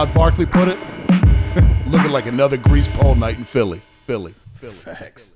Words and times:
How'd 0.00 0.14
Barkley 0.14 0.46
put 0.46 0.66
it? 0.66 0.78
Looking 1.86 2.10
like 2.10 2.24
another 2.24 2.56
grease 2.56 2.88
pole 2.88 3.14
night 3.14 3.36
in 3.36 3.44
Philly. 3.44 3.82
Philly. 4.06 4.34
Philly. 4.54 4.72
Facts. 4.72 5.32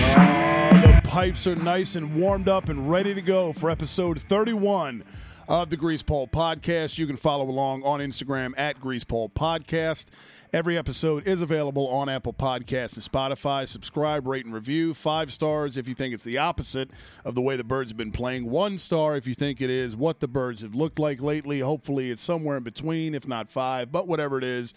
Oh, 0.00 0.80
the 0.80 1.02
pipes 1.04 1.46
are 1.46 1.54
nice 1.54 1.96
and 1.96 2.14
warmed 2.14 2.48
up 2.48 2.70
and 2.70 2.90
ready 2.90 3.12
to 3.12 3.20
go 3.20 3.52
for 3.52 3.70
episode 3.70 4.22
31 4.22 5.04
of 5.48 5.68
the 5.68 5.76
Grease 5.76 6.02
Pole 6.02 6.28
Podcast. 6.28 6.96
You 6.96 7.06
can 7.06 7.16
follow 7.16 7.48
along 7.48 7.82
on 7.82 8.00
Instagram 8.00 8.52
at 8.56 8.80
Grease 8.80 9.04
Pole 9.04 9.28
Podcast. 9.28 10.06
Every 10.50 10.78
episode 10.78 11.26
is 11.26 11.42
available 11.42 11.88
on 11.88 12.08
Apple 12.08 12.32
Podcasts 12.32 12.94
and 12.94 13.04
Spotify. 13.04 13.68
Subscribe, 13.68 14.26
rate, 14.26 14.46
and 14.46 14.54
review. 14.54 14.94
Five 14.94 15.30
stars 15.30 15.76
if 15.76 15.86
you 15.86 15.92
think 15.92 16.14
it's 16.14 16.24
the 16.24 16.38
opposite 16.38 16.90
of 17.22 17.34
the 17.34 17.42
way 17.42 17.56
the 17.56 17.64
birds 17.64 17.90
have 17.90 17.98
been 17.98 18.12
playing. 18.12 18.48
One 18.48 18.78
star 18.78 19.14
if 19.14 19.26
you 19.26 19.34
think 19.34 19.60
it 19.60 19.68
is 19.68 19.94
what 19.94 20.20
the 20.20 20.28
birds 20.28 20.62
have 20.62 20.74
looked 20.74 20.98
like 20.98 21.20
lately. 21.20 21.60
Hopefully, 21.60 22.10
it's 22.10 22.24
somewhere 22.24 22.56
in 22.56 22.62
between, 22.62 23.14
if 23.14 23.28
not 23.28 23.50
five, 23.50 23.92
but 23.92 24.08
whatever 24.08 24.38
it 24.38 24.44
is. 24.44 24.72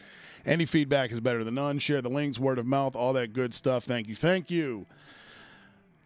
Any 0.46 0.66
feedback 0.66 1.10
is 1.14 1.22
better 1.22 1.46
than 1.46 1.56
none. 1.56 1.80
Share 1.80 2.02
the 2.02 2.10
links, 2.10 2.38
word 2.38 2.60
of 2.60 2.66
mouth, 2.66 2.94
all 2.94 3.14
that 3.14 3.32
good 3.32 3.54
stuff. 3.54 3.86
Thank 3.86 4.10
you. 4.10 4.16
Thank 4.16 4.52
you. 4.52 4.88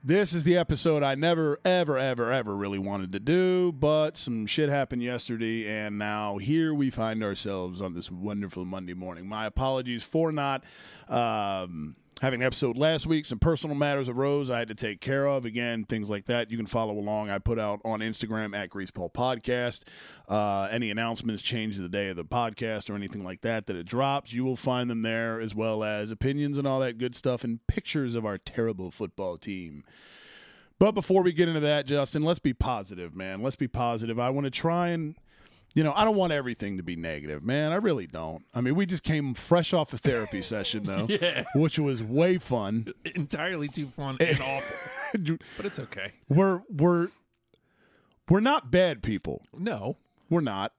This 0.08 0.34
is 0.34 0.44
the 0.44 0.56
episode 0.56 1.02
I 1.02 1.16
never, 1.16 1.60
ever, 1.66 1.98
ever, 1.98 2.32
ever 2.32 2.56
really 2.56 2.78
wanted 2.78 3.12
to 3.14 3.20
do, 3.20 3.72
but 3.72 4.18
some 4.18 4.46
shit 4.46 4.70
happened 4.70 5.02
yesterday, 5.02 5.68
and 5.68 5.98
now 5.98 6.38
here 6.38 6.76
we 6.76 6.92
find 6.92 7.24
ourselves 7.24 7.82
on 7.82 7.96
this 7.96 8.12
wonderful 8.12 8.66
Monday 8.66 8.94
morning. 8.94 9.28
My 9.28 9.48
apologies 9.48 10.04
for 10.04 10.32
not 10.32 10.64
um, 11.10 11.96
having 12.22 12.42
an 12.42 12.48
episode 12.48 12.78
last 12.78 13.06
week. 13.06 13.26
Some 13.26 13.40
personal 13.40 13.76
matters 13.76 14.08
arose 14.08 14.50
I 14.50 14.60
had 14.60 14.70
to 14.70 14.76
take 14.76 15.02
care 15.02 15.26
of. 15.26 15.46
Again, 15.46 15.84
things 15.84 16.10
like 16.10 16.26
that. 16.26 16.50
You 16.50 16.58
can 16.58 16.66
follow 16.66 16.98
along. 16.98 17.30
I 17.30 17.40
put 17.40 17.60
out 17.60 17.82
on 17.84 18.00
Instagram 18.00 18.56
at 18.56 18.70
Greasepole 18.70 19.14
Podcast. 19.14 19.82
Uh, 20.28 20.68
any 20.72 20.90
announcements, 20.90 21.42
change 21.42 21.78
the 21.78 21.90
day 21.90 22.08
of 22.08 22.16
the 22.16 22.26
podcast, 22.26 22.90
or 22.90 22.96
anything 22.96 23.24
like 23.24 23.42
that 23.42 23.68
that 23.68 23.76
it 23.76 23.86
drops, 23.86 24.32
you 24.34 24.46
will 24.46 24.56
find 24.56 24.90
them 24.90 25.02
there, 25.02 25.40
as 25.40 25.54
well 25.54 25.84
as 25.84 26.10
opinions 26.10 26.58
and 26.58 26.66
all 26.66 26.80
that 26.80 26.98
good 26.98 27.16
stuff, 27.16 27.44
and 27.44 27.66
pictures 27.68 28.16
of 28.16 28.26
our 28.26 28.38
terrible 28.38 28.92
football 28.92 29.38
team. 29.38 29.84
But 30.78 30.92
before 30.92 31.22
we 31.22 31.32
get 31.32 31.48
into 31.48 31.62
that, 31.62 31.86
Justin, 31.86 32.24
let's 32.24 32.40
be 32.40 32.54
positive, 32.54 33.16
man. 33.16 33.42
Let's 33.42 33.56
be 33.56 33.68
positive. 33.68 34.20
I 34.20 34.30
want 34.30 34.46
to 34.46 34.52
try 34.52 34.90
and, 34.90 35.16
you 35.76 35.84
know, 35.84 35.94
I 35.96 36.04
don't 36.06 36.16
want 36.16 36.34
everything 36.34 36.78
to 36.78 36.84
be 36.84 36.96
negative, 36.96 37.44
man. 37.44 37.72
I 37.72 37.76
really 37.76 38.08
don't. 38.08 38.44
I 38.54 38.62
mean, 38.62 38.74
we 38.76 38.86
just 38.88 39.04
came 39.04 39.34
fresh 39.36 39.74
off 39.74 39.94
a 39.94 39.98
therapy 39.98 40.42
session, 40.42 40.84
though, 40.86 41.06
Yeah. 41.10 41.44
which 41.54 41.78
was 41.78 42.02
way 42.02 42.38
fun. 42.40 42.92
Entirely 43.14 43.68
too 43.68 43.88
fun 43.88 44.18
and 44.20 44.40
awful. 44.42 44.78
But 45.58 45.66
it's 45.66 45.78
okay. 45.80 46.12
We're 46.28 46.62
we're 46.70 47.10
we're 48.28 48.40
not 48.42 48.72
bad 48.72 49.04
people. 49.04 49.44
No. 49.56 49.98
We're 50.30 50.42
not. 50.42 50.74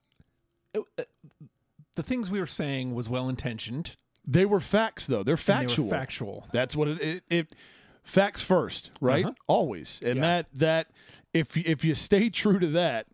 The 1.94 2.02
things 2.02 2.30
we 2.30 2.40
were 2.40 2.46
saying 2.46 2.94
was 2.94 3.08
well 3.08 3.28
intentioned. 3.28 3.96
They 4.26 4.44
were 4.44 4.60
facts, 4.60 5.06
though. 5.06 5.22
They're 5.22 5.36
factual. 5.36 5.86
They 5.86 5.90
factual. 5.96 6.46
That's 6.52 6.76
what 6.76 6.88
it, 6.88 7.00
it, 7.00 7.22
it 7.30 7.54
facts 8.02 8.42
first, 8.42 8.90
right? 9.00 9.24
Uh-huh. 9.24 9.34
Always. 9.46 10.00
And 10.04 10.16
Yeah. 10.16 10.22
that 10.22 10.46
that 10.54 10.86
if 11.32 11.56
if 11.56 11.84
you 11.84 11.94
stay 11.94 12.28
true 12.28 12.58
to 12.58 12.66
that, 12.68 13.06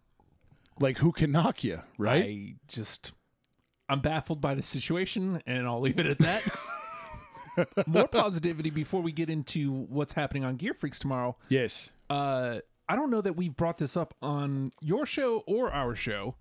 like 0.82 0.98
who 0.98 1.12
can 1.12 1.32
knock 1.32 1.64
you, 1.64 1.80
right? 1.96 2.24
I 2.24 2.54
just 2.68 3.12
I'm 3.88 4.00
baffled 4.00 4.40
by 4.40 4.54
the 4.54 4.62
situation 4.62 5.42
and 5.46 5.66
I'll 5.66 5.80
leave 5.80 5.98
it 5.98 6.06
at 6.06 6.18
that. 6.18 6.48
More 7.86 8.08
positivity 8.08 8.70
before 8.70 9.02
we 9.02 9.12
get 9.12 9.28
into 9.28 9.70
what's 9.70 10.14
happening 10.14 10.44
on 10.44 10.56
Gear 10.56 10.74
Freaks 10.74 10.98
tomorrow. 10.98 11.36
yes. 11.48 11.90
Uh 12.10 12.58
I 12.88 12.96
don't 12.96 13.10
know 13.10 13.20
that 13.22 13.36
we've 13.36 13.56
brought 13.56 13.78
this 13.78 13.96
up 13.96 14.12
on 14.20 14.72
your 14.82 15.06
show 15.06 15.44
or 15.46 15.72
our 15.72 15.94
show. 15.94 16.34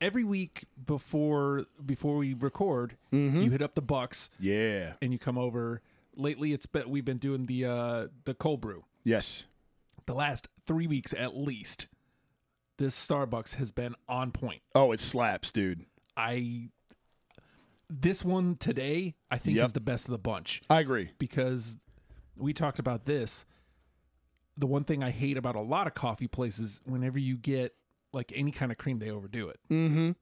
Every 0.00 0.24
week 0.24 0.64
before 0.84 1.64
before 1.84 2.16
we 2.18 2.34
record, 2.34 2.96
you 3.10 3.50
hit 3.50 3.62
up 3.62 3.74
the 3.74 3.82
Bucks 3.82 4.30
Yeah. 4.38 4.94
and 5.02 5.12
you 5.12 5.18
come 5.18 5.38
over. 5.38 5.80
Lately, 6.14 6.52
it's 6.52 6.66
been 6.66 6.88
we've 6.90 7.04
been 7.04 7.18
doing 7.18 7.46
the 7.46 7.64
uh, 7.64 8.06
the 8.24 8.34
cold 8.34 8.60
brew. 8.60 8.84
Yes. 9.04 9.46
The 10.06 10.14
last 10.14 10.48
three 10.66 10.86
weeks 10.86 11.12
at 11.16 11.36
least, 11.36 11.86
this 12.78 12.96
Starbucks 13.06 13.54
has 13.56 13.70
been 13.72 13.94
on 14.08 14.30
point. 14.32 14.62
Oh, 14.74 14.92
it 14.92 15.00
slaps, 15.00 15.50
dude. 15.50 15.84
I 16.16 16.70
this 17.90 18.24
one 18.24 18.56
today 18.56 19.14
I 19.30 19.38
think 19.38 19.56
Yep. 19.56 19.66
is 19.66 19.72
the 19.72 19.80
best 19.80 20.04
of 20.06 20.10
the 20.10 20.18
bunch 20.18 20.60
I 20.68 20.80
agree. 20.80 21.10
because 21.18 21.76
we 22.36 22.52
talked 22.52 22.78
about 22.78 23.06
this. 23.06 23.44
The 24.56 24.66
one 24.66 24.84
thing 24.84 25.02
I 25.02 25.10
hate 25.10 25.36
about 25.36 25.54
a 25.56 25.60
lot 25.60 25.86
of 25.86 25.94
coffee 25.94 26.26
places, 26.28 26.80
whenever 26.84 27.18
you 27.18 27.36
get 27.36 27.74
like 28.12 28.32
any 28.34 28.50
kind 28.50 28.72
of 28.72 28.78
cream, 28.78 28.98
they 28.98 29.10
overdo 29.10 29.48
it. 29.48 29.60
Mm-hmm. 29.70 30.12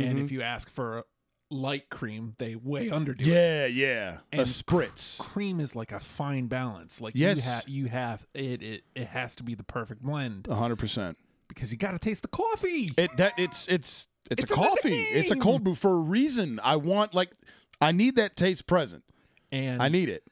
And 0.00 0.18
if 0.20 0.30
you 0.30 0.40
ask 0.42 0.70
for 0.70 0.98
a 0.98 1.04
light 1.50 1.90
cream, 1.90 2.34
they 2.38 2.54
way 2.54 2.88
underdo 2.90 3.20
it. 3.22 3.26
Yeah, 3.26 3.66
yeah. 3.66 4.18
a 4.32 4.42
spritz. 4.44 5.18
cream 5.18 5.58
is 5.58 5.74
like 5.74 5.90
a 5.90 5.98
fine 6.00 6.46
balance. 6.46 7.00
Like 7.00 7.14
Yes. 7.16 7.38
you 7.44 7.50
have 7.50 7.68
you 7.68 7.86
have 7.86 8.26
it, 8.34 8.62
it 8.62 8.84
it 8.94 9.08
has 9.08 9.34
to 9.36 9.42
be 9.42 9.54
the 9.54 9.64
perfect 9.64 10.02
blend 10.02 10.46
A 10.48 10.54
hundred 10.54 10.76
percent. 10.78 11.18
Because 11.50 11.70
you 11.72 11.76
got 11.78 11.90
to 11.90 11.98
taste 11.98 12.22
the 12.22 12.28
coffee. 12.28 12.90
It 12.96 13.14
that 13.18 13.34
it's 13.36 13.68
it's 13.68 14.06
it's, 14.30 14.42
It's 14.44 14.50
a 14.52 14.54
coffee. 14.54 14.94
It's 14.94 15.30
a 15.30 15.36
cold 15.36 15.64
brew 15.64 15.74
for 15.74 15.90
a 15.96 16.00
reason. 16.00 16.58
I 16.62 16.76
want 16.76 17.12
like 17.14 17.32
I 17.80 17.92
need 17.92 18.16
that 18.16 18.36
taste 18.36 18.66
present. 18.66 19.04
And 19.52 19.82
I 19.82 19.88
need 19.88 20.08
it. 20.08 20.22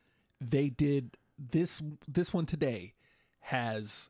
they 0.40 0.68
did 0.70 1.16
this 1.38 1.82
this 2.06 2.32
one 2.32 2.46
today 2.46 2.94
has 3.40 4.08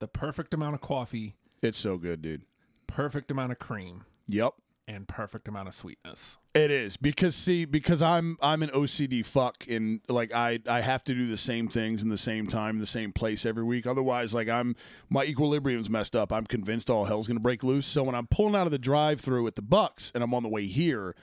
the 0.00 0.08
perfect 0.08 0.52
amount 0.54 0.74
of 0.74 0.80
coffee, 0.80 1.34
It's 1.62 1.78
so 1.78 1.96
good, 1.98 2.22
dude. 2.22 2.42
perfect 2.86 3.30
amount 3.30 3.52
of 3.52 3.58
cream, 3.58 4.04
Yep. 4.28 4.52
And 4.88 5.06
perfect 5.06 5.46
amount 5.46 5.68
of 5.68 5.74
sweetness. 5.74 6.38
It 6.54 6.70
is 6.70 6.96
because 6.96 7.36
see 7.36 7.66
because 7.66 8.02
I'm 8.02 8.38
I'm 8.40 8.62
an 8.62 8.70
OCD 8.70 9.24
fuck 9.24 9.64
and 9.68 10.00
like 10.08 10.34
I 10.34 10.58
I 10.66 10.80
have 10.80 11.04
to 11.04 11.14
do 11.14 11.28
the 11.28 11.36
same 11.36 11.68
things 11.68 12.02
in 12.02 12.08
the 12.08 12.18
same 12.18 12.46
time 12.46 12.76
in 12.76 12.80
the 12.80 12.86
same 12.86 13.12
place 13.12 13.44
every 13.44 13.62
week. 13.62 13.86
Otherwise, 13.86 14.34
like 14.34 14.48
I'm 14.48 14.74
my 15.10 15.24
equilibrium's 15.24 15.90
messed 15.90 16.16
up. 16.16 16.32
I'm 16.32 16.46
convinced 16.46 16.88
all 16.88 17.04
hell's 17.04 17.28
gonna 17.28 17.38
break 17.38 17.62
loose. 17.62 17.86
So 17.86 18.02
when 18.02 18.14
I'm 18.14 18.26
pulling 18.26 18.56
out 18.56 18.66
of 18.66 18.72
the 18.72 18.78
drive-through 18.78 19.46
at 19.46 19.54
the 19.54 19.62
Bucks 19.62 20.10
and 20.14 20.24
I'm 20.24 20.32
on 20.32 20.42
the 20.42 20.48
way 20.48 20.66
here, 20.66 21.14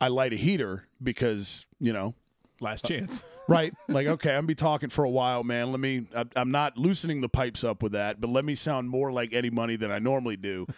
I 0.00 0.08
light 0.08 0.32
a 0.32 0.36
heater 0.36 0.84
because 1.02 1.66
you 1.80 1.92
know 1.92 2.14
Last 2.60 2.84
uh, 2.84 2.88
chance. 2.88 3.26
right? 3.48 3.74
Like, 3.88 4.06
okay, 4.06 4.36
I'm 4.36 4.46
be 4.46 4.54
talking 4.54 4.88
for 4.88 5.04
a 5.04 5.10
while, 5.10 5.42
man. 5.42 5.72
Let 5.72 5.80
me. 5.80 6.06
I, 6.16 6.24
I'm 6.36 6.52
not 6.52 6.78
loosening 6.78 7.20
the 7.20 7.28
pipes 7.28 7.64
up 7.64 7.82
with 7.82 7.92
that, 7.92 8.20
but 8.20 8.30
let 8.30 8.44
me 8.44 8.54
sound 8.54 8.88
more 8.88 9.10
like 9.10 9.34
Eddie 9.34 9.50
Money 9.50 9.74
than 9.74 9.90
I 9.90 9.98
normally 9.98 10.36
do. 10.36 10.68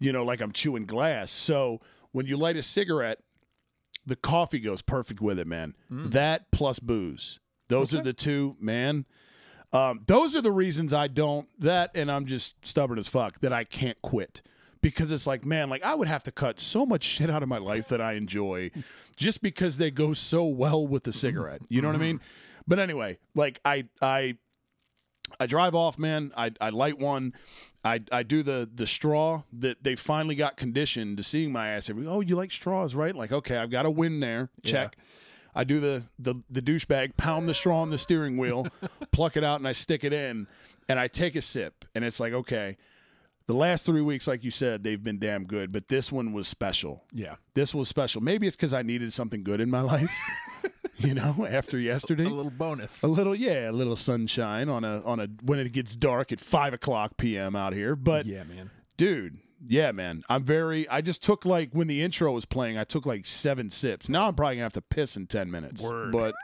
You 0.00 0.12
know, 0.12 0.24
like 0.24 0.40
I'm 0.40 0.52
chewing 0.52 0.86
glass. 0.86 1.30
So 1.30 1.80
when 2.12 2.26
you 2.26 2.36
light 2.36 2.56
a 2.56 2.62
cigarette, 2.62 3.18
the 4.06 4.16
coffee 4.16 4.58
goes 4.58 4.82
perfect 4.82 5.20
with 5.20 5.38
it, 5.38 5.46
man. 5.46 5.74
That 5.90 6.50
plus 6.50 6.78
booze. 6.80 7.38
Those 7.68 7.94
are 7.94 8.02
the 8.02 8.12
two, 8.12 8.56
man. 8.58 9.04
Um, 9.72 10.00
those 10.06 10.34
are 10.34 10.40
the 10.40 10.50
reasons 10.50 10.92
I 10.92 11.06
don't 11.06 11.48
that, 11.60 11.92
and 11.94 12.10
I'm 12.10 12.26
just 12.26 12.56
stubborn 12.66 12.98
as 12.98 13.06
fuck 13.06 13.38
that 13.40 13.52
I 13.52 13.62
can't 13.62 14.00
quit 14.02 14.42
because 14.80 15.12
it's 15.12 15.26
like, 15.26 15.44
man, 15.44 15.68
like 15.70 15.84
I 15.84 15.94
would 15.94 16.08
have 16.08 16.22
to 16.24 16.32
cut 16.32 16.58
so 16.58 16.84
much 16.84 17.04
shit 17.04 17.30
out 17.30 17.42
of 17.44 17.48
my 17.48 17.58
life 17.58 17.88
that 17.88 18.00
I 18.00 18.14
enjoy 18.14 18.70
just 19.16 19.42
because 19.42 19.76
they 19.76 19.90
go 19.92 20.12
so 20.14 20.44
well 20.44 20.84
with 20.84 21.04
the 21.04 21.12
cigarette. 21.12 21.60
You 21.68 21.82
know 21.82 21.88
what 21.88 21.96
I 21.96 22.00
mean? 22.00 22.20
But 22.66 22.80
anyway, 22.80 23.18
like 23.34 23.60
I 23.64 23.84
I 24.02 24.38
I 25.38 25.46
drive 25.46 25.74
off, 25.76 25.98
man. 25.98 26.32
I, 26.36 26.50
I 26.60 26.70
light 26.70 26.98
one. 26.98 27.34
I, 27.84 28.00
I 28.12 28.22
do 28.22 28.42
the 28.42 28.68
the 28.74 28.86
straw 28.86 29.42
that 29.52 29.82
they 29.82 29.96
finally 29.96 30.34
got 30.34 30.56
conditioned 30.56 31.16
to 31.16 31.22
seeing 31.22 31.50
my 31.50 31.68
ass 31.68 31.88
every. 31.88 32.06
Oh, 32.06 32.20
you 32.20 32.36
like 32.36 32.52
straws, 32.52 32.94
right? 32.94 33.14
Like, 33.14 33.32
okay, 33.32 33.56
I've 33.56 33.70
got 33.70 33.86
a 33.86 33.90
win 33.90 34.20
there. 34.20 34.50
Check. 34.64 34.96
I 35.54 35.64
do 35.64 35.80
the 35.80 36.04
the 36.18 36.34
the 36.50 36.60
douchebag, 36.62 37.16
pound 37.16 37.48
the 37.48 37.54
straw 37.54 37.80
on 37.80 37.90
the 37.90 37.98
steering 37.98 38.36
wheel, 38.36 38.66
pluck 39.12 39.36
it 39.36 39.44
out, 39.44 39.60
and 39.60 39.66
I 39.66 39.72
stick 39.72 40.04
it 40.04 40.12
in, 40.12 40.46
and 40.88 40.98
I 41.00 41.08
take 41.08 41.34
a 41.36 41.42
sip, 41.42 41.84
and 41.94 42.04
it's 42.04 42.20
like, 42.20 42.32
okay, 42.32 42.76
The 43.46 43.54
last 43.54 43.84
three 43.84 44.02
weeks, 44.02 44.28
like 44.28 44.44
you 44.44 44.52
said, 44.52 44.84
they've 44.84 45.02
been 45.02 45.18
damn 45.18 45.44
good, 45.44 45.72
but 45.72 45.88
this 45.88 46.12
one 46.12 46.32
was 46.32 46.46
special. 46.46 47.02
Yeah. 47.12 47.34
This 47.54 47.74
was 47.74 47.88
special. 47.88 48.20
Maybe 48.20 48.46
it's 48.46 48.54
because 48.54 48.72
I 48.72 48.82
needed 48.82 49.12
something 49.12 49.42
good 49.42 49.60
in 49.60 49.68
my 49.70 49.80
life, 49.80 50.12
you 51.06 51.14
know, 51.14 51.46
after 51.48 51.78
yesterday. 51.78 52.24
A 52.24 52.28
little 52.28 52.50
bonus. 52.50 53.02
A 53.02 53.08
little, 53.08 53.34
yeah, 53.34 53.70
a 53.70 53.72
little 53.72 53.96
sunshine 53.96 54.68
on 54.68 54.84
a 54.84 55.02
on 55.04 55.20
a 55.20 55.28
when 55.42 55.58
it 55.58 55.72
gets 55.72 55.96
dark 55.96 56.32
at 56.32 56.40
five 56.40 56.72
o'clock 56.72 57.16
p.m. 57.16 57.56
out 57.56 57.72
here. 57.72 57.96
But 57.96 58.26
yeah, 58.26 58.44
man. 58.44 58.70
dude, 58.96 59.38
yeah, 59.66 59.92
man, 59.92 60.22
I'm 60.28 60.44
very. 60.44 60.88
I 60.88 61.00
just 61.00 61.22
took 61.22 61.44
like 61.44 61.70
when 61.72 61.86
the 61.86 62.02
intro 62.02 62.32
was 62.32 62.44
playing, 62.44 62.78
I 62.78 62.84
took 62.84 63.06
like 63.06 63.26
seven 63.26 63.70
sips. 63.70 64.08
Now 64.08 64.28
I'm 64.28 64.34
probably 64.34 64.56
gonna 64.56 64.64
have 64.64 64.72
to 64.74 64.82
piss 64.82 65.16
in 65.16 65.26
ten 65.26 65.50
minutes. 65.50 65.82
Word. 65.82 66.12
But 66.12 66.34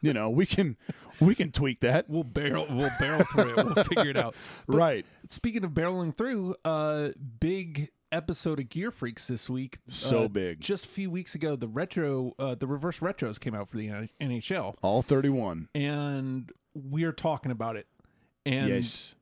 you 0.00 0.12
know, 0.12 0.30
we 0.30 0.46
can 0.46 0.76
we 1.20 1.34
can 1.34 1.52
tweak 1.52 1.80
that. 1.80 2.08
We'll 2.08 2.24
barrel 2.24 2.66
we'll 2.70 2.90
barrel 2.98 3.24
through 3.24 3.58
it. 3.58 3.64
We'll 3.64 3.84
figure 3.84 4.10
it 4.10 4.16
out. 4.16 4.34
But 4.66 4.76
right. 4.76 5.06
Speaking 5.30 5.64
of 5.64 5.72
barreling 5.72 6.16
through, 6.16 6.56
uh 6.64 7.10
big 7.40 7.90
episode 8.16 8.58
of 8.58 8.68
Gear 8.70 8.90
Freaks 8.90 9.26
this 9.28 9.48
week. 9.50 9.78
So 9.88 10.24
Uh, 10.24 10.28
big. 10.28 10.60
Just 10.60 10.86
a 10.86 10.88
few 10.88 11.10
weeks 11.10 11.34
ago, 11.34 11.54
the 11.56 11.68
retro 11.68 12.32
uh 12.38 12.54
the 12.54 12.66
reverse 12.66 13.00
retros 13.00 13.38
came 13.38 13.54
out 13.54 13.68
for 13.68 13.76
the 13.76 13.88
NHL 14.20 14.74
All 14.82 15.02
31. 15.02 15.68
and 15.74 16.50
we're 16.74 17.12
talking 17.12 17.50
about 17.52 17.76
it. 17.76 17.86
And 18.44 18.68
yes. 18.68 19.14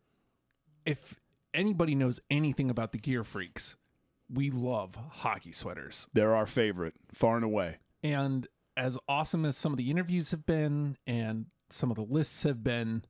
if 0.84 1.20
anybody 1.52 1.94
knows 1.94 2.20
anything 2.30 2.70
about 2.70 2.92
the 2.92 2.98
Gear 2.98 3.24
Freaks, 3.24 3.76
we 4.32 4.50
love 4.50 4.96
hockey 5.10 5.52
sweaters. 5.52 6.06
They're 6.12 6.34
our 6.34 6.46
favorite, 6.46 6.94
far 7.12 7.36
and 7.36 7.44
away. 7.44 7.78
And 8.02 8.46
as 8.76 8.98
awesome 9.08 9.44
as 9.44 9.56
some 9.56 9.72
of 9.72 9.78
the 9.78 9.90
interviews 9.90 10.30
have 10.30 10.44
been 10.46 10.96
and 11.06 11.46
some 11.70 11.90
of 11.90 11.96
the 11.96 12.02
lists 12.04 12.42
have 12.42 12.62
been, 12.62 13.04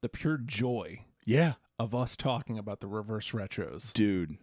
the 0.00 0.08
pure 0.08 0.36
joy 0.38 1.04
Yeah. 1.24 1.54
of 1.78 1.94
us 1.94 2.16
talking 2.16 2.58
about 2.58 2.80
the 2.80 2.86
reverse 2.88 3.30
retros. 3.32 3.92
Dude. 3.92 4.36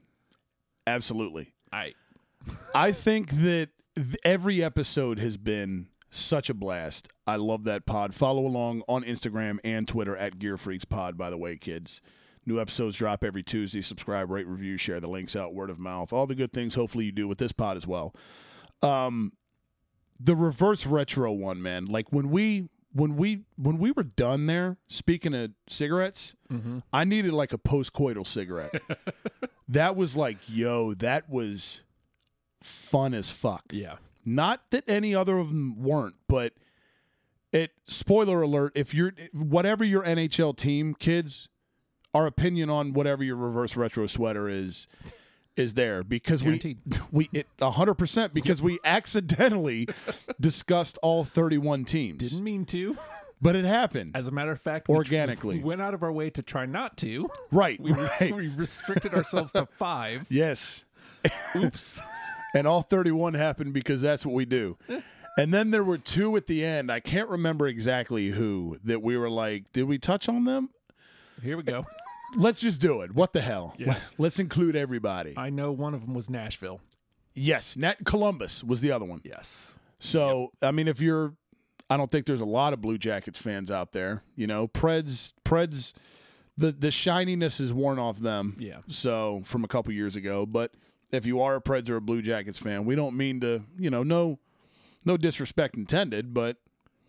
Absolutely. 0.89 1.53
I 1.71 1.93
I 2.75 2.91
think 2.91 3.31
that 3.31 3.69
th- 3.95 4.17
every 4.23 4.63
episode 4.63 5.19
has 5.19 5.37
been 5.37 5.87
such 6.09 6.49
a 6.49 6.53
blast. 6.53 7.09
I 7.27 7.35
love 7.35 7.63
that 7.65 7.85
pod. 7.85 8.13
Follow 8.13 8.45
along 8.45 8.81
on 8.87 9.03
Instagram 9.03 9.59
and 9.63 9.87
Twitter 9.87 10.17
at 10.17 10.39
Gear 10.39 10.57
Freaks 10.57 10.85
Pod, 10.85 11.17
by 11.17 11.29
the 11.29 11.37
way, 11.37 11.55
kids. 11.55 12.01
New 12.45 12.59
episodes 12.59 12.95
drop 12.95 13.23
every 13.23 13.43
Tuesday. 13.43 13.81
Subscribe, 13.81 14.31
rate, 14.31 14.47
review, 14.47 14.77
share 14.77 14.99
the 14.99 15.07
links 15.07 15.35
out, 15.35 15.53
word 15.53 15.69
of 15.69 15.79
mouth, 15.79 16.11
all 16.11 16.25
the 16.25 16.33
good 16.33 16.51
things. 16.51 16.73
Hopefully, 16.73 17.05
you 17.05 17.11
do 17.11 17.27
with 17.27 17.37
this 17.37 17.51
pod 17.51 17.77
as 17.77 17.85
well. 17.85 18.15
Um, 18.81 19.33
the 20.19 20.35
reverse 20.35 20.85
retro 20.87 21.31
one, 21.31 21.61
man. 21.61 21.85
Like 21.85 22.11
when 22.11 22.29
we 22.29 22.69
when 22.91 23.15
we 23.15 23.43
when 23.57 23.77
we 23.77 23.91
were 23.91 24.03
done 24.03 24.45
there. 24.45 24.77
Speaking 24.87 25.33
of 25.33 25.51
cigarettes, 25.67 26.35
mm-hmm. 26.51 26.79
I 26.91 27.03
needed 27.03 27.33
like 27.33 27.53
a 27.53 27.57
post-coital 27.57 28.25
cigarette. 28.25 28.81
that 29.67 29.95
was 29.95 30.15
like, 30.15 30.37
yo, 30.47 30.93
that 30.95 31.29
was 31.29 31.81
fun 32.61 33.13
as 33.13 33.29
fuck. 33.29 33.63
yeah. 33.71 33.95
Not 34.25 34.61
that 34.71 34.83
any 34.87 35.15
other 35.15 35.37
of 35.37 35.47
them 35.47 35.81
weren't, 35.81 36.15
but 36.27 36.53
it 37.51 37.71
spoiler 37.85 38.41
alert, 38.41 38.73
if 38.75 38.93
you're 38.93 39.13
whatever 39.33 39.83
your 39.83 40.03
NHL 40.03 40.55
team, 40.55 40.93
kids, 40.93 41.49
our 42.13 42.27
opinion 42.27 42.69
on 42.69 42.93
whatever 42.93 43.23
your 43.23 43.37
reverse 43.37 43.75
retro 43.75 44.07
sweater 44.07 44.47
is 44.47 44.87
is 45.59 45.73
there 45.73 46.03
because 46.03 46.41
Guaranteed. 46.41 46.77
we 47.11 47.27
we 47.31 47.39
it 47.39 47.47
100% 47.59 48.33
because 48.33 48.61
we 48.61 48.79
accidentally 48.85 49.87
discussed 50.39 50.97
all 51.01 51.23
31 51.23 51.85
teams. 51.85 52.19
Didn't 52.19 52.43
mean 52.43 52.65
to. 52.65 52.97
but 53.41 53.55
it 53.55 53.65
happened. 53.65 54.15
As 54.15 54.27
a 54.27 54.31
matter 54.31 54.51
of 54.51 54.61
fact, 54.61 54.87
we 54.89 54.95
Organically. 54.95 55.57
we 55.57 55.63
went 55.63 55.81
out 55.81 55.93
of 55.93 56.03
our 56.03 56.11
way 56.11 56.29
to 56.31 56.41
try 56.41 56.65
not 56.65 56.97
to. 56.97 57.29
right, 57.51 57.79
We, 57.79 57.91
right. 57.91 58.33
we 58.35 58.47
restricted 58.47 59.13
ourselves 59.13 59.51
to 59.53 59.65
five. 59.65 60.27
yes. 60.31 60.85
Oops. 61.55 62.01
and 62.55 62.65
all 62.65 62.81
31 62.81 63.33
happened 63.33 63.73
because 63.73 64.01
that's 64.01 64.25
what 64.25 64.33
we 64.33 64.45
do. 64.45 64.77
And 65.37 65.53
then 65.53 65.71
there 65.71 65.83
were 65.83 65.97
two 65.97 66.35
at 66.35 66.47
the 66.47 66.65
end. 66.65 66.91
I 66.91 66.99
can't 66.99 67.29
remember 67.29 67.67
exactly 67.67 68.29
who 68.29 68.77
that 68.83 69.01
we 69.01 69.15
were 69.17 69.29
like, 69.29 69.71
did 69.71 69.83
we 69.83 69.97
touch 69.97 70.27
on 70.27 70.43
them? 70.45 70.69
Here 71.41 71.55
we 71.55 71.63
go. 71.63 71.85
Let's 72.35 72.61
just 72.61 72.79
do 72.79 73.01
it. 73.01 73.13
What 73.13 73.33
the 73.33 73.41
hell? 73.41 73.73
Yeah. 73.77 73.97
Let's 74.17 74.39
include 74.39 74.75
everybody. 74.75 75.33
I 75.37 75.49
know 75.49 75.71
one 75.71 75.93
of 75.93 76.01
them 76.01 76.13
was 76.13 76.29
Nashville. 76.29 76.79
yes, 77.35 77.75
Nat 77.77 78.05
Columbus 78.05 78.63
was 78.63 78.81
the 78.81 78.91
other 78.91 79.05
one. 79.05 79.21
Yes. 79.23 79.75
So, 79.99 80.51
I 80.61 80.71
mean, 80.71 80.87
if 80.87 81.01
you're, 81.01 81.33
I 81.89 81.97
don't 81.97 82.09
think 82.11 82.25
there's 82.25 82.41
a 82.41 82.45
lot 82.45 82.73
of 82.73 82.81
Blue 82.81 82.97
Jackets 82.97 83.41
fans 83.41 83.71
out 83.71 83.91
there. 83.93 84.23
You 84.35 84.47
know, 84.47 84.67
Preds, 84.67 85.33
Preds, 85.43 85.93
the 86.57 86.71
the 86.71 86.91
shininess 86.91 87.59
is 87.59 87.73
worn 87.73 87.97
off 87.99 88.19
them. 88.19 88.55
Yeah. 88.59 88.79
So 88.87 89.41
from 89.45 89.63
a 89.63 89.67
couple 89.67 89.91
years 89.93 90.15
ago, 90.15 90.45
but 90.45 90.73
if 91.11 91.25
you 91.25 91.41
are 91.41 91.55
a 91.55 91.61
Preds 91.61 91.89
or 91.89 91.95
a 91.95 92.01
Blue 92.01 92.21
Jackets 92.21 92.59
fan, 92.59 92.85
we 92.85 92.95
don't 92.95 93.17
mean 93.17 93.39
to, 93.41 93.63
you 93.77 93.89
know, 93.89 94.03
no, 94.03 94.39
no 95.03 95.17
disrespect 95.17 95.75
intended, 95.75 96.33
but 96.33 96.57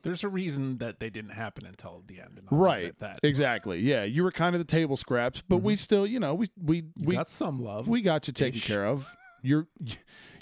There's 0.02 0.24
a 0.24 0.28
reason 0.28 0.78
that 0.78 1.00
they 1.00 1.10
didn't 1.10 1.32
happen 1.32 1.66
until 1.66 2.02
the 2.06 2.20
end. 2.20 2.38
And 2.38 2.48
I'll 2.50 2.58
leave 2.58 2.66
it 2.66 2.70
right, 2.70 2.84
at 2.86 3.00
That 3.00 3.20
exactly, 3.22 3.80
yeah, 3.80 4.04
you 4.04 4.22
were 4.22 4.32
kind 4.32 4.54
of 4.54 4.58
the 4.60 4.64
table 4.64 4.96
scraps, 4.96 5.42
but 5.46 5.58
we 5.58 5.74
mm-hmm. 5.74 5.78
still, 5.78 6.06
you 6.06 6.20
know, 6.20 6.34
we 6.34 6.48
we 6.62 6.76
You 6.78 7.08
we 7.08 7.14
got 7.16 7.28
some 7.28 7.62
love. 7.62 7.88
we 7.88 8.02
got 8.02 8.26
you 8.26 8.32
taken 8.32 8.58
Ish. 8.58 8.66
care 8.66 8.86
of. 8.86 9.06
Your 9.42 9.66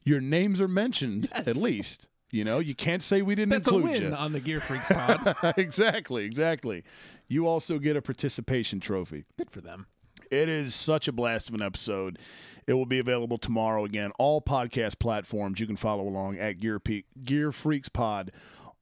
your 0.05 0.21
names 0.21 0.61
are 0.61 0.69
mentioned 0.69 1.29
Yes. 1.35 1.47
at 1.49 1.57
least. 1.57 2.09
You 2.31 2.45
know, 2.45 2.59
you 2.59 2.75
can't 2.75 3.03
say 3.03 3.23
we 3.23 3.35
didn't 3.35 3.51
That's 3.51 3.69
include 3.69 3.85
win 3.85 4.03
you. 4.03 4.13
on 4.13 4.33
the 4.33 4.41
Gear 4.41 4.61
Freaks 4.61 4.89
pod. 4.91 5.55
exactly, 5.57 6.25
exactly. 6.25 6.85
You 7.27 7.47
also 7.47 7.79
get 7.79 7.97
a 7.97 8.03
participation 8.03 8.81
trophy. 8.81 9.25
Good 9.39 9.51
for 9.51 9.63
them. 9.63 9.87
It 10.31 10.49
is 10.51 10.75
such 10.75 11.09
a 11.09 11.13
blast 11.13 11.49
of 11.49 11.55
an 11.55 11.63
episode. 11.63 12.19
It 12.67 12.75
will 12.75 12.85
be 12.85 12.99
available 12.99 13.39
tomorrow 13.39 13.87
again. 13.87 14.13
All 14.19 14.43
podcast 14.43 14.99
platforms. 14.99 15.59
You 15.59 15.67
can 15.67 15.77
follow 15.77 16.07
along 16.07 16.37
at 16.39 16.59
Gear, 16.61 16.79
Pe- 16.79 17.05
Gear 17.23 17.51
Freaks 17.51 17.89
Pod 17.89 18.31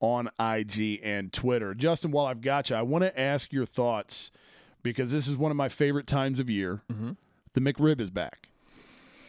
on 0.01 0.29
IG 0.39 1.01
and 1.03 1.33
Twitter. 1.33 1.75
Justin, 1.75 2.11
while 2.11 2.27
I've 2.27 2.41
got 2.41 2.71
you, 2.71 2.77
I 2.77 2.83
want 2.83 3.03
to 3.05 3.19
ask 3.21 3.53
your 3.53 3.67
thoughts 3.67 4.31
because 4.83 5.11
this 5.13 5.27
is 5.29 5.37
one 5.37 5.51
of 5.51 5.57
my 5.57 5.69
favorite 5.69 6.07
times 6.07 6.39
of 6.41 6.49
year. 6.51 6.83
The 7.55 7.61
McRib 7.61 8.01
is 8.01 8.11
back. 8.11 8.51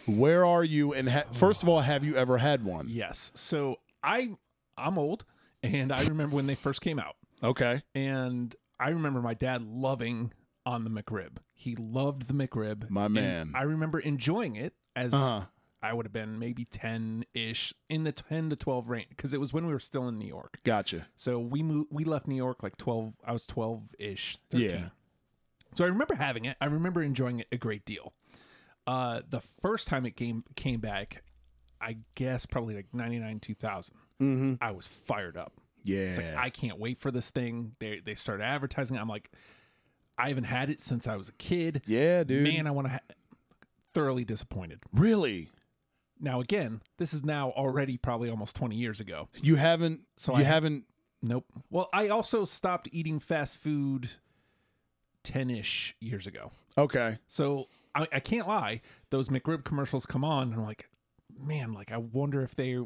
Where 0.05 0.45
are 0.45 0.63
you? 0.63 0.93
And 0.93 1.09
ha- 1.09 1.23
first 1.31 1.63
of 1.63 1.69
all, 1.69 1.81
have 1.81 2.03
you 2.03 2.15
ever 2.15 2.37
had 2.37 2.63
one? 2.63 2.87
Yes. 2.89 3.31
So 3.35 3.77
I 4.03 4.31
I'm 4.77 4.97
old, 4.97 5.25
and 5.63 5.91
I 5.91 6.03
remember 6.05 6.35
when 6.35 6.47
they 6.47 6.55
first 6.55 6.81
came 6.81 6.99
out, 6.99 7.15
Okay. 7.43 7.81
and 7.95 8.55
I 8.79 8.89
remember 8.89 9.21
my 9.21 9.33
dad 9.33 9.63
loving 9.63 10.31
on 10.65 10.83
the 10.83 10.89
McRib. 10.89 11.37
He 11.53 11.75
loved 11.75 12.27
the 12.27 12.33
McRib. 12.33 12.89
My 12.89 13.05
and 13.05 13.13
man. 13.13 13.51
I 13.55 13.63
remember 13.63 13.99
enjoying 13.99 14.55
it 14.55 14.73
as 14.95 15.13
Uh-huh. 15.13 15.45
I 15.81 15.93
would 15.93 16.05
have 16.05 16.13
been 16.13 16.39
maybe 16.39 16.65
ten 16.65 17.23
ish 17.33 17.73
in 17.89 18.03
the 18.03 18.11
ten 18.11 18.49
to 18.49 18.55
twelve 18.55 18.89
range 18.89 19.09
because 19.09 19.33
it 19.33 19.39
was 19.39 19.53
when 19.53 19.67
we 19.67 19.73
were 19.73 19.79
still 19.79 20.07
in 20.07 20.17
New 20.17 20.27
York. 20.27 20.59
Gotcha. 20.63 21.07
So 21.15 21.39
we 21.39 21.61
moved. 21.63 21.89
We 21.91 22.03
left 22.03 22.27
New 22.27 22.35
York 22.35 22.63
like 22.63 22.77
twelve. 22.77 23.13
I 23.25 23.31
was 23.33 23.45
twelve 23.45 23.83
ish. 23.99 24.37
Yeah. 24.51 24.89
So 25.75 25.85
I 25.85 25.87
remember 25.87 26.15
having 26.15 26.45
it. 26.45 26.57
I 26.59 26.65
remember 26.65 27.03
enjoying 27.03 27.41
it 27.41 27.47
a 27.51 27.57
great 27.57 27.85
deal. 27.85 28.13
Uh, 28.87 29.21
the 29.29 29.41
first 29.61 29.87
time 29.87 30.05
it 30.05 30.15
came 30.15 30.43
came 30.55 30.79
back, 30.79 31.23
I 31.79 31.97
guess 32.15 32.45
probably 32.45 32.73
like 32.75 32.87
ninety 32.93 33.19
nine 33.19 33.39
two 33.39 33.53
thousand. 33.55 33.95
Mm-hmm. 34.21 34.55
I 34.61 34.71
was 34.71 34.87
fired 34.87 35.37
up. 35.37 35.53
Yeah. 35.83 35.99
It's 35.99 36.17
like 36.17 36.35
I 36.37 36.49
can't 36.49 36.79
wait 36.79 36.97
for 36.97 37.11
this 37.11 37.29
thing. 37.29 37.73
They 37.79 37.99
they 38.03 38.15
started 38.15 38.43
advertising. 38.43 38.97
I'm 38.97 39.07
like, 39.09 39.29
I 40.17 40.29
haven't 40.29 40.45
had 40.45 40.69
it 40.71 40.81
since 40.81 41.05
I 41.07 41.15
was 41.17 41.29
a 41.29 41.33
kid. 41.33 41.83
yeah, 41.85 42.23
dude. 42.23 42.43
Man, 42.43 42.65
I 42.65 42.71
want 42.71 42.87
to. 42.87 42.91
Ha- 42.93 42.99
thoroughly 43.93 44.23
disappointed. 44.23 44.79
really? 44.93 45.49
Now 46.19 46.39
again, 46.41 46.81
this 46.97 47.13
is 47.13 47.23
now 47.23 47.51
already 47.51 47.97
probably 47.97 48.29
almost 48.29 48.55
twenty 48.55 48.75
years 48.75 48.99
ago. 48.99 49.29
You 49.41 49.55
haven't? 49.55 50.01
So 50.17 50.33
you 50.33 50.39
I- 50.39 50.43
haven't? 50.43 50.85
Nope. 51.21 51.45
Well, 51.71 51.89
I 51.93 52.09
also 52.09 52.45
stopped 52.45 52.87
eating 52.91 53.19
fast 53.19 53.57
food 53.57 54.09
ten 55.23 55.49
ish 55.49 55.95
years 55.99 56.27
ago. 56.27 56.51
Okay. 56.77 57.17
So 57.27 57.67
I, 57.95 58.07
I 58.13 58.19
can't 58.19 58.47
lie. 58.47 58.81
Those 59.09 59.29
McRib 59.29 59.63
commercials 59.63 60.05
come 60.05 60.23
on, 60.23 60.49
and 60.49 60.53
I'm 60.55 60.65
like, 60.65 60.89
man, 61.39 61.73
like 61.73 61.91
I 61.91 61.97
wonder 61.97 62.41
if 62.43 62.55
they, 62.55 62.77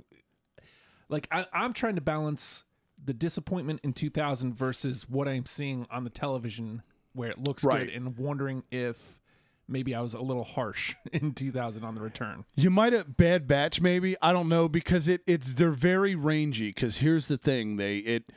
like 1.10 1.28
I, 1.32 1.46
I'm 1.54 1.74
trying 1.74 1.96
to 1.96 2.02
balance 2.02 2.64
the 3.04 3.14
disappointment 3.14 3.82
in 3.84 3.94
2000 3.94 4.54
versus 4.54 5.10
what 5.10 5.28
I'm 5.28 5.46
seeing 5.46 5.88
on 5.92 6.04
the 6.04 6.10
television 6.10 6.84
where 7.14 7.30
it 7.30 7.40
looks 7.44 7.64
Right. 7.64 7.88
good, 7.88 7.96
and 7.96 8.18
wondering 8.18 8.64
if 8.72 9.20
maybe 9.72 9.96
I 9.96 10.02
was 10.02 10.14
a 10.14 10.22
little 10.22 10.44
harsh 10.44 10.96
in 11.14 11.34
2000 11.34 11.84
on 11.84 11.96
the 11.96 12.02
return. 12.02 12.46
You 12.56 12.70
might 12.70 12.94
have 12.94 13.18
bad 13.18 13.48
batch, 13.48 13.82
maybe 13.82 14.16
I 14.22 14.32
don't 14.34 14.50
know 14.50 14.68
because 14.70 15.08
it 15.08 15.22
it's 15.26 15.54
they're 15.54 15.72
very 15.72 16.14
rangy. 16.16 16.70
Because 16.70 16.98
here's 16.98 17.28
the 17.28 17.38
thing: 17.38 17.78
they 17.78 17.98
it 17.98 18.32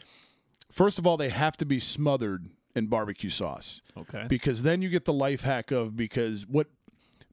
first 0.72 0.98
of 0.98 1.06
all 1.06 1.16
they 1.16 1.28
have 1.30 1.56
to 1.58 1.66
be 1.66 1.78
smothered 1.78 2.48
in 2.76 2.86
barbecue 2.88 3.30
sauce 3.30 3.80
Okay. 3.96 4.26
because 4.28 4.62
then 4.62 4.82
you 4.82 4.88
get 4.88 5.04
the 5.04 5.12
life 5.12 5.42
hack 5.42 5.70
of 5.70 5.96
because 5.96 6.44
what 6.48 6.66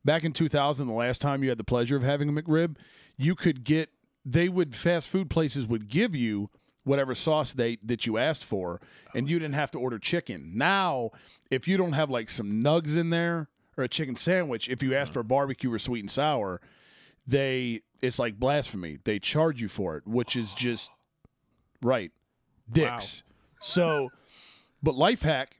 back 0.05 0.23
in 0.23 0.33
2000 0.33 0.85
the 0.85 0.93
last 0.93 1.19
time 1.19 1.41
you 1.41 1.49
had 1.49 1.57
the 1.57 1.63
pleasure 1.63 1.95
of 1.97 2.03
having 2.03 2.29
a 2.29 2.31
McRib, 2.31 2.75
you 3.17 3.33
could 3.35 3.63
get 3.63 3.89
they 4.23 4.47
would 4.49 4.75
fast 4.75 5.09
food 5.09 5.29
places 5.31 5.65
would 5.65 5.87
give 5.87 6.15
you 6.15 6.51
whatever 6.83 7.15
sauce 7.15 7.53
they 7.53 7.77
that 7.83 8.05
you 8.05 8.17
asked 8.19 8.45
for 8.45 8.79
and 9.15 9.27
you 9.29 9.39
didn't 9.39 9.55
have 9.55 9.71
to 9.71 9.79
order 9.79 9.97
chicken. 9.99 10.51
Now, 10.55 11.09
if 11.49 11.67
you 11.67 11.75
don't 11.77 11.93
have 11.93 12.09
like 12.11 12.29
some 12.29 12.61
nugs 12.61 12.95
in 12.95 13.09
there 13.09 13.49
or 13.81 13.85
a 13.85 13.89
chicken 13.89 14.15
sandwich, 14.15 14.69
if 14.69 14.81
you 14.81 14.95
ask 14.95 15.11
for 15.11 15.19
a 15.19 15.23
barbecue 15.23 15.71
or 15.71 15.79
sweet 15.79 16.01
and 16.01 16.11
sour, 16.11 16.61
they 17.27 17.81
it's 18.01 18.19
like 18.19 18.39
blasphemy. 18.39 18.97
They 19.03 19.19
charge 19.19 19.61
you 19.61 19.67
for 19.67 19.97
it, 19.97 20.07
which 20.07 20.35
is 20.35 20.53
just 20.53 20.89
right. 21.81 22.11
Dicks. 22.71 23.23
So, 23.61 24.09
but 24.81 24.95
life 24.95 25.21
hack 25.21 25.57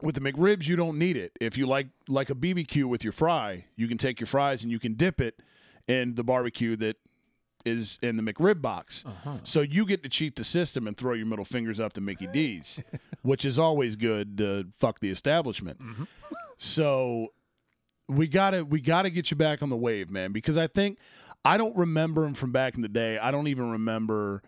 with 0.00 0.14
the 0.14 0.20
McRibs, 0.20 0.66
you 0.66 0.76
don't 0.76 0.98
need 0.98 1.16
it. 1.16 1.32
If 1.40 1.58
you 1.58 1.66
like 1.66 1.88
like 2.08 2.30
a 2.30 2.34
BBQ 2.34 2.84
with 2.84 3.04
your 3.04 3.12
fry, 3.12 3.66
you 3.76 3.88
can 3.88 3.98
take 3.98 4.20
your 4.20 4.26
fries 4.26 4.62
and 4.62 4.70
you 4.70 4.78
can 4.78 4.94
dip 4.94 5.20
it 5.20 5.40
in 5.86 6.14
the 6.14 6.24
barbecue 6.24 6.76
that 6.76 6.96
is 7.64 7.98
in 8.02 8.16
the 8.16 8.22
McRib 8.22 8.62
box. 8.62 9.04
Uh-huh. 9.06 9.38
So 9.42 9.60
you 9.60 9.84
get 9.84 10.02
to 10.04 10.08
cheat 10.08 10.36
the 10.36 10.44
system 10.44 10.86
and 10.86 10.96
throw 10.96 11.14
your 11.14 11.26
middle 11.26 11.44
fingers 11.44 11.80
up 11.80 11.92
to 11.94 12.00
Mickey 12.00 12.26
D's, 12.26 12.80
which 13.22 13.44
is 13.44 13.58
always 13.58 13.96
good 13.96 14.38
to 14.38 14.66
fuck 14.76 15.00
the 15.00 15.10
establishment. 15.10 15.80
Mm-hmm. 15.80 16.04
So 16.56 17.32
we 18.08 18.26
gotta 18.26 18.64
we 18.64 18.80
gotta 18.80 19.10
get 19.10 19.30
you 19.30 19.36
back 19.36 19.62
on 19.62 19.68
the 19.70 19.76
wave, 19.76 20.10
man, 20.10 20.32
because 20.32 20.56
I 20.58 20.66
think 20.66 20.98
I 21.44 21.56
don't 21.56 21.76
remember 21.76 22.24
him 22.24 22.34
from 22.34 22.52
back 22.52 22.74
in 22.74 22.82
the 22.82 22.88
day. 22.88 23.18
I 23.18 23.30
don't 23.30 23.48
even 23.48 23.70
remember 23.70 24.42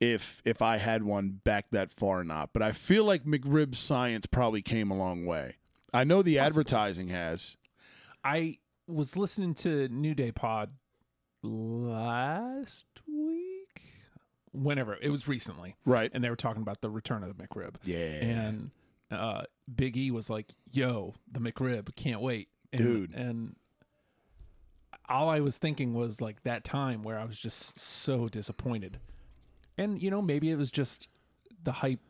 if 0.00 0.40
if 0.44 0.62
I 0.62 0.76
had 0.78 1.02
one 1.02 1.40
back 1.44 1.66
that 1.70 1.90
far 1.90 2.20
or 2.20 2.24
not. 2.24 2.50
But 2.52 2.62
I 2.62 2.72
feel 2.72 3.04
like 3.04 3.24
McRib 3.24 3.74
science 3.74 4.26
probably 4.26 4.62
came 4.62 4.90
a 4.90 4.96
long 4.96 5.24
way. 5.26 5.56
I 5.92 6.04
know 6.04 6.22
the 6.22 6.38
advertising 6.38 7.08
has. 7.08 7.56
I 8.24 8.58
was 8.86 9.16
listening 9.16 9.54
to 9.56 9.88
New 9.88 10.14
Day 10.14 10.32
Pod 10.32 10.70
last 11.42 12.86
week, 13.06 13.82
whenever 14.52 14.96
it 15.00 15.10
was 15.10 15.28
recently, 15.28 15.76
Right. 15.84 16.10
and 16.14 16.22
they 16.24 16.30
were 16.30 16.36
talking 16.36 16.62
about 16.62 16.80
the 16.80 16.90
return 16.90 17.22
of 17.22 17.36
the 17.36 17.42
McRib. 17.46 17.76
Yeah. 17.84 17.96
and 17.96 18.70
uh, 19.10 19.42
Big 19.72 19.96
E 19.96 20.10
was 20.10 20.28
like, 20.30 20.54
"Yo, 20.72 21.14
the 21.30 21.38
McRib, 21.40 21.94
can't 21.94 22.20
wait, 22.20 22.48
and, 22.74 22.82
Dude. 22.82 23.14
And 23.14 23.56
all 25.08 25.28
I 25.28 25.40
was 25.40 25.58
thinking 25.58 25.94
was 25.94 26.20
like 26.20 26.42
that 26.44 26.64
time 26.64 27.02
where 27.02 27.18
I 27.18 27.24
was 27.24 27.38
just 27.38 27.78
so 27.78 28.28
disappointed, 28.28 28.98
and 29.76 30.02
you 30.02 30.10
know 30.10 30.22
maybe 30.22 30.50
it 30.50 30.56
was 30.56 30.70
just 30.70 31.08
the 31.62 31.72
hype, 31.72 32.00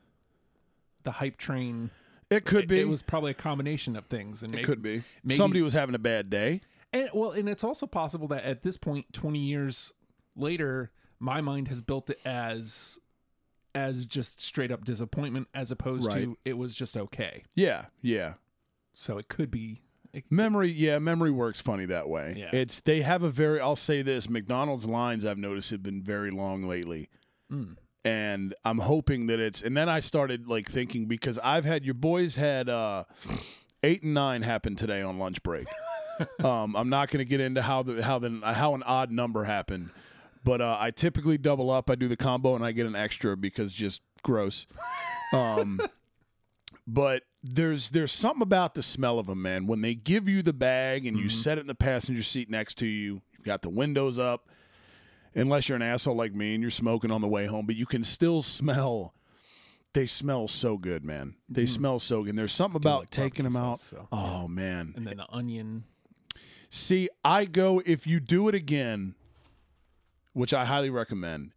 the 1.03 1.13
hype 1.13 1.37
train. 1.37 1.91
It 2.31 2.45
could 2.45 2.65
It- 2.65 2.69
be. 2.69 2.81
It 2.81 2.89
was 2.89 3.03
probably 3.03 3.33
a 3.33 3.35
combination 3.35 3.97
of 3.97 4.07
things, 4.07 4.43
and 4.43 4.53
it 4.53 4.57
maybe, 4.57 4.65
could 4.67 4.83
be. 4.83 5.03
maybe- 5.23 5.37
Somebody 5.37 5.63
was 5.63 5.73
having 5.73 5.95
a 5.95 5.99
bad 5.99 6.31
day. 6.31 6.61
and 6.93 7.09
well, 7.15 7.33
and 7.33 7.49
it's 7.49 7.65
also 7.65 7.87
possible 7.87 8.29
that 8.29 8.45
at 8.45 8.63
this 8.63 8.77
point, 8.77 9.13
twenty 9.13 9.41
years 9.41 9.93
later, 10.37 10.91
my 11.19 11.41
mind 11.41 11.69
has 11.69 11.83
built 11.83 12.11
it 12.11 12.21
as 12.25 12.99
as 13.77 14.07
just 14.07 14.41
straight 14.41 14.71
up 14.71 14.85
disappointment, 14.85 15.49
as 15.53 15.73
opposed 15.73 16.07
Right. 16.07 16.23
to 16.25 16.39
it 16.45 16.53
was 16.57 16.75
just 16.75 16.97
okay. 16.97 17.43
Yeah, 17.57 17.87
yeah. 18.01 18.35
So 18.95 19.19
it 19.19 19.27
could 19.29 19.51
be. 19.51 19.81
It, 20.15 20.25
Memory, 20.31 20.71
yeah, 20.71 21.01
memory 21.01 21.33
works 21.33 21.61
funny 21.61 21.87
that 21.87 22.09
way. 22.09 22.35
Yeah. 22.37 22.51
It's 22.53 22.81
they 22.81 23.03
have 23.03 23.23
a 23.23 23.31
very 23.31 23.61
I'll 23.61 23.77
say 23.77 24.01
this, 24.03 24.29
McDonald's 24.29 24.87
lines 24.87 25.27
I've 25.27 25.39
noticed 25.39 25.71
have 25.73 25.83
been 25.83 26.03
very 26.03 26.31
long 26.31 26.63
lately. 26.63 27.09
Mm. 27.53 27.77
And 28.05 28.55
I'm 28.65 28.79
hoping 28.79 29.27
that 29.27 29.41
it's 29.41 29.61
and 29.61 29.77
then 29.77 29.89
I 29.89 30.01
started 30.01 30.47
like 30.47 30.69
thinking 30.71 31.07
because 31.07 31.39
I've 31.41 31.65
had 31.65 31.85
your 31.85 31.95
boys 31.95 32.37
had 32.37 32.69
uh 32.69 33.05
8 33.83 34.03
and 34.05 34.15
9 34.15 34.43
happen 34.43 34.77
today 34.77 35.03
on 35.03 35.19
lunch 35.19 35.43
break. 35.43 35.67
um 36.45 36.77
I'm 36.77 36.89
not 36.89 37.11
going 37.11 37.19
to 37.19 37.29
get 37.29 37.41
into 37.41 37.63
how 37.63 37.83
the 37.83 38.03
how 38.03 38.21
the 38.21 38.41
how 38.45 38.75
an 38.75 38.85
odd 38.85 39.11
number 39.11 39.45
happened. 39.45 39.91
But 40.45 40.61
uh, 40.61 40.77
I 40.79 40.91
typically 40.91 41.39
double 41.39 41.71
up. 41.71 41.89
I 41.89 41.95
do 41.95 42.07
the 42.07 42.19
combo 42.19 42.55
and 42.55 42.63
I 42.63 42.73
get 42.73 42.87
an 42.87 42.95
extra 42.95 43.35
because 43.35 43.73
just 43.73 44.03
gross. 44.23 44.67
Um 45.33 45.81
but 46.87 47.23
there's 47.43 47.91
there's 47.91 48.13
something 48.13 48.43
about 48.43 48.75
the 48.75 48.83
smell 48.83 49.19
of 49.19 49.27
them, 49.27 49.43
man. 49.43 49.67
When 49.67 49.81
they 49.81 49.95
give 49.95 50.29
you 50.29 50.43
the 50.43 50.53
bag 50.53 51.07
and 51.07 51.17
you 51.17 51.25
mm-hmm. 51.25 51.31
set 51.31 51.59
it 51.59 51.63
in 51.63 51.67
the 51.67 51.75
passenger 51.75 52.23
seat 52.23 52.51
next 52.51 52.79
to 52.79 52.87
you, 52.87 53.23
you've 53.33 53.45
got 53.45 53.63
the 53.63 53.71
windows 53.71 54.19
up. 54.19 54.49
Unless 55.37 55.69
you're 55.69 55.77
an 55.77 55.83
asshole 55.83 56.15
like 56.15 56.33
me 56.33 56.55
and 56.55 56.63
you're 56.63 56.71
smoking 56.71 57.11
on 57.11 57.21
the 57.21 57.27
way 57.27 57.47
home, 57.47 57.67
but 57.67 57.75
you 57.75 57.87
can 57.87 58.05
still 58.05 58.41
smell. 58.41 59.15
They 59.93 60.07
smell 60.07 60.47
so 60.47 60.79
good, 60.79 61.05
man. 61.05 61.35
They 61.49 61.63
mm-hmm. 61.63 61.69
smell 61.69 61.99
so 61.99 62.23
good. 62.23 62.31
And 62.31 62.39
there's 62.39 62.53
something 62.53 62.77
about 62.77 63.01
like 63.01 63.11
taking 63.11 63.45
them 63.45 63.57
out. 63.57 63.81
so. 63.81 64.09
Oh 64.13 64.47
man. 64.49 64.93
and 64.97 65.07
then 65.07 65.17
the 65.17 65.27
onion. 65.31 65.85
See, 66.71 67.09
I 67.25 67.45
go 67.45 67.83
if 67.85 68.07
you 68.07 68.21
do 68.21 68.49
it 68.49 68.55
again, 68.55 69.15
which 70.33 70.53
I 70.55 70.65
highly 70.65 70.91
recommend. 70.91 71.53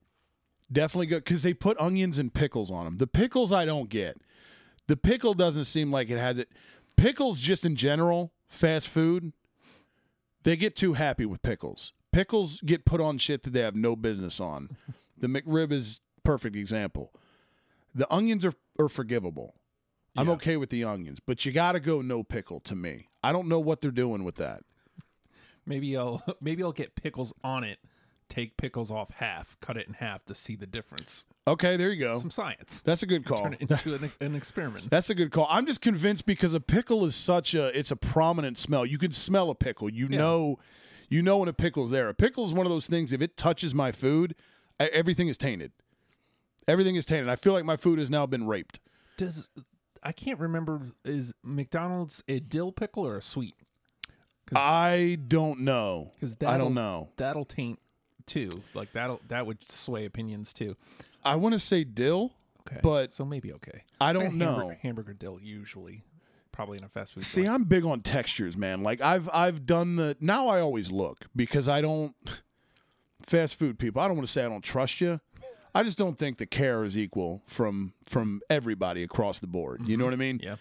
Definitely 0.71 1.07
go 1.07 1.17
because 1.17 1.43
they 1.43 1.53
put 1.53 1.79
onions 1.79 2.17
and 2.17 2.33
pickles 2.33 2.69
on 2.69 2.85
them. 2.85 2.97
The 2.97 3.07
pickles 3.07 3.51
I 3.51 3.65
don't 3.65 3.89
get. 3.89 4.21
The 4.87 4.97
pickle 4.97 5.33
doesn't 5.33 5.65
seem 5.65 5.91
like 5.91 6.09
it 6.09 6.17
has 6.17 6.39
it. 6.39 6.49
Pickles, 6.95 7.39
just 7.39 7.65
in 7.65 7.75
general, 7.75 8.31
fast 8.47 8.87
food, 8.87 9.33
they 10.43 10.55
get 10.55 10.75
too 10.75 10.93
happy 10.93 11.25
with 11.25 11.41
pickles. 11.41 11.93
Pickles 12.11 12.61
get 12.61 12.85
put 12.85 13.01
on 13.01 13.17
shit 13.17 13.43
that 13.43 13.51
they 13.51 13.59
have 13.59 13.75
no 13.75 13.95
business 13.95 14.39
on. 14.39 14.75
the 15.17 15.27
McRib 15.27 15.71
is 15.71 16.01
perfect 16.23 16.55
example. 16.55 17.13
The 17.93 18.11
onions 18.11 18.45
are, 18.45 18.53
are 18.79 18.89
forgivable. 18.89 19.55
I'm 20.15 20.29
okay 20.29 20.57
with 20.57 20.71
the 20.71 20.83
onions, 20.83 21.19
but 21.23 21.45
you 21.45 21.51
got 21.51 21.73
to 21.73 21.79
go 21.79 22.01
no 22.01 22.23
pickle 22.23 22.59
to 22.61 22.75
me. 22.75 23.07
I 23.23 23.31
don't 23.31 23.47
know 23.47 23.59
what 23.59 23.81
they're 23.81 23.91
doing 23.91 24.23
with 24.23 24.35
that. 24.37 24.63
Maybe 25.63 25.95
I'll 25.95 26.23
maybe 26.41 26.63
I'll 26.63 26.71
get 26.71 26.95
pickles 26.95 27.33
on 27.43 27.63
it. 27.63 27.77
Take 28.29 28.57
pickles 28.57 28.91
off 28.91 29.09
half, 29.11 29.55
cut 29.61 29.77
it 29.77 29.87
in 29.87 29.93
half 29.93 30.25
to 30.25 30.35
see 30.35 30.55
the 30.55 30.67
difference. 30.67 31.25
Okay, 31.47 31.77
there 31.77 31.91
you 31.91 31.99
go. 31.99 32.19
Some 32.19 32.29
science. 32.29 32.81
That's 32.85 33.01
a 33.01 33.05
good 33.05 33.25
call. 33.25 33.43
Turn 33.43 33.53
it 33.53 33.61
into 33.61 33.95
an, 33.95 34.11
an 34.19 34.35
experiment. 34.35 34.89
That's 34.89 35.09
a 35.09 35.15
good 35.15 35.31
call. 35.31 35.47
I'm 35.49 35.65
just 35.65 35.81
convinced 35.81 36.25
because 36.25 36.53
a 36.53 36.59
pickle 36.59 37.05
is 37.05 37.15
such 37.15 37.53
a 37.55 37.67
it's 37.77 37.89
a 37.89 37.95
prominent 37.95 38.57
smell. 38.57 38.85
You 38.85 38.97
can 38.97 39.13
smell 39.13 39.49
a 39.49 39.55
pickle. 39.55 39.89
You 39.89 40.09
know 40.09 40.59
you 41.09 41.21
know 41.21 41.37
when 41.37 41.47
a 41.47 41.53
pickle's 41.53 41.89
there. 41.89 42.09
A 42.09 42.13
pickle 42.13 42.45
is 42.45 42.53
one 42.53 42.65
of 42.65 42.71
those 42.71 42.87
things 42.87 43.13
if 43.13 43.21
it 43.21 43.37
touches 43.37 43.73
my 43.73 43.91
food, 43.91 44.35
I, 44.79 44.87
everything 44.87 45.27
is 45.27 45.37
tainted. 45.37 45.71
Everything 46.67 46.95
is 46.95 47.05
tainted. 47.05 47.29
I 47.29 47.37
feel 47.37 47.53
like 47.53 47.65
my 47.65 47.77
food 47.77 47.97
has 47.97 48.09
now 48.09 48.25
been 48.25 48.45
raped. 48.45 48.79
Does 49.15 49.49
I 50.03 50.11
can't 50.11 50.39
remember 50.39 50.91
is 51.05 51.33
McDonald's 51.43 52.23
a 52.27 52.39
dill 52.39 52.71
pickle 52.71 53.07
or 53.07 53.17
a 53.17 53.21
sweet? 53.21 53.55
I 54.55 55.17
don't 55.27 55.61
know. 55.61 56.11
Because 56.15 56.37
I 56.45 56.57
don't 56.57 56.73
know. 56.73 57.09
That'll 57.17 57.45
taint 57.45 57.79
too. 58.27 58.61
Like 58.73 58.91
that'll 58.93 59.21
that 59.29 59.45
would 59.45 59.67
sway 59.67 60.05
opinions 60.05 60.53
too. 60.53 60.75
I 61.25 61.35
want 61.35 61.53
to 61.53 61.59
say 61.59 61.83
dill, 61.83 62.33
Okay, 62.67 62.79
But- 62.83 63.11
so 63.11 63.25
maybe 63.25 63.53
okay. 63.53 63.83
I 63.99 64.13
don't 64.13 64.37
Hamburger, 64.37 64.63
know. 64.63 64.75
Hamburger 64.81 65.13
dill 65.13 65.39
usually, 65.41 66.03
probably 66.51 66.77
in 66.77 66.83
a 66.83 66.89
fast 66.89 67.13
food. 67.13 67.23
See. 67.23 67.47
I'm 67.47 67.63
big 67.63 67.85
on 67.85 68.01
textures, 68.01 68.57
man. 68.57 68.83
Like 68.83 69.01
I've 69.01 69.29
I've 69.33 69.65
done 69.65 69.95
the 69.95 70.17
now 70.19 70.47
I 70.47 70.59
always 70.59 70.91
look 70.91 71.25
because 71.35 71.69
I 71.69 71.81
don't 71.81 72.13
fast 73.21 73.57
food 73.57 73.79
people. 73.79 74.01
I 74.01 74.07
don't 74.07 74.17
want 74.17 74.27
to 74.27 74.31
say 74.31 74.43
I 74.45 74.49
don't 74.49 74.63
trust 74.63 75.01
you. 75.01 75.19
I 75.73 75.83
just 75.83 75.97
don't 75.97 76.17
think 76.17 76.39
the 76.39 76.45
care 76.45 76.83
is 76.83 76.97
equal 76.97 77.43
from 77.45 77.93
from 78.03 78.41
everybody 78.49 79.03
across 79.03 79.39
the 79.39 79.47
board. 79.47 79.87
You 79.87 79.97
know 79.97 80.03
mm-hmm. 80.03 80.11
what 80.11 80.13
I 80.13 80.17
mean? 80.17 80.39
yeah. 80.43 80.55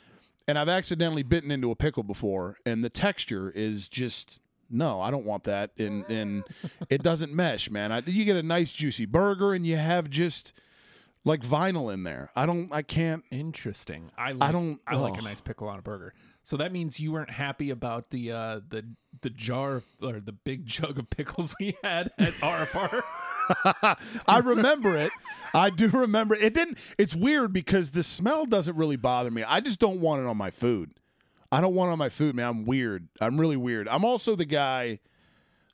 And 0.49 0.57
I've 0.61 0.69
accidentally 0.69 1.25
bitten 1.25 1.51
into 1.51 1.73
a 1.73 1.75
pickle 1.75 2.05
before 2.05 2.59
and 2.65 2.85
the 2.85 2.91
texture 2.91 3.51
is 3.51 3.89
just 3.89 4.41
no, 4.71 5.01
I 5.01 5.11
don't 5.11 5.25
want 5.25 5.45
that 5.45 5.71
and 5.79 6.05
and 6.11 6.45
it 6.91 7.03
doesn't 7.03 7.33
mesh, 7.33 7.71
man. 7.71 7.93
I, 7.93 8.03
you 8.07 8.25
get 8.25 8.37
a 8.37 8.43
nice 8.43 8.73
juicy 8.73 9.07
burger 9.07 9.53
and 9.53 9.67
you 9.67 9.77
have 9.77 10.11
just 10.11 10.53
like 11.25 11.41
vinyl 11.43 11.93
in 11.93 12.03
there. 12.05 12.31
I 12.37 12.47
don't 12.47 12.73
I 12.73 12.83
can't 12.83 13.25
Interesting. 13.31 14.11
I 14.17 14.33
like, 14.33 14.49
I 14.49 14.53
don't- 14.53 14.81
I 14.87 14.97
like 14.97 15.17
a 15.19 15.23
nice 15.23 15.41
pickle 15.41 15.69
on 15.69 15.79
a 15.79 15.83
burger. 15.83 16.15
So 16.45 16.57
that 16.59 16.71
means 16.73 17.01
you 17.01 17.11
weren't 17.11 17.31
happy 17.31 17.71
about 17.71 18.11
the 18.11 18.31
uh, 18.31 18.61
the 18.69 18.85
the 19.21 19.31
jar 19.31 19.83
or 20.01 20.21
the 20.21 20.31
big 20.31 20.65
jug 20.77 20.97
of 20.97 21.11
pickles 21.11 21.57
we 21.59 21.77
had 21.83 22.13
at 22.19 22.33
RFR. 22.35 23.03
I 24.29 24.39
remember 24.39 24.97
it. 24.97 25.11
I 25.55 25.71
do 25.71 25.89
remember 25.89 26.37
it. 26.37 26.55
Didn't. 26.55 26.79
It's 26.99 27.17
weird 27.17 27.53
because 27.53 27.91
the 27.91 28.05
smell 28.05 28.47
doesn't 28.47 28.77
really 28.77 28.95
bother 28.97 29.31
me. 29.31 29.43
I 29.43 29.59
just 29.61 29.81
don't 29.81 30.01
want 30.01 30.23
it 30.23 30.27
on 30.29 30.37
my 30.37 30.51
food. 30.53 30.93
I 31.57 31.63
don't 31.63 31.75
want 31.75 31.91
on 31.91 31.97
my 31.97 32.11
food, 32.11 32.35
man. 32.35 32.47
I'm 32.47 32.65
weird. 32.67 33.09
I'm 33.19 33.41
really 33.41 33.57
weird. 33.57 33.89
I'm 33.89 34.05
also 34.05 34.37
the 34.37 34.45
guy. 34.45 34.99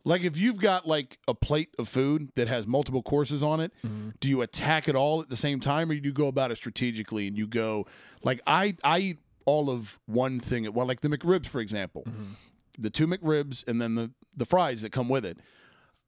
Like 0.05 0.23
if 0.23 0.37
you've 0.37 0.61
got 0.61 0.87
like 0.87 1.19
a 1.27 1.35
plate 1.35 1.75
of 1.77 1.89
food 1.89 2.29
that 2.37 2.47
has 2.47 2.69
multiple 2.69 3.03
courses 3.03 3.43
on 3.43 3.59
it, 3.59 3.73
mm-hmm. 3.85 4.11
do 4.21 4.29
you 4.29 4.43
attack 4.43 4.87
it 4.87 4.95
all 4.95 5.21
at 5.23 5.29
the 5.29 5.35
same 5.35 5.59
time, 5.59 5.91
or 5.91 5.97
do 5.97 6.09
you 6.09 6.13
go 6.13 6.29
about 6.29 6.53
it 6.53 6.57
strategically 6.57 7.27
and 7.27 7.37
you 7.37 7.49
go 7.49 7.85
like 8.23 8.41
I 8.47 8.77
I 8.85 8.99
eat 9.01 9.19
all 9.45 9.71
of 9.71 9.99
one 10.07 10.39
thing 10.39 10.67
at 10.67 10.73
well 10.73 10.87
like 10.87 11.01
the 11.01 11.09
McRibs 11.09 11.47
for 11.47 11.61
example, 11.61 12.05
mm-hmm. 12.07 12.35
the 12.79 12.91
two 12.91 13.09
McRibs 13.09 13.67
and 13.67 13.83
then 13.83 13.97
the 13.97 14.13
the 14.37 14.45
fries 14.45 14.83
that 14.83 14.93
come 14.93 15.09
with 15.09 15.25
it. 15.25 15.39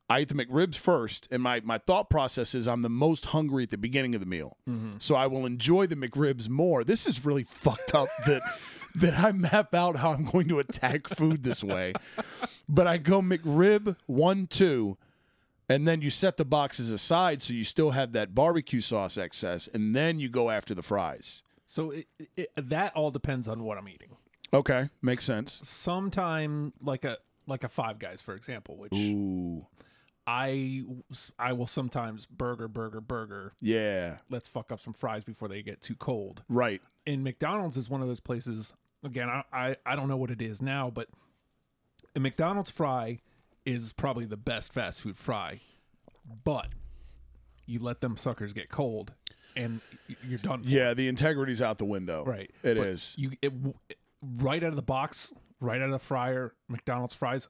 I 0.09 0.21
eat 0.21 0.28
the 0.28 0.35
McRibs 0.35 0.76
first, 0.76 1.26
and 1.31 1.43
my, 1.43 1.61
my 1.64 1.78
thought 1.78 2.11
process 2.11 2.54
is 2.54 2.69
I'm 2.69 2.83
the 2.83 2.90
most 2.90 3.26
hungry 3.26 3.62
at 3.62 3.71
the 3.71 3.78
beginning 3.78 4.14
of 4.14 4.21
the 4.21 4.26
meal. 4.26 4.59
Mm-hmm. 4.69 4.99
So 4.99 5.14
I 5.14 5.26
will 5.26 5.47
enjoy 5.47 5.87
the 5.87 5.97
McRibs 5.97 6.47
more. 6.49 6.85
This 6.85 7.07
is 7.07 7.25
really 7.25 7.43
fucked 7.49 7.95
up 7.95 8.11
that 8.26 8.43
that 8.96 9.18
I 9.18 9.32
map 9.32 9.74
out 9.74 9.96
how 9.96 10.12
I'm 10.12 10.24
going 10.24 10.48
to 10.48 10.58
attack 10.58 11.08
food 11.08 11.42
this 11.42 11.62
way. 11.64 11.92
But 12.68 12.86
I 12.86 12.96
go 12.98 13.20
McRib 13.20 13.96
one, 14.06 14.46
two, 14.46 14.96
and 15.68 15.86
then 15.88 16.00
you 16.02 16.10
set 16.10 16.36
the 16.36 16.44
boxes 16.44 16.90
aside 16.90 17.42
so 17.42 17.52
you 17.54 17.64
still 17.64 17.90
have 17.92 18.12
that 18.12 18.34
barbecue 18.34 18.80
sauce 18.80 19.16
excess, 19.18 19.68
and 19.72 19.94
then 19.94 20.18
you 20.20 20.28
go 20.28 20.50
after 20.50 20.74
the 20.74 20.82
fries. 20.82 21.42
so 21.66 21.90
it, 21.90 22.06
it, 22.36 22.50
that 22.56 22.94
all 22.94 23.10
depends 23.10 23.48
on 23.48 23.64
what 23.64 23.78
I'm 23.78 23.88
eating. 23.88 24.16
Okay, 24.52 24.88
makes 25.02 25.24
sense. 25.24 25.58
Sometime 25.64 26.72
like 26.80 27.04
a 27.04 27.18
like 27.46 27.64
a 27.64 27.68
Five 27.68 27.98
Guys, 27.98 28.22
for 28.22 28.34
example, 28.34 28.76
which 28.76 28.92
Ooh, 28.94 29.66
I 30.26 30.84
I 31.38 31.52
will 31.52 31.66
sometimes 31.66 32.26
burger, 32.26 32.68
burger, 32.68 33.00
burger. 33.00 33.52
yeah, 33.60 34.18
Let's 34.30 34.48
fuck 34.48 34.70
up 34.72 34.80
some 34.80 34.92
fries 34.94 35.24
before 35.24 35.48
they 35.48 35.62
get 35.62 35.82
too 35.82 35.96
cold. 35.96 36.42
right. 36.48 36.80
And 37.06 37.22
McDonald's 37.22 37.76
is 37.76 37.90
one 37.90 38.00
of 38.00 38.08
those 38.08 38.20
places. 38.20 38.72
Again, 39.04 39.28
I 39.28 39.42
I, 39.52 39.76
I 39.87 39.96
don't 39.96 40.08
know 40.08 40.16
what 40.16 40.30
it 40.30 40.40
is 40.42 40.61
now, 40.62 40.90
but 40.90 41.08
a 42.16 42.20
McDonald's 42.20 42.70
fry 42.70 43.20
is 43.64 43.92
probably 43.92 44.25
the 44.25 44.37
best 44.37 44.73
fast 44.73 45.02
food 45.02 45.16
fry. 45.16 45.61
But 46.44 46.68
you 47.66 47.78
let 47.80 48.00
them 48.00 48.16
suckers 48.16 48.52
get 48.52 48.68
cold, 48.70 49.12
and 49.56 49.80
you're 50.26 50.38
done. 50.38 50.62
for. 50.62 50.68
Yeah, 50.68 50.94
the 50.94 51.08
integrity's 51.08 51.61
out 51.62 51.78
the 51.78 51.84
window. 51.84 52.25
Right. 52.25 52.50
It 52.62 52.76
But 52.76 52.87
is. 52.87 53.14
You 53.16 53.32
it, 53.42 53.52
right 54.23 54.62
out 54.62 54.70
of 54.70 54.76
the 54.76 54.82
box, 54.82 55.32
right 55.61 55.80
out 55.80 55.87
of 55.87 55.92
the 55.92 55.99
fryer, 55.99 56.54
McDonald's 56.68 57.14
fries. 57.14 57.49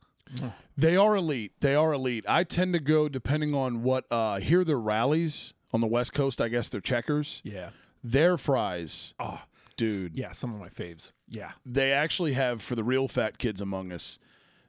They 0.76 0.96
are 0.96 1.14
elite. 1.14 1.52
They 1.60 1.74
are 1.74 1.92
elite. 1.92 2.24
I 2.28 2.44
tend 2.44 2.72
to 2.72 2.80
go 2.80 3.08
depending 3.08 3.54
on 3.54 3.82
what. 3.82 4.06
Uh, 4.10 4.40
here 4.40 4.64
their 4.64 4.78
Rally's 4.80 5.52
on 5.72 5.80
the 5.80 5.86
West 5.86 6.12
Coast. 6.14 6.40
I 6.40 6.48
guess 6.48 6.68
they're 6.68 6.80
Checkers. 6.80 7.40
Yeah. 7.44 7.70
Their 8.02 8.36
fries, 8.36 9.14
Oh, 9.18 9.40
dude. 9.78 10.14
yeah, 10.14 10.32
some 10.32 10.52
of 10.52 10.60
my 10.60 10.68
faves. 10.68 11.12
Yeah. 11.28 11.52
They 11.64 11.92
actually 11.92 12.34
have 12.34 12.62
for 12.62 12.74
the 12.74 12.84
real 12.84 13.08
fat 13.08 13.38
kids 13.38 13.60
among 13.60 13.92
us. 13.92 14.18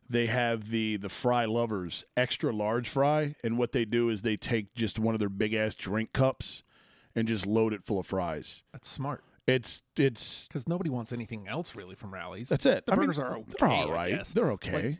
They 0.09 0.27
have 0.27 0.69
the 0.69 0.97
the 0.97 1.09
fry 1.09 1.45
lovers 1.45 2.03
extra 2.15 2.53
large 2.53 2.87
fry, 2.89 3.35
and 3.43 3.57
what 3.57 3.71
they 3.71 3.85
do 3.85 4.09
is 4.09 4.21
they 4.21 4.37
take 4.37 4.73
just 4.75 4.99
one 4.99 5.15
of 5.15 5.19
their 5.19 5.29
big 5.29 5.53
ass 5.55 5.73
drink 5.73 6.13
cups 6.13 6.61
and 7.15 7.27
just 7.27 7.45
load 7.47 7.73
it 7.73 7.83
full 7.83 7.99
of 7.99 8.05
fries. 8.05 8.63
That's 8.71 8.87
smart 8.87 9.23
It's 9.47 9.81
it's 9.97 10.47
because 10.47 10.67
nobody 10.67 10.91
wants 10.91 11.11
anything 11.11 11.47
else 11.47 11.75
really 11.75 11.95
from 11.95 12.13
Rally's. 12.13 12.49
that's 12.49 12.67
it. 12.67 12.85
The 12.85 12.91
I 12.93 12.95
mean, 12.95 13.07
burgers 13.07 13.19
are 13.19 13.37
okay. 13.37 13.53
They're 13.59 13.97
all 13.97 14.07
guess. 14.07 14.31
They're 14.31 14.51
okay. 14.51 14.87
Like, 14.87 14.97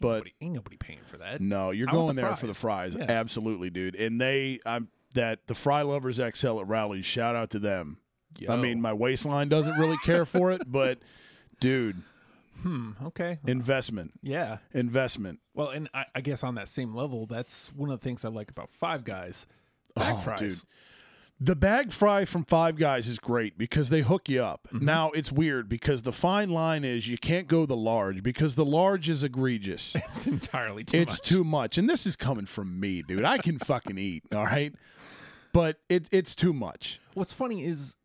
but 0.00 0.08
nobody, 0.08 0.34
ain't 0.40 0.54
nobody 0.54 0.76
paying 0.76 1.00
for 1.06 1.16
that. 1.18 1.40
No, 1.40 1.70
you're 1.70 1.88
I 1.88 1.92
going 1.92 2.16
the 2.16 2.22
there 2.22 2.36
for 2.36 2.46
the 2.46 2.54
fries. 2.54 2.94
fries. 2.94 3.06
Yeah. 3.08 3.14
Absolutely, 3.14 3.70
dude. 3.70 3.94
And 3.94 4.20
they, 4.20 4.58
I'm 4.66 4.88
that 5.14 5.46
the 5.46 5.54
Fry 5.54 5.82
Lovers 5.82 6.16
XL 6.16 6.60
at 6.60 6.66
Rally's. 6.66 7.06
Shout 7.06 7.36
out 7.36 7.50
to 7.50 7.58
them. 7.58 7.98
I 8.48 8.56
mean, 8.56 8.80
my 8.80 8.92
waistline 8.92 9.48
doesn't 9.48 9.78
really 9.78 9.98
care 9.98 10.24
for 10.24 10.52
it, 10.52 10.62
but 10.66 10.98
dude, 11.60 12.02
hmm. 12.62 12.92
Okay. 13.04 13.38
investment, 13.46 14.12
Yeah. 14.22 14.58
investment. 14.72 15.40
Well, 15.54 15.68
and 15.68 15.88
I, 15.94 16.04
I 16.14 16.20
guess 16.20 16.42
on 16.44 16.54
that 16.56 16.68
same 16.68 16.94
level, 16.94 17.26
that's 17.26 17.72
one 17.74 17.90
of 17.90 18.00
the 18.00 18.04
things 18.04 18.24
I 18.24 18.28
like 18.28 18.50
about 18.50 18.70
Five 18.70 19.04
Guys. 19.04 19.46
Bag 19.94 20.14
Oh, 20.16 20.20
fries. 20.20 20.38
dude. 20.40 20.54
The 21.40 21.56
bag 21.56 21.90
fry 21.90 22.24
from 22.24 22.44
Five 22.44 22.76
Guys 22.76 23.08
is 23.08 23.18
great 23.18 23.58
because 23.58 23.88
they 23.88 24.02
hook 24.02 24.28
you 24.28 24.42
up. 24.44 24.68
Mm-hmm. 24.68 24.84
Now 24.84 25.10
it's 25.10 25.32
weird 25.32 25.68
because 25.68 26.02
the 26.02 26.12
fine 26.12 26.50
line 26.50 26.84
is 26.84 27.08
you 27.08 27.18
can't 27.18 27.48
go 27.48 27.66
the 27.66 27.76
large 27.76 28.22
because 28.22 28.54
the 28.54 28.64
large 28.64 29.08
is 29.08 29.24
egregious. 29.24 29.96
It's 30.08 30.26
entirely 30.26 30.84
too 30.84 30.98
it's 30.98 31.14
much. 31.14 31.20
too 31.22 31.42
much, 31.42 31.78
and 31.78 31.90
this 31.90 32.06
is 32.06 32.14
coming 32.14 32.46
from 32.46 32.78
me, 32.78 33.02
dude. 33.02 33.24
I 33.24 33.38
can 33.38 33.58
fucking 33.58 33.98
eat, 33.98 34.22
all 34.32 34.44
right, 34.44 34.72
but 35.52 35.78
it, 35.88 36.08
it's 36.12 36.36
too 36.36 36.52
much. 36.52 37.00
What's 37.14 37.32
funny 37.32 37.64
is 37.64 37.96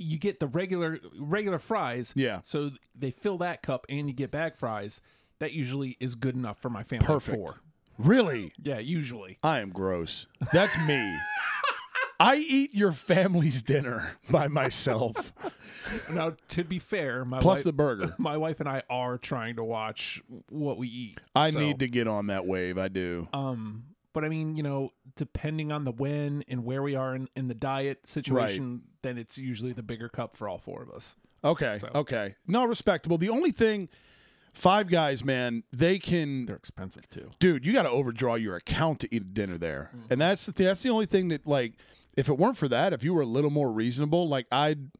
you 0.00 0.18
get 0.18 0.40
the 0.40 0.46
regular 0.46 0.98
regular 1.18 1.58
fries. 1.58 2.12
Yeah. 2.16 2.40
So 2.42 2.70
they 2.94 3.10
fill 3.10 3.38
that 3.38 3.62
cup 3.62 3.86
and 3.88 4.08
you 4.08 4.14
get 4.14 4.30
bag 4.30 4.56
fries. 4.56 5.00
That 5.38 5.52
usually 5.52 5.96
is 6.00 6.14
good 6.14 6.34
enough 6.34 6.58
for 6.60 6.68
my 6.68 6.82
family 6.82 7.06
Perfect. 7.06 7.34
of 7.36 7.40
four. 7.40 7.54
Really. 7.98 8.52
Yeah, 8.62 8.78
usually. 8.78 9.38
I 9.42 9.60
am 9.60 9.70
gross. 9.70 10.26
That's 10.52 10.76
me. 10.86 11.16
I 12.20 12.36
eat 12.36 12.74
your 12.74 12.92
family's 12.92 13.62
dinner 13.62 14.18
by 14.28 14.46
myself, 14.48 15.32
Now, 16.12 16.34
to 16.48 16.64
be 16.64 16.78
fair, 16.78 17.24
my 17.24 17.40
plus 17.40 17.60
wife, 17.60 17.64
the 17.64 17.72
burger. 17.72 18.14
my 18.18 18.36
wife 18.36 18.60
and 18.60 18.68
I 18.68 18.82
are 18.90 19.16
trying 19.16 19.56
to 19.56 19.64
watch 19.64 20.22
what 20.50 20.76
we 20.76 20.88
eat. 20.88 21.18
I 21.34 21.48
So, 21.50 21.60
need 21.60 21.78
to 21.78 21.88
get 21.88 22.06
on 22.08 22.26
that 22.26 22.46
wave. 22.46 22.76
I 22.76 22.88
do. 22.88 23.26
Um, 23.32 23.84
but 24.12 24.24
I 24.24 24.28
mean, 24.28 24.56
you 24.56 24.62
know, 24.62 24.90
depending 25.16 25.70
on 25.72 25.84
the 25.84 25.92
when 25.92 26.44
and 26.48 26.64
where 26.64 26.82
we 26.82 26.94
are 26.94 27.14
in, 27.14 27.28
in 27.36 27.48
the 27.48 27.54
diet 27.54 28.06
situation, 28.08 28.82
then 29.02 29.18
it's 29.18 29.38
usually 29.38 29.72
the 29.72 29.82
bigger 29.82 30.08
cup 30.08 30.36
for 30.36 30.48
all 30.48 30.58
four 30.58 30.82
of 30.82 30.90
us. 30.90 31.16
Okay. 31.44 31.80
Okay. 31.94 32.34
No, 32.46 32.64
respectable. 32.64 33.16
The 33.18 33.28
only 33.30 33.50
thing, 33.50 33.88
Five 34.52 34.88
Guys, 34.88 35.24
man, 35.24 35.62
they 35.72 35.98
can. 35.98 36.46
They're 36.46 36.56
expensive 36.56 37.08
too. 37.08 37.30
Dude, 37.38 37.64
you 37.64 37.72
got 37.72 37.82
to 37.82 37.90
overdraw 37.90 38.34
your 38.34 38.56
account 38.56 39.00
to 39.00 39.14
eat 39.14 39.32
dinner 39.32 39.56
there, 39.56 39.90
Mm-hmm. 39.96 40.12
and 40.12 40.20
that's 40.20 40.44
the 40.46 40.52
th- 40.52 40.66
that's 40.66 40.82
the 40.82 40.90
only 40.90 41.06
thing 41.06 41.28
that 41.28 41.46
like, 41.46 41.74
if 42.16 42.28
it 42.28 42.36
weren't 42.36 42.56
for 42.56 42.68
that, 42.68 42.92
if 42.92 43.04
you 43.04 43.14
were 43.14 43.22
a 43.22 43.26
little 43.26 43.50
more 43.50 43.70
reasonable, 43.70 44.28
like 44.28 44.46
I'd. 44.52 44.90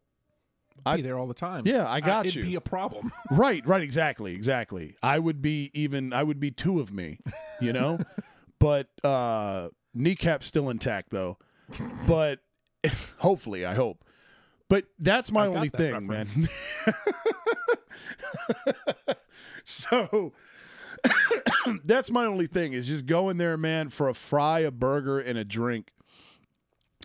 I- 0.86 0.96
be 0.96 1.02
there 1.02 1.18
all 1.18 1.26
the 1.26 1.34
time. 1.34 1.64
Yeah, 1.66 1.86
I 1.86 2.00
got 2.00 2.24
it'd 2.24 2.36
you. 2.36 2.42
be 2.42 2.54
a 2.54 2.60
problem. 2.60 3.12
Right, 3.30 3.66
right, 3.66 3.82
exactly, 3.82 4.32
exactly. 4.34 4.94
I 5.02 5.18
would 5.18 5.42
be 5.42 5.70
even 5.74 6.14
I 6.14 6.22
would 6.22 6.40
be 6.40 6.50
two 6.50 6.80
of 6.80 6.90
me, 6.90 7.18
you 7.60 7.74
know? 7.74 7.98
but 8.60 8.88
uh 9.02 9.70
kneecap's 9.94 10.46
still 10.46 10.70
intact 10.70 11.10
though. 11.10 11.38
But 12.06 12.40
hopefully, 13.18 13.64
I 13.64 13.74
hope. 13.74 14.04
But 14.68 14.84
that's 14.98 15.32
my 15.32 15.46
only 15.46 15.68
that 15.68 15.76
thing, 15.76 16.08
reference. 16.08 16.36
man. 16.86 16.94
so 19.64 20.32
that's 21.84 22.10
my 22.10 22.24
only 22.24 22.46
thing 22.46 22.72
is 22.72 22.86
just 22.86 23.06
go 23.06 23.28
in 23.28 23.36
there, 23.36 23.56
man, 23.56 23.88
for 23.88 24.08
a 24.08 24.14
fry, 24.14 24.60
a 24.60 24.70
burger, 24.70 25.18
and 25.18 25.38
a 25.38 25.44
drink. 25.44 25.92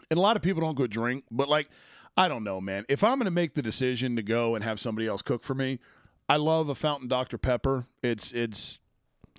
And 0.10 0.18
a 0.18 0.22
lot 0.22 0.36
of 0.36 0.41
people 0.41 0.62
don't 0.62 0.76
go 0.76 0.88
drink, 0.88 1.26
but 1.32 1.50
like, 1.50 1.70
I 2.15 2.28
don't 2.28 2.44
know, 2.44 2.62
man. 2.62 2.86
If 2.88 3.04
I'm 3.04 3.18
going 3.18 3.26
to 3.26 3.32
make 3.32 3.56
the 3.56 3.62
decision 3.62 4.15
to 4.15 4.24
go 4.24 4.56
and 4.56 4.63
have 4.63 4.80
somebody 4.80 5.08
else 5.08 5.22
cook 5.22 5.44
for 5.44 5.56
me, 5.56 5.80
I 6.30 6.38
love 6.38 6.70
a 6.70 6.76
fountain 6.76 7.08
Dr 7.08 7.38
Pepper. 7.38 7.86
It's 8.02 8.32
it's 8.32 8.80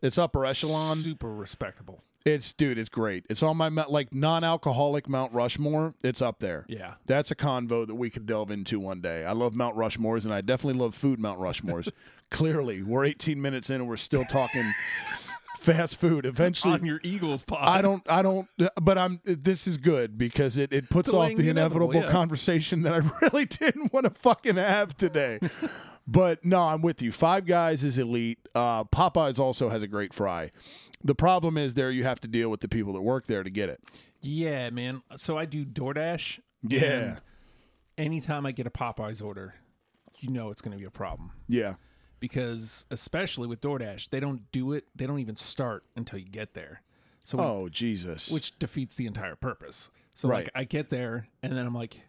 it's 0.02 0.18
upper 0.18 0.44
echelon. 0.44 0.98
Super 0.98 1.33
respectable. 1.33 2.02
It's 2.26 2.52
dude, 2.52 2.76
it's 2.76 2.88
great. 2.88 3.24
It's 3.30 3.40
on 3.40 3.56
my 3.56 3.68
like 3.68 4.12
non-alcoholic 4.12 5.08
Mount 5.08 5.32
Rushmore. 5.32 5.94
It's 6.02 6.20
up 6.20 6.40
there. 6.40 6.66
Yeah. 6.68 6.94
That's 7.06 7.30
a 7.30 7.36
convo 7.36 7.86
that 7.86 7.94
we 7.94 8.10
could 8.10 8.26
delve 8.26 8.50
into 8.50 8.80
one 8.80 9.00
day. 9.00 9.24
I 9.24 9.30
love 9.30 9.54
Mount 9.54 9.76
Rushmores, 9.76 10.24
and 10.24 10.34
I 10.34 10.40
definitely 10.40 10.80
love 10.80 10.96
food 10.96 11.20
Mount 11.20 11.38
Rushmores. 11.38 11.88
Clearly, 12.32 12.82
we're 12.82 13.04
18 13.04 13.40
minutes 13.40 13.70
in, 13.70 13.76
and 13.76 13.88
we're 13.88 13.96
still 13.96 14.24
talking 14.24 14.74
fast 15.58 15.96
food. 15.98 16.26
Eventually, 16.26 16.74
On 16.74 16.84
your 16.84 16.98
Eagles 17.04 17.44
pod. 17.44 17.60
I 17.68 17.80
don't, 17.80 18.02
I 18.10 18.22
don't, 18.22 18.48
but 18.82 18.98
I'm. 18.98 19.20
This 19.24 19.68
is 19.68 19.78
good 19.78 20.18
because 20.18 20.58
it, 20.58 20.72
it 20.72 20.90
puts 20.90 21.10
Delaying 21.12 21.34
off 21.34 21.36
the 21.36 21.44
the 21.44 21.50
inevitable, 21.50 21.90
inevitable, 21.90 22.08
yeah. 22.08 22.12
conversation 22.12 22.82
that 22.82 22.92
I 22.92 22.98
really 23.22 23.44
didn't 23.44 23.92
want 23.92 24.04
to 24.04 24.10
fucking 24.10 24.56
have 24.56 24.96
today. 24.96 25.38
but 26.08 26.44
no, 26.44 26.62
I'm 26.62 26.82
with 26.82 27.02
you. 27.02 27.12
Five 27.12 27.46
Guys 27.46 27.84
is 27.84 27.98
elite. 27.98 28.40
Uh, 28.52 28.82
Popeyes 28.82 29.38
also 29.38 29.68
has 29.68 29.84
a 29.84 29.88
great 29.88 30.12
fry. 30.12 30.50
The 31.04 31.14
problem 31.14 31.56
is 31.59 31.74
there 31.74 31.90
you 31.90 32.04
have 32.04 32.20
to 32.20 32.28
deal 32.28 32.48
with 32.48 32.61
the 32.61 32.68
people 32.68 32.92
that 32.94 33.02
work 33.02 33.26
there 33.26 33.42
to 33.42 33.50
get 33.50 33.68
it. 33.68 33.80
Yeah, 34.20 34.70
man. 34.70 35.02
So 35.16 35.38
I 35.38 35.44
do 35.44 35.64
DoorDash. 35.64 36.40
Yeah, 36.62 37.18
anytime 37.98 38.44
I 38.46 38.52
get 38.52 38.66
a 38.66 38.70
Popeyes 38.70 39.22
order, 39.22 39.54
you 40.18 40.30
know 40.30 40.50
it's 40.50 40.61
going 40.62 40.72
to 40.72 40.78
be 40.78 40.85
a 40.87 40.90
problem 40.90 41.30
yeah, 41.46 41.74
because 42.18 42.87
especially 42.90 43.46
with 43.46 43.61
DoorDash, 43.61 44.11
they 44.11 44.18
don't 44.20 44.50
do 44.50 44.72
it. 44.72 44.85
They 44.96 45.06
don't 45.06 45.18
even 45.20 45.37
start 45.37 45.85
until 45.94 46.18
you 46.18 46.28
get 46.28 46.54
there. 46.54 46.82
So 47.24 47.38
when- 47.38 47.46
Oh 47.46 47.68
Jesus! 47.68 48.30
which 48.30 48.59
defeats 48.59 48.96
the 48.96 49.06
entire 49.06 49.37
purpose. 49.37 49.90
So 50.14 50.28
Right. 50.28 50.46
like 50.46 50.50
I 50.54 50.64
get 50.64 50.88
there 50.90 51.28
and 51.42 51.52
then 51.52 51.66
I'm 51.66 51.74
like 51.74 52.00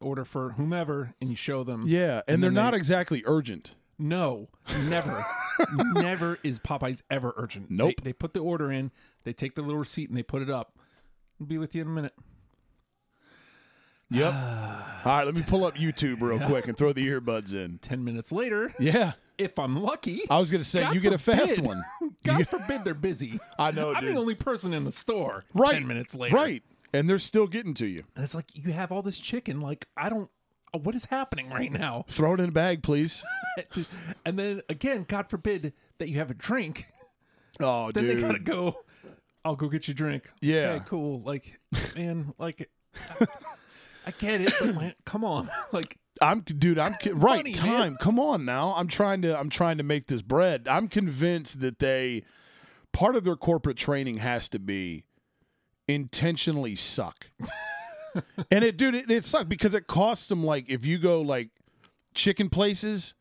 order 0.00 0.24
for 0.24 0.50
whomever 0.52 1.14
and 1.20 1.30
you 1.30 1.36
show 1.36 1.62
them 1.64 1.82
yeah, 1.86 2.22
and, 2.26 2.34
and 2.34 2.42
they're 2.44 2.50
not 2.50 2.72
they- 2.72 2.76
exactly 2.78 3.22
urgent. 3.24 3.76
No, 3.98 4.48
never, 4.84 5.24
never 5.72 6.38
is 6.42 6.58
Popeyes 6.58 7.00
ever 7.10 7.32
urgent. 7.36 7.70
Nope. 7.70 7.94
They, 8.02 8.10
they 8.10 8.12
put 8.12 8.34
the 8.34 8.40
order 8.40 8.70
in, 8.70 8.90
they 9.24 9.32
take 9.32 9.54
the 9.54 9.62
little 9.62 9.78
receipt, 9.78 10.08
and 10.08 10.18
they 10.18 10.22
put 10.22 10.42
it 10.42 10.50
up. 10.50 10.78
I'll 11.40 11.46
be 11.46 11.58
with 11.58 11.74
you 11.74 11.82
in 11.82 11.88
a 11.88 11.90
minute. 11.90 12.14
Yep. 14.10 14.32
All 15.04 15.12
right, 15.18 15.24
let 15.24 15.34
me 15.34 15.42
pull 15.46 15.64
up 15.64 15.76
YouTube 15.76 16.20
real 16.20 16.38
quick 16.46 16.68
and 16.68 16.76
throw 16.76 16.92
the 16.92 17.06
earbuds 17.06 17.52
in. 17.52 17.78
Ten 17.78 18.04
minutes 18.04 18.30
later, 18.32 18.72
Yeah, 18.78 19.12
if 19.38 19.58
I'm 19.58 19.82
lucky, 19.82 20.22
I 20.30 20.38
was 20.38 20.50
gonna 20.50 20.64
say 20.64 20.80
God 20.80 20.94
you 20.94 21.00
get 21.00 21.12
a 21.12 21.18
fast 21.18 21.58
one. 21.58 21.84
God 22.22 22.46
forbid 22.48 22.84
they're 22.84 22.94
busy. 22.94 23.40
I 23.58 23.70
know, 23.72 23.92
I'm 23.94 24.04
dude. 24.04 24.14
the 24.14 24.20
only 24.20 24.34
person 24.34 24.72
in 24.74 24.84
the 24.84 24.92
store. 24.92 25.44
right. 25.54 25.72
Ten 25.72 25.86
minutes 25.86 26.14
later, 26.14 26.34
Right, 26.36 26.62
and 26.92 27.08
they're 27.10 27.18
still 27.18 27.46
getting 27.46 27.74
to 27.74 27.86
you. 27.86 28.04
And 28.14 28.24
it's 28.24 28.34
like 28.34 28.46
you 28.54 28.72
have 28.72 28.92
all 28.92 29.02
this 29.02 29.18
chicken. 29.18 29.60
Like 29.60 29.86
I 29.96 30.08
don't. 30.08 30.30
What 30.78 30.94
is 30.94 31.06
happening 31.06 31.50
right 31.50 31.72
now? 31.72 32.04
Throw 32.08 32.34
it 32.34 32.40
in 32.40 32.48
a 32.48 32.52
bag, 32.52 32.82
please. 32.82 33.24
and 34.24 34.38
then 34.38 34.62
again, 34.68 35.04
God 35.08 35.28
forbid 35.28 35.72
that 35.98 36.08
you 36.08 36.18
have 36.18 36.30
a 36.30 36.34
drink. 36.34 36.86
Oh, 37.60 37.90
Then 37.92 38.04
dude. 38.04 38.16
they 38.18 38.20
gotta 38.20 38.38
go. 38.38 38.78
I'll 39.44 39.56
go 39.56 39.68
get 39.68 39.88
you 39.88 39.92
a 39.92 39.94
drink. 39.94 40.30
Yeah. 40.40 40.72
Okay, 40.72 40.84
cool. 40.88 41.20
Like, 41.22 41.58
man, 41.94 42.34
like, 42.38 42.68
I 44.06 44.10
get 44.18 44.40
it, 44.40 44.52
but 44.58 44.74
man, 44.74 44.94
come 45.04 45.24
on, 45.24 45.48
like, 45.72 45.98
I'm 46.20 46.40
dude. 46.40 46.78
I'm 46.78 46.96
right. 47.12 47.36
Money, 47.38 47.52
time. 47.52 47.70
man. 47.70 47.96
Come 48.00 48.18
on 48.18 48.44
now. 48.44 48.74
I'm 48.76 48.88
trying 48.88 49.22
to. 49.22 49.38
I'm 49.38 49.50
trying 49.50 49.78
to 49.78 49.82
make 49.84 50.06
this 50.06 50.22
bread. 50.22 50.66
I'm 50.68 50.88
convinced 50.88 51.60
that 51.60 51.78
they 51.78 52.24
part 52.92 53.16
of 53.16 53.24
their 53.24 53.36
corporate 53.36 53.76
training 53.76 54.18
has 54.18 54.48
to 54.50 54.58
be 54.58 55.04
intentionally 55.88 56.74
suck. 56.74 57.26
And 58.50 58.64
it, 58.64 58.76
dude, 58.76 58.94
it, 58.94 59.10
it 59.10 59.24
sucked 59.24 59.48
because 59.48 59.74
it 59.74 59.86
costs 59.86 60.28
them 60.28 60.44
like 60.44 60.68
if 60.68 60.84
you 60.86 60.98
go 60.98 61.20
like 61.20 61.50
chicken 62.14 62.48
places, 62.48 63.14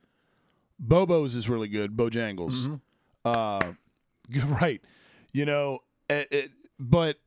Bobo's 0.80 1.36
is 1.36 1.50
really 1.50 1.68
good. 1.68 1.96
Bojangles. 1.96 2.68
Mm-hmm. 2.68 2.76
Uh, 3.26 3.74
right. 4.62 4.82
You 5.32 5.46
know, 5.46 5.80
it, 6.10 6.28
it, 6.32 6.52
but 6.80 7.18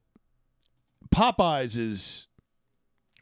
Popeyes 1.11 1.79
is 1.79 2.27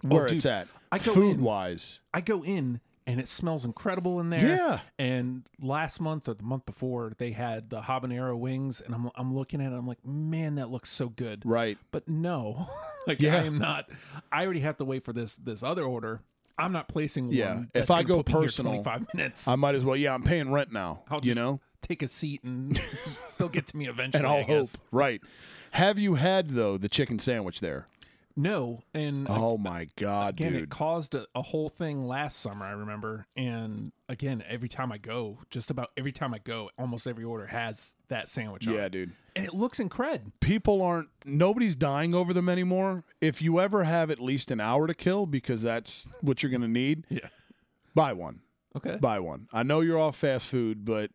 where 0.02 0.24
Oh, 0.24 0.28
dude, 0.28 0.36
it's 0.36 0.46
at. 0.46 0.68
I 0.92 0.98
go 0.98 1.12
food 1.12 1.36
in- 1.36 1.42
wise. 1.42 2.00
I 2.14 2.20
go 2.20 2.42
in 2.44 2.80
and 3.06 3.20
it 3.20 3.28
smells 3.28 3.64
incredible 3.64 4.18
in 4.20 4.30
there. 4.30 4.40
Yeah. 4.56 4.80
And 4.98 5.44
last 5.60 6.00
month 6.00 6.28
or 6.28 6.34
the 6.34 6.42
month 6.42 6.66
before, 6.66 7.12
they 7.18 7.30
had 7.32 7.70
the 7.70 7.80
habanero 7.82 8.36
wings, 8.38 8.80
and 8.80 8.94
I'm 8.94 9.10
I'm 9.14 9.34
looking 9.34 9.60
at 9.60 9.72
it. 9.72 9.76
I'm 9.76 9.86
like, 9.86 10.04
man, 10.04 10.56
that 10.56 10.70
looks 10.70 10.90
so 10.90 11.08
good. 11.08 11.42
Right. 11.44 11.78
But 11.90 12.08
no, 12.08 12.68
like 13.06 13.20
Yeah. 13.20 13.36
I 13.36 13.44
am 13.44 13.58
not. 13.58 13.88
I 14.32 14.44
already 14.44 14.60
have 14.60 14.76
to 14.78 14.84
wait 14.84 15.04
for 15.04 15.12
this 15.12 15.36
this 15.36 15.62
other 15.62 15.84
order. 15.84 16.20
I'm 16.58 16.72
not 16.72 16.88
placing 16.88 17.30
Yeah. 17.32 17.54
one. 17.54 17.70
If 17.74 17.90
I 17.90 18.02
go 18.02 18.22
personal, 18.22 18.82
25 18.82 19.06
minutes. 19.14 19.46
I 19.46 19.56
might 19.56 19.74
as 19.74 19.84
well. 19.84 19.94
Yeah, 19.96 20.14
I'm 20.14 20.22
paying 20.22 20.52
rent 20.52 20.72
now. 20.72 21.02
I'll 21.10 21.18
you 21.18 21.32
just 21.34 21.38
know, 21.38 21.60
take 21.82 22.02
a 22.02 22.08
seat 22.08 22.42
and 22.44 22.80
they'll 23.38 23.50
get 23.50 23.66
to 23.68 23.76
me 23.76 23.88
eventually. 23.88 24.24
and 24.24 24.26
I'll 24.26 24.38
I 24.38 24.42
hope. 24.42 24.68
Right. 24.90 25.20
Have 25.72 25.98
you 25.98 26.14
had 26.14 26.50
though 26.50 26.78
the 26.78 26.88
chicken 26.88 27.18
sandwich 27.18 27.60
there? 27.60 27.86
No, 28.38 28.82
and 28.92 29.26
Oh 29.30 29.56
my 29.56 29.88
god, 29.96 30.34
again, 30.34 30.52
dude. 30.52 30.64
it 30.64 30.68
caused 30.70 31.14
a, 31.14 31.26
a 31.34 31.40
whole 31.40 31.70
thing 31.70 32.06
last 32.06 32.38
summer. 32.40 32.66
I 32.66 32.72
remember, 32.72 33.26
and 33.34 33.92
again, 34.10 34.44
every 34.46 34.68
time 34.68 34.92
I 34.92 34.98
go, 34.98 35.38
just 35.50 35.70
about 35.70 35.90
every 35.96 36.12
time 36.12 36.34
I 36.34 36.38
go, 36.38 36.68
almost 36.78 37.06
every 37.06 37.24
order 37.24 37.46
has 37.46 37.94
that 38.08 38.28
sandwich. 38.28 38.66
yeah, 38.66 38.84
it. 38.84 38.92
dude. 38.92 39.12
and 39.34 39.46
it 39.46 39.54
looks 39.54 39.78
incred. 39.78 40.32
People 40.40 40.82
aren't. 40.82 41.08
Nobody's 41.24 41.74
dying 41.76 42.14
over 42.14 42.34
them 42.34 42.48
anymore. 42.50 43.04
If 43.22 43.40
you 43.40 43.58
ever 43.58 43.84
have 43.84 44.10
at 44.10 44.20
least 44.20 44.50
an 44.50 44.60
hour 44.60 44.86
to 44.86 44.94
kill, 44.94 45.24
because 45.24 45.62
that's 45.62 46.06
what 46.20 46.42
you're 46.42 46.52
gonna 46.52 46.68
need, 46.68 47.04
Yeah. 47.08 47.28
buy 47.94 48.12
one. 48.12 48.40
Okay. 48.76 48.96
Buy 49.00 49.18
one. 49.18 49.48
I 49.54 49.62
know 49.62 49.80
you're 49.80 49.98
off 49.98 50.16
fast 50.16 50.46
food, 50.48 50.84
but 50.84 51.10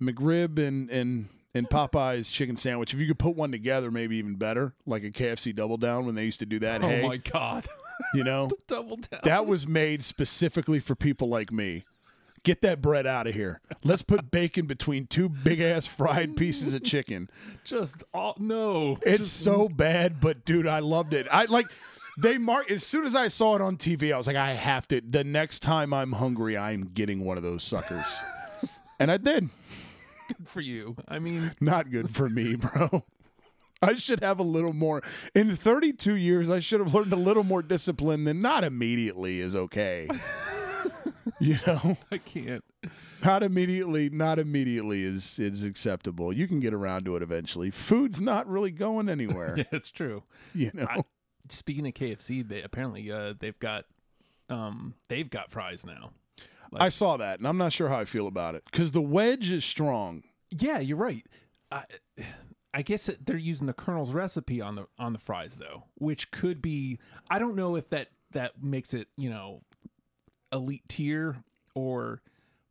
McRib 0.00 0.56
and 0.58 0.88
and 0.88 1.28
and 1.54 1.68
Popeye's 1.68 2.30
chicken 2.30 2.56
sandwich. 2.56 2.94
If 2.94 3.00
you 3.00 3.06
could 3.06 3.18
put 3.18 3.36
one 3.36 3.50
together, 3.50 3.90
maybe 3.90 4.16
even 4.16 4.36
better, 4.36 4.74
like 4.86 5.04
a 5.04 5.10
KFC 5.10 5.54
double 5.54 5.76
down 5.76 6.06
when 6.06 6.14
they 6.14 6.24
used 6.24 6.40
to 6.40 6.46
do 6.46 6.58
that. 6.60 6.82
Oh 6.82 6.88
hey, 6.88 7.06
my 7.06 7.16
god! 7.16 7.68
you 8.14 8.24
know 8.24 8.50
Double 8.66 8.96
down. 8.96 9.20
that 9.24 9.46
was 9.46 9.66
made 9.66 10.02
specifically 10.02 10.80
for 10.80 10.94
people 10.94 11.28
like 11.28 11.52
me. 11.52 11.84
Get 12.42 12.62
that 12.62 12.80
bread 12.80 13.06
out 13.06 13.26
of 13.26 13.34
here. 13.34 13.60
Let's 13.84 14.00
put 14.00 14.30
bacon 14.30 14.64
between 14.64 15.06
two 15.06 15.28
big 15.28 15.60
ass 15.60 15.86
fried 15.86 16.36
pieces 16.36 16.72
of 16.72 16.82
chicken. 16.82 17.28
just 17.64 18.02
all 18.14 18.34
no. 18.38 18.96
It's 19.02 19.18
just, 19.18 19.40
so 19.40 19.68
bad, 19.68 20.20
but 20.20 20.46
dude, 20.46 20.66
I 20.66 20.78
loved 20.78 21.12
it. 21.12 21.26
I 21.30 21.44
like 21.44 21.66
they 22.16 22.38
mark 22.38 22.70
as 22.70 22.86
soon 22.86 23.04
as 23.04 23.14
I 23.14 23.28
saw 23.28 23.56
it 23.56 23.60
on 23.60 23.76
TV, 23.76 24.12
I 24.12 24.16
was 24.16 24.26
like, 24.26 24.36
I 24.36 24.52
have 24.52 24.88
to. 24.88 25.02
The 25.02 25.24
next 25.24 25.60
time 25.60 25.92
I'm 25.92 26.12
hungry, 26.12 26.56
I'm 26.56 26.90
getting 26.94 27.24
one 27.24 27.36
of 27.36 27.42
those 27.42 27.62
suckers, 27.62 28.06
and 28.98 29.10
I 29.10 29.18
did. 29.18 29.50
Good 30.38 30.48
for 30.48 30.60
you. 30.60 30.96
I 31.08 31.18
mean, 31.18 31.52
Not 31.60 31.90
good 31.90 32.10
for 32.14 32.28
me, 32.28 32.54
bro. 32.56 33.04
I 33.82 33.94
should 33.94 34.22
have 34.22 34.38
a 34.38 34.42
little 34.44 34.72
more. 34.74 35.02
In 35.34 35.56
32 35.56 36.14
years, 36.14 36.50
I 36.50 36.58
should 36.60 36.80
have 36.80 36.92
learned 36.94 37.12
a 37.12 37.16
little 37.16 37.44
more 37.44 37.62
discipline 37.62 38.24
than 38.24 38.42
not 38.42 38.62
immediately 38.64 39.40
is 39.40 39.56
okay. 39.56 40.06
you 41.40 41.56
know, 41.66 41.96
I 42.12 42.18
can't. 42.18 42.62
not 43.24 43.42
immediately, 43.42 44.10
not 44.10 44.38
immediately 44.38 45.02
is 45.02 45.38
is 45.38 45.64
acceptable. 45.64 46.30
You 46.32 46.46
can 46.46 46.60
get 46.60 46.74
around 46.74 47.04
to 47.06 47.16
it 47.16 47.22
eventually. 47.22 47.70
Food's 47.70 48.20
not 48.20 48.46
really 48.46 48.70
going 48.70 49.08
anywhere. 49.08 49.54
Yeah, 49.58 49.64
it's 49.72 49.90
true. 49.90 50.24
You 50.54 50.70
know, 50.74 50.86
I- 50.88 51.02
Speaking 51.48 51.86
of 51.88 51.94
KFC, 51.94 52.46
they 52.46 52.62
apparently 52.62 53.10
uh, 53.10 53.34
they've 53.38 53.58
got 53.58 53.86
um 54.50 54.94
they've 55.08 55.28
got 55.28 55.50
fries 55.50 55.84
now. 55.86 56.10
I 56.78 56.88
saw 56.88 57.16
that, 57.16 57.38
and 57.38 57.48
I'm 57.48 57.58
not 57.58 57.72
sure 57.72 57.88
how 57.88 57.98
I 57.98 58.04
feel 58.04 58.26
about 58.26 58.54
it 58.54 58.64
because 58.70 58.92
the 58.92 59.00
wedge 59.00 59.50
is 59.50 59.64
strong. 59.64 60.22
Yeah, 60.50 60.78
you're 60.78 60.96
right. 60.96 61.26
I, 61.72 61.84
I 62.72 62.82
guess 62.82 63.06
that 63.06 63.26
they're 63.26 63.36
using 63.36 63.66
the 63.66 63.72
Colonel's 63.72 64.12
recipe 64.12 64.60
on 64.60 64.76
the 64.76 64.86
on 64.98 65.12
the 65.12 65.18
fries 65.18 65.56
though, 65.56 65.84
which 65.94 66.30
could 66.30 66.62
be. 66.62 66.98
I 67.30 67.38
don't 67.38 67.56
know 67.56 67.76
if 67.76 67.88
that 67.90 68.08
that 68.32 68.62
makes 68.62 68.94
it 68.94 69.08
you 69.16 69.30
know 69.30 69.62
elite 70.52 70.88
tier 70.88 71.42
or, 71.74 72.22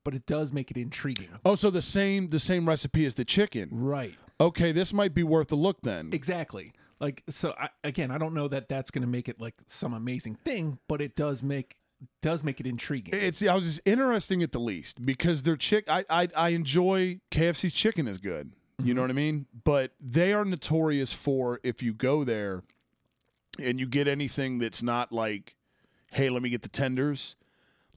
but 0.04 0.14
it 0.14 0.26
does 0.26 0.54
make 0.54 0.72
it 0.72 0.78
intriguing. 0.78 1.30
Oh, 1.46 1.56
so 1.56 1.70
the 1.70 1.82
same 1.82 2.30
the 2.30 2.40
same 2.40 2.68
recipe 2.68 3.06
as 3.06 3.16
the 3.16 3.26
chicken. 3.26 3.70
Right. 3.72 4.16
Okay, 4.40 4.72
this 4.72 4.94
might 4.94 5.14
be 5.14 5.24
worth 5.24 5.52
a 5.52 5.56
look 5.56 5.82
then. 5.82 6.12
Exactly. 6.14 6.72
Like 7.00 7.24
so. 7.30 7.54
I, 7.60 7.70
again, 7.84 8.12
I 8.12 8.18
don't 8.18 8.34
know 8.34 8.48
that 8.48 8.70
that's 8.70 8.92
going 8.92 9.02
to 9.02 9.08
make 9.08 9.28
it 9.28 9.40
like 9.40 9.56
some 9.68 9.94
amazing 9.94 10.36
thing, 10.36 10.80
but 10.88 11.02
it 11.02 11.16
does 11.16 11.44
make 11.44 11.76
does 12.22 12.44
make 12.44 12.60
it 12.60 12.68
intriguing. 12.68 13.14
It's 13.14 13.46
I 13.46 13.56
was 13.56 13.66
just 13.66 13.82
interesting 13.86 14.42
at 14.44 14.52
the 14.52 14.60
least 14.60 15.06
because 15.06 15.44
their 15.44 15.58
chick 15.58 15.86
I 15.90 16.06
I, 16.10 16.28
I 16.36 16.50
enjoy 16.50 17.20
KFC's 17.32 17.74
chicken 17.74 18.08
is 18.08 18.18
good. 18.18 18.54
You 18.82 18.94
know 18.94 19.02
what 19.02 19.10
I 19.10 19.14
mean? 19.14 19.46
But 19.66 19.92
they 20.00 20.32
are 20.34 20.46
notorious 20.46 21.12
for 21.12 21.60
if 21.64 21.84
you 21.84 21.94
go 21.94 22.24
there 22.24 22.64
and 23.62 23.78
you 23.80 23.86
get 23.88 24.08
anything 24.08 24.60
that's 24.60 24.82
not 24.82 25.12
like, 25.12 25.56
hey, 26.12 26.30
let 26.30 26.42
me 26.42 26.50
get 26.50 26.62
the 26.62 26.70
tenders. 26.70 27.36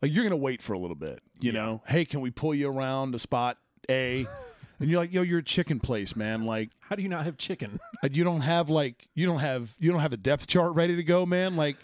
Like 0.01 0.13
you're 0.13 0.25
gonna 0.25 0.37
wait 0.37 0.61
for 0.63 0.73
a 0.73 0.79
little 0.79 0.97
bit. 0.97 1.21
You 1.41 1.53
know, 1.53 1.83
hey, 1.87 2.05
can 2.05 2.21
we 2.21 2.31
pull 2.31 2.55
you 2.55 2.69
around 2.69 3.13
to 3.13 3.19
spot 3.19 3.59
A? 3.89 4.27
And 4.81 4.91
you're 4.91 4.99
like, 4.99 5.13
yo, 5.13 5.23
you're 5.23 5.39
a 5.39 5.45
chicken 5.45 5.79
place, 5.79 6.17
man. 6.17 6.45
Like 6.45 6.71
How 6.81 6.97
do 6.97 7.03
you 7.03 7.09
not 7.09 7.25
have 7.25 7.37
chicken? 7.37 7.79
uh, 8.03 8.09
you 8.11 8.25
don't 8.25 8.41
have 8.41 8.69
like 8.69 9.07
you 9.15 9.27
don't 9.27 9.39
have 9.39 9.73
you 9.79 9.93
don't 9.93 10.01
have 10.01 10.13
a 10.13 10.17
depth 10.17 10.49
chart 10.49 10.75
ready 10.75 10.97
to 10.97 11.05
go, 11.05 11.25
man. 11.25 11.55
Like, 11.55 11.77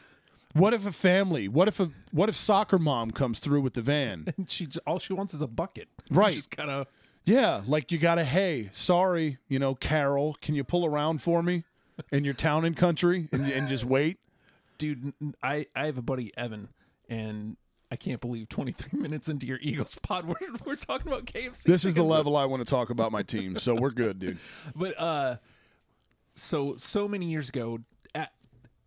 what 0.54 0.72
if 0.74 0.86
a 0.86 0.92
family? 0.92 1.48
What 1.48 1.68
if 1.68 1.78
a 1.80 1.90
what 2.10 2.28
if 2.28 2.36
soccer 2.36 2.78
mom 2.78 3.10
comes 3.10 3.38
through 3.38 3.60
with 3.60 3.74
the 3.74 3.82
van? 3.82 4.32
And 4.36 4.50
she 4.50 4.68
all 4.86 4.98
she 4.98 5.12
wants 5.12 5.34
is 5.34 5.42
a 5.42 5.46
bucket. 5.46 5.88
Right. 6.10 6.34
Just 6.34 6.50
kind 6.50 6.70
of. 6.70 6.86
Yeah, 7.24 7.60
like 7.66 7.92
you 7.92 7.98
got 7.98 8.14
to 8.14 8.24
hey, 8.24 8.70
sorry, 8.72 9.36
you 9.48 9.58
know, 9.58 9.74
Carol, 9.74 10.36
can 10.40 10.54
you 10.54 10.64
pull 10.64 10.86
around 10.86 11.20
for 11.20 11.42
me 11.42 11.64
in 12.10 12.24
your 12.24 12.32
town 12.32 12.64
and 12.64 12.74
country 12.76 13.28
and, 13.32 13.50
and 13.50 13.68
just 13.68 13.84
wait? 13.84 14.18
dude 14.78 15.12
I 15.42 15.66
I 15.74 15.86
have 15.86 15.98
a 15.98 16.02
buddy 16.02 16.30
evan 16.36 16.68
and 17.08 17.56
i 17.90 17.96
can't 17.96 18.20
believe 18.20 18.48
23 18.48 19.00
minutes 19.00 19.28
into 19.28 19.44
your 19.44 19.58
eagles 19.60 19.96
pod 20.02 20.24
we're, 20.28 20.36
we're 20.64 20.76
talking 20.76 21.08
about 21.08 21.24
kfc 21.26 21.64
This 21.64 21.84
is 21.84 21.94
the 21.94 22.04
level 22.04 22.36
I 22.36 22.44
want 22.44 22.60
to 22.60 22.64
talk 22.70 22.90
about 22.90 23.10
my 23.10 23.24
team, 23.24 23.58
so 23.58 23.74
we're 23.74 23.90
good, 23.90 24.20
dude. 24.20 24.38
but 24.76 24.96
uh 25.00 25.36
so 26.36 26.76
so 26.76 27.08
many 27.08 27.26
years 27.26 27.48
ago 27.48 27.80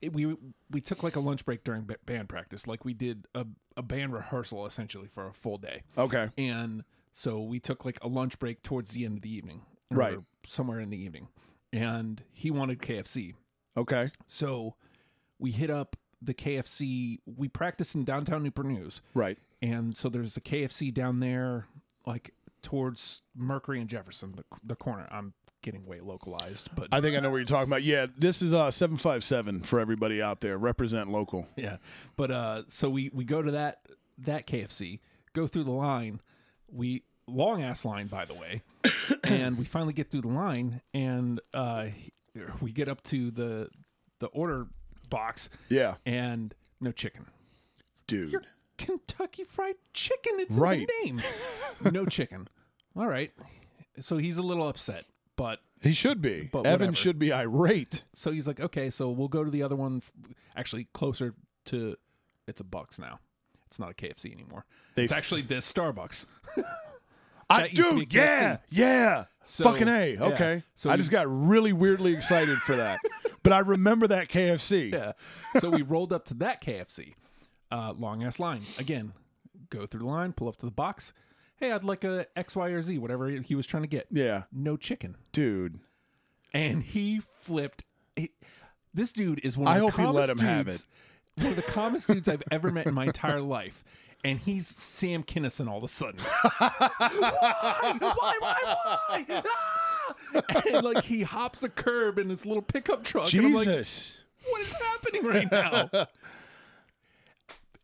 it, 0.02 0.14
we 0.14 0.36
we 0.70 0.82
took 0.82 1.04
like 1.04 1.16
a 1.16 1.20
lunch 1.20 1.46
break 1.46 1.64
during 1.64 1.84
ba- 1.84 1.98
band 2.06 2.28
practice 2.30 2.68
like 2.68 2.84
we 2.86 2.94
did 2.94 3.26
a, 3.36 3.46
a 3.78 3.82
band 3.82 4.14
rehearsal 4.14 4.66
essentially 4.66 5.08
for 5.08 5.28
a 5.28 5.34
full 5.34 5.58
day 5.58 5.84
Okay, 5.98 6.30
and 6.38 6.84
so 7.14 7.42
we 7.42 7.60
took 7.60 7.86
like 7.86 7.98
a 8.02 8.08
lunch 8.08 8.40
break 8.40 8.64
towards 8.64 8.92
the 8.92 9.06
end 9.06 9.18
of 9.18 9.22
the 9.24 9.34
evening 9.34 9.62
or 9.90 9.98
Right. 9.98 10.18
somewhere 10.46 10.80
in 10.80 10.90
the 10.90 10.98
evening 11.02 11.28
and 11.74 12.24
he 12.34 12.50
wanted 12.52 12.80
kfc 12.80 13.34
okay, 13.78 14.12
so 14.28 14.76
we 15.40 15.52
hit 15.52 15.70
up 15.70 15.96
the 16.24 16.36
KFC. 16.36 17.18
We 17.26 17.48
practiced 17.48 17.96
in 17.96 18.04
downtown 18.04 18.44
Newport 18.44 18.68
News. 18.68 19.02
right. 19.16 19.40
And 19.60 19.98
so 19.98 20.08
there's 20.08 20.38
a 20.38 20.42
KFC 20.42 20.94
down 20.94 21.20
there, 21.20 21.66
like 22.06 22.36
towards 22.62 23.24
Mercury 23.36 23.80
and 23.82 23.90
Jefferson, 23.90 24.34
the, 24.36 24.44
the 24.64 24.76
corner. 24.76 25.08
I'm 25.12 25.34
getting 25.62 25.86
way 25.86 26.00
localized, 26.00 26.70
but 26.76 26.88
I 26.92 27.02
think 27.02 27.16
I 27.16 27.20
know 27.20 27.30
what 27.30 27.38
you're 27.38 27.46
talking 27.46 27.70
about. 27.70 27.84
Yeah, 27.84 28.08
this 28.18 28.42
is 28.42 28.54
uh 28.54 28.72
seven 28.72 28.98
five 28.98 29.24
seven 29.24 29.62
for 29.62 29.80
everybody 29.80 30.22
out 30.22 30.42
there. 30.42 30.58
Represent 30.58 31.10
local. 31.12 31.48
yeah. 31.56 31.78
But 32.16 32.32
uh, 32.32 32.64
so 32.68 32.90
we 32.90 33.10
we 33.14 33.24
go 33.24 33.42
to 33.42 33.52
that 33.52 33.80
that 34.20 34.48
KFC, 34.48 35.00
go 35.34 35.48
through 35.48 35.64
the 35.66 35.72
line. 35.72 36.22
We 36.72 37.04
long 37.28 37.62
ass 37.62 37.86
line, 37.86 38.08
by 38.08 38.26
the 38.26 38.34
way, 38.34 38.62
and 39.24 39.58
we 39.58 39.66
finally 39.66 39.94
get 39.94 40.10
through 40.12 40.22
the 40.22 40.28
line, 40.30 40.82
and 40.94 41.40
uh, 41.54 41.88
we 42.62 42.72
get 42.72 42.88
up 42.90 43.04
to 43.04 43.32
the 43.32 43.70
the 44.20 44.28
order 44.28 44.68
box, 45.10 45.50
Yeah, 45.70 45.96
and 46.06 46.54
no 46.80 46.92
chicken. 46.92 47.26
dude. 48.08 48.32
You're 48.32 48.44
Kentucky 48.78 49.44
Fried 49.44 49.76
Chicken. 49.94 50.40
It's 50.40 50.56
Right. 50.56 50.80
in 50.80 50.88
the 50.88 51.22
name. 51.84 51.94
no 51.94 52.06
chicken. 52.06 52.48
All 52.96 53.08
right. 53.08 53.32
So 54.00 54.18
he's 54.18 54.38
a 54.38 54.42
little 54.42 54.68
upset, 54.68 55.06
but 55.42 55.60
He 55.82 55.94
should 55.94 56.22
be. 56.22 56.50
But 56.52 56.66
Evan 56.68 56.72
whatever. 56.88 56.96
should 56.96 57.18
be 57.20 57.32
irate. 57.34 58.04
so 58.14 58.32
he's 58.32 58.48
like, 58.48 58.60
okay, 58.60 58.90
so 58.92 59.10
we'll 59.10 59.28
go 59.28 59.44
to 59.44 59.50
the 59.50 59.64
other 59.64 59.76
one. 59.76 60.02
Actually, 60.56 60.88
closer 60.94 61.34
to 61.66 61.96
it's 62.48 62.60
a 62.60 62.64
Bucks 62.64 63.00
now. 63.00 63.20
It's 63.68 63.80
not 63.80 63.90
a 63.90 63.94
KFC 63.94 64.32
anymore. 64.32 64.66
They 64.96 65.04
it's 65.06 65.12
f- 65.12 65.18
actually 65.18 65.42
this 65.44 65.72
Starbucks. 65.72 66.26
I, 67.50 67.62
That 67.64 67.78
used 67.78 67.90
to 67.90 67.96
be 68.00 68.06
dude, 68.06 68.22
a 68.22 68.24
yeah, 68.24 68.58
yeah. 68.70 69.24
So, 69.44 69.64
Fucking 69.66 69.88
A. 69.88 70.14
yeah. 70.14 70.24
Okay. 70.24 70.64
So 70.76 70.90
I 70.90 70.94
we- 70.94 70.98
just 70.98 71.12
got 71.12 71.26
really 71.28 71.74
weirdly 71.74 72.14
excited 72.14 72.58
for 72.60 72.76
that. 72.78 73.00
but 73.44 73.52
I 73.52 73.60
remember 73.60 74.08
that 74.08 74.28
KFC. 74.30 74.94
Yeah. 74.94 75.14
So 75.60 75.70
we 75.70 75.82
rolled 75.82 76.14
up 76.14 76.26
to 76.26 76.34
that 76.36 76.62
KFC. 76.64 77.14
Uh, 77.72 77.94
long 77.98 78.24
ass 78.24 78.40
line. 78.40 78.64
Again, 78.78 79.14
go 79.70 79.86
through 79.86 80.02
the 80.02 80.06
line, 80.06 80.34
pull 80.34 80.48
up 80.50 80.58
to 80.58 80.66
the 80.66 80.72
box. 80.72 81.14
Hey, 81.62 81.72
I'd 81.72 81.84
like 81.86 82.04
a 82.04 82.26
X, 82.36 82.56
Y, 82.56 82.68
or 82.70 82.82
Z, 82.82 82.98
whatever 82.98 83.30
he 83.30 83.56
was 83.56 83.66
trying 83.66 83.84
to 83.84 83.88
get. 83.88 84.08
Yeah. 84.12 84.44
No 84.52 84.76
chicken. 84.78 85.16
Dude. 85.32 85.80
and 86.54 86.84
he 86.84 87.22
flipped. 87.42 87.84
He, 88.16 88.32
this 88.94 89.12
dude 89.14 89.40
is 89.44 89.56
one 89.56 89.68
of 89.70 89.74
I 89.74 89.78
the 89.80 89.90
hope 89.90 90.00
he 90.02 90.06
let 90.08 90.30
him 90.30 90.38
have 90.40 90.66
dudes- 90.66 90.86
One 91.38 91.48
of 91.48 91.56
the 91.56 91.62
calmest 91.62 92.08
dudes 92.08 92.28
I've 92.28 92.44
ever 92.52 92.72
met 92.72 92.88
in 92.88 92.94
my 92.94 93.06
entire 93.06 93.42
life. 93.42 93.84
and 94.24 94.38
he's 94.40 94.68
Sam 94.68 95.24
Kinison 95.24 95.70
all 95.70 95.78
of 95.78 95.84
a 95.84 95.88
sudden. 95.88 96.20
why? 96.58 96.70
Why? 97.20 97.96
Why? 98.40 99.26
Why? 99.28 99.44
Ah! 99.46 100.62
And 100.74 100.84
like 100.84 101.04
he 101.06 101.22
hops 101.24 101.64
a 101.64 101.70
curb 101.70 102.18
in 102.20 102.30
his 102.30 102.46
little 102.46 102.62
pickup 102.64 103.04
truck. 103.04 103.32
And 103.34 103.46
I'm 103.46 103.54
like, 103.54 103.66
Jesus. 103.68 104.18
what 104.50 104.62
is 104.62 104.74
happening 104.74 105.26
right 105.26 105.52
now? 105.52 105.90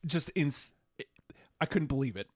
Just 0.05 0.29
in, 0.29 0.51
I 1.61 1.65
couldn't 1.65 1.87
believe 1.87 2.15
it. 2.17 2.27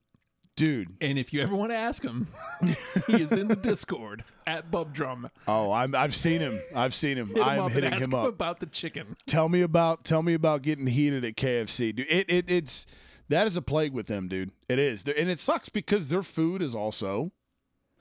Dude. 0.57 0.89
And 0.99 1.17
if 1.17 1.33
you 1.33 1.41
ever 1.41 1.55
want 1.55 1.71
to 1.71 1.75
ask 1.75 2.03
him, 2.03 2.27
he 3.07 3.21
is 3.21 3.31
in 3.31 3.47
the 3.47 3.55
Discord 3.55 4.23
at 4.45 4.69
Bub 4.69 4.93
Drum. 4.93 5.29
Oh, 5.47 5.71
I'm, 5.71 5.95
I've 5.95 6.15
seen 6.15 6.41
him. 6.41 6.59
I've 6.75 6.93
seen 6.93 7.17
him. 7.17 7.27
Hit 7.27 7.37
him 7.37 7.43
I'm 7.43 7.59
up 7.61 7.71
hitting 7.71 7.93
him 7.93 8.13
up. 8.13 8.27
about 8.27 8.59
the 8.59 8.65
chicken. 8.65 9.15
Tell 9.25 9.49
me 9.49 9.61
about 9.61 10.03
tell 10.03 10.21
me 10.21 10.33
about 10.33 10.61
getting 10.61 10.87
heated 10.87 11.23
at 11.25 11.35
KFC, 11.35 11.95
dude. 11.95 12.07
It, 12.09 12.29
it 12.29 12.51
it's 12.51 12.85
that 13.29 13.47
is 13.47 13.55
a 13.55 13.61
plague 13.61 13.93
with 13.93 14.07
them, 14.07 14.27
dude. 14.27 14.51
It 14.67 14.77
is, 14.77 15.03
and 15.03 15.29
it 15.29 15.39
sucks 15.39 15.69
because 15.69 16.09
their 16.09 16.23
food 16.23 16.61
is 16.61 16.75
also 16.75 17.31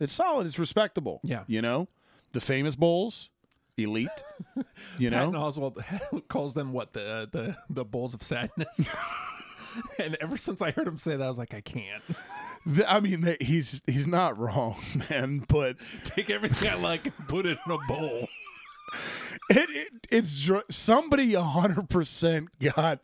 it's 0.01 0.13
solid. 0.13 0.47
It's 0.47 0.59
respectable. 0.59 1.21
Yeah. 1.23 1.45
you 1.47 1.63
know, 1.63 1.87
the 2.33 2.41
famous 2.41 2.75
bowls, 2.75 3.31
elite. 3.77 4.09
You 4.99 5.11
Patton 5.11 5.33
know, 5.33 5.41
Oswalt 5.43 6.29
calls 6.29 6.55
them 6.55 6.73
what 6.73 6.93
the 6.95 7.29
the 7.31 7.57
the 7.69 7.85
bowls 7.85 8.15
of 8.15 8.23
sadness. 8.23 8.95
and 9.99 10.17
ever 10.21 10.37
since 10.37 10.61
I 10.63 10.71
heard 10.71 10.87
him 10.87 10.99
say 10.99 11.17
that, 11.17 11.25
I 11.25 11.29
was 11.29 11.39
like, 11.39 11.55
I 11.55 11.61
can't 11.61 12.03
I 12.87 13.01
mean, 13.01 13.37
he's 13.41 13.81
he's 13.87 14.07
not 14.07 14.39
wrong, 14.39 14.77
man. 15.11 15.45
But 15.49 15.77
take 16.05 16.29
everything 16.31 16.69
I 16.71 16.75
like 16.75 17.07
and 17.07 17.15
put 17.29 17.47
it 17.47 17.59
in 17.67 17.73
a 17.73 17.79
bowl. 17.89 18.29
it, 19.51 19.71
it 19.71 19.89
it's 20.11 20.41
dr- 20.45 20.65
somebody 20.69 21.33
hundred 21.35 21.89
percent 21.89 22.49
got 22.59 23.01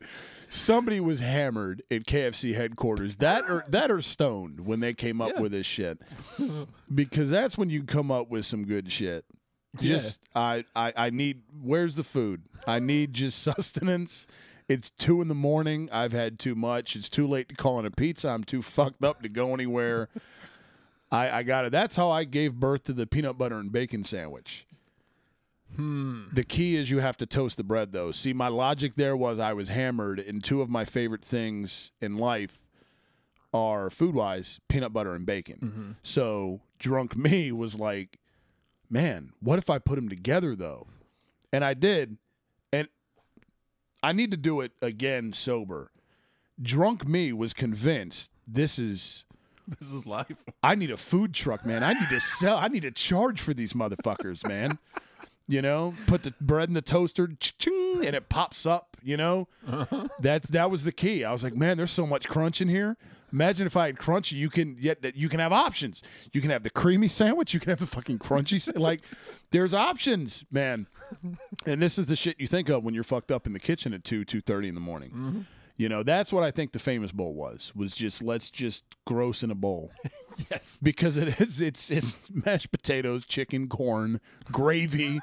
somebody 0.50 1.00
was 1.00 1.20
hammered 1.20 1.82
at 1.90 2.04
KFC 2.04 2.54
headquarters. 2.54 3.16
That 3.16 3.44
or 3.48 3.64
that 3.68 3.90
or 3.90 4.00
stoned 4.02 4.66
when 4.66 4.80
they 4.80 4.92
came 4.94 5.20
up 5.22 5.32
Yeah. 5.36 5.40
with 5.40 5.52
this 5.52 5.66
shit. 5.66 6.00
because 6.94 7.30
that's 7.30 7.56
when 7.56 7.70
you 7.70 7.82
come 7.84 8.10
up 8.10 8.28
with 8.28 8.44
some 8.44 8.64
good 8.66 8.90
shit. 8.92 9.24
Just 9.80 10.20
I, 10.34 10.64
I 10.74 10.92
I 10.96 11.10
need 11.10 11.42
where's 11.62 11.94
the 11.96 12.02
food? 12.02 12.42
I 12.66 12.78
need 12.78 13.12
just 13.14 13.42
sustenance. 13.42 14.26
It's 14.68 14.90
two 14.90 15.22
in 15.22 15.28
the 15.28 15.34
morning. 15.34 15.88
I've 15.92 16.12
had 16.12 16.38
too 16.38 16.54
much. 16.54 16.96
It's 16.96 17.08
too 17.08 17.26
late 17.26 17.48
to 17.50 17.54
call 17.54 17.78
in 17.78 17.86
a 17.86 17.90
pizza. 17.90 18.28
I'm 18.28 18.44
too 18.44 18.62
fucked 18.62 19.04
up 19.04 19.22
to 19.22 19.28
go 19.28 19.54
anywhere. 19.54 20.08
I, 21.10 21.30
I 21.30 21.42
got 21.44 21.64
it. 21.64 21.72
That's 21.72 21.94
how 21.94 22.10
I 22.10 22.24
gave 22.24 22.54
birth 22.54 22.84
to 22.84 22.92
the 22.92 23.06
peanut 23.06 23.38
butter 23.38 23.58
and 23.58 23.70
bacon 23.70 24.02
sandwich. 24.02 24.66
Hmm. 25.74 26.24
The 26.32 26.44
key 26.44 26.76
is 26.76 26.90
you 26.90 26.98
have 26.98 27.16
to 27.18 27.26
toast 27.26 27.56
the 27.56 27.64
bread, 27.64 27.92
though. 27.92 28.10
See, 28.12 28.32
my 28.32 28.48
logic 28.48 28.94
there 28.94 29.16
was 29.16 29.38
I 29.38 29.52
was 29.52 29.68
hammered, 29.68 30.18
and 30.18 30.42
two 30.42 30.62
of 30.62 30.70
my 30.70 30.84
favorite 30.84 31.24
things 31.24 31.90
in 32.00 32.16
life 32.16 32.58
are 33.52 33.90
food 33.90 34.14
wise 34.14 34.58
peanut 34.68 34.92
butter 34.92 35.14
and 35.14 35.26
bacon. 35.26 35.58
Mm-hmm. 35.62 35.90
So, 36.02 36.60
drunk 36.78 37.16
me 37.16 37.52
was 37.52 37.78
like, 37.78 38.18
man, 38.90 39.32
what 39.40 39.58
if 39.58 39.70
I 39.70 39.78
put 39.78 39.96
them 39.96 40.08
together, 40.08 40.56
though? 40.56 40.86
And 41.52 41.64
I 41.64 41.74
did. 41.74 42.16
I 44.06 44.12
need 44.12 44.30
to 44.30 44.36
do 44.36 44.60
it 44.60 44.70
again 44.80 45.32
sober. 45.32 45.90
Drunk 46.62 47.08
me 47.08 47.32
was 47.32 47.52
convinced 47.52 48.30
this 48.46 48.78
is 48.78 49.24
This 49.80 49.92
is 49.92 50.06
life. 50.06 50.44
I 50.62 50.76
need 50.76 50.92
a 50.92 50.96
food 50.96 51.34
truck, 51.34 51.66
man. 51.66 51.82
I 51.82 51.92
need 51.92 52.08
to 52.10 52.20
sell. 52.20 52.56
I 52.56 52.68
need 52.68 52.82
to 52.82 52.92
charge 52.92 53.40
for 53.40 53.52
these 53.52 53.72
motherfuckers, 53.72 54.46
man. 54.46 54.78
You 55.48 55.62
know, 55.62 55.94
put 56.08 56.24
the 56.24 56.34
bread 56.40 56.68
in 56.68 56.74
the 56.74 56.82
toaster, 56.82 57.28
ching, 57.38 58.04
and 58.04 58.16
it 58.16 58.28
pops 58.28 58.66
up. 58.66 58.96
You 59.00 59.16
know, 59.16 59.46
uh-huh. 59.64 60.08
that 60.18 60.42
that 60.50 60.72
was 60.72 60.82
the 60.82 60.90
key. 60.90 61.22
I 61.22 61.30
was 61.30 61.44
like, 61.44 61.54
man, 61.54 61.76
there's 61.76 61.92
so 61.92 62.04
much 62.04 62.26
crunch 62.26 62.60
in 62.60 62.66
here. 62.66 62.96
Imagine 63.36 63.66
if 63.66 63.76
I 63.76 63.84
had 63.86 63.96
crunchy. 63.96 64.32
You 64.32 64.48
can 64.48 64.76
yet 64.80 65.02
that 65.02 65.14
you 65.14 65.28
can 65.28 65.40
have 65.40 65.52
options. 65.52 66.02
You 66.32 66.40
can 66.40 66.50
have 66.50 66.62
the 66.62 66.70
creamy 66.70 67.06
sandwich. 67.08 67.52
You 67.52 67.60
can 67.60 67.68
have 67.68 67.80
the 67.80 67.86
fucking 67.86 68.18
crunchy. 68.18 68.58
sa- 68.58 68.72
Like, 68.80 69.02
there's 69.50 69.74
options, 69.74 70.44
man. 70.50 70.86
And 71.66 71.82
this 71.82 71.98
is 71.98 72.06
the 72.06 72.16
shit 72.16 72.40
you 72.40 72.46
think 72.46 72.68
of 72.70 72.82
when 72.82 72.94
you're 72.94 73.04
fucked 73.04 73.30
up 73.30 73.46
in 73.46 73.52
the 73.52 73.58
kitchen 73.60 73.92
at 73.92 74.04
two 74.04 74.24
two 74.24 74.40
thirty 74.40 74.68
in 74.68 74.74
the 74.74 74.80
morning. 74.80 75.10
Mm-hmm. 75.10 75.40
You 75.76 75.90
know, 75.90 76.02
that's 76.02 76.32
what 76.32 76.42
I 76.42 76.50
think 76.50 76.72
the 76.72 76.78
famous 76.78 77.12
bowl 77.12 77.34
was. 77.34 77.72
Was 77.76 77.94
just 77.94 78.22
let's 78.22 78.48
just 78.48 78.84
gross 79.04 79.42
in 79.42 79.50
a 79.50 79.54
bowl 79.54 79.90
Yes. 80.50 80.78
because 80.82 81.16
it 81.18 81.38
is 81.40 81.60
it's 81.60 81.90
it's 81.90 82.18
mashed 82.32 82.70
potatoes, 82.70 83.26
chicken, 83.26 83.68
corn, 83.68 84.20
gravy. 84.50 85.20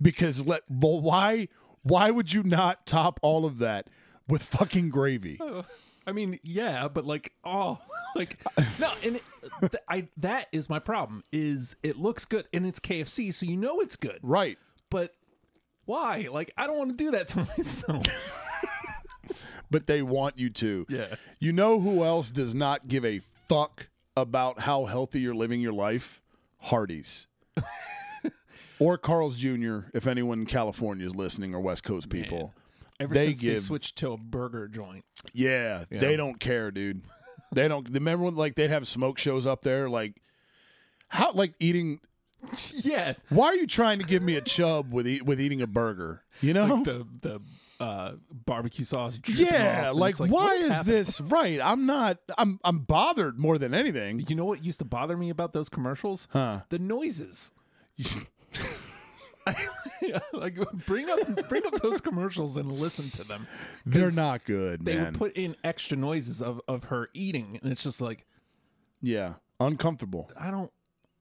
Because 0.00 0.46
let 0.46 0.62
well, 0.70 1.00
why 1.00 1.48
why 1.82 2.10
would 2.10 2.32
you 2.32 2.42
not 2.42 2.86
top 2.86 3.20
all 3.22 3.44
of 3.44 3.58
that 3.58 3.88
with 4.26 4.42
fucking 4.42 4.88
gravy? 4.88 5.36
Oh. 5.40 5.64
I 6.06 6.12
mean, 6.12 6.38
yeah, 6.42 6.88
but 6.88 7.04
like, 7.06 7.32
oh, 7.44 7.78
like 8.16 8.38
no, 8.78 8.90
and 9.04 9.16
it, 9.16 9.22
th- 9.60 9.82
I 9.88 10.08
that 10.18 10.48
is 10.52 10.68
my 10.68 10.78
problem. 10.78 11.24
Is 11.32 11.76
it 11.82 11.96
looks 11.98 12.24
good 12.24 12.46
and 12.52 12.66
it's 12.66 12.80
KFC, 12.80 13.32
so 13.32 13.46
you 13.46 13.56
know 13.56 13.80
it's 13.80 13.96
good, 13.96 14.18
Right. 14.22 14.58
but 14.90 15.14
why? 15.84 16.28
Like, 16.30 16.52
I 16.56 16.66
don't 16.66 16.78
want 16.78 16.90
to 16.90 16.96
do 17.04 17.10
that 17.12 17.28
to 17.28 17.38
myself. 17.56 18.04
But 19.70 19.86
they 19.86 20.02
want 20.02 20.38
you 20.38 20.50
to. 20.50 20.86
Yeah. 20.88 21.14
You 21.38 21.52
know 21.52 21.80
who 21.80 22.04
else 22.04 22.30
does 22.30 22.54
not 22.54 22.88
give 22.88 23.04
a 23.04 23.20
fuck 23.48 23.88
about 24.16 24.60
how 24.60 24.84
healthy 24.84 25.20
you're 25.20 25.34
living 25.34 25.60
your 25.62 25.72
life? 25.72 26.20
Hardee's. 26.58 27.26
or 28.78 28.98
Carl's 28.98 29.36
Jr., 29.36 29.78
if 29.94 30.06
anyone 30.06 30.40
in 30.40 30.46
California 30.46 31.06
is 31.06 31.14
listening 31.16 31.54
or 31.54 31.60
West 31.60 31.84
Coast 31.84 32.10
people. 32.10 32.52
Ever 33.02 33.14
They 33.14 33.26
since 33.26 33.40
they 33.40 33.58
switched 33.58 33.96
to 33.96 34.12
a 34.12 34.16
burger 34.16 34.68
joint, 34.68 35.04
Yeah, 35.32 35.84
they 35.90 36.16
don't 36.16 36.38
care, 36.38 36.70
dude. 36.70 37.02
They 37.54 37.68
don't. 37.68 37.86
Remember 37.90 38.24
when 38.24 38.34
like 38.34 38.54
they'd 38.54 38.70
have 38.70 38.88
smoke 38.88 39.18
shows 39.18 39.46
up 39.46 39.60
there, 39.60 39.86
like 39.90 40.22
how 41.08 41.32
like 41.32 41.52
eating. 41.60 42.00
yeah, 42.72 43.12
Why 43.28 43.48
are 43.48 43.54
you 43.54 43.66
trying 43.66 43.98
to 43.98 44.06
give 44.06 44.22
me 44.22 44.36
a 44.36 44.40
chub 44.40 44.90
with 44.90 45.06
eat, 45.06 45.26
with 45.26 45.38
eating 45.38 45.60
a 45.60 45.66
burger? 45.66 46.22
You 46.40 46.54
know. 46.54 46.82
the 46.82 47.06
the 47.20 47.42
uh, 47.78 48.12
barbecue 48.46 48.84
sauce. 48.84 49.18
yeah, 49.26 49.90
like, 49.92 50.18
like 50.20 50.30
why 50.30 50.54
is, 50.54 50.72
happening? 50.72 50.94
this 50.94 51.20
right? 51.20 51.60
I'm 51.62 51.84
not. 51.84 52.18
I'm 52.38 52.58
I'm 52.64 52.78
bothered 52.78 53.38
more 53.38 53.58
than 53.58 53.74
anything. 53.74 54.24
You 54.28 54.34
know 54.36 54.46
what 54.46 54.64
used 54.64 54.78
to 54.78 54.84
bother 54.86 55.16
me 55.16 55.28
about 55.28 55.52
those 55.52 55.68
commercials? 55.68 56.28
Huh? 56.30 56.60
The 56.70 56.78
noises. 56.78 57.50
like 60.32 60.56
bring 60.86 61.08
up 61.10 61.48
bring 61.48 61.66
up 61.66 61.74
those 61.82 62.00
commercials 62.00 62.56
and 62.56 62.70
listen 62.72 63.10
to 63.10 63.24
them. 63.24 63.46
They're 63.86 64.10
not 64.10 64.44
good, 64.44 64.84
They 64.84 64.94
man. 64.96 65.04
would 65.12 65.14
put 65.18 65.36
in 65.36 65.56
extra 65.64 65.96
noises 65.96 66.40
of, 66.42 66.60
of 66.68 66.84
her 66.84 67.08
eating, 67.14 67.58
and 67.62 67.70
it's 67.72 67.82
just 67.82 68.00
like 68.00 68.24
yeah, 69.00 69.34
uncomfortable. 69.60 70.30
I 70.38 70.50
don't 70.50 70.70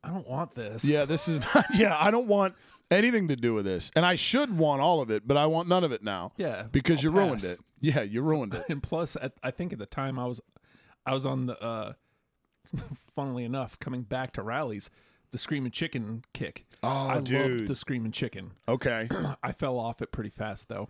I 0.04 0.10
don't 0.10 0.28
want 0.28 0.56
this. 0.56 0.84
Yeah, 0.84 1.06
this 1.06 1.28
is 1.28 1.42
not. 1.56 1.66
Yeah, 1.76 1.96
I 2.00 2.12
don't 2.12 2.28
want 2.28 2.56
anything 2.90 3.28
to 3.30 3.36
do 3.36 3.54
with 3.54 3.66
this, 3.66 3.92
and 3.96 4.06
I 4.06 4.16
should 4.16 4.58
want 4.58 4.82
all 4.82 5.02
of 5.02 5.10
it, 5.10 5.28
but 5.28 5.38
I 5.38 5.46
want 5.48 5.68
none 5.68 5.84
of 5.84 5.92
it 5.92 6.04
now. 6.04 6.32
Yeah, 6.38 6.64
because 6.72 6.98
I'll 7.00 7.04
you 7.06 7.12
ruined 7.12 7.42
pass. 7.42 7.52
it. 7.54 7.60
Yeah, 7.80 8.02
you 8.02 8.22
ruined 8.22 8.54
it. 8.54 8.66
And 8.70 8.84
plus, 8.84 9.16
at, 9.20 9.34
I 9.42 9.50
think 9.52 9.74
at 9.74 9.80
the 9.80 9.86
time 9.88 10.20
I 10.20 10.26
was 10.26 10.40
I 11.06 11.14
was 11.14 11.26
on 11.26 11.48
the 11.48 11.60
uh, 11.62 11.94
funnily 13.16 13.44
enough 13.46 13.80
coming 13.80 14.04
back 14.04 14.34
to 14.34 14.42
Rally's. 14.44 14.90
The 15.32 15.38
screaming 15.38 15.72
chicken 15.72 16.24
kick. 16.34 16.66
Oh, 16.84 16.90
I 17.08 17.20
dude. 17.22 17.52
loved 17.60 17.68
the 17.70 17.76
screaming 17.76 18.12
chicken. 18.12 18.52
Okay. 18.68 19.08
I 19.44 19.52
fell 19.52 19.80
off 19.80 20.02
it 20.02 20.12
pretty 20.12 20.30
fast 20.30 20.68
though. 20.68 20.90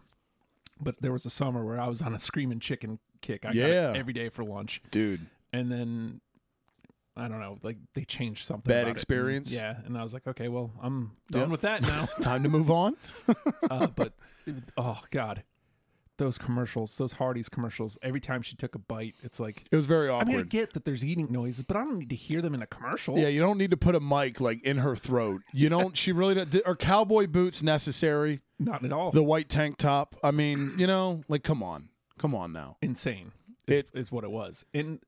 But 0.80 1.01
there 1.01 1.12
was 1.12 1.25
a 1.25 1.30
summer 1.30 1.63
where 1.63 1.80
I 1.80 1.88
was 1.88 2.01
on 2.01 2.13
a 2.15 2.19
screaming 2.19 2.60
chicken 2.60 2.97
kick. 3.21 3.45
I 3.45 3.49
got 3.49 3.56
Yeah. 3.56 3.91
it 3.91 3.97
every 3.97 4.13
day 4.13 4.30
for 4.30 4.43
lunch. 4.43 4.82
Dude. 4.89 5.27
And 5.54 5.71
then 5.71 6.21
I 7.15 7.27
don't 7.27 7.39
know, 7.39 7.58
like 7.62 7.77
they 7.93 8.04
changed 8.04 8.45
something. 8.45 8.69
Bad 8.69 8.80
it. 8.86 8.88
And, 8.88 8.91
experience? 8.91 9.51
yeah. 9.51 9.75
And 9.86 9.97
I 9.97 10.01
was 10.04 10.13
like, 10.13 10.25
okay, 10.25 10.47
well, 10.47 10.71
I'm 10.82 11.12
done 11.30 11.41
Yeah. 11.41 11.47
with 11.47 11.62
that 11.62 11.82
now. 11.84 12.06
Time 12.21 12.41
to 12.43 12.49
move 12.49 12.71
on. 12.71 12.95
uh, 13.69 13.88
but 13.88 14.13
oh 14.77 15.01
god. 15.12 15.43
Those 16.22 16.38
commercials, 16.38 16.96
those 16.98 17.14
Hardee's 17.14 17.50
commercials, 17.50 17.98
every 18.04 18.20
time 18.22 18.44
she 18.44 18.56
took 18.56 18.76
a 18.76 18.78
bite, 18.78 19.16
it's 19.24 19.40
like 19.40 19.64
It 19.72 19.76
was 19.76 19.88
very 19.88 20.08
I 20.12 20.24
mean, 20.24 20.38
I 20.40 20.44
get 20.44 20.74
that 20.74 20.86
there's 20.86 21.04
eating 21.04 21.32
noises, 21.32 21.64
but 21.64 21.76
I 21.76 21.80
don't 21.84 21.98
need 21.98 22.10
to 22.12 22.16
hear 22.16 22.44
them 22.44 22.54
in 22.54 22.62
a 22.62 22.68
commercial. 22.68 23.18
yeah, 23.18 23.28
you 23.28 23.42
don't 23.42 23.58
need 23.58 23.72
to 23.72 23.78
put 23.78 23.96
a 23.96 24.00
mic 24.00 24.40
like 24.40 24.62
in 24.64 24.78
her 24.78 24.96
throat. 24.96 25.42
You 25.52 25.68
don't. 25.70 25.98
She 25.98 26.12
really. 26.12 26.36
Don't, 26.36 26.56
are 26.68 26.76
cowboy 26.76 27.26
boots 27.26 27.64
necessary? 27.64 28.42
Not 28.60 28.86
at 28.86 28.94
all. 28.94 29.10
The 29.12 29.24
white 29.24 29.50
tank 29.50 29.78
top. 29.78 30.16
I 30.24 30.30
mean, 30.30 30.76
you 30.78 30.86
know, 30.86 31.24
like 31.28 31.42
come 31.44 31.64
on, 31.64 31.90
come 32.20 32.36
on 32.36 32.54
now. 32.54 32.78
Insane 32.84 33.32
is, 33.68 33.80
It- 33.80 33.90
is 33.96 34.12
what 34.12 34.24
it 34.24 34.30
was. 34.30 34.64
And 34.76 35.00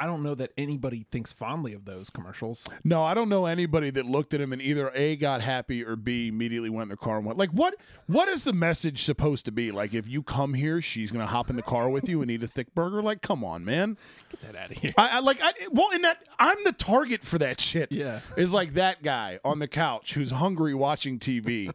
I 0.00 0.06
don't 0.06 0.22
know 0.22 0.34
that 0.36 0.52
anybody 0.56 1.06
thinks 1.10 1.32
fondly 1.32 1.72
of 1.72 1.84
those 1.84 2.08
commercials. 2.08 2.68
No, 2.84 3.02
I 3.02 3.14
don't 3.14 3.28
know 3.28 3.46
anybody 3.46 3.90
that 3.90 4.06
looked 4.06 4.32
at 4.32 4.40
him 4.40 4.52
and 4.52 4.62
either 4.62 4.90
a 4.94 5.16
got 5.16 5.40
happy 5.40 5.84
or 5.84 5.96
b 5.96 6.28
immediately 6.28 6.70
went 6.70 6.82
in 6.84 6.88
their 6.88 6.96
car 6.96 7.16
and 7.16 7.26
went 7.26 7.38
like, 7.38 7.50
what? 7.50 7.74
What 8.06 8.28
is 8.28 8.44
the 8.44 8.52
message 8.52 9.04
supposed 9.04 9.44
to 9.46 9.52
be? 9.52 9.72
Like, 9.72 9.94
if 9.94 10.06
you 10.06 10.22
come 10.22 10.54
here, 10.54 10.80
she's 10.80 11.10
gonna 11.10 11.26
hop 11.26 11.50
in 11.50 11.56
the 11.56 11.62
car 11.62 11.90
with 11.90 12.08
you 12.08 12.22
and 12.22 12.30
eat 12.30 12.42
a 12.42 12.46
thick 12.46 12.74
burger. 12.74 13.02
Like, 13.02 13.22
come 13.22 13.44
on, 13.44 13.64
man. 13.64 13.96
Get 14.30 14.40
that 14.42 14.56
out 14.56 14.70
of 14.70 14.76
here. 14.76 14.92
I, 14.96 15.08
I 15.08 15.18
like 15.18 15.38
I 15.42 15.52
well, 15.70 15.90
in 15.90 16.02
that 16.02 16.28
I'm 16.38 16.62
the 16.64 16.72
target 16.72 17.24
for 17.24 17.38
that 17.38 17.60
shit. 17.60 17.90
Yeah. 17.90 18.20
is 18.36 18.52
like 18.52 18.74
that 18.74 19.02
guy 19.02 19.40
on 19.44 19.58
the 19.58 19.68
couch 19.68 20.14
who's 20.14 20.30
hungry 20.30 20.74
watching 20.74 21.18
TV. 21.18 21.72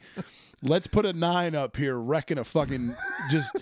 Let's 0.62 0.88
put 0.88 1.06
a 1.06 1.12
nine 1.12 1.56
up 1.56 1.76
here, 1.76 1.98
wrecking 1.98 2.38
a 2.38 2.46
fucking 2.46 2.96
just 3.30 3.54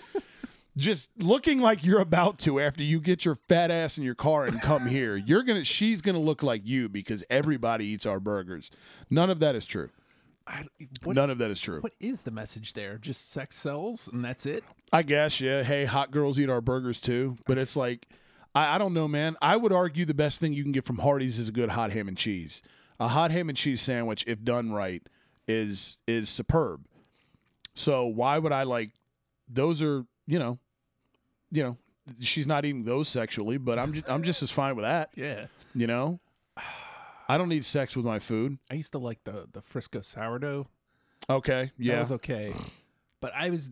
just 0.76 1.10
looking 1.18 1.60
like 1.60 1.84
you're 1.84 2.00
about 2.00 2.38
to 2.40 2.60
after 2.60 2.82
you 2.82 3.00
get 3.00 3.24
your 3.24 3.34
fat 3.34 3.70
ass 3.70 3.98
in 3.98 4.04
your 4.04 4.14
car 4.14 4.46
and 4.46 4.60
come 4.60 4.86
here. 4.86 5.16
You're 5.26 5.42
gonna 5.42 5.64
she's 5.64 6.00
gonna 6.02 6.20
look 6.20 6.42
like 6.42 6.62
you 6.64 6.88
because 6.88 7.22
everybody 7.28 7.86
eats 7.86 8.06
our 8.06 8.20
burgers. 8.20 8.70
None 9.10 9.30
of 9.30 9.40
that 9.40 9.54
is 9.54 9.64
true. 9.64 9.90
I, 10.46 10.64
what, 11.04 11.14
None 11.14 11.30
of 11.30 11.38
that 11.38 11.50
is 11.50 11.60
true. 11.60 11.80
what 11.80 11.94
is 12.00 12.22
the 12.22 12.30
message 12.32 12.72
there? 12.72 12.98
Just 12.98 13.30
sex 13.30 13.56
sells 13.56 14.08
and 14.08 14.24
that's 14.24 14.44
it? 14.44 14.64
I 14.92 15.02
guess, 15.02 15.40
yeah. 15.40 15.62
Hey, 15.62 15.84
hot 15.84 16.10
girls 16.10 16.38
eat 16.38 16.50
our 16.50 16.60
burgers 16.60 17.00
too. 17.00 17.36
But 17.46 17.58
it's 17.58 17.76
like, 17.76 18.08
I, 18.54 18.74
I 18.74 18.78
don't 18.78 18.92
know, 18.92 19.06
man. 19.06 19.36
I 19.40 19.56
would 19.56 19.72
argue 19.72 20.04
the 20.04 20.14
best 20.14 20.40
thing 20.40 20.52
you 20.52 20.64
can 20.64 20.72
get 20.72 20.84
from 20.84 20.98
Hardee's 20.98 21.38
is 21.38 21.48
a 21.48 21.52
good 21.52 21.70
hot 21.70 21.92
ham 21.92 22.08
and 22.08 22.16
cheese. 22.16 22.60
A 22.98 23.08
hot 23.08 23.30
ham 23.30 23.48
and 23.48 23.56
cheese 23.56 23.80
sandwich, 23.80 24.24
if 24.26 24.42
done 24.42 24.72
right, 24.72 25.02
is 25.46 25.98
is 26.06 26.28
superb. 26.28 26.86
So 27.74 28.04
why 28.06 28.38
would 28.38 28.52
I 28.52 28.64
like? 28.64 28.90
Those 29.48 29.80
are 29.82 30.06
you 30.26 30.38
know, 30.38 30.58
you 31.50 31.62
know, 31.62 31.76
she's 32.20 32.46
not 32.46 32.64
eating 32.64 32.84
those 32.84 33.08
sexually, 33.08 33.58
but 33.58 33.78
I'm 33.78 33.92
just, 33.92 34.08
I'm 34.08 34.22
just 34.22 34.42
as 34.42 34.50
fine 34.50 34.76
with 34.76 34.84
that. 34.84 35.10
Yeah. 35.14 35.46
You 35.74 35.86
know, 35.86 36.20
I 37.28 37.38
don't 37.38 37.48
need 37.48 37.64
sex 37.64 37.96
with 37.96 38.04
my 38.04 38.18
food. 38.18 38.58
I 38.70 38.74
used 38.74 38.92
to 38.92 38.98
like 38.98 39.24
the 39.24 39.46
the 39.52 39.62
Frisco 39.62 40.00
sourdough. 40.02 40.68
Okay, 41.30 41.64
That 41.66 41.72
yeah, 41.78 42.00
was 42.00 42.12
okay. 42.12 42.52
But 43.20 43.32
I 43.34 43.50
was 43.50 43.70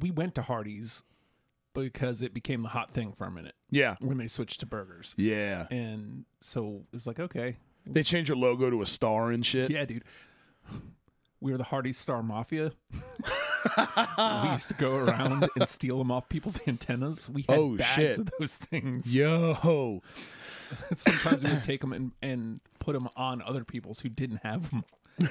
we 0.00 0.10
went 0.10 0.34
to 0.36 0.42
Hardee's 0.42 1.02
because 1.74 2.22
it 2.22 2.32
became 2.32 2.62
the 2.62 2.68
hot 2.68 2.90
thing 2.92 3.12
for 3.12 3.24
a 3.26 3.30
minute 3.30 3.54
yeah, 3.70 3.96
when 4.00 4.18
they 4.18 4.28
switched 4.28 4.60
to 4.60 4.66
burgers. 4.66 5.14
yeah. 5.16 5.66
And 5.70 6.24
so 6.40 6.84
it 6.92 6.96
was 6.96 7.06
like, 7.06 7.20
okay. 7.20 7.56
They 7.86 8.02
changed 8.02 8.28
your 8.28 8.36
logo 8.36 8.70
to 8.70 8.82
a 8.82 8.86
star 8.86 9.30
and 9.30 9.44
shit. 9.44 9.70
Yeah, 9.70 9.84
dude. 9.84 10.04
We 11.40 11.52
were 11.52 11.58
the 11.58 11.64
Hardee 11.64 11.92
Star 11.92 12.22
Mafia. 12.22 12.72
we 12.92 14.50
used 14.50 14.68
to 14.68 14.74
go 14.78 14.92
around 14.94 15.48
and 15.56 15.68
steal 15.68 15.98
them 15.98 16.10
off 16.10 16.28
people's 16.28 16.60
antennas. 16.66 17.28
We 17.30 17.44
had 17.48 17.58
Oh, 17.58 17.76
bags 17.76 17.90
shit. 17.94 18.18
of 18.18 18.30
those 18.38 18.54
things. 18.56 19.14
Yo, 19.14 20.02
Sometimes 20.94 21.42
we 21.44 21.50
would 21.50 21.64
take 21.64 21.80
them 21.80 21.92
and, 21.92 22.12
and 22.22 22.60
put 22.78 22.92
them 22.92 23.08
on 23.16 23.40
other 23.42 23.64
people's 23.64 24.00
who 24.00 24.08
didn't 24.08 24.40
have 24.44 24.70
them. 24.70 24.84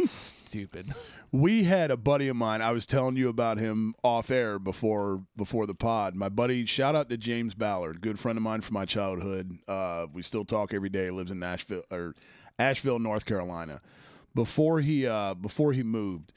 Stupid. 0.00 0.92
we 1.32 1.64
had 1.64 1.90
a 1.90 1.96
buddy 1.96 2.28
of 2.28 2.36
mine. 2.36 2.62
I 2.62 2.72
was 2.72 2.86
telling 2.86 3.16
you 3.16 3.28
about 3.28 3.58
him 3.58 3.94
off 4.02 4.30
air 4.30 4.58
before 4.58 5.22
before 5.36 5.66
the 5.66 5.74
pod. 5.74 6.14
My 6.16 6.28
buddy, 6.28 6.66
shout 6.66 6.94
out 6.96 7.08
to 7.10 7.16
James 7.16 7.54
Ballard, 7.54 8.00
good 8.00 8.18
friend 8.18 8.36
of 8.38 8.42
mine 8.42 8.60
from 8.62 8.74
my 8.74 8.84
childhood. 8.84 9.58
Uh, 9.68 10.06
we 10.12 10.22
still 10.22 10.44
talk 10.44 10.72
every 10.74 10.88
day. 10.88 11.10
Lives 11.10 11.30
in 11.30 11.38
Nashville 11.38 11.82
or 11.90 12.14
Asheville, 12.58 12.98
North 12.98 13.24
Carolina. 13.24 13.80
Before 14.34 14.80
he 14.80 15.06
uh, 15.06 15.34
before 15.34 15.72
he 15.72 15.82
moved, 15.82 16.32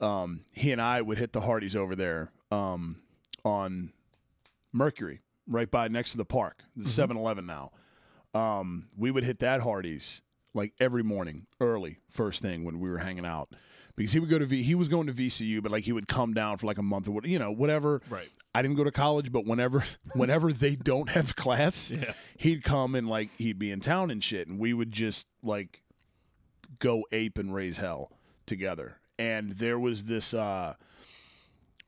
um, 0.00 0.44
he 0.52 0.72
and 0.72 0.80
I 0.80 1.00
would 1.02 1.18
hit 1.18 1.32
the 1.32 1.40
Hardee's 1.40 1.74
over 1.76 1.96
there 1.96 2.30
um, 2.50 2.96
on 3.44 3.92
Mercury, 4.72 5.20
right 5.48 5.70
by 5.70 5.88
next 5.88 6.12
to 6.12 6.16
the 6.18 6.24
park, 6.24 6.62
the 6.76 6.88
7 6.88 7.16
Eleven 7.16 7.46
now. 7.46 7.72
Um, 8.34 8.88
we 8.96 9.10
would 9.10 9.24
hit 9.24 9.38
that 9.40 9.62
Hardee's 9.62 10.20
like 10.54 10.72
every 10.78 11.02
morning, 11.02 11.46
early, 11.60 11.98
first 12.10 12.42
thing 12.42 12.64
when 12.64 12.78
we 12.78 12.88
were 12.90 12.98
hanging 12.98 13.26
out. 13.26 13.48
Because 13.96 14.12
he 14.12 14.20
would 14.20 14.28
go 14.28 14.38
to 14.38 14.44
V, 14.44 14.62
he 14.62 14.74
was 14.74 14.88
going 14.88 15.06
to 15.06 15.12
VCU, 15.14 15.62
but 15.62 15.72
like 15.72 15.84
he 15.84 15.92
would 15.92 16.06
come 16.06 16.34
down 16.34 16.58
for 16.58 16.66
like 16.66 16.76
a 16.76 16.82
month 16.82 17.08
or 17.08 17.12
what, 17.12 17.24
you 17.26 17.38
know, 17.38 17.50
whatever. 17.50 18.02
Right. 18.10 18.28
I 18.54 18.60
didn't 18.60 18.76
go 18.76 18.84
to 18.84 18.90
college, 18.92 19.32
but 19.32 19.46
whenever, 19.46 19.84
whenever 20.12 20.52
they 20.52 20.76
don't 20.76 21.08
have 21.08 21.34
class, 21.34 21.90
Yeah. 21.96 22.12
he'd 22.36 22.62
come 22.62 22.94
and 22.94 23.08
like 23.08 23.30
he'd 23.38 23.58
be 23.58 23.70
in 23.70 23.80
town 23.80 24.10
and 24.10 24.22
shit, 24.22 24.48
and 24.48 24.58
we 24.58 24.74
would 24.74 24.92
just 24.92 25.26
like 25.42 25.80
go 26.78 27.04
ape 27.12 27.38
and 27.38 27.54
raise 27.54 27.78
hell 27.78 28.10
together. 28.46 28.98
And 29.18 29.52
there 29.52 29.78
was 29.78 30.04
this 30.04 30.34
uh 30.34 30.74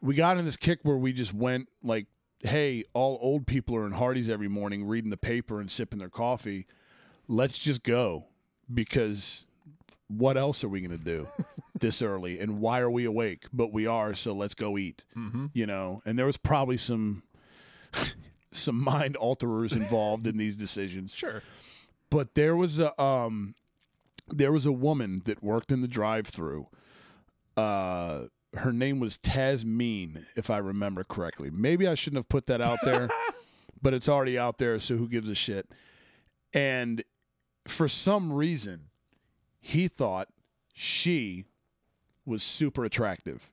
we 0.01 0.14
got 0.14 0.38
in 0.38 0.45
this 0.45 0.57
kick 0.57 0.81
where 0.83 0.97
we 0.97 1.12
just 1.12 1.35
went 1.35 1.69
like, 1.83 2.07
hey, 2.41 2.85
all 2.95 3.19
old 3.21 3.47
people 3.47 3.75
are 3.77 3.85
in 3.87 3.93
Hardee's 3.93 4.31
every 4.31 4.49
morning 4.49 4.85
reading 4.87 5.11
the 5.11 5.17
paper 5.17 5.61
and 5.61 5.71
sipping 5.71 5.99
their 5.99 6.09
coffee. 6.09 6.67
Let's 7.27 7.59
just 7.59 7.83
go 7.83 8.27
because 8.73 9.45
what 10.07 10.37
else 10.38 10.62
are 10.64 10.69
we 10.69 10.81
going 10.81 10.97
to 10.97 11.05
do 11.05 11.27
this 11.81 12.01
early 12.01 12.38
and 12.38 12.61
why 12.61 12.79
are 12.81 12.91
we 12.91 13.05
awake? 13.05 13.47
But 13.53 13.73
we 13.73 13.87
are, 13.87 14.14
so 14.14 14.33
let's 14.33 14.55
go 14.55 14.79
eat. 14.79 15.05
Mm-hmm. 15.17 15.47
You 15.53 15.67
know, 15.67 16.01
and 16.07 16.19
there 16.19 16.27
was 16.27 16.37
probably 16.37 16.77
some 16.77 17.25
some 18.53 18.81
mind 18.83 19.17
alterers 19.17 19.73
involved 19.73 20.27
in 20.27 20.37
these 20.38 20.57
decisions 20.57 21.14
Sure. 21.14 21.43
but 22.11 22.35
there 22.35 22.57
was 22.57 22.79
a 22.79 22.99
um 23.01 23.55
there 24.31 24.53
was 24.53 24.67
a 24.67 24.73
woman 24.73 25.21
that 25.25 25.43
worked 25.43 25.73
in 25.73 25.81
the 25.81 25.88
drive-through 25.88 26.67
uh 27.57 28.25
her 28.57 28.73
name 28.73 28.99
was 28.99 29.19
Tasmeen 29.19 30.25
if 30.35 30.49
I 30.49 30.57
remember 30.59 31.05
correctly. 31.05 31.51
Maybe 31.51 31.87
I 31.87 31.95
shouldn't 31.95 32.19
have 32.19 32.29
put 32.31 32.47
that 32.47 32.61
out 32.62 32.79
there 32.83 33.11
but 33.83 33.95
it's 33.95 34.09
already 34.09 34.38
out 34.38 34.59
there 34.59 34.79
so 34.79 34.97
who 34.97 35.09
gives 35.09 35.29
a 35.29 35.35
shit? 35.35 35.71
And 36.53 37.05
for 37.67 37.88
some 37.88 38.33
reason 38.33 38.85
he 39.61 39.88
thought 39.88 40.29
she 40.73 41.45
was 42.25 42.43
super 42.43 42.85
attractive. 42.85 43.51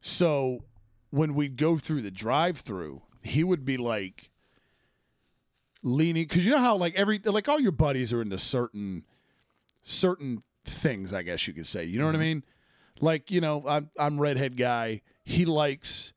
So 0.00 0.64
when 1.10 1.34
we'd 1.34 1.56
go 1.56 1.78
through 1.78 2.02
the 2.02 2.10
drive-through 2.10 3.02
he 3.22 3.44
would 3.44 3.64
be 3.64 3.76
like 3.76 4.30
leaning 5.82 6.24
because 6.24 6.44
you 6.44 6.50
know 6.50 6.58
how 6.58 6.76
like 6.76 6.94
every 6.94 7.18
like 7.24 7.48
all 7.48 7.60
your 7.60 7.72
buddies 7.72 8.12
are 8.12 8.20
into 8.20 8.38
certain 8.38 9.04
certain 9.88 10.42
things 10.64 11.14
i 11.14 11.22
guess 11.22 11.48
you 11.48 11.54
could 11.54 11.66
say. 11.66 11.84
You 11.84 11.98
know 11.98 12.06
what 12.06 12.14
i 12.14 12.18
mean? 12.18 12.44
Like 13.00 13.30
you 13.30 13.40
know 13.40 13.64
i'm 13.66 13.90
i'm 13.98 14.20
redhead 14.20 14.56
guy. 14.56 15.00
He 15.24 15.44
likes 15.44 16.12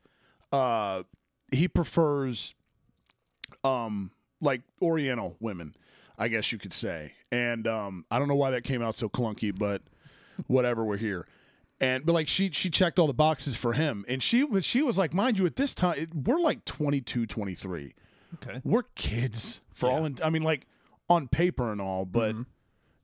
uh 0.51 1.03
he 1.51 1.67
prefers 1.67 2.53
um 3.63 4.11
like 4.41 4.61
oriental 4.81 5.37
women 5.39 5.73
i 6.17 6.27
guess 6.27 6.51
you 6.51 6.57
could 6.57 6.73
say. 6.73 7.13
And 7.31 7.65
um 7.67 8.05
i 8.11 8.19
don't 8.19 8.27
know 8.27 8.35
why 8.35 8.51
that 8.51 8.63
came 8.63 8.81
out 8.81 8.95
so 8.95 9.07
clunky 9.09 9.57
but 9.57 9.81
whatever 10.47 10.83
we're 10.83 10.97
here. 10.97 11.27
And 11.79 12.05
but 12.05 12.13
like 12.13 12.27
she 12.27 12.51
she 12.51 12.69
checked 12.69 12.99
all 12.99 13.07
the 13.07 13.13
boxes 13.13 13.55
for 13.55 13.73
him. 13.73 14.03
And 14.07 14.21
she 14.21 14.43
was 14.43 14.65
she 14.65 14.81
was 14.81 14.97
like 14.97 15.13
mind 15.13 15.39
you 15.39 15.45
at 15.45 15.55
this 15.55 15.73
time 15.73 16.07
we're 16.13 16.39
like 16.39 16.65
22 16.65 17.25
23 17.25 17.93
Okay. 18.35 18.61
we're 18.63 18.83
kids 18.95 19.59
for 19.73 19.89
all 19.89 20.05
in, 20.05 20.17
I 20.23 20.29
mean 20.29 20.43
like 20.43 20.65
on 21.09 21.27
paper 21.27 21.71
and 21.71 21.81
all, 21.81 22.05
but 22.05 22.33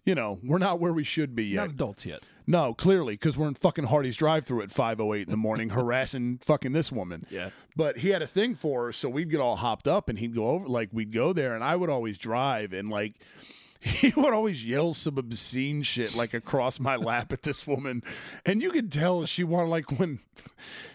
you 0.08 0.16
know, 0.16 0.40
we're 0.42 0.58
not 0.58 0.80
where 0.80 0.94
we 0.94 1.04
should 1.04 1.36
be 1.36 1.44
yet. 1.44 1.58
Not 1.58 1.70
adults 1.72 2.06
yet. 2.06 2.24
no, 2.48 2.74
clearly, 2.74 3.16
because 3.16 3.36
we're 3.36 3.50
in 3.50 3.56
fucking 3.56 3.88
Hardee's 3.88 4.16
drive 4.16 4.46
through 4.46 4.62
at 4.62 4.72
508 4.72 5.28
in 5.28 5.32
the 5.32 5.36
morning 5.36 5.70
harassing 5.72 6.38
fucking 6.38 6.72
this 6.72 6.94
woman. 6.94 7.26
Yeah. 7.30 7.50
But 7.76 7.98
he 7.98 8.12
had 8.12 8.22
a 8.22 8.28
thing 8.28 8.56
for 8.56 8.86
her, 8.86 8.94
so 8.94 9.10
we'd 9.10 9.30
get 9.30 9.42
all 9.42 9.58
hopped 9.58 9.86
up 9.86 10.08
and 10.08 10.18
he'd 10.18 10.34
go 10.34 10.48
over 10.48 10.66
like 10.66 10.90
we'd 10.94 11.12
go 11.12 11.34
there 11.34 11.54
and 11.54 11.62
I 11.62 11.76
would 11.76 11.90
always 11.90 12.18
drive 12.18 12.72
and 12.72 12.90
like 12.90 13.16
he 13.82 14.14
would 14.16 14.34
always 14.34 14.64
yell 14.64 14.94
some 14.94 15.18
obscene 15.18 15.84
shit 15.84 16.16
like 16.16 16.34
across 16.34 16.80
my 16.80 16.96
lap 17.10 17.34
at 17.34 17.44
this 17.44 17.68
woman. 17.68 18.02
And 18.46 18.62
you 18.62 18.72
could 18.72 18.90
tell 18.94 19.26
she 19.26 19.44
wanted 19.44 19.68
like 19.68 20.00
when 20.00 20.20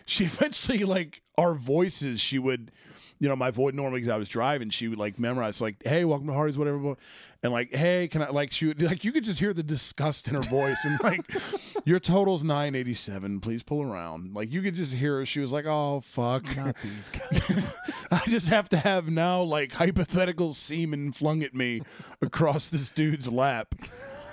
she 0.06 0.24
eventually 0.24 0.84
like 0.84 1.20
our 1.36 1.54
voices, 1.54 2.18
she 2.18 2.38
would 2.38 2.72
you 3.22 3.28
know, 3.28 3.36
my 3.36 3.52
voice 3.52 3.72
normally 3.72 4.00
because 4.00 4.10
I 4.10 4.16
was 4.16 4.28
driving, 4.28 4.70
she 4.70 4.88
would 4.88 4.98
like 4.98 5.16
memorize 5.16 5.60
like, 5.60 5.76
"Hey, 5.84 6.04
welcome 6.04 6.26
to 6.26 6.32
Hardee's," 6.32 6.58
whatever, 6.58 6.96
and 7.44 7.52
like, 7.52 7.72
"Hey, 7.72 8.08
can 8.08 8.20
I?" 8.20 8.30
Like 8.30 8.50
she 8.50 8.66
would 8.66 8.82
like 8.82 9.04
you 9.04 9.12
could 9.12 9.22
just 9.22 9.38
hear 9.38 9.54
the 9.54 9.62
disgust 9.62 10.26
in 10.26 10.34
her 10.34 10.42
voice, 10.42 10.84
and 10.84 10.98
like, 11.04 11.20
"Your 11.84 12.00
total's 12.00 12.42
nine 12.42 12.74
eighty 12.74 12.94
seven. 12.94 13.38
Please 13.38 13.62
pull 13.62 13.80
around." 13.80 14.34
Like 14.34 14.50
you 14.50 14.60
could 14.60 14.74
just 14.74 14.94
hear 14.94 15.18
her. 15.18 15.24
She 15.24 15.38
was 15.38 15.52
like, 15.52 15.66
"Oh 15.66 16.00
fuck." 16.00 16.56
Not 16.56 16.74
these 16.82 17.08
guys. 17.30 17.76
I 18.10 18.22
just 18.26 18.48
have 18.48 18.68
to 18.70 18.76
have 18.76 19.08
now 19.08 19.40
like 19.40 19.74
hypothetical 19.74 20.52
semen 20.52 21.12
flung 21.12 21.44
at 21.44 21.54
me 21.54 21.82
across 22.20 22.66
this 22.66 22.90
dude's 22.90 23.30
lap. 23.30 23.76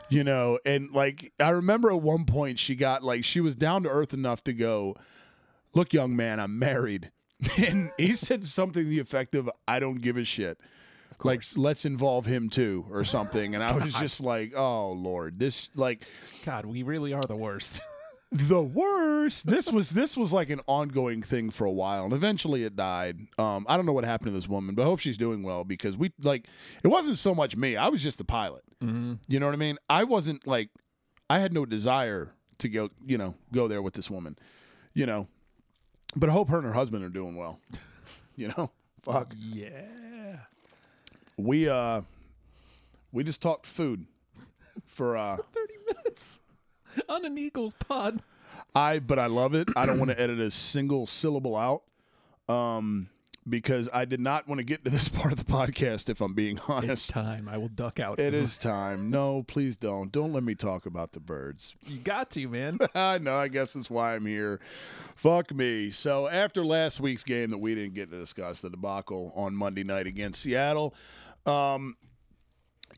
You 0.09 0.23
know, 0.23 0.57
and 0.65 0.89
like 0.89 1.31
I 1.39 1.49
remember 1.49 1.91
at 1.91 2.01
one 2.01 2.25
point 2.25 2.57
she 2.57 2.73
got 2.73 3.03
like 3.03 3.23
she 3.23 3.39
was 3.39 3.53
down 3.53 3.83
to 3.83 3.89
earth 3.89 4.15
enough 4.15 4.43
to 4.45 4.53
go, 4.53 4.95
Look, 5.75 5.93
young 5.93 6.15
man, 6.15 6.39
I'm 6.39 6.57
married. 6.57 7.11
And 7.57 7.91
he 7.97 8.15
said 8.15 8.45
something 8.45 8.83
to 8.83 8.89
the 8.89 8.99
effect 8.99 9.35
of, 9.35 9.49
I 9.67 9.79
don't 9.79 10.01
give 10.01 10.17
a 10.17 10.23
shit. 10.23 10.59
Like, 11.23 11.43
let's 11.55 11.85
involve 11.85 12.25
him 12.25 12.49
too, 12.49 12.85
or 12.91 13.03
something. 13.05 13.55
And 13.55 13.63
I 13.63 13.73
was 13.73 13.93
just 13.93 14.21
like, 14.21 14.53
oh, 14.55 14.91
Lord. 14.91 15.39
This, 15.39 15.69
like, 15.75 16.05
God, 16.45 16.65
we 16.65 16.83
really 16.83 17.13
are 17.13 17.21
the 17.21 17.35
worst. 17.35 17.81
the 18.31 18.61
worst. 18.61 19.47
This 19.47 19.71
was 19.71 19.89
this 19.89 20.15
was 20.15 20.31
like 20.31 20.49
an 20.49 20.61
ongoing 20.67 21.21
thing 21.23 21.49
for 21.49 21.65
a 21.65 21.71
while, 21.71 22.03
and 22.05 22.13
eventually 22.13 22.63
it 22.63 22.75
died. 22.75 23.17
Um, 23.39 23.65
I 23.67 23.75
don't 23.75 23.87
know 23.87 23.93
what 23.93 24.05
happened 24.05 24.27
to 24.27 24.31
this 24.31 24.47
woman, 24.47 24.75
but 24.75 24.83
I 24.83 24.85
hope 24.85 24.99
she's 24.99 25.17
doing 25.17 25.41
well 25.41 25.63
because 25.63 25.97
we 25.97 26.11
like 26.21 26.47
it 26.83 26.89
wasn't 26.89 27.17
so 27.17 27.33
much 27.33 27.55
me. 27.55 27.75
I 27.75 27.87
was 27.87 28.03
just 28.03 28.19
the 28.19 28.23
pilot. 28.23 28.63
You 28.81 29.39
know 29.39 29.45
what 29.47 29.53
I 29.53 29.57
mean? 29.57 29.77
I 29.89 30.03
wasn't 30.03 30.45
like 30.45 30.69
I 31.29 31.39
had 31.39 31.53
no 31.53 31.65
desire 31.65 32.31
to 32.59 32.69
go. 32.69 32.89
You 33.05 33.17
know, 33.17 33.33
go 33.51 33.67
there 33.67 33.81
with 33.81 33.95
this 33.95 34.11
woman. 34.11 34.37
You 34.93 35.07
know, 35.07 35.27
but 36.15 36.29
I 36.29 36.31
hope 36.31 36.49
her 36.49 36.57
and 36.57 36.65
her 36.65 36.73
husband 36.73 37.03
are 37.03 37.09
doing 37.09 37.35
well. 37.35 37.59
You 38.35 38.53
know, 38.57 38.71
fuck. 39.03 39.33
yeah. 39.37 40.37
We 41.35 41.67
uh, 41.67 42.03
we 43.11 43.25
just 43.25 43.41
talked 43.41 43.65
food 43.65 44.05
for 44.85 45.17
uh. 45.17 45.35
30 45.53 45.73
minutes 45.85 46.39
on 47.09 47.25
an 47.25 47.37
Eagles 47.37 47.73
pod. 47.79 48.21
I 48.73 48.99
but 48.99 49.19
I 49.19 49.25
love 49.25 49.55
it. 49.55 49.67
I 49.75 49.85
don't 49.85 49.99
want 49.99 50.11
to 50.11 50.17
edit 50.21 50.39
a 50.39 50.51
single 50.51 51.05
syllable 51.05 51.57
out. 51.57 51.81
um, 52.47 53.09
because 53.49 53.89
I 53.93 54.05
did 54.05 54.19
not 54.19 54.47
want 54.47 54.59
to 54.59 54.63
get 54.63 54.83
to 54.85 54.89
this 54.89 55.09
part 55.09 55.31
of 55.31 55.37
the 55.39 55.45
podcast. 55.51 56.09
If 56.09 56.21
I'm 56.21 56.33
being 56.33 56.57
It's 56.57 56.69
honest, 56.69 57.09
time. 57.09 57.49
I 57.49 57.57
will 57.57 57.67
duck 57.67 57.99
out. 57.99 58.19
it 58.19 58.33
is 58.35 58.57
time. 58.57 59.09
No, 59.09 59.43
please 59.43 59.75
don't. 59.75 60.11
Don't 60.11 60.31
let 60.33 60.43
me 60.43 60.55
talk 60.55 60.85
about 60.85 61.11
the 61.13 61.19
birds. 61.19 61.75
You 61.85 61.97
got 61.97 62.29
to, 62.31 62.47
man. 62.47 62.79
I 62.95 63.17
know. 63.17 63.35
I 63.37 63.47
guess 63.47 63.73
that's 63.73 63.89
why 63.89 64.15
I'm 64.15 64.25
here. 64.25 64.59
Fuck 65.15 65.53
me. 65.53 65.91
So 65.91 66.27
after 66.27 66.63
last 66.65 66.99
week's 66.99 67.23
game 67.23 67.49
that 67.51 67.57
we 67.57 67.75
didn't 67.75 67.93
get 67.95 68.11
to 68.11 68.17
discuss, 68.19 68.59
the 68.59 68.69
debacle 68.69 69.33
on 69.35 69.55
Monday 69.55 69.83
night 69.83 70.07
against 70.07 70.41
Seattle, 70.41 70.93
um, 71.45 71.95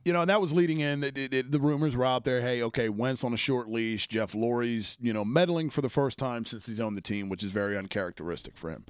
you 0.03 0.13
know, 0.13 0.21
and 0.21 0.29
that 0.31 0.41
was 0.41 0.51
leading 0.51 0.79
in. 0.79 1.03
It, 1.03 1.15
it, 1.17 1.33
it- 1.33 1.51
the 1.51 1.59
rumors 1.59 1.95
were 1.95 2.05
out 2.05 2.23
there. 2.23 2.41
Hey, 2.41 2.63
okay, 2.63 2.89
Wentz 2.89 3.23
on 3.23 3.33
a 3.33 3.37
short 3.37 3.69
leash. 3.69 4.07
Jeff 4.07 4.31
Lurie's, 4.33 4.97
you 4.99 5.13
know, 5.13 5.23
meddling 5.23 5.69
for 5.69 5.81
the 5.81 5.89
first 5.89 6.17
time 6.17 6.43
since 6.45 6.65
he's 6.65 6.81
on 6.81 6.95
the 6.95 7.01
team, 7.01 7.29
which 7.29 7.43
is 7.43 7.51
very 7.51 7.77
uncharacteristic 7.77 8.57
for 8.57 8.71
him. 8.71 8.85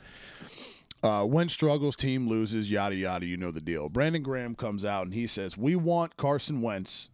Uh, 1.03 1.25
Wentz 1.27 1.53
struggles, 1.53 1.95
team 1.95 2.27
loses, 2.27 2.69
yada 2.69 2.95
yada. 2.95 3.25
You 3.25 3.37
know 3.37 3.51
the 3.51 3.61
deal. 3.61 3.89
Brandon 3.89 4.21
Graham 4.21 4.55
comes 4.55 4.85
out 4.85 5.05
and 5.05 5.13
he 5.13 5.25
says, 5.25 5.57
"We 5.57 5.75
want 5.75 6.15
Carson 6.15 6.61
Wentz 6.61 7.09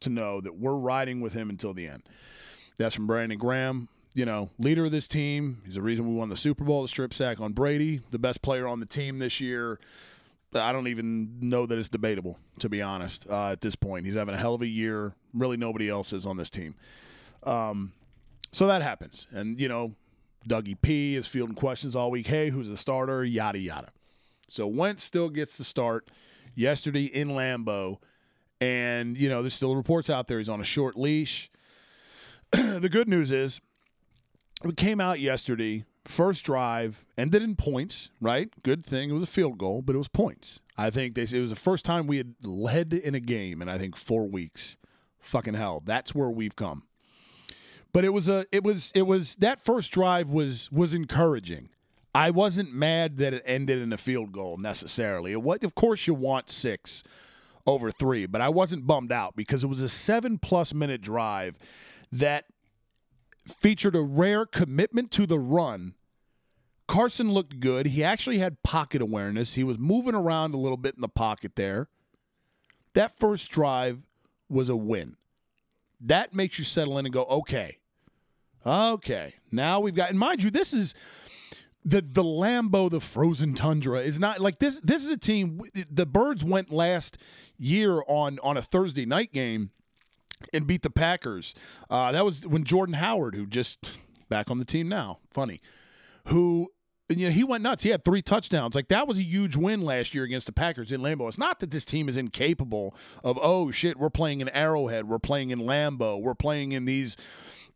to 0.00 0.10
know 0.10 0.40
that 0.40 0.58
we're 0.58 0.74
riding 0.74 1.20
with 1.20 1.32
him 1.32 1.48
until 1.48 1.72
the 1.72 1.86
end." 1.86 2.02
That's 2.76 2.94
from 2.94 3.06
Brandon 3.06 3.38
Graham, 3.38 3.88
you 4.14 4.24
know, 4.24 4.50
leader 4.58 4.84
of 4.84 4.92
this 4.92 5.08
team. 5.08 5.62
He's 5.64 5.76
the 5.76 5.82
reason 5.82 6.08
we 6.08 6.14
won 6.14 6.28
the 6.28 6.36
Super 6.36 6.64
Bowl, 6.64 6.82
the 6.82 6.88
strip 6.88 7.14
sack 7.14 7.40
on 7.40 7.52
Brady, 7.52 8.02
the 8.10 8.18
best 8.18 8.42
player 8.42 8.66
on 8.66 8.80
the 8.80 8.86
team 8.86 9.18
this 9.18 9.40
year. 9.40 9.78
I 10.54 10.72
don't 10.72 10.88
even 10.88 11.38
know 11.40 11.64
that 11.64 11.78
it's 11.78 11.88
debatable, 11.88 12.38
to 12.58 12.68
be 12.68 12.82
honest, 12.82 13.26
uh, 13.30 13.48
at 13.48 13.62
this 13.62 13.74
point. 13.74 14.04
He's 14.04 14.14
having 14.14 14.34
a 14.34 14.38
hell 14.38 14.54
of 14.54 14.60
a 14.60 14.66
year. 14.66 15.14
Really, 15.32 15.56
nobody 15.56 15.88
else 15.88 16.12
is 16.12 16.26
on 16.26 16.36
this 16.36 16.50
team. 16.50 16.74
Um, 17.44 17.92
so 18.52 18.66
that 18.66 18.82
happens. 18.82 19.26
And, 19.30 19.58
you 19.58 19.68
know, 19.68 19.94
Dougie 20.48 20.80
P 20.80 21.16
is 21.16 21.26
fielding 21.26 21.54
questions 21.54 21.94
all 21.94 22.10
week. 22.10 22.26
Hey, 22.26 22.50
who's 22.50 22.68
the 22.68 22.76
starter? 22.76 23.24
Yada, 23.24 23.58
yada. 23.58 23.88
So 24.48 24.66
Wentz 24.66 25.02
still 25.02 25.30
gets 25.30 25.56
the 25.56 25.64
start 25.64 26.10
yesterday 26.54 27.04
in 27.04 27.28
Lambeau. 27.28 27.98
And, 28.60 29.18
you 29.18 29.28
know, 29.28 29.42
there's 29.42 29.54
still 29.54 29.74
reports 29.74 30.08
out 30.08 30.28
there 30.28 30.38
he's 30.38 30.48
on 30.48 30.60
a 30.60 30.64
short 30.64 30.96
leash 30.96 31.50
the 32.52 32.88
good 32.90 33.08
news 33.08 33.32
is 33.32 33.62
we 34.62 34.74
came 34.74 35.00
out 35.00 35.18
yesterday, 35.18 35.86
first 36.04 36.44
drive, 36.44 37.06
ended 37.16 37.42
in 37.42 37.56
points, 37.56 38.10
right? 38.20 38.50
Good 38.62 38.84
thing. 38.84 39.08
It 39.08 39.14
was 39.14 39.22
a 39.22 39.26
field 39.26 39.56
goal, 39.56 39.80
but 39.80 39.94
it 39.94 39.98
was 39.98 40.08
points. 40.08 40.60
I 40.76 40.90
think 40.90 41.14
they 41.14 41.22
it 41.22 41.40
was 41.40 41.48
the 41.48 41.56
first 41.56 41.86
time 41.86 42.06
we 42.06 42.18
had 42.18 42.34
led 42.42 42.92
in 42.92 43.14
a 43.14 43.20
game 43.20 43.62
in 43.62 43.70
I 43.70 43.78
think 43.78 43.96
four 43.96 44.28
weeks. 44.28 44.76
Fucking 45.18 45.54
hell. 45.54 45.82
That's 45.82 46.14
where 46.14 46.28
we've 46.28 46.54
come. 46.54 46.82
But 47.92 48.04
it 48.04 48.10
was 48.10 48.28
a 48.28 48.46
it 48.50 48.64
was 48.64 48.90
it 48.94 49.02
was 49.02 49.34
that 49.36 49.60
first 49.60 49.90
drive 49.90 50.30
was 50.30 50.70
was 50.72 50.94
encouraging. 50.94 51.68
I 52.14 52.30
wasn't 52.30 52.74
mad 52.74 53.16
that 53.18 53.32
it 53.32 53.42
ended 53.46 53.80
in 53.80 53.92
a 53.92 53.96
field 53.96 54.32
goal 54.32 54.58
necessarily. 54.58 55.34
Was, 55.34 55.58
of 55.62 55.74
course 55.74 56.06
you 56.06 56.14
want 56.14 56.50
six 56.50 57.02
over 57.66 57.90
three, 57.90 58.26
but 58.26 58.40
I 58.40 58.48
wasn't 58.48 58.86
bummed 58.86 59.12
out 59.12 59.36
because 59.36 59.64
it 59.64 59.68
was 59.68 59.82
a 59.82 59.88
seven 59.88 60.38
plus 60.38 60.74
minute 60.74 61.00
drive 61.00 61.58
that 62.10 62.46
featured 63.46 63.96
a 63.96 64.02
rare 64.02 64.46
commitment 64.46 65.10
to 65.12 65.26
the 65.26 65.38
run. 65.38 65.94
Carson 66.86 67.32
looked 67.32 67.60
good. 67.60 67.86
He 67.86 68.04
actually 68.04 68.38
had 68.38 68.62
pocket 68.62 69.00
awareness. 69.00 69.54
He 69.54 69.64
was 69.64 69.78
moving 69.78 70.14
around 70.14 70.54
a 70.54 70.58
little 70.58 70.76
bit 70.76 70.94
in 70.94 71.00
the 71.00 71.08
pocket 71.08 71.56
there. 71.56 71.88
That 72.94 73.18
first 73.18 73.50
drive 73.50 74.02
was 74.48 74.68
a 74.68 74.76
win. 74.76 75.16
That 76.00 76.34
makes 76.34 76.58
you 76.58 76.64
settle 76.64 76.98
in 76.98 77.06
and 77.06 77.12
go, 77.12 77.24
okay, 77.24 77.78
okay. 78.64 79.34
Now 79.50 79.80
we've 79.80 79.94
got, 79.94 80.10
and 80.10 80.18
mind 80.18 80.42
you, 80.42 80.50
this 80.50 80.72
is 80.72 80.94
the 81.84 82.00
the 82.00 82.22
Lambeau, 82.22 82.90
the 82.90 83.00
frozen 83.00 83.54
tundra 83.54 84.00
is 84.00 84.18
not 84.18 84.40
like 84.40 84.58
this. 84.58 84.78
This 84.82 85.04
is 85.04 85.10
a 85.10 85.16
team. 85.16 85.62
The 85.90 86.06
Birds 86.06 86.44
went 86.44 86.72
last 86.72 87.18
year 87.58 88.02
on 88.06 88.38
on 88.42 88.56
a 88.56 88.62
Thursday 88.62 89.04
night 89.06 89.32
game 89.32 89.70
and 90.52 90.66
beat 90.66 90.82
the 90.82 90.90
Packers. 90.90 91.54
Uh, 91.90 92.12
that 92.12 92.24
was 92.24 92.46
when 92.46 92.64
Jordan 92.64 92.94
Howard, 92.94 93.34
who 93.34 93.46
just 93.46 93.98
back 94.28 94.50
on 94.50 94.58
the 94.58 94.64
team 94.64 94.88
now, 94.88 95.18
funny, 95.32 95.60
who 96.28 96.68
you 97.08 97.26
know 97.26 97.32
he 97.32 97.42
went 97.42 97.62
nuts. 97.62 97.82
He 97.82 97.90
had 97.90 98.04
three 98.04 98.22
touchdowns. 98.22 98.74
Like 98.74 98.88
that 98.88 99.08
was 99.08 99.18
a 99.18 99.22
huge 99.22 99.56
win 99.56 99.82
last 99.82 100.14
year 100.14 100.24
against 100.24 100.46
the 100.46 100.52
Packers 100.52 100.92
in 100.92 101.00
Lambeau. 101.00 101.28
It's 101.28 101.38
not 101.38 101.58
that 101.60 101.72
this 101.72 101.84
team 101.84 102.08
is 102.08 102.16
incapable 102.16 102.94
of 103.24 103.38
oh 103.42 103.70
shit, 103.72 103.98
we're 103.98 104.10
playing 104.10 104.40
in 104.40 104.48
Arrowhead, 104.50 105.08
we're 105.08 105.18
playing 105.18 105.50
in 105.50 105.60
Lambeau, 105.60 106.20
we're 106.20 106.34
playing 106.34 106.72
in 106.72 106.84
these 106.84 107.16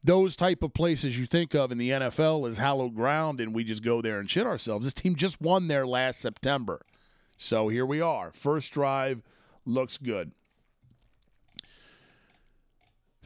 those 0.07 0.37
type 0.37 0.63
of 0.63 0.73
places 0.73 1.19
you 1.19 1.27
think 1.27 1.55
of 1.55 1.71
in 1.71 1.79
the 1.79 1.91
NFL 1.91 2.49
as 2.49 2.59
hallowed 2.59 2.95
ground, 2.95 3.41
and 3.41 3.55
we 3.55 3.65
just 3.65 3.83
go 3.83 4.01
there 4.01 4.19
and 4.19 4.31
shit 4.31 4.47
ourselves. 4.47 4.87
This 4.87 4.95
team 4.95 5.17
just 5.17 5.41
won 5.41 5.69
there 5.69 5.87
last 5.87 6.21
September, 6.21 6.87
so 7.37 7.69
here 7.69 7.85
we 7.87 8.01
are. 8.01 8.33
First 8.33 8.73
drive 8.73 9.23
looks 9.65 9.99
good 9.99 10.33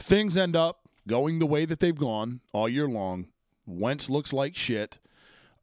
things 0.02 0.36
end 0.36 0.56
up 0.56 0.88
going 1.06 1.38
the 1.38 1.46
way 1.46 1.64
that 1.64 1.80
they've 1.80 1.96
gone 1.96 2.40
all 2.52 2.68
year 2.68 2.88
long. 2.88 3.26
Wentz 3.66 4.10
looks 4.10 4.32
like 4.32 4.56
shit. 4.56 4.98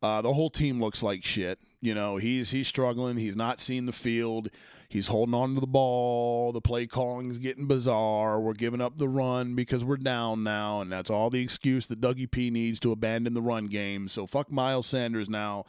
Uh, 0.02 0.22
the 0.22 0.34
whole 0.34 0.50
team 0.50 0.80
looks 0.80 1.02
like 1.02 1.24
shit. 1.24 1.60
You 1.82 1.94
know, 1.94 2.18
he's 2.18 2.52
he's 2.52 2.68
struggling. 2.68 3.18
He's 3.18 3.36
not 3.36 3.60
seeing 3.60 3.86
the 3.86 3.92
field. 3.92 4.50
He's 4.90 5.08
holding 5.08 5.36
on 5.36 5.56
to 5.56 5.60
the 5.60 5.68
ball. 5.68 6.54
The 6.54 6.62
play 6.62 6.88
calling 6.88 7.30
is 7.30 7.40
getting 7.40 7.68
bizarre. 7.68 8.40
We're 8.40 8.54
giving 8.54 8.80
up 8.80 8.98
the 8.98 9.10
run 9.10 9.54
because 9.54 9.84
we're 9.84 9.98
down 9.98 10.44
now, 10.44 10.80
and 10.80 10.92
that's 10.92 11.10
all 11.10 11.30
the 11.30 11.42
excuse 11.42 11.88
that 11.88 12.00
Dougie 12.00 12.30
P 12.30 12.50
needs 12.50 12.80
to 12.82 12.94
abandon 12.94 13.34
the 13.34 13.42
run 13.42 13.66
game. 13.66 14.08
So 14.08 14.26
fuck 14.26 14.50
Miles 14.50 14.88
Sanders 14.88 15.30
now. 15.30 15.66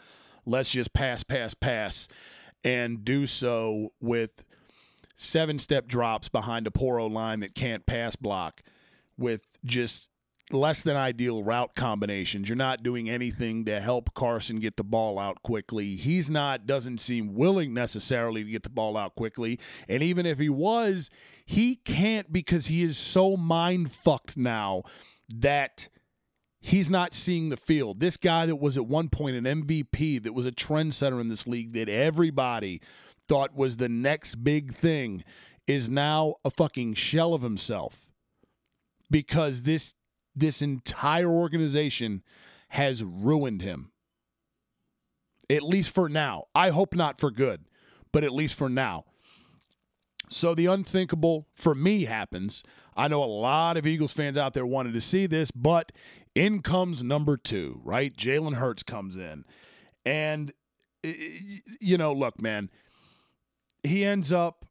Let's 0.46 0.70
just 0.70 0.92
pass, 0.92 1.24
pass, 1.24 1.52
pass, 1.54 2.08
and 2.62 3.04
do 3.04 3.26
so 3.26 3.92
with 4.00 4.44
seven 5.16 5.58
step 5.58 5.88
drops 5.88 6.28
behind 6.28 6.66
a 6.66 6.70
Poro 6.70 7.10
line 7.10 7.40
that 7.40 7.54
can't 7.54 7.86
pass 7.86 8.14
block 8.14 8.62
with 9.18 9.42
just 9.64 10.10
less 10.52 10.82
than 10.82 10.96
ideal 10.96 11.42
route 11.42 11.74
combinations. 11.74 12.48
You're 12.48 12.56
not 12.56 12.82
doing 12.82 13.08
anything 13.08 13.64
to 13.66 13.80
help 13.80 14.14
Carson 14.14 14.60
get 14.60 14.76
the 14.76 14.84
ball 14.84 15.18
out 15.18 15.42
quickly. 15.42 15.96
He's 15.96 16.30
not 16.30 16.66
doesn't 16.66 16.98
seem 16.98 17.34
willing 17.34 17.74
necessarily 17.74 18.44
to 18.44 18.50
get 18.50 18.62
the 18.62 18.70
ball 18.70 18.96
out 18.96 19.14
quickly. 19.14 19.58
And 19.88 20.02
even 20.02 20.26
if 20.26 20.38
he 20.38 20.48
was, 20.48 21.10
he 21.44 21.76
can't 21.76 22.32
because 22.32 22.66
he 22.66 22.82
is 22.82 22.98
so 22.98 23.36
mind 23.36 23.92
fucked 23.92 24.36
now 24.36 24.82
that 25.28 25.88
he's 26.60 26.90
not 26.90 27.14
seeing 27.14 27.48
the 27.48 27.56
field. 27.56 28.00
This 28.00 28.16
guy 28.16 28.46
that 28.46 28.56
was 28.56 28.76
at 28.76 28.86
one 28.86 29.08
point 29.08 29.36
an 29.36 29.44
MVP, 29.44 30.22
that 30.22 30.34
was 30.34 30.46
a 30.46 30.52
trendsetter 30.52 31.20
in 31.20 31.28
this 31.28 31.46
league, 31.46 31.72
that 31.74 31.88
everybody 31.88 32.80
thought 33.28 33.54
was 33.54 33.76
the 33.76 33.88
next 33.88 34.36
big 34.36 34.74
thing, 34.74 35.24
is 35.66 35.90
now 35.90 36.36
a 36.44 36.50
fucking 36.50 36.94
shell 36.94 37.34
of 37.34 37.42
himself 37.42 38.06
because 39.10 39.62
this 39.62 39.94
this 40.38 40.62
entire 40.62 41.28
organization 41.28 42.22
has 42.70 43.02
ruined 43.02 43.62
him. 43.62 43.90
At 45.50 45.62
least 45.62 45.90
for 45.90 46.08
now. 46.08 46.44
I 46.54 46.70
hope 46.70 46.94
not 46.94 47.18
for 47.18 47.30
good, 47.30 47.64
but 48.12 48.24
at 48.24 48.32
least 48.32 48.54
for 48.54 48.68
now. 48.68 49.04
So 50.30 50.54
the 50.54 50.66
unthinkable 50.66 51.48
for 51.54 51.74
me 51.74 52.04
happens. 52.04 52.62
I 52.94 53.08
know 53.08 53.22
a 53.22 53.26
lot 53.26 53.76
of 53.76 53.86
Eagles 53.86 54.12
fans 54.12 54.36
out 54.36 54.52
there 54.52 54.66
wanted 54.66 54.92
to 54.92 55.00
see 55.00 55.26
this, 55.26 55.50
but 55.50 55.92
in 56.34 56.60
comes 56.60 57.02
number 57.02 57.36
two, 57.36 57.80
right? 57.82 58.14
Jalen 58.14 58.54
Hurts 58.54 58.82
comes 58.82 59.16
in. 59.16 59.44
And, 60.04 60.52
you 61.02 61.96
know, 61.96 62.12
look, 62.12 62.40
man, 62.40 62.70
he 63.82 64.04
ends 64.04 64.32
up, 64.32 64.66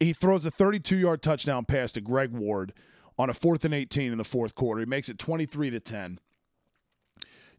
he 0.00 0.12
throws 0.12 0.44
a 0.46 0.50
32 0.50 0.96
yard 0.96 1.22
touchdown 1.22 1.66
pass 1.66 1.92
to 1.92 2.00
Greg 2.00 2.30
Ward 2.30 2.72
on 3.18 3.30
a 3.30 3.34
fourth 3.34 3.64
and 3.64 3.74
18 3.74 4.12
in 4.12 4.18
the 4.18 4.24
fourth 4.24 4.54
quarter. 4.54 4.80
He 4.80 4.86
makes 4.86 5.08
it 5.08 5.18
23 5.18 5.70
to 5.70 5.80
10. 5.80 6.18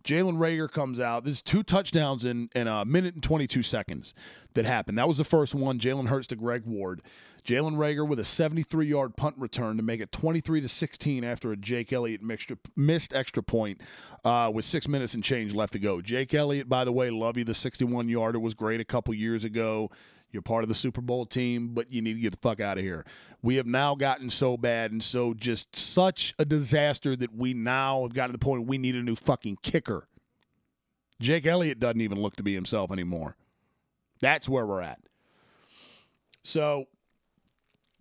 Jalen 0.04 0.38
Reagor 0.38 0.72
comes 0.72 1.02
out. 1.02 1.26
There's 1.26 1.42
two 1.42 1.64
touchdowns 1.64 2.24
in, 2.24 2.50
in 2.56 2.68
a 2.68 2.86
minute 2.86 3.16
and 3.16 3.24
22 3.24 3.62
seconds 3.62 4.14
that 4.54 4.66
happened. 4.66 4.98
That 4.98 5.08
was 5.08 5.18
the 5.18 5.26
first 5.26 5.54
one. 5.54 5.80
Jalen 5.80 6.08
Hurts 6.08 6.28
to 6.28 6.38
Greg 6.38 6.64
Ward. 6.66 7.02
Jalen 7.44 7.76
Reagor 7.76 8.08
with 8.08 8.20
a 8.20 8.26
73 8.26 8.88
yard 8.88 9.18
punt 9.18 9.36
return 9.38 9.76
to 9.78 9.84
make 9.84 10.00
it 10.00 10.12
23 10.14 10.62
to 10.62 10.70
16 10.70 11.24
after 11.24 11.52
a 11.52 11.58
Jake 11.58 11.92
Elliott 11.92 12.22
missed 12.76 13.14
extra 13.14 13.44
point 13.44 13.82
uh, 14.24 14.50
with 14.54 14.64
six 14.64 14.88
minutes 14.88 15.14
and 15.14 15.24
change 15.24 15.54
left 15.54 15.74
to 15.74 15.80
go. 15.80 16.02
Jake 16.02 16.34
Elliott, 16.34 16.70
by 16.70 16.86
the 16.86 16.92
way, 16.92 17.10
love 17.10 17.38
you. 17.38 17.44
The 17.44 17.54
61 17.54 18.08
yarder 18.08 18.40
was 18.40 18.54
great 18.54 18.80
a 18.80 18.86
couple 18.86 19.14
years 19.14 19.44
ago. 19.44 19.90
You're 20.38 20.44
part 20.44 20.64
of 20.64 20.70
the 20.70 20.76
Super 20.76 21.02
Bowl 21.02 21.26
team, 21.26 21.70
but 21.70 21.92
you 21.92 22.00
need 22.00 22.14
to 22.14 22.20
get 22.20 22.32
the 22.32 22.38
fuck 22.38 22.60
out 22.60 22.78
of 22.78 22.84
here. 22.84 23.04
We 23.42 23.56
have 23.56 23.66
now 23.66 23.96
gotten 23.96 24.30
so 24.30 24.56
bad 24.56 24.92
and 24.92 25.02
so 25.02 25.34
just 25.34 25.76
such 25.76 26.36
a 26.38 26.46
disaster 26.46 27.16
that 27.16 27.36
we 27.36 27.56
now 27.56 28.04
have 28.04 28.14
gotten 28.14 28.34
to 28.34 28.38
the 28.38 28.46
point 28.46 28.68
we 28.68 28.78
need 28.78 28.94
a 28.94 29.02
new 29.02 29.16
fucking 29.16 29.58
kicker. 29.64 30.08
Jake 31.20 31.48
Elliott 31.48 31.80
doesn't 31.80 32.02
even 32.02 32.22
look 32.22 32.36
to 32.36 32.44
be 32.44 32.54
himself 32.54 32.92
anymore. 32.92 33.36
That's 34.22 34.48
where 34.48 34.64
we're 34.64 34.82
at. 34.82 35.00
So 36.44 36.86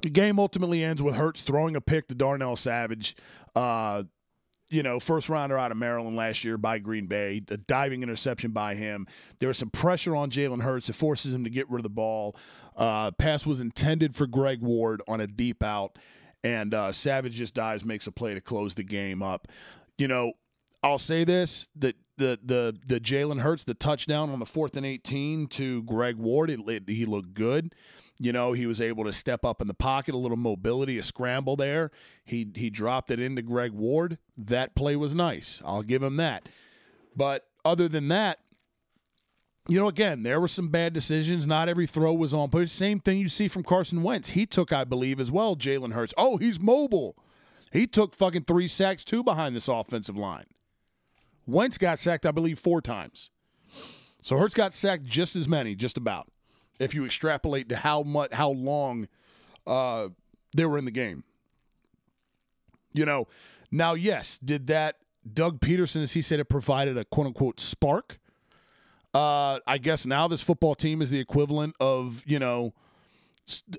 the 0.02 0.10
game 0.10 0.38
ultimately 0.38 0.84
ends 0.84 1.02
with 1.02 1.14
Hurts 1.14 1.40
throwing 1.40 1.74
a 1.74 1.80
pick 1.80 2.06
to 2.08 2.14
Darnell 2.14 2.56
Savage. 2.56 3.16
Uh, 3.54 4.02
you 4.68 4.82
know, 4.82 4.98
first 4.98 5.28
rounder 5.28 5.56
out 5.56 5.70
of 5.70 5.76
Maryland 5.76 6.16
last 6.16 6.42
year 6.44 6.58
by 6.58 6.78
Green 6.78 7.06
Bay, 7.06 7.42
a 7.50 7.56
diving 7.56 8.02
interception 8.02 8.50
by 8.50 8.74
him. 8.74 9.06
There 9.38 9.48
was 9.48 9.58
some 9.58 9.70
pressure 9.70 10.16
on 10.16 10.30
Jalen 10.30 10.62
Hurts. 10.62 10.88
It 10.88 10.94
forces 10.94 11.32
him 11.32 11.44
to 11.44 11.50
get 11.50 11.70
rid 11.70 11.78
of 11.78 11.82
the 11.84 11.88
ball. 11.88 12.36
Uh, 12.76 13.12
pass 13.12 13.46
was 13.46 13.60
intended 13.60 14.14
for 14.14 14.26
Greg 14.26 14.60
Ward 14.60 15.02
on 15.06 15.20
a 15.20 15.26
deep 15.26 15.62
out, 15.62 15.98
and 16.42 16.74
uh, 16.74 16.92
Savage 16.92 17.34
just 17.34 17.54
dives, 17.54 17.84
makes 17.84 18.06
a 18.06 18.12
play 18.12 18.34
to 18.34 18.40
close 18.40 18.74
the 18.74 18.82
game 18.82 19.22
up. 19.22 19.48
You 19.98 20.08
know, 20.08 20.32
I'll 20.82 20.98
say 20.98 21.24
this: 21.24 21.68
that 21.76 21.96
the 22.16 22.38
the 22.42 22.76
the 22.86 23.00
Jalen 23.00 23.40
Hurts, 23.40 23.64
the 23.64 23.74
touchdown 23.74 24.30
on 24.30 24.38
the 24.38 24.46
fourth 24.46 24.76
and 24.76 24.84
eighteen 24.84 25.46
to 25.48 25.82
Greg 25.84 26.16
Ward, 26.16 26.50
it, 26.50 26.60
it, 26.68 26.88
he 26.88 27.04
looked 27.04 27.34
good. 27.34 27.74
You 28.18 28.32
know, 28.32 28.52
he 28.52 28.66
was 28.66 28.80
able 28.80 29.04
to 29.04 29.12
step 29.12 29.44
up 29.44 29.60
in 29.60 29.68
the 29.68 29.74
pocket, 29.74 30.14
a 30.14 30.18
little 30.18 30.38
mobility, 30.38 30.98
a 30.98 31.02
scramble 31.02 31.54
there. 31.54 31.90
He 32.24 32.48
he 32.54 32.70
dropped 32.70 33.10
it 33.10 33.20
into 33.20 33.42
Greg 33.42 33.72
Ward. 33.72 34.18
That 34.38 34.74
play 34.74 34.96
was 34.96 35.14
nice. 35.14 35.60
I'll 35.64 35.82
give 35.82 36.02
him 36.02 36.16
that. 36.16 36.48
But 37.14 37.46
other 37.64 37.88
than 37.88 38.08
that, 38.08 38.38
you 39.68 39.78
know, 39.78 39.88
again, 39.88 40.22
there 40.22 40.40
were 40.40 40.48
some 40.48 40.68
bad 40.68 40.92
decisions. 40.92 41.46
Not 41.46 41.68
every 41.68 41.86
throw 41.86 42.14
was 42.14 42.32
on. 42.32 42.50
But 42.50 42.70
same 42.70 43.00
thing 43.00 43.18
you 43.18 43.28
see 43.28 43.48
from 43.48 43.64
Carson 43.64 44.02
Wentz. 44.02 44.30
He 44.30 44.46
took, 44.46 44.72
I 44.72 44.84
believe, 44.84 45.20
as 45.20 45.30
well. 45.30 45.56
Jalen 45.56 45.92
Hurts. 45.92 46.14
Oh, 46.16 46.36
he's 46.36 46.60
mobile. 46.60 47.16
He 47.72 47.86
took 47.86 48.14
fucking 48.14 48.44
three 48.44 48.68
sacks 48.68 49.04
too 49.04 49.22
behind 49.22 49.54
this 49.54 49.68
offensive 49.68 50.16
line. 50.16 50.46
Wentz 51.46 51.78
got 51.78 51.98
sacked, 51.98 52.24
I 52.24 52.30
believe, 52.30 52.58
four 52.58 52.80
times. 52.80 53.30
So 54.22 54.38
Hurts 54.38 54.54
got 54.54 54.72
sacked 54.72 55.04
just 55.04 55.36
as 55.36 55.48
many, 55.48 55.74
just 55.74 55.96
about 55.96 56.28
if 56.78 56.94
you 56.94 57.04
extrapolate 57.04 57.68
to 57.70 57.76
how 57.76 58.02
much 58.02 58.32
how 58.32 58.50
long 58.50 59.08
uh, 59.66 60.08
they 60.54 60.64
were 60.64 60.78
in 60.78 60.84
the 60.84 60.90
game. 60.90 61.24
You 62.92 63.04
know, 63.04 63.26
now 63.70 63.94
yes, 63.94 64.38
did 64.38 64.66
that 64.68 64.96
Doug 65.30 65.60
Pederson 65.60 66.02
as 66.02 66.12
he 66.12 66.22
said, 66.22 66.40
it 66.40 66.46
provided 66.46 66.96
a 66.96 67.04
quote 67.04 67.26
unquote 67.28 67.60
spark. 67.60 68.18
Uh, 69.14 69.60
I 69.66 69.78
guess 69.78 70.04
now 70.04 70.28
this 70.28 70.42
football 70.42 70.74
team 70.74 71.00
is 71.00 71.10
the 71.10 71.20
equivalent 71.20 71.74
of 71.80 72.22
you 72.26 72.38
know 72.38 72.74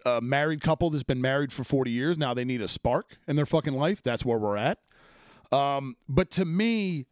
a 0.05 0.21
married 0.21 0.61
couple 0.61 0.89
that's 0.89 1.03
been 1.03 1.21
married 1.21 1.51
for 1.51 1.63
40 1.63 1.91
years. 1.91 2.17
Now 2.17 2.33
they 2.33 2.45
need 2.45 2.61
a 2.61 2.67
spark 2.67 3.17
in 3.27 3.35
their 3.35 3.45
fucking 3.45 3.73
life. 3.73 4.01
That's 4.01 4.23
where 4.23 4.37
we're 4.37 4.57
at. 4.57 4.79
Um, 5.51 5.95
but 6.07 6.29
to 6.31 6.45
me, 6.45 7.05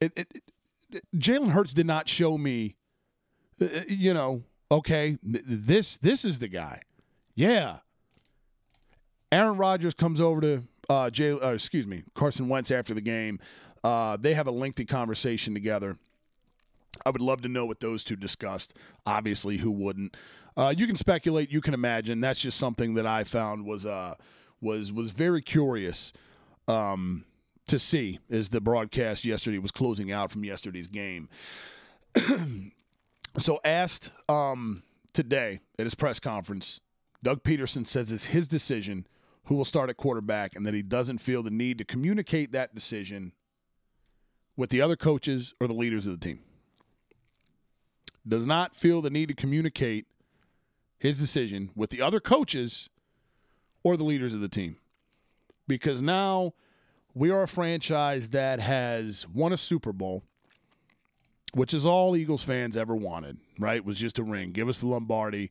it, 0.00 0.12
it, 0.16 0.42
it, 0.90 1.04
Jalen 1.16 1.50
Hurts 1.50 1.74
did 1.74 1.86
not 1.86 2.08
show 2.08 2.38
me, 2.38 2.76
uh, 3.60 3.66
you 3.88 4.12
know, 4.14 4.42
okay, 4.70 5.18
this 5.22 5.96
this 5.98 6.24
is 6.24 6.38
the 6.38 6.48
guy. 6.48 6.82
Yeah. 7.34 7.78
Aaron 9.32 9.58
Rodgers 9.58 9.94
comes 9.94 10.20
over 10.20 10.40
to 10.40 10.62
uh, 10.88 11.10
Jay, 11.10 11.30
uh, 11.32 11.52
excuse 11.52 11.86
me, 11.86 12.04
Carson 12.14 12.48
Wentz 12.48 12.70
after 12.70 12.94
the 12.94 13.00
game. 13.00 13.38
Uh, 13.82 14.16
they 14.16 14.34
have 14.34 14.46
a 14.46 14.52
lengthy 14.52 14.84
conversation 14.84 15.52
together. 15.52 15.96
I 17.04 17.10
would 17.10 17.20
love 17.20 17.42
to 17.42 17.48
know 17.48 17.66
what 17.66 17.80
those 17.80 18.02
two 18.04 18.16
discussed. 18.16 18.74
Obviously, 19.04 19.58
who 19.58 19.70
wouldn't? 19.70 20.16
Uh, 20.56 20.72
you 20.76 20.86
can 20.86 20.96
speculate. 20.96 21.50
You 21.52 21.60
can 21.60 21.74
imagine. 21.74 22.20
That's 22.20 22.40
just 22.40 22.58
something 22.58 22.94
that 22.94 23.06
I 23.06 23.24
found 23.24 23.66
was 23.66 23.84
uh, 23.84 24.14
was 24.60 24.92
was 24.92 25.10
very 25.10 25.42
curious 25.42 26.12
um, 26.66 27.24
to 27.66 27.78
see 27.78 28.20
as 28.30 28.48
the 28.48 28.60
broadcast 28.60 29.24
yesterday 29.24 29.58
was 29.58 29.70
closing 29.70 30.10
out 30.10 30.30
from 30.30 30.44
yesterday's 30.44 30.86
game. 30.86 31.28
So 33.38 33.60
asked 33.64 34.10
um, 34.28 34.82
today 35.12 35.60
at 35.78 35.84
his 35.84 35.94
press 35.94 36.18
conference, 36.18 36.80
Doug 37.22 37.42
Pederson 37.42 37.86
says 37.86 38.10
it's 38.10 38.26
his 38.26 38.48
decision 38.48 39.06
who 39.44 39.54
will 39.54 39.64
start 39.64 39.90
at 39.90 39.98
quarterback 39.98 40.56
and 40.56 40.64
that 40.66 40.74
he 40.74 40.82
doesn't 40.82 41.18
feel 41.18 41.42
the 41.42 41.50
need 41.50 41.78
to 41.78 41.84
communicate 41.84 42.52
that 42.52 42.74
decision 42.74 43.32
with 44.56 44.70
the 44.70 44.80
other 44.80 44.96
coaches 44.96 45.54
or 45.60 45.68
the 45.68 45.74
leaders 45.74 46.06
of 46.06 46.18
the 46.18 46.26
team. 46.26 46.40
Does 48.26 48.46
not 48.46 48.74
feel 48.74 49.02
the 49.02 49.10
need 49.10 49.28
to 49.28 49.34
communicate 49.34 50.06
his 50.98 51.18
decision 51.18 51.70
with 51.76 51.90
the 51.90 52.00
other 52.00 52.20
coaches 52.20 52.88
or 53.84 53.96
the 53.96 54.04
leaders 54.04 54.34
of 54.34 54.40
the 54.40 54.48
team. 54.48 54.78
Because 55.68 56.00
now 56.00 56.54
we 57.14 57.30
are 57.30 57.42
a 57.42 57.48
franchise 57.48 58.28
that 58.28 58.60
has 58.60 59.26
won 59.28 59.52
a 59.52 59.58
Super 59.58 59.92
Bowl– 59.92 60.24
which 61.54 61.72
is 61.72 61.86
all 61.86 62.16
Eagles 62.16 62.42
fans 62.42 62.76
ever 62.76 62.94
wanted, 62.94 63.38
right? 63.58 63.84
Was 63.84 63.98
just 63.98 64.18
a 64.18 64.22
ring. 64.22 64.52
Give 64.52 64.68
us 64.68 64.78
the 64.78 64.86
Lombardi. 64.86 65.50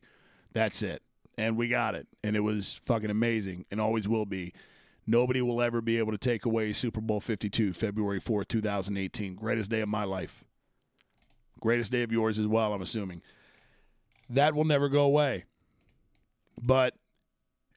That's 0.52 0.82
it. 0.82 1.02
And 1.38 1.56
we 1.56 1.68
got 1.68 1.94
it. 1.94 2.06
And 2.24 2.36
it 2.36 2.40
was 2.40 2.80
fucking 2.84 3.10
amazing 3.10 3.66
and 3.70 3.80
always 3.80 4.08
will 4.08 4.26
be. 4.26 4.52
Nobody 5.06 5.40
will 5.40 5.62
ever 5.62 5.80
be 5.80 5.98
able 5.98 6.12
to 6.12 6.18
take 6.18 6.44
away 6.44 6.72
Super 6.72 7.00
Bowl 7.00 7.20
52, 7.20 7.72
February 7.72 8.20
4th, 8.20 8.48
2018. 8.48 9.36
Greatest 9.36 9.70
day 9.70 9.80
of 9.80 9.88
my 9.88 10.04
life. 10.04 10.44
Greatest 11.60 11.92
day 11.92 12.02
of 12.02 12.12
yours 12.12 12.38
as 12.38 12.46
well, 12.46 12.72
I'm 12.72 12.82
assuming. 12.82 13.22
That 14.28 14.54
will 14.54 14.64
never 14.64 14.88
go 14.88 15.02
away. 15.02 15.44
But 16.60 16.94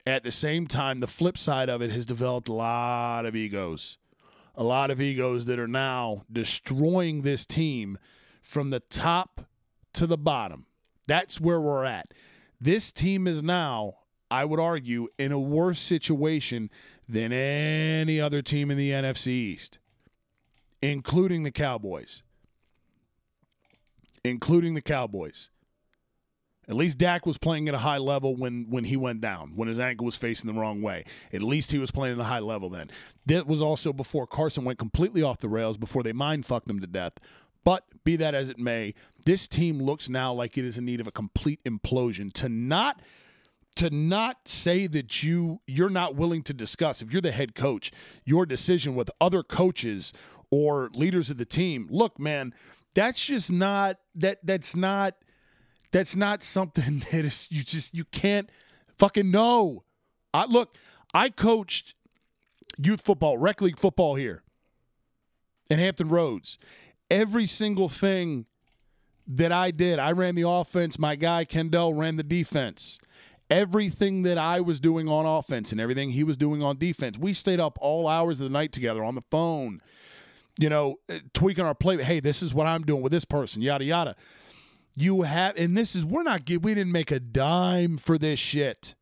at 0.07 0.23
the 0.23 0.31
same 0.31 0.65
time, 0.65 0.99
the 0.99 1.07
flip 1.07 1.37
side 1.37 1.69
of 1.69 1.81
it 1.81 1.91
has 1.91 2.05
developed 2.05 2.49
a 2.49 2.53
lot 2.53 3.25
of 3.25 3.35
egos. 3.35 3.97
A 4.55 4.63
lot 4.63 4.91
of 4.91 4.99
egos 4.99 5.45
that 5.45 5.59
are 5.59 5.67
now 5.67 6.25
destroying 6.31 7.21
this 7.21 7.45
team 7.45 7.97
from 8.41 8.69
the 8.69 8.79
top 8.79 9.47
to 9.93 10.07
the 10.07 10.17
bottom. 10.17 10.65
That's 11.07 11.39
where 11.39 11.61
we're 11.61 11.85
at. 11.85 12.13
This 12.59 12.91
team 12.91 13.25
is 13.27 13.41
now, 13.41 13.95
I 14.29 14.45
would 14.45 14.59
argue, 14.59 15.07
in 15.17 15.31
a 15.31 15.39
worse 15.39 15.79
situation 15.79 16.69
than 17.07 17.31
any 17.31 18.19
other 18.19 18.41
team 18.41 18.69
in 18.69 18.77
the 18.77 18.91
NFC 18.91 19.27
East, 19.27 19.79
including 20.81 21.43
the 21.43 21.51
Cowboys. 21.51 22.21
Including 24.23 24.73
the 24.73 24.81
Cowboys. 24.81 25.49
At 26.69 26.75
least 26.75 26.99
Dak 26.99 27.25
was 27.25 27.39
playing 27.39 27.67
at 27.67 27.73
a 27.73 27.79
high 27.79 27.97
level 27.97 28.35
when 28.35 28.67
when 28.69 28.83
he 28.83 28.95
went 28.95 29.21
down, 29.21 29.53
when 29.55 29.67
his 29.67 29.79
ankle 29.79 30.05
was 30.05 30.15
facing 30.15 30.51
the 30.51 30.59
wrong 30.59 30.83
way. 30.83 31.03
At 31.33 31.41
least 31.41 31.71
he 31.71 31.79
was 31.79 31.89
playing 31.89 32.13
at 32.13 32.21
a 32.21 32.25
high 32.25 32.39
level 32.39 32.69
then. 32.69 32.91
That 33.25 33.47
was 33.47 33.61
also 33.61 33.91
before 33.91 34.27
Carson 34.27 34.63
went 34.63 34.77
completely 34.77 35.23
off 35.23 35.39
the 35.39 35.49
rails, 35.49 35.77
before 35.77 36.03
they 36.03 36.13
mind 36.13 36.45
fucked 36.45 36.69
him 36.69 36.79
to 36.79 36.87
death. 36.87 37.13
But 37.63 37.85
be 38.03 38.15
that 38.17 38.35
as 38.35 38.49
it 38.49 38.59
may, 38.59 38.93
this 39.25 39.47
team 39.47 39.81
looks 39.81 40.07
now 40.09 40.31
like 40.31 40.57
it 40.57 40.63
is 40.63 40.77
in 40.77 40.85
need 40.85 41.01
of 41.01 41.07
a 41.07 41.11
complete 41.11 41.59
implosion. 41.63 42.31
To 42.33 42.47
not 42.47 43.01
to 43.75 43.89
not 43.89 44.47
say 44.47 44.85
that 44.85 45.23
you 45.23 45.61
you're 45.65 45.89
not 45.89 46.15
willing 46.15 46.43
to 46.43 46.53
discuss 46.53 47.01
if 47.01 47.11
you're 47.11 47.21
the 47.21 47.31
head 47.31 47.55
coach 47.55 47.91
your 48.25 48.45
decision 48.45 48.93
with 48.93 49.09
other 49.21 49.41
coaches 49.41 50.11
or 50.51 50.89
leaders 50.93 51.29
of 51.29 51.37
the 51.37 51.45
team 51.45 51.87
look 51.89 52.19
man 52.19 52.53
that's 52.93 53.23
just 53.25 53.51
not 53.51 53.97
that 54.15 54.39
that's 54.43 54.75
not 54.75 55.15
that's 55.91 56.15
not 56.15 56.43
something 56.43 56.99
that 57.11 57.25
is 57.25 57.47
you 57.49 57.63
just 57.63 57.93
you 57.93 58.05
can't 58.05 58.49
fucking 58.97 59.31
know 59.31 59.83
i 60.33 60.45
look 60.45 60.75
i 61.13 61.29
coached 61.29 61.93
youth 62.77 63.01
football 63.01 63.37
rec 63.37 63.61
league 63.61 63.79
football 63.79 64.15
here 64.15 64.43
in 65.69 65.79
hampton 65.79 66.09
roads 66.09 66.57
every 67.09 67.47
single 67.47 67.89
thing 67.89 68.45
that 69.29 69.51
I 69.51 69.71
did. 69.71 69.99
I 69.99 70.11
ran 70.11 70.35
the 70.35 70.47
offense. 70.47 70.97
My 70.97 71.15
guy 71.15 71.45
Kendall 71.45 71.93
ran 71.93 72.17
the 72.17 72.23
defense. 72.23 72.97
Everything 73.49 74.23
that 74.23 74.37
I 74.37 74.59
was 74.59 74.79
doing 74.79 75.07
on 75.07 75.25
offense 75.25 75.71
and 75.71 75.79
everything 75.79 76.11
he 76.11 76.23
was 76.23 76.35
doing 76.35 76.61
on 76.61 76.77
defense. 76.77 77.17
We 77.17 77.33
stayed 77.33 77.59
up 77.59 77.77
all 77.81 78.07
hours 78.07 78.39
of 78.39 78.45
the 78.45 78.53
night 78.53 78.71
together 78.71 79.03
on 79.03 79.15
the 79.15 79.23
phone, 79.31 79.81
you 80.59 80.69
know, 80.69 80.97
tweaking 81.33 81.65
our 81.65 81.73
play. 81.75 82.03
Hey, 82.03 82.19
this 82.19 82.43
is 82.43 82.53
what 82.53 82.67
I'm 82.67 82.83
doing 82.83 83.01
with 83.01 83.11
this 83.11 83.25
person, 83.25 83.61
yada, 83.61 83.85
yada. 83.85 84.15
You 84.99 85.21
have, 85.21 85.55
and 85.57 85.77
this 85.77 85.95
is, 85.95 86.05
we're 86.05 86.23
not, 86.23 86.41
we 86.47 86.73
didn't 86.73 86.91
make 86.91 87.11
a 87.11 87.19
dime 87.19 87.97
for 87.97 88.17
this 88.17 88.39
shit 88.39 88.95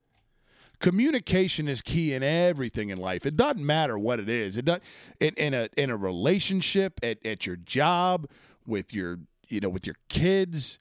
communication 0.79 1.67
is 1.67 1.81
key 1.81 2.13
in 2.13 2.23
everything 2.23 2.89
in 2.89 2.97
life. 2.97 3.25
It 3.25 3.35
doesn't 3.35 3.65
matter 3.65 3.97
what 3.97 4.19
it 4.19 4.29
is. 4.29 4.57
It 4.57 4.65
does 4.65 4.79
in, 5.19 5.33
in 5.35 5.53
a 5.53 5.69
in 5.75 5.89
a 5.89 5.97
relationship, 5.97 6.99
at, 7.03 7.23
at 7.25 7.45
your 7.45 7.55
job, 7.55 8.27
with 8.65 8.93
your 8.93 9.19
you 9.47 9.59
know 9.59 9.69
with 9.69 9.85
your 9.85 9.95
kids, 10.09 10.79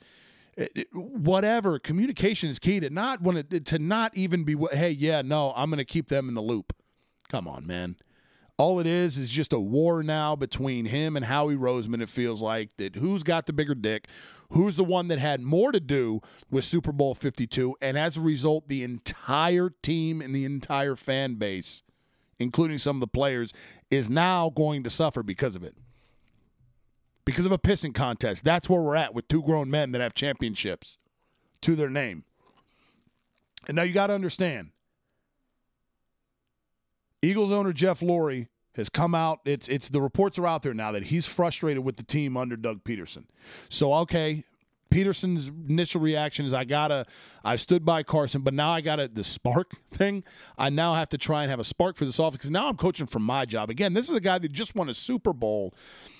whatever. 0.92 1.78
Communication 1.78 2.50
is 2.50 2.58
key 2.58 2.80
to 2.80 2.90
not 2.90 3.20
want 3.22 3.50
to 3.50 3.60
to 3.60 3.78
not 3.78 4.16
even 4.16 4.44
be. 4.44 4.56
Hey, 4.72 4.90
yeah, 4.90 5.22
no, 5.22 5.52
I'm 5.56 5.70
going 5.70 5.78
to 5.78 5.84
keep 5.84 6.08
them 6.08 6.28
in 6.28 6.34
the 6.34 6.42
loop. 6.42 6.72
Come 7.28 7.48
on, 7.48 7.66
man. 7.66 7.96
All 8.58 8.80
it 8.80 8.86
is 8.86 9.18
is 9.18 9.30
just 9.30 9.52
a 9.52 9.60
war 9.60 10.02
now 10.02 10.34
between 10.34 10.86
him 10.86 11.14
and 11.14 11.26
Howie 11.26 11.56
Roseman. 11.56 12.00
It 12.00 12.08
feels 12.08 12.40
like 12.40 12.70
that 12.78 12.96
who's 12.96 13.22
got 13.22 13.44
the 13.44 13.52
bigger 13.52 13.74
dick, 13.74 14.08
who's 14.50 14.76
the 14.76 14.84
one 14.84 15.08
that 15.08 15.18
had 15.18 15.40
more 15.40 15.72
to 15.72 15.80
do 15.80 16.20
with 16.50 16.64
Super 16.64 16.92
Bowl 16.92 17.14
52, 17.14 17.76
and 17.80 17.98
as 17.98 18.16
a 18.16 18.20
result, 18.20 18.68
the 18.68 18.82
entire 18.82 19.70
team 19.82 20.20
and 20.20 20.34
the 20.34 20.44
entire 20.44 20.96
fan 20.96 21.34
base, 21.34 21.82
including 22.38 22.78
some 22.78 22.96
of 22.96 23.00
the 23.00 23.06
players, 23.06 23.52
is 23.90 24.10
now 24.10 24.50
going 24.50 24.82
to 24.82 24.90
suffer 24.90 25.22
because 25.22 25.56
of 25.56 25.64
it. 25.64 25.74
Because 27.24 27.46
of 27.46 27.52
a 27.52 27.58
pissing 27.58 27.94
contest. 27.94 28.44
That's 28.44 28.68
where 28.68 28.80
we're 28.80 28.96
at 28.96 29.14
with 29.14 29.26
two 29.26 29.42
grown 29.42 29.68
men 29.68 29.90
that 29.92 30.00
have 30.00 30.14
championships 30.14 30.96
to 31.62 31.74
their 31.74 31.90
name. 31.90 32.24
And 33.66 33.74
now 33.74 33.82
you 33.82 33.92
got 33.92 34.08
to 34.08 34.14
understand 34.14 34.70
Eagles 37.20 37.50
owner 37.50 37.72
Jeff 37.72 38.00
Lurie 38.00 38.46
has 38.76 38.88
come 38.88 39.14
out. 39.14 39.40
It's 39.44 39.68
it's 39.68 39.88
the 39.88 40.00
reports 40.00 40.38
are 40.38 40.46
out 40.46 40.62
there 40.62 40.74
now 40.74 40.92
that 40.92 41.04
he's 41.04 41.26
frustrated 41.26 41.84
with 41.84 41.96
the 41.96 42.02
team 42.02 42.36
under 42.36 42.56
Doug 42.56 42.84
Pederson. 42.84 43.24
So 43.68 43.92
okay, 43.94 44.44
Pederson's 44.90 45.48
initial 45.68 46.00
reaction 46.00 46.46
is 46.46 46.54
I 46.54 46.64
gotta 46.64 47.06
I 47.44 47.56
stood 47.56 47.84
by 47.84 48.02
Carson, 48.02 48.42
but 48.42 48.54
now 48.54 48.70
I 48.70 48.80
gotta 48.80 49.08
the 49.08 49.24
spark 49.24 49.72
thing. 49.90 50.24
I 50.56 50.70
now 50.70 50.94
have 50.94 51.08
to 51.10 51.18
try 51.18 51.42
and 51.42 51.50
have 51.50 51.60
a 51.60 51.64
spark 51.64 51.96
for 51.96 52.04
this 52.04 52.20
office 52.20 52.38
because 52.38 52.50
now 52.50 52.68
I'm 52.68 52.76
coaching 52.76 53.06
for 53.06 53.18
my 53.18 53.44
job. 53.44 53.70
Again, 53.70 53.94
this 53.94 54.08
is 54.08 54.16
a 54.16 54.20
guy 54.20 54.38
that 54.38 54.52
just 54.52 54.74
won 54.74 54.88
a 54.88 54.94
Super 54.94 55.32
Bowl, 55.32 55.74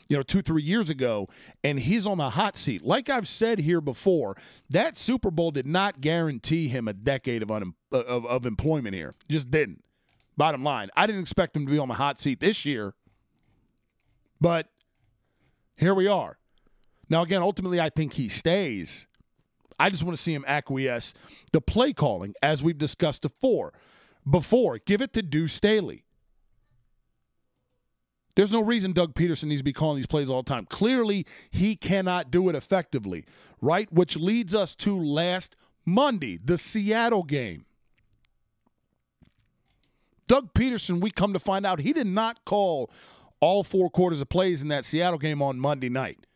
you 0.09 0.17
know, 0.17 0.23
two, 0.23 0.43
three 0.43 0.63
years 0.63 0.91
ago, 0.91 1.29
and 1.63 1.79
he's 1.79 2.07
on 2.07 2.19
the 2.19 2.31
hot 2.31 2.57
seat. 2.57 2.83
Like 2.83 3.09
I've 3.09 3.29
said 3.29 3.61
here 3.61 3.81
before, 3.81 4.37
that 4.69 4.99
Super 4.99 5.31
Bowl 5.31 5.53
did 5.53 5.67
not 5.67 6.01
guarantee 6.01 6.69
him 6.69 6.89
a 6.89 6.93
decade 6.93 7.43
of 7.43 7.51
un, 7.51 7.75
uh, 7.93 7.99
of, 7.99 8.27
of 8.27 8.47
employment 8.47 8.95
here. 8.95 9.15
Just 9.29 9.51
didn't. 9.51 9.85
Bottom 10.37 10.63
line. 10.63 10.91
I 10.97 11.07
didn't 11.07 11.23
expect 11.23 11.57
him 11.57 11.67
to 11.67 11.73
be 11.73 11.79
on 11.79 11.89
the 11.89 11.95
hot 11.95 12.19
seat 12.21 12.41
this 12.41 12.65
year. 12.65 12.95
But 14.41 14.69
here 15.77 15.95
we 15.95 16.07
are. 16.07 16.39
Now, 17.09 17.23
again, 17.23 17.43
ultimately, 17.43 17.81
I 17.81 17.91
think 17.91 18.15
he 18.15 18.29
stays. 18.29 19.07
I 19.79 19.91
just 19.91 20.03
want 20.03 20.17
to 20.17 20.23
see 20.23 20.35
him 20.35 20.45
acquiesce 20.47 21.15
the 21.53 21.61
play 21.61 21.93
calling, 21.93 22.35
as 22.43 22.63
we've 22.63 22.79
discussed 22.79 23.23
before. 23.23 23.73
Before, 24.29 24.79
give 24.79 25.01
it 25.01 25.13
to 25.13 25.23
Deuce 25.23 25.53
Staley. 25.53 26.05
There's 28.35 28.53
no 28.53 28.63
reason 28.63 28.93
Doug 28.93 29.15
Pederson 29.15 29.45
needs 29.45 29.61
to 29.61 29.65
be 29.65 29.73
calling 29.73 29.97
these 29.97 30.07
plays 30.07 30.29
all 30.29 30.43
the 30.43 30.49
time. 30.49 30.67
Clearly, 30.67 31.27
he 31.51 31.75
cannot 31.75 32.31
do 32.31 32.49
it 32.51 32.55
effectively, 32.55 33.25
right? 33.63 33.91
Which 33.91 34.17
leads 34.17 34.55
us 34.55 34.75
to 34.77 34.99
last 34.99 35.57
Monday, 35.87 36.39
the 36.43 36.59
Seattle 36.59 37.23
game. 37.23 37.65
Doug 40.29 40.53
Pederson, 40.55 41.01
we 41.01 41.11
come 41.11 41.33
to 41.33 41.39
find 41.39 41.65
out, 41.65 41.81
he 41.81 41.93
did 41.93 42.07
not 42.07 42.45
call 42.45 42.91
all 43.41 43.63
four 43.63 43.91
quarters 43.91 44.21
of 44.21 44.29
plays 44.29 44.63
in 44.63 44.69
that 44.69 44.85
Seattle 44.85 45.19
game 45.19 45.43
on 45.43 45.59
Monday 45.59 45.89
night. 45.89 46.27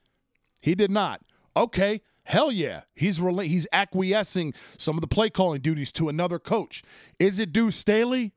He 0.61 0.75
did 0.75 0.91
not. 0.91 1.23
Okay, 1.57 2.03
hell 2.25 2.53
yeah. 2.53 2.83
He's 2.95 3.19
rela- 3.19 3.47
he's 3.47 3.67
acquiescing 3.73 4.55
some 4.77 4.97
of 4.97 5.01
the 5.01 5.09
play 5.09 5.31
calling 5.31 5.61
duties 5.61 5.91
to 5.93 6.09
another 6.09 6.39
coach. 6.39 6.83
Is 7.19 7.39
it 7.39 7.53
Deuce 7.53 7.77
Staley? 7.77 8.33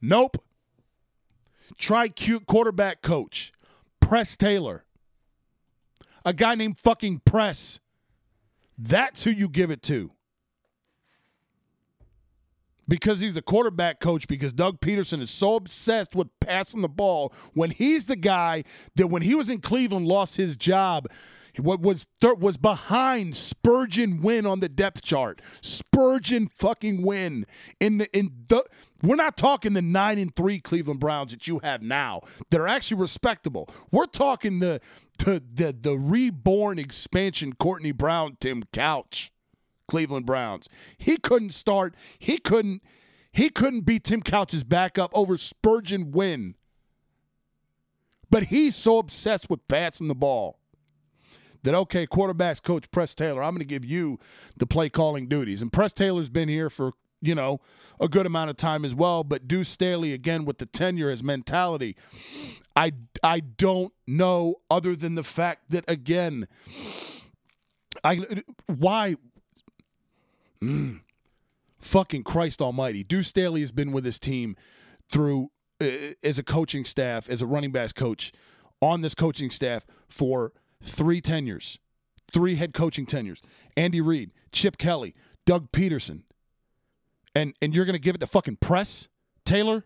Nope. 0.00 0.42
Try 1.78 2.08
cute 2.08 2.46
quarterback 2.46 3.02
coach, 3.02 3.52
Press 4.00 4.36
Taylor. 4.36 4.84
A 6.24 6.32
guy 6.32 6.54
named 6.54 6.78
fucking 6.78 7.20
Press. 7.24 7.80
That's 8.76 9.24
who 9.24 9.30
you 9.30 9.48
give 9.48 9.70
it 9.70 9.82
to. 9.84 10.10
Because 12.86 13.20
he's 13.20 13.34
the 13.34 13.42
quarterback 13.42 14.00
coach, 14.00 14.28
because 14.28 14.52
Doug 14.52 14.80
Pederson 14.80 15.20
is 15.20 15.30
so 15.30 15.56
obsessed 15.56 16.14
with 16.14 16.28
passing 16.40 16.82
the 16.82 16.88
ball 16.88 17.32
when 17.54 17.70
he's 17.70 18.06
the 18.06 18.16
guy 18.16 18.64
that 18.96 19.06
when 19.06 19.22
he 19.22 19.34
was 19.34 19.48
in 19.48 19.60
Cleveland 19.60 20.06
lost 20.06 20.36
his 20.36 20.56
job 20.56 21.08
what 21.58 21.80
was 21.80 22.06
was 22.22 22.56
behind 22.56 23.34
Spergon 23.34 24.20
Wynn 24.20 24.46
on 24.46 24.60
the 24.60 24.68
depth 24.68 25.02
chart. 25.02 25.40
Spergon 25.62 26.50
fucking 26.50 27.02
Wynn 27.02 27.46
in 27.80 27.98
the 27.98 28.16
in 28.16 28.32
the 28.48 28.64
we're 29.02 29.16
not 29.16 29.36
talking 29.36 29.74
the 29.74 29.82
9 29.82 30.18
and 30.18 30.34
3 30.34 30.60
Cleveland 30.60 31.00
Browns 31.00 31.30
that 31.32 31.46
you 31.46 31.58
have 31.58 31.82
now 31.82 32.22
that 32.50 32.60
are 32.60 32.68
actually 32.68 33.00
respectable. 33.00 33.68
We're 33.90 34.06
talking 34.06 34.60
the 34.60 34.80
the 35.18 35.42
the, 35.52 35.76
the 35.78 35.96
reborn 35.96 36.78
expansion 36.78 37.54
Courtney 37.54 37.92
Brown 37.92 38.36
Tim 38.40 38.64
Couch 38.72 39.30
Cleveland 39.88 40.26
Browns. 40.26 40.68
He 40.96 41.16
couldn't 41.16 41.50
start. 41.50 41.94
He 42.18 42.38
couldn't 42.38 42.82
he 43.32 43.50
couldn't 43.50 43.80
beat 43.80 44.04
Tim 44.04 44.22
Couch's 44.22 44.62
backup 44.62 45.10
over 45.12 45.36
Spergon 45.36 46.12
Wynn. 46.12 46.54
But 48.30 48.44
he's 48.44 48.76
so 48.76 48.98
obsessed 48.98 49.50
with 49.50 49.66
passing 49.68 50.08
the 50.08 50.14
ball 50.14 50.58
that 51.64 51.74
okay, 51.74 52.06
quarterbacks 52.06 52.62
coach 52.62 52.90
Press 52.90 53.14
Taylor, 53.14 53.42
I'm 53.42 53.52
going 53.52 53.60
to 53.60 53.64
give 53.64 53.84
you 53.84 54.18
the 54.56 54.66
play 54.66 54.88
calling 54.88 55.28
duties. 55.28 55.62
And 55.62 55.72
Press 55.72 55.92
Taylor's 55.92 56.30
been 56.30 56.48
here 56.48 56.70
for 56.70 56.92
you 57.20 57.34
know 57.34 57.60
a 57.98 58.08
good 58.08 58.26
amount 58.26 58.50
of 58.50 58.56
time 58.56 58.84
as 58.84 58.94
well. 58.94 59.24
But 59.24 59.48
Deuce 59.48 59.68
Staley 59.68 60.12
again 60.12 60.44
with 60.44 60.58
the 60.58 60.66
tenure, 60.66 61.10
his 61.10 61.22
mentality, 61.22 61.96
I 62.76 62.92
I 63.22 63.40
don't 63.40 63.92
know 64.06 64.56
other 64.70 64.94
than 64.94 65.16
the 65.16 65.24
fact 65.24 65.70
that 65.70 65.84
again, 65.88 66.46
I 68.04 68.42
why. 68.66 69.16
Mm, 70.64 71.00
fucking 71.78 72.24
Christ 72.24 72.62
Almighty, 72.62 73.04
Deuce 73.04 73.28
Staley 73.28 73.60
has 73.60 73.72
been 73.72 73.92
with 73.92 74.04
his 74.04 74.18
team 74.18 74.56
through 75.10 75.50
uh, 75.80 76.14
as 76.22 76.38
a 76.38 76.42
coaching 76.42 76.84
staff, 76.84 77.28
as 77.28 77.42
a 77.42 77.46
running 77.46 77.72
backs 77.72 77.92
coach 77.92 78.32
on 78.80 79.00
this 79.00 79.14
coaching 79.14 79.50
staff 79.50 79.86
for 80.08 80.52
three 80.82 81.20
tenures, 81.20 81.78
three 82.30 82.56
head 82.56 82.72
coaching 82.72 83.06
tenures. 83.06 83.42
Andy 83.76 84.00
Reid, 84.00 84.30
Chip 84.52 84.78
Kelly, 84.78 85.14
Doug 85.44 85.70
Pederson. 85.72 86.22
And 87.34 87.54
and 87.60 87.74
you're 87.74 87.84
going 87.84 87.94
to 87.94 88.00
give 88.00 88.14
it 88.14 88.18
to 88.18 88.26
fucking 88.26 88.56
press 88.56 89.08
Taylor, 89.44 89.84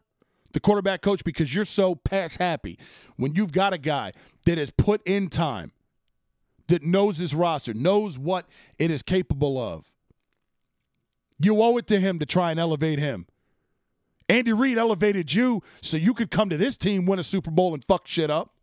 the 0.52 0.60
quarterback 0.60 1.00
coach 1.00 1.24
because 1.24 1.54
you're 1.54 1.64
so 1.64 1.94
pass 1.94 2.36
happy 2.36 2.78
when 3.16 3.34
you've 3.34 3.52
got 3.52 3.72
a 3.72 3.78
guy 3.78 4.12
that 4.44 4.58
has 4.58 4.70
put 4.70 5.02
in 5.06 5.28
time 5.28 5.72
that 6.68 6.82
knows 6.82 7.18
his 7.18 7.34
roster, 7.34 7.74
knows 7.74 8.18
what 8.18 8.46
it 8.78 8.90
is 8.90 9.02
capable 9.02 9.58
of. 9.58 9.90
You 11.38 11.62
owe 11.62 11.76
it 11.76 11.86
to 11.88 12.00
him 12.00 12.18
to 12.18 12.26
try 12.26 12.50
and 12.50 12.58
elevate 12.58 12.98
him. 12.98 13.26
Andy 14.28 14.52
Reid 14.52 14.76
elevated 14.76 15.32
you 15.32 15.62
so 15.80 15.96
you 15.96 16.12
could 16.12 16.30
come 16.30 16.50
to 16.50 16.56
this 16.56 16.76
team, 16.76 17.06
win 17.06 17.18
a 17.18 17.22
Super 17.22 17.50
Bowl, 17.50 17.72
and 17.72 17.84
fuck 17.84 18.06
shit 18.06 18.30
up. 18.30 18.54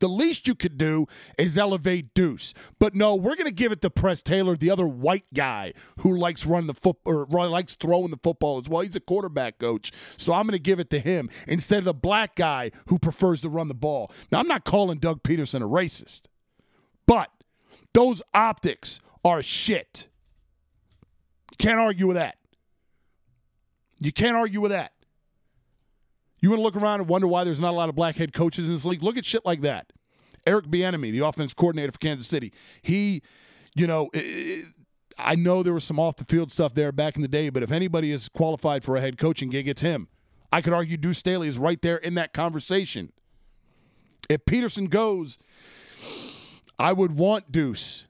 The 0.00 0.08
least 0.08 0.46
you 0.46 0.54
could 0.54 0.78
do 0.78 1.06
is 1.36 1.58
elevate 1.58 2.14
Deuce. 2.14 2.54
But 2.78 2.94
no, 2.94 3.14
we're 3.14 3.34
going 3.34 3.46
to 3.46 3.50
give 3.50 3.72
it 3.72 3.80
to 3.82 3.90
Press 3.90 4.22
Taylor, 4.22 4.56
the 4.56 4.70
other 4.70 4.86
white 4.86 5.24
guy 5.34 5.72
who 5.98 6.16
likes 6.16 6.46
running 6.46 6.68
the 6.68 6.74
foot 6.74 6.96
or 7.04 7.26
likes 7.26 7.74
throwing 7.74 8.10
the 8.10 8.18
football 8.22 8.58
as 8.58 8.68
well. 8.68 8.82
He's 8.82 8.96
a 8.96 9.00
quarterback 9.00 9.58
coach. 9.58 9.90
So 10.16 10.32
I'm 10.32 10.44
going 10.44 10.52
to 10.52 10.58
give 10.58 10.78
it 10.78 10.90
to 10.90 11.00
him 11.00 11.28
instead 11.46 11.80
of 11.80 11.84
the 11.84 11.94
black 11.94 12.36
guy 12.36 12.70
who 12.86 12.98
prefers 12.98 13.40
to 13.42 13.48
run 13.48 13.68
the 13.68 13.74
ball. 13.74 14.12
Now, 14.30 14.38
I'm 14.38 14.48
not 14.48 14.64
calling 14.64 14.98
Doug 14.98 15.22
Pederson 15.22 15.62
a 15.62 15.68
racist, 15.68 16.22
but 17.06 17.30
those 17.92 18.22
optics 18.32 19.00
are 19.24 19.42
shit. 19.42 20.07
Can't 21.58 21.78
argue 21.78 22.06
with 22.06 22.16
that. 22.16 22.36
You 23.98 24.12
can't 24.12 24.36
argue 24.36 24.60
with 24.60 24.70
that. 24.70 24.92
You 26.40 26.50
want 26.50 26.60
to 26.60 26.62
look 26.62 26.76
around 26.76 27.00
and 27.00 27.08
wonder 27.08 27.26
why 27.26 27.44
there's 27.44 27.58
not 27.58 27.70
a 27.70 27.76
lot 27.76 27.88
of 27.88 27.96
black 27.96 28.16
head 28.16 28.32
coaches 28.32 28.66
in 28.66 28.72
this 28.72 28.84
league? 28.84 29.02
Look 29.02 29.16
at 29.16 29.24
shit 29.24 29.44
like 29.44 29.60
that. 29.62 29.92
Eric 30.46 30.66
Bieniemy, 30.66 31.10
the 31.10 31.26
offense 31.26 31.52
coordinator 31.52 31.92
for 31.92 31.98
Kansas 31.98 32.28
City, 32.28 32.52
he, 32.80 33.22
you 33.74 33.86
know, 33.86 34.08
it, 34.12 34.66
I 35.18 35.34
know 35.34 35.62
there 35.64 35.74
was 35.74 35.84
some 35.84 35.98
off 35.98 36.16
the 36.16 36.24
field 36.24 36.52
stuff 36.52 36.74
there 36.74 36.92
back 36.92 37.16
in 37.16 37.22
the 37.22 37.28
day, 37.28 37.50
but 37.50 37.62
if 37.62 37.72
anybody 37.72 38.12
is 38.12 38.28
qualified 38.28 38.84
for 38.84 38.96
a 38.96 39.00
head 39.00 39.18
coaching 39.18 39.50
gig, 39.50 39.66
it's 39.66 39.82
him. 39.82 40.08
I 40.52 40.62
could 40.62 40.72
argue 40.72 40.96
Deuce 40.96 41.18
Staley 41.18 41.48
is 41.48 41.58
right 41.58 41.82
there 41.82 41.96
in 41.96 42.14
that 42.14 42.32
conversation. 42.32 43.12
If 44.30 44.44
Pederson 44.44 44.88
goes, 44.88 45.38
I 46.78 46.92
would 46.92 47.18
want 47.18 47.50
Deuce 47.50 48.06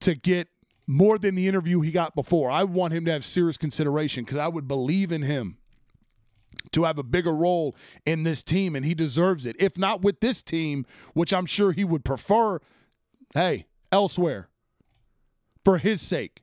to 0.00 0.14
get 0.14 0.48
more 0.88 1.18
than 1.18 1.34
the 1.34 1.46
interview 1.46 1.82
he 1.82 1.92
got 1.92 2.14
before. 2.14 2.50
I 2.50 2.64
want 2.64 2.94
him 2.94 3.04
to 3.04 3.12
have 3.12 3.24
serious 3.24 3.58
consideration 3.58 4.24
because 4.24 4.38
I 4.38 4.48
would 4.48 4.66
believe 4.66 5.12
in 5.12 5.22
him 5.22 5.58
to 6.72 6.84
have 6.84 6.98
a 6.98 7.02
bigger 7.02 7.32
role 7.32 7.76
in 8.06 8.22
this 8.22 8.42
team, 8.42 8.74
and 8.74 8.84
he 8.84 8.94
deserves 8.94 9.44
it. 9.44 9.54
If 9.58 9.76
not 9.76 10.00
with 10.00 10.20
this 10.20 10.40
team, 10.42 10.86
which 11.12 11.32
I'm 11.32 11.44
sure 11.44 11.72
he 11.72 11.84
would 11.84 12.04
prefer, 12.06 12.58
hey, 13.34 13.66
elsewhere, 13.92 14.48
for 15.62 15.76
his 15.76 16.00
sake. 16.00 16.42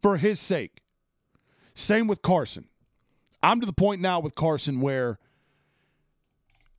For 0.00 0.16
his 0.16 0.38
sake. 0.38 0.82
Same 1.74 2.06
with 2.06 2.22
Carson. 2.22 2.68
I'm 3.42 3.58
to 3.60 3.66
the 3.66 3.72
point 3.72 4.00
now 4.00 4.20
with 4.20 4.36
Carson 4.36 4.80
where 4.80 5.18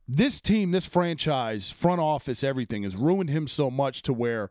this 0.08 0.40
team, 0.40 0.70
this 0.70 0.86
franchise, 0.86 1.70
front 1.70 2.00
office, 2.00 2.42
everything 2.42 2.82
has 2.84 2.96
ruined 2.96 3.28
him 3.28 3.46
so 3.46 3.70
much 3.70 4.02
to 4.02 4.12
where 4.12 4.50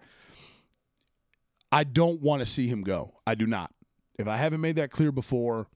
I 1.72 1.84
don't 1.84 2.22
want 2.22 2.42
to 2.42 2.46
see 2.46 2.68
him 2.68 2.82
go. 2.82 3.14
I 3.26 3.36
do 3.36 3.48
not. 3.48 3.72
If 4.20 4.28
I 4.28 4.38
haven't 4.38 4.62
made 4.62 4.76
that 4.76 4.92
clear 4.92 5.12
before, 5.12 5.68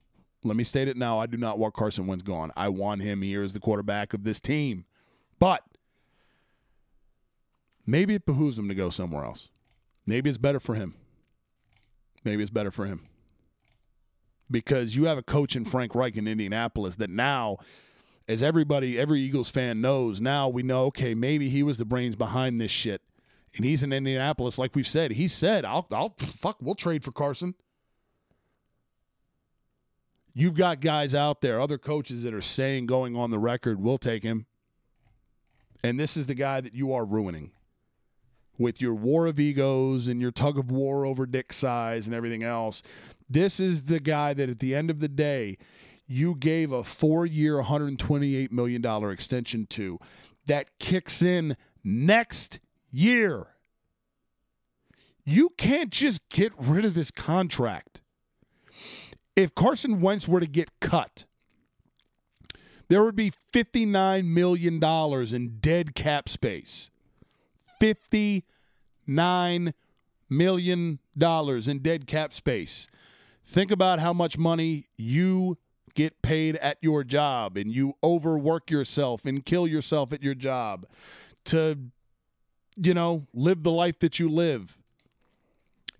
let 0.44 0.56
me 0.56 0.64
state 0.64 0.88
it 0.88 0.96
now. 0.96 1.18
I 1.18 1.26
do 1.26 1.36
not 1.36 1.58
want 1.58 1.74
Carson 1.74 2.06
Wentz 2.06 2.22
gone. 2.22 2.52
I 2.56 2.68
want 2.68 3.02
him 3.02 3.22
here 3.22 3.42
as 3.42 3.52
the 3.52 3.60
quarterback 3.60 4.12
of 4.14 4.24
this 4.24 4.40
team. 4.40 4.84
But 5.38 5.62
maybe 7.86 8.14
it 8.14 8.26
behooves 8.26 8.58
him 8.58 8.68
to 8.68 8.74
go 8.74 8.90
somewhere 8.90 9.24
else. 9.24 9.48
Maybe 10.06 10.28
it's 10.30 10.38
better 10.38 10.60
for 10.60 10.74
him. 10.74 10.94
Maybe 12.24 12.42
it's 12.42 12.50
better 12.50 12.70
for 12.70 12.86
him. 12.86 13.08
Because 14.50 14.94
you 14.94 15.06
have 15.06 15.18
a 15.18 15.22
coach 15.22 15.56
in 15.56 15.64
Frank 15.64 15.94
Reich 15.94 16.16
in 16.16 16.28
Indianapolis 16.28 16.96
that 16.96 17.10
now, 17.10 17.56
as 18.28 18.42
everybody, 18.42 18.98
every 18.98 19.20
Eagles 19.20 19.50
fan 19.50 19.80
knows, 19.80 20.20
now 20.20 20.48
we 20.48 20.62
know, 20.62 20.84
okay, 20.84 21.14
maybe 21.14 21.48
he 21.48 21.62
was 21.64 21.78
the 21.78 21.84
brains 21.84 22.14
behind 22.14 22.60
this 22.60 22.70
shit. 22.70 23.02
And 23.56 23.64
he's 23.64 23.82
in 23.82 23.92
Indianapolis, 23.92 24.58
like 24.58 24.74
we've 24.74 24.86
said. 24.86 25.12
He 25.12 25.28
said, 25.28 25.64
I'll, 25.64 25.86
I'll, 25.90 26.14
fuck, 26.18 26.58
we'll 26.60 26.74
trade 26.74 27.02
for 27.02 27.10
Carson. 27.10 27.54
You've 30.34 30.54
got 30.54 30.82
guys 30.82 31.14
out 31.14 31.40
there, 31.40 31.58
other 31.60 31.78
coaches 31.78 32.22
that 32.22 32.34
are 32.34 32.42
saying, 32.42 32.84
going 32.84 33.16
on 33.16 33.30
the 33.30 33.38
record, 33.38 33.80
we'll 33.80 33.96
take 33.96 34.22
him. 34.22 34.44
And 35.82 35.98
this 35.98 36.16
is 36.16 36.26
the 36.26 36.34
guy 36.34 36.60
that 36.60 36.74
you 36.74 36.92
are 36.92 37.06
ruining 37.06 37.52
with 38.58 38.80
your 38.80 38.94
war 38.94 39.26
of 39.26 39.40
egos 39.40 40.08
and 40.08 40.20
your 40.20 40.30
tug 40.30 40.58
of 40.58 40.70
war 40.70 41.06
over 41.06 41.24
dick 41.24 41.52
size 41.52 42.06
and 42.06 42.14
everything 42.14 42.42
else. 42.42 42.82
This 43.28 43.58
is 43.58 43.84
the 43.84 44.00
guy 44.00 44.34
that 44.34 44.50
at 44.50 44.58
the 44.60 44.74
end 44.74 44.90
of 44.90 45.00
the 45.00 45.08
day, 45.08 45.56
you 46.06 46.34
gave 46.34 46.70
a 46.70 46.84
four 46.84 47.24
year, 47.24 47.62
$128 47.62 48.52
million 48.52 48.84
extension 49.10 49.66
to 49.66 49.98
that 50.46 50.78
kicks 50.78 51.22
in 51.22 51.56
next 51.82 52.58
year. 52.90 53.48
You 55.24 55.50
can't 55.56 55.90
just 55.90 56.28
get 56.28 56.52
rid 56.56 56.84
of 56.84 56.94
this 56.94 57.10
contract. 57.10 58.00
If 59.34 59.54
Carson 59.54 60.00
Wentz 60.00 60.28
were 60.28 60.40
to 60.40 60.46
get 60.46 60.70
cut, 60.80 61.24
there 62.88 63.02
would 63.02 63.16
be 63.16 63.32
$59 63.52 64.24
million 64.24 64.82
in 65.34 65.56
dead 65.58 65.94
cap 65.94 66.28
space. 66.28 66.90
$59 67.80 69.72
million 70.30 70.98
in 71.20 71.78
dead 71.82 72.06
cap 72.06 72.32
space. 72.32 72.86
Think 73.44 73.70
about 73.70 74.00
how 74.00 74.12
much 74.12 74.38
money 74.38 74.86
you 74.96 75.58
get 75.94 76.22
paid 76.22 76.56
at 76.56 76.78
your 76.80 77.02
job 77.04 77.56
and 77.56 77.72
you 77.72 77.94
overwork 78.04 78.70
yourself 78.70 79.24
and 79.24 79.44
kill 79.44 79.66
yourself 79.66 80.12
at 80.12 80.22
your 80.22 80.34
job 80.34 80.86
to, 81.46 81.78
you 82.76 82.94
know, 82.94 83.26
live 83.34 83.62
the 83.62 83.70
life 83.70 83.98
that 84.00 84.18
you 84.18 84.28
live. 84.28 84.78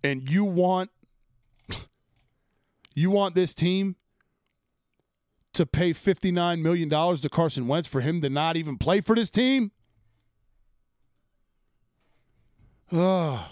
And 0.03 0.29
you 0.31 0.45
want 0.45 0.91
you 2.95 3.11
want 3.11 3.35
this 3.35 3.55
team 3.55 3.97
to 5.53 5.67
pay 5.67 5.93
$59 5.93 6.61
million 6.61 6.89
to 6.89 7.29
Carson 7.31 7.67
Wentz 7.67 7.89
for 7.89 8.01
him 8.01 8.21
to 8.21 8.31
not 8.31 8.57
even 8.57 8.77
play 8.77 9.01
for 9.01 9.15
this 9.15 9.31
team? 9.31 9.71
Oh. 12.93 13.49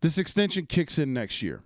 This 0.00 0.18
extension 0.18 0.66
kicks 0.66 0.98
in 0.98 1.12
next 1.12 1.42
year. 1.42 1.62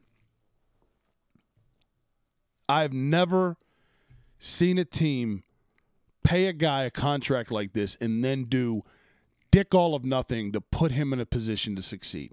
I've 2.68 2.92
never 2.92 3.56
seen 4.38 4.78
a 4.78 4.84
team 4.84 5.44
pay 6.24 6.46
a 6.46 6.52
guy 6.52 6.84
a 6.84 6.90
contract 6.90 7.50
like 7.50 7.72
this 7.72 7.96
and 8.00 8.24
then 8.24 8.44
do 8.44 8.82
dick 9.53 9.74
all 9.74 9.94
of 9.94 10.05
nothing 10.05 10.50
to 10.50 10.61
put 10.61 10.90
him 10.90 11.12
in 11.12 11.20
a 11.20 11.26
position 11.26 11.76
to 11.76 11.82
succeed. 11.82 12.32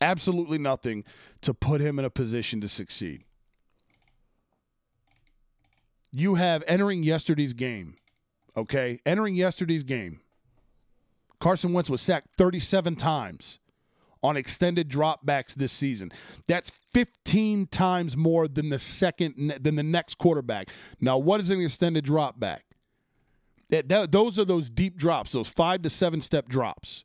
Absolutely 0.00 0.58
nothing 0.58 1.04
to 1.40 1.54
put 1.54 1.80
him 1.80 1.98
in 1.98 2.04
a 2.04 2.10
position 2.10 2.60
to 2.60 2.68
succeed. 2.68 3.24
You 6.12 6.34
have 6.34 6.62
entering 6.66 7.02
yesterday's 7.02 7.52
game, 7.52 7.96
okay? 8.56 9.00
Entering 9.06 9.34
yesterday's 9.34 9.84
game. 9.84 10.20
Carson 11.40 11.72
Wentz 11.72 11.88
was 11.88 12.00
sacked 12.00 12.28
37 12.36 12.96
times 12.96 13.58
on 14.22 14.36
extended 14.36 14.88
dropbacks 14.88 15.54
this 15.54 15.72
season. 15.72 16.10
That's 16.46 16.72
15 16.92 17.66
times 17.66 18.16
more 18.16 18.48
than 18.48 18.70
the 18.70 18.78
second 18.78 19.54
than 19.60 19.76
the 19.76 19.82
next 19.82 20.16
quarterback. 20.18 20.70
Now, 21.00 21.18
what 21.18 21.40
is 21.40 21.50
an 21.50 21.60
extended 21.60 22.04
dropback? 22.04 22.60
That, 23.70 23.88
that, 23.88 24.12
those 24.12 24.38
are 24.38 24.44
those 24.44 24.70
deep 24.70 24.96
drops, 24.96 25.32
those 25.32 25.48
five 25.48 25.82
to 25.82 25.90
seven 25.90 26.20
step 26.20 26.48
drops, 26.48 27.04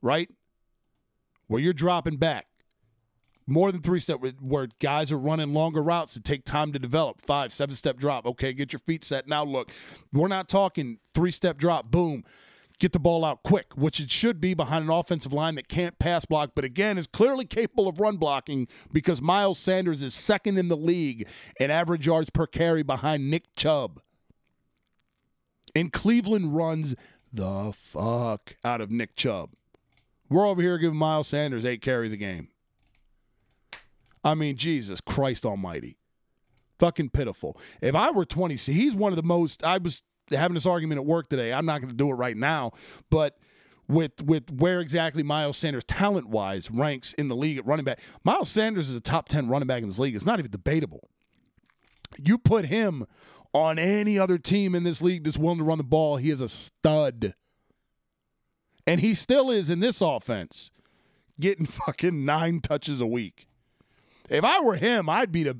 right? 0.00 0.30
Where 1.48 1.60
you're 1.60 1.74
dropping 1.74 2.16
back 2.16 2.46
more 3.46 3.70
than 3.70 3.82
three 3.82 4.00
step, 4.00 4.20
where 4.40 4.68
guys 4.80 5.12
are 5.12 5.18
running 5.18 5.52
longer 5.52 5.82
routes 5.82 6.14
to 6.14 6.20
take 6.20 6.44
time 6.44 6.72
to 6.72 6.78
develop. 6.78 7.20
Five, 7.24 7.52
seven 7.52 7.76
step 7.76 7.98
drop. 7.98 8.26
Okay, 8.26 8.52
get 8.52 8.72
your 8.72 8.80
feet 8.80 9.04
set. 9.04 9.28
Now 9.28 9.44
look, 9.44 9.70
we're 10.12 10.28
not 10.28 10.48
talking 10.48 10.98
three 11.14 11.30
step 11.30 11.58
drop. 11.58 11.90
Boom 11.90 12.24
get 12.78 12.92
the 12.92 12.98
ball 12.98 13.24
out 13.24 13.42
quick, 13.42 13.72
which 13.74 14.00
it 14.00 14.10
should 14.10 14.40
be 14.40 14.54
behind 14.54 14.84
an 14.84 14.90
offensive 14.90 15.32
line 15.32 15.54
that 15.54 15.68
can't 15.68 15.98
pass 15.98 16.24
block, 16.24 16.50
but 16.54 16.64
again 16.64 16.98
is 16.98 17.06
clearly 17.06 17.44
capable 17.44 17.88
of 17.88 18.00
run 18.00 18.16
blocking 18.16 18.68
because 18.92 19.22
Miles 19.22 19.58
Sanders 19.58 20.02
is 20.02 20.14
second 20.14 20.58
in 20.58 20.68
the 20.68 20.76
league 20.76 21.28
in 21.58 21.70
average 21.70 22.06
yards 22.06 22.30
per 22.30 22.46
carry 22.46 22.82
behind 22.82 23.30
Nick 23.30 23.54
Chubb. 23.56 24.00
And 25.76 25.92
Cleveland 25.92 26.56
runs 26.56 26.94
the 27.30 27.70
fuck 27.74 28.54
out 28.64 28.80
of 28.80 28.90
Nick 28.90 29.14
Chubb. 29.14 29.50
We're 30.30 30.46
over 30.46 30.62
here 30.62 30.78
giving 30.78 30.96
Miles 30.96 31.28
Sanders 31.28 31.66
eight 31.66 31.82
carries 31.82 32.14
a 32.14 32.16
game. 32.16 32.48
I 34.24 34.34
mean, 34.34 34.56
Jesus 34.56 35.02
Christ 35.02 35.44
Almighty. 35.44 35.98
Fucking 36.78 37.10
pitiful. 37.10 37.60
If 37.82 37.94
I 37.94 38.10
were 38.10 38.24
20, 38.24 38.56
see, 38.56 38.72
he's 38.72 38.94
one 38.94 39.12
of 39.12 39.16
the 39.16 39.22
most. 39.22 39.62
I 39.64 39.76
was 39.76 40.02
having 40.30 40.54
this 40.54 40.64
argument 40.64 40.98
at 40.98 41.04
work 41.04 41.28
today. 41.28 41.52
I'm 41.52 41.66
not 41.66 41.82
going 41.82 41.90
to 41.90 41.96
do 41.96 42.08
it 42.08 42.14
right 42.14 42.38
now, 42.38 42.72
but 43.10 43.36
with 43.86 44.22
with 44.22 44.50
where 44.50 44.80
exactly 44.80 45.22
Miles 45.22 45.58
Sanders 45.58 45.84
talent 45.84 46.30
wise 46.30 46.70
ranks 46.70 47.12
in 47.12 47.28
the 47.28 47.36
league 47.36 47.58
at 47.58 47.66
running 47.66 47.84
back, 47.84 48.00
Miles 48.24 48.48
Sanders 48.48 48.88
is 48.88 48.96
a 48.96 49.00
top 49.00 49.28
10 49.28 49.48
running 49.48 49.66
back 49.66 49.82
in 49.82 49.88
this 49.88 49.98
league. 49.98 50.16
It's 50.16 50.24
not 50.24 50.38
even 50.38 50.50
debatable. 50.50 51.10
You 52.22 52.38
put 52.38 52.64
him 52.64 53.06
on 53.56 53.78
any 53.78 54.18
other 54.18 54.38
team 54.38 54.74
in 54.74 54.84
this 54.84 55.00
league 55.00 55.24
that's 55.24 55.38
willing 55.38 55.58
to 55.58 55.64
run 55.64 55.78
the 55.78 55.84
ball, 55.84 56.16
he 56.16 56.30
is 56.30 56.40
a 56.40 56.48
stud. 56.48 57.34
And 58.86 59.00
he 59.00 59.14
still 59.14 59.50
is 59.50 59.70
in 59.70 59.80
this 59.80 60.00
offense, 60.00 60.70
getting 61.40 61.66
fucking 61.86 62.24
nine 62.24 62.60
touches 62.60 63.00
a 63.00 63.06
week. 63.06 63.46
If 64.28 64.44
I 64.44 64.60
were 64.60 64.76
him, 64.76 65.08
I'd 65.08 65.32
be 65.32 65.44
the 65.44 65.58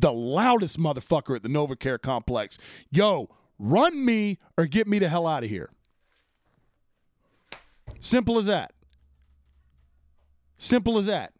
the 0.00 0.12
loudest 0.12 0.78
motherfucker 0.78 1.34
at 1.34 1.42
the 1.42 1.48
NovaCare 1.48 2.00
complex. 2.00 2.56
Yo, 2.88 3.28
Run 3.58 4.04
me 4.04 4.38
or 4.56 4.66
get 4.66 4.86
me 4.86 4.98
the 4.98 5.08
hell 5.08 5.26
out 5.26 5.42
of 5.42 5.50
here. 5.50 5.70
Simple 8.00 8.38
as 8.38 8.46
that. 8.46 8.72
Simple 10.58 10.98
as 10.98 11.06
that. 11.06 11.32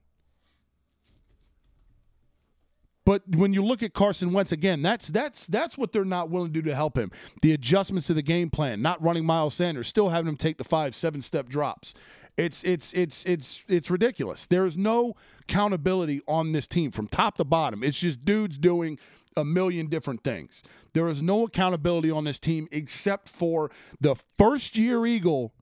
But 3.08 3.22
when 3.26 3.54
you 3.54 3.64
look 3.64 3.82
at 3.82 3.94
Carson 3.94 4.34
Wentz 4.34 4.52
again, 4.52 4.82
that's 4.82 5.08
that's 5.08 5.46
that's 5.46 5.78
what 5.78 5.92
they're 5.92 6.04
not 6.04 6.28
willing 6.28 6.52
to 6.52 6.60
do 6.60 6.68
to 6.68 6.74
help 6.74 6.98
him. 6.98 7.10
The 7.40 7.54
adjustments 7.54 8.06
to 8.08 8.12
the 8.12 8.20
game 8.20 8.50
plan, 8.50 8.82
not 8.82 9.02
running 9.02 9.24
Miles 9.24 9.54
Sanders, 9.54 9.88
still 9.88 10.10
having 10.10 10.28
him 10.28 10.36
take 10.36 10.58
the 10.58 10.64
five, 10.64 10.94
seven 10.94 11.22
step 11.22 11.48
drops. 11.48 11.94
It's 12.36 12.62
it's 12.64 12.92
it's 12.92 13.24
it's 13.24 13.64
it's 13.66 13.90
ridiculous. 13.90 14.44
There 14.44 14.66
is 14.66 14.76
no 14.76 15.14
accountability 15.40 16.20
on 16.28 16.52
this 16.52 16.66
team 16.66 16.90
from 16.90 17.08
top 17.08 17.38
to 17.38 17.44
bottom. 17.44 17.82
It's 17.82 17.98
just 17.98 18.26
dudes 18.26 18.58
doing 18.58 18.98
a 19.38 19.42
million 19.42 19.86
different 19.86 20.22
things. 20.22 20.62
There 20.92 21.08
is 21.08 21.22
no 21.22 21.44
accountability 21.44 22.10
on 22.10 22.24
this 22.24 22.38
team 22.38 22.68
except 22.70 23.30
for 23.30 23.70
the 23.98 24.16
first 24.36 24.76
year 24.76 25.06
Eagle, 25.06 25.54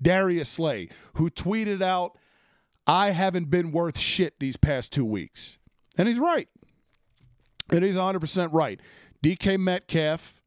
Darius 0.00 0.48
Slay, 0.48 0.88
who 1.16 1.28
tweeted 1.28 1.82
out, 1.82 2.16
I 2.86 3.10
haven't 3.10 3.50
been 3.50 3.72
worth 3.72 3.98
shit 3.98 4.40
these 4.40 4.56
past 4.56 4.90
two 4.90 5.04
weeks. 5.04 5.58
And 5.98 6.08
he's 6.08 6.18
right. 6.18 6.48
And 7.70 7.84
he's 7.84 7.96
100% 7.96 8.48
right. 8.52 8.80
DK 9.22 9.58
Metcalf, 9.58 10.40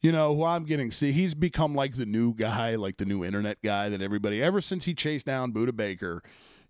you 0.00 0.10
know, 0.10 0.34
who 0.34 0.44
I'm 0.44 0.64
getting, 0.64 0.90
see, 0.90 1.12
he's 1.12 1.34
become 1.34 1.74
like 1.74 1.94
the 1.94 2.06
new 2.06 2.34
guy, 2.34 2.74
like 2.76 2.96
the 2.96 3.04
new 3.04 3.24
internet 3.24 3.58
guy 3.62 3.88
that 3.90 4.00
everybody, 4.00 4.42
ever 4.42 4.60
since 4.60 4.86
he 4.86 4.94
chased 4.94 5.26
down 5.26 5.52
Budda 5.52 5.76
Baker, 5.76 6.22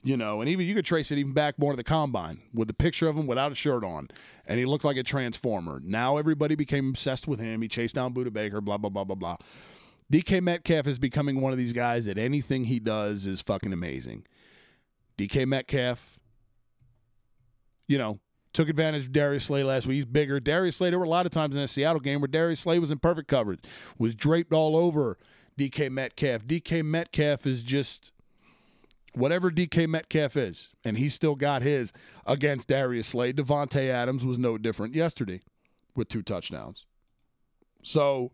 you 0.02 0.16
know, 0.16 0.40
and 0.40 0.48
even 0.48 0.66
you 0.66 0.74
could 0.74 0.84
trace 0.84 1.12
it 1.12 1.18
even 1.18 1.32
back 1.32 1.58
more 1.58 1.72
to 1.72 1.76
the 1.76 1.84
combine 1.84 2.40
with 2.54 2.68
the 2.68 2.74
picture 2.74 3.08
of 3.08 3.16
him 3.16 3.26
without 3.26 3.52
a 3.52 3.54
shirt 3.54 3.84
on, 3.84 4.08
and 4.46 4.58
he 4.58 4.64
looked 4.64 4.84
like 4.84 4.96
a 4.96 5.02
transformer. 5.02 5.80
Now 5.84 6.16
everybody 6.16 6.54
became 6.54 6.88
obsessed 6.88 7.28
with 7.28 7.38
him. 7.38 7.62
He 7.62 7.68
chased 7.68 7.94
down 7.94 8.14
Budda 8.14 8.32
Baker, 8.32 8.60
blah 8.60 8.78
blah 8.78 8.90
blah 8.90 9.04
blah 9.04 9.14
blah. 9.14 9.36
DK 10.10 10.42
Metcalf 10.42 10.86
is 10.86 10.98
becoming 10.98 11.40
one 11.40 11.52
of 11.52 11.58
these 11.58 11.72
guys 11.72 12.06
that 12.06 12.18
anything 12.18 12.64
he 12.64 12.80
does 12.80 13.26
is 13.26 13.42
fucking 13.42 13.72
amazing. 13.72 14.26
DK 15.18 15.46
Metcalf, 15.46 16.18
you 17.86 17.98
know, 17.98 18.18
took 18.52 18.68
advantage 18.68 19.06
of 19.06 19.12
Darius 19.12 19.44
Slay 19.44 19.62
last 19.62 19.86
week. 19.86 19.96
He's 19.96 20.04
bigger. 20.04 20.40
Darius 20.40 20.76
Slay, 20.76 20.90
there 20.90 20.98
were 20.98 21.04
a 21.04 21.08
lot 21.08 21.26
of 21.26 21.32
times 21.32 21.54
in 21.54 21.62
a 21.62 21.68
Seattle 21.68 22.00
game 22.00 22.20
where 22.20 22.28
Darius 22.28 22.60
Slay 22.60 22.78
was 22.78 22.90
in 22.90 22.98
perfect 22.98 23.28
coverage, 23.28 23.60
was 23.98 24.14
draped 24.14 24.52
all 24.52 24.76
over 24.76 25.18
DK 25.58 25.90
Metcalf. 25.90 26.44
DK 26.44 26.84
Metcalf 26.84 27.46
is 27.46 27.62
just 27.62 28.12
whatever 29.14 29.50
DK 29.50 29.88
Metcalf 29.88 30.36
is, 30.36 30.70
and 30.84 30.98
he 30.98 31.08
still 31.08 31.34
got 31.34 31.62
his 31.62 31.92
against 32.26 32.68
Darius 32.68 33.08
Slay. 33.08 33.32
Davante 33.32 33.88
Adams 33.88 34.24
was 34.24 34.38
no 34.38 34.58
different 34.58 34.94
yesterday 34.94 35.40
with 35.94 36.08
two 36.08 36.22
touchdowns. 36.22 36.86
So 37.82 38.32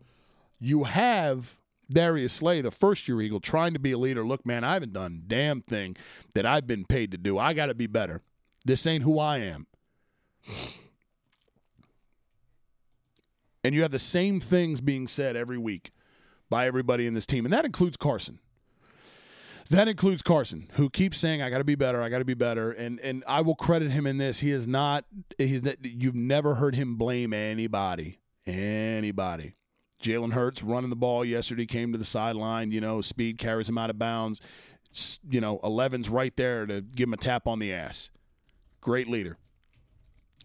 you 0.59 0.85
have 0.85 1.57
Darius 1.89 2.33
Slay, 2.33 2.61
the 2.61 2.71
first 2.71 3.07
year 3.07 3.21
Eagle, 3.21 3.39
trying 3.39 3.73
to 3.73 3.79
be 3.79 3.91
a 3.91 3.97
leader. 3.97 4.25
Look, 4.25 4.45
man, 4.45 4.63
I 4.63 4.73
haven't 4.73 4.93
done 4.93 5.23
damn 5.27 5.61
thing 5.61 5.95
that 6.33 6.45
I've 6.45 6.67
been 6.67 6.85
paid 6.85 7.11
to 7.11 7.17
do. 7.17 7.37
I 7.37 7.53
got 7.53 7.67
to 7.67 7.73
be 7.73 7.87
better. 7.87 8.21
This 8.65 8.85
ain't 8.85 9.03
who 9.03 9.19
I 9.19 9.37
am. 9.37 9.67
And 13.63 13.75
you 13.75 13.81
have 13.81 13.91
the 13.91 13.99
same 13.99 14.39
things 14.39 14.81
being 14.81 15.07
said 15.07 15.35
every 15.35 15.57
week 15.57 15.91
by 16.49 16.67
everybody 16.67 17.05
in 17.05 17.13
this 17.13 17.25
team, 17.25 17.45
and 17.45 17.53
that 17.53 17.65
includes 17.65 17.97
Carson. 17.97 18.39
That 19.69 19.89
includes 19.89 20.21
Carson, 20.21 20.69
who 20.75 20.89
keeps 20.89 21.17
saying, 21.17 21.41
"I 21.41 21.49
got 21.49 21.57
to 21.57 21.65
be 21.65 21.75
better. 21.75 22.01
I 22.01 22.07
got 22.07 22.19
to 22.19 22.25
be 22.25 22.33
better," 22.33 22.71
and 22.71 23.01
and 23.01 23.25
I 23.27 23.41
will 23.41 23.55
credit 23.55 23.91
him 23.91 24.07
in 24.07 24.17
this. 24.17 24.39
He 24.39 24.51
is 24.51 24.65
not. 24.65 25.03
You've 25.37 26.15
never 26.15 26.55
heard 26.55 26.75
him 26.75 26.95
blame 26.95 27.33
anybody. 27.33 28.19
Anybody. 28.45 29.55
Jalen 30.01 30.31
Hurts 30.31 30.63
running 30.63 30.89
the 30.89 30.95
ball 30.95 31.25
yesterday 31.25 31.65
came 31.65 31.91
to 31.91 31.97
the 31.97 32.05
sideline. 32.05 32.71
You 32.71 32.79
know, 32.79 33.01
speed 33.01 33.37
carries 33.37 33.67
him 33.67 33.77
out 33.77 33.89
of 33.89 33.99
bounds. 33.99 34.39
You 35.29 35.41
know, 35.41 35.59
11's 35.65 36.07
right 36.07 36.33
there 36.37 36.65
to 36.65 36.79
give 36.79 37.09
him 37.09 37.13
a 37.13 37.17
tap 37.17 37.47
on 37.47 37.59
the 37.59 37.73
ass. 37.73 38.09
Great 38.79 39.09
leader. 39.09 39.37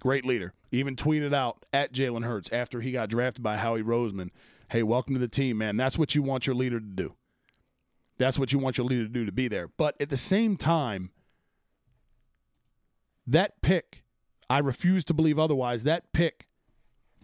Great 0.03 0.27
leader. 0.27 0.53
Even 0.73 0.97
tweeted 0.97 1.33
out 1.33 1.65
at 1.73 1.93
Jalen 1.93 2.25
Hurts 2.25 2.51
after 2.51 2.81
he 2.81 2.91
got 2.91 3.09
drafted 3.09 3.41
by 3.41 3.57
Howie 3.57 3.85
Roseman. 3.85 4.31
Hey, 4.69 4.83
welcome 4.83 5.15
to 5.15 5.21
the 5.21 5.29
team, 5.29 5.59
man. 5.59 5.77
That's 5.77 5.97
what 5.97 6.17
you 6.17 6.25
want 6.25 6.45
your 6.45 6.57
leader 6.57 6.81
to 6.81 6.85
do. 6.85 7.15
That's 8.19 8.37
what 8.37 8.53
you 8.53 8.59
want 8.59 8.79
your 8.79 8.87
leader 8.89 9.05
to 9.05 9.09
do 9.09 9.25
to 9.25 9.31
be 9.31 9.47
there. 9.47 9.69
But 9.69 9.95
at 10.01 10.11
the 10.11 10.17
same 10.17 10.57
time, 10.57 11.13
that 13.29 13.63
pick, 13.63 14.03
I 14.51 14.59
refuse 14.59 15.05
to 15.05 15.15
believe 15.15 15.39
otherwise. 15.39 15.85
That 15.85 16.13
pick 16.13 16.49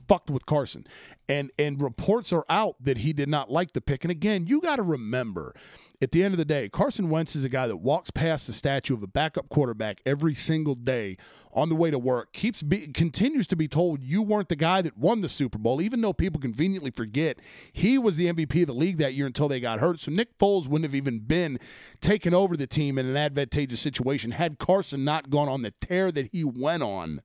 fucked 0.09 0.31
with 0.31 0.47
Carson. 0.47 0.87
And 1.29 1.51
and 1.59 1.81
reports 1.81 2.33
are 2.33 2.47
out 2.49 2.77
that 2.81 2.99
he 2.99 3.13
did 3.13 3.29
not 3.29 3.51
like 3.51 3.75
the 3.75 3.83
pick. 3.83 4.03
And 4.03 4.11
again, 4.11 4.47
you 4.47 4.63
got 4.63 4.77
to 4.77 4.83
remember, 4.83 5.55
at 6.01 6.11
the 6.11 6.23
end 6.25 6.33
of 6.33 6.39
the 6.39 6.45
day, 6.47 6.71
Carson 6.71 7.11
Wentz 7.11 7.37
is 7.37 7.45
a 7.45 7.51
guy 7.51 7.67
that 7.67 7.77
walks 7.77 8.11
past 8.11 8.47
the 8.47 8.55
statue 8.55 8.95
of 8.95 9.03
a 9.03 9.07
backup 9.07 9.51
quarterback 9.51 10.01
every 10.07 10.35
single 10.35 10.75
day 10.75 11.19
on 11.53 11.69
the 11.69 11.75
way 11.75 11.91
to 11.91 11.99
work. 11.99 12.33
Keeps 12.33 12.63
be, 12.63 12.87
continues 12.89 13.47
to 13.49 13.57
be 13.57 13.69
told 13.69 14.03
you 14.03 14.23
weren't 14.23 14.49
the 14.49 14.57
guy 14.57 14.81
that 14.81 14.97
won 14.97 15.21
the 15.21 15.29
Super 15.29 15.59
Bowl, 15.59 15.83
even 15.83 16.01
though 16.01 16.15
people 16.15 16.41
conveniently 16.41 16.91
forget 16.91 17.41
he 17.73 17.99
was 17.99 18.17
the 18.17 18.33
MVP 18.33 18.63
of 18.63 18.69
the 18.69 18.75
league 18.75 18.97
that 18.99 19.13
year 19.13 19.27
until 19.27 19.49
they 19.49 19.61
got 19.61 19.81
hurt. 19.81 20.01
So 20.01 20.11
Nick 20.11 20.39
Foles 20.39 20.67
wouldn't 20.67 20.85
have 20.85 20.95
even 20.95 21.19
been 21.19 21.59
taken 22.01 22.33
over 22.33 22.57
the 22.57 22.67
team 22.67 22.97
in 22.97 23.07
an 23.07 23.17
advantageous 23.19 23.81
situation 23.81 24.31
had 24.31 24.59
Carson 24.59 25.05
not 25.05 25.29
gone 25.29 25.49
on 25.49 25.61
the 25.61 25.73
tear 25.73 26.11
that 26.13 26.31
he 26.33 26.43
went 26.43 26.83
on. 26.83 27.21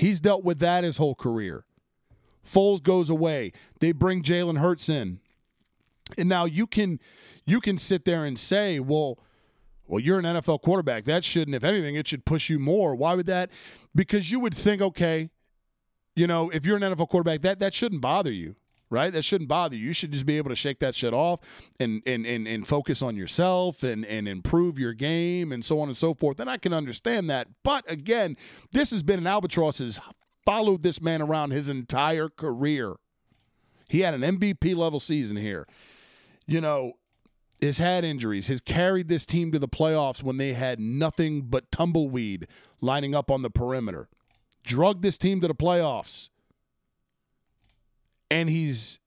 He's 0.00 0.18
dealt 0.18 0.42
with 0.42 0.60
that 0.60 0.82
his 0.82 0.96
whole 0.96 1.14
career. 1.14 1.66
Foles 2.42 2.82
goes 2.82 3.10
away. 3.10 3.52
They 3.80 3.92
bring 3.92 4.22
Jalen 4.22 4.58
Hurts 4.58 4.88
in. 4.88 5.20
And 6.16 6.26
now 6.26 6.46
you 6.46 6.66
can 6.66 6.98
you 7.44 7.60
can 7.60 7.76
sit 7.76 8.06
there 8.06 8.24
and 8.24 8.38
say, 8.38 8.80
well, 8.80 9.18
well, 9.86 10.00
you're 10.00 10.18
an 10.18 10.24
NFL 10.24 10.62
quarterback. 10.62 11.04
That 11.04 11.22
shouldn't, 11.22 11.54
if 11.54 11.64
anything, 11.64 11.96
it 11.96 12.08
should 12.08 12.24
push 12.24 12.48
you 12.48 12.58
more. 12.58 12.94
Why 12.94 13.14
would 13.14 13.26
that? 13.26 13.50
Because 13.94 14.30
you 14.30 14.40
would 14.40 14.54
think, 14.54 14.80
okay, 14.80 15.28
you 16.16 16.26
know, 16.26 16.48
if 16.48 16.64
you're 16.64 16.78
an 16.78 16.82
NFL 16.82 17.10
quarterback, 17.10 17.42
that 17.42 17.58
that 17.58 17.74
shouldn't 17.74 18.00
bother 18.00 18.32
you 18.32 18.56
right? 18.90 19.12
That 19.12 19.22
shouldn't 19.22 19.48
bother 19.48 19.76
you. 19.76 19.86
You 19.86 19.92
should 19.92 20.12
just 20.12 20.26
be 20.26 20.36
able 20.36 20.50
to 20.50 20.56
shake 20.56 20.80
that 20.80 20.94
shit 20.94 21.14
off 21.14 21.40
and 21.78 22.02
and 22.04 22.26
and, 22.26 22.46
and 22.46 22.66
focus 22.66 23.00
on 23.00 23.16
yourself 23.16 23.82
and 23.82 24.04
and 24.04 24.28
improve 24.28 24.78
your 24.78 24.92
game 24.92 25.52
and 25.52 25.64
so 25.64 25.80
on 25.80 25.88
and 25.88 25.96
so 25.96 26.12
forth. 26.12 26.40
And 26.40 26.50
I 26.50 26.58
can 26.58 26.72
understand 26.72 27.30
that. 27.30 27.48
But 27.62 27.90
again, 27.90 28.36
this 28.72 28.90
has 28.90 29.02
been 29.02 29.20
an 29.20 29.26
albatross 29.26 29.78
has 29.78 30.00
followed 30.44 30.82
this 30.82 31.00
man 31.00 31.22
around 31.22 31.52
his 31.52 31.68
entire 31.68 32.28
career. 32.28 32.96
He 33.88 34.00
had 34.00 34.14
an 34.14 34.22
MVP 34.22 34.76
level 34.76 35.00
season 35.00 35.36
here. 35.36 35.66
You 36.46 36.60
know, 36.60 36.94
has 37.62 37.78
had 37.78 38.04
injuries, 38.04 38.48
has 38.48 38.60
carried 38.60 39.08
this 39.08 39.24
team 39.24 39.52
to 39.52 39.58
the 39.58 39.68
playoffs 39.68 40.22
when 40.22 40.38
they 40.38 40.54
had 40.54 40.80
nothing 40.80 41.42
but 41.42 41.70
tumbleweed 41.70 42.48
lining 42.80 43.14
up 43.14 43.30
on 43.30 43.42
the 43.42 43.50
perimeter. 43.50 44.08
Drugged 44.64 45.02
this 45.02 45.16
team 45.16 45.40
to 45.40 45.48
the 45.48 45.54
playoffs 45.54 46.29
and 48.30 48.48
he's 48.48 48.98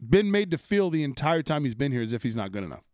been 0.00 0.30
made 0.30 0.50
to 0.50 0.58
feel 0.58 0.90
the 0.90 1.04
entire 1.04 1.42
time 1.42 1.64
he's 1.64 1.74
been 1.74 1.92
here 1.92 2.02
as 2.02 2.12
if 2.12 2.22
he's 2.22 2.36
not 2.36 2.52
good 2.52 2.64
enough. 2.64 2.84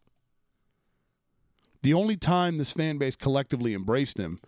The 1.83 1.95
only 1.95 2.17
time 2.17 2.59
this 2.59 2.73
fan 2.73 2.99
base 2.99 3.17
collectively 3.17 3.75
embraced 3.75 4.19
him 4.19 4.39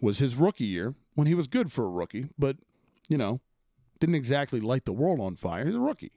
was 0.00 0.18
his 0.18 0.34
rookie 0.34 0.64
year 0.64 0.94
when 1.14 1.26
he 1.26 1.34
was 1.34 1.46
good 1.46 1.70
for 1.70 1.84
a 1.84 1.90
rookie, 1.90 2.28
but, 2.38 2.56
you 3.08 3.16
know, 3.16 3.40
didn't 4.00 4.16
exactly 4.16 4.60
light 4.60 4.86
the 4.86 4.92
world 4.92 5.20
on 5.20 5.36
fire. 5.36 5.66
He's 5.66 5.74
a 5.74 5.80
rookie. 5.80 6.12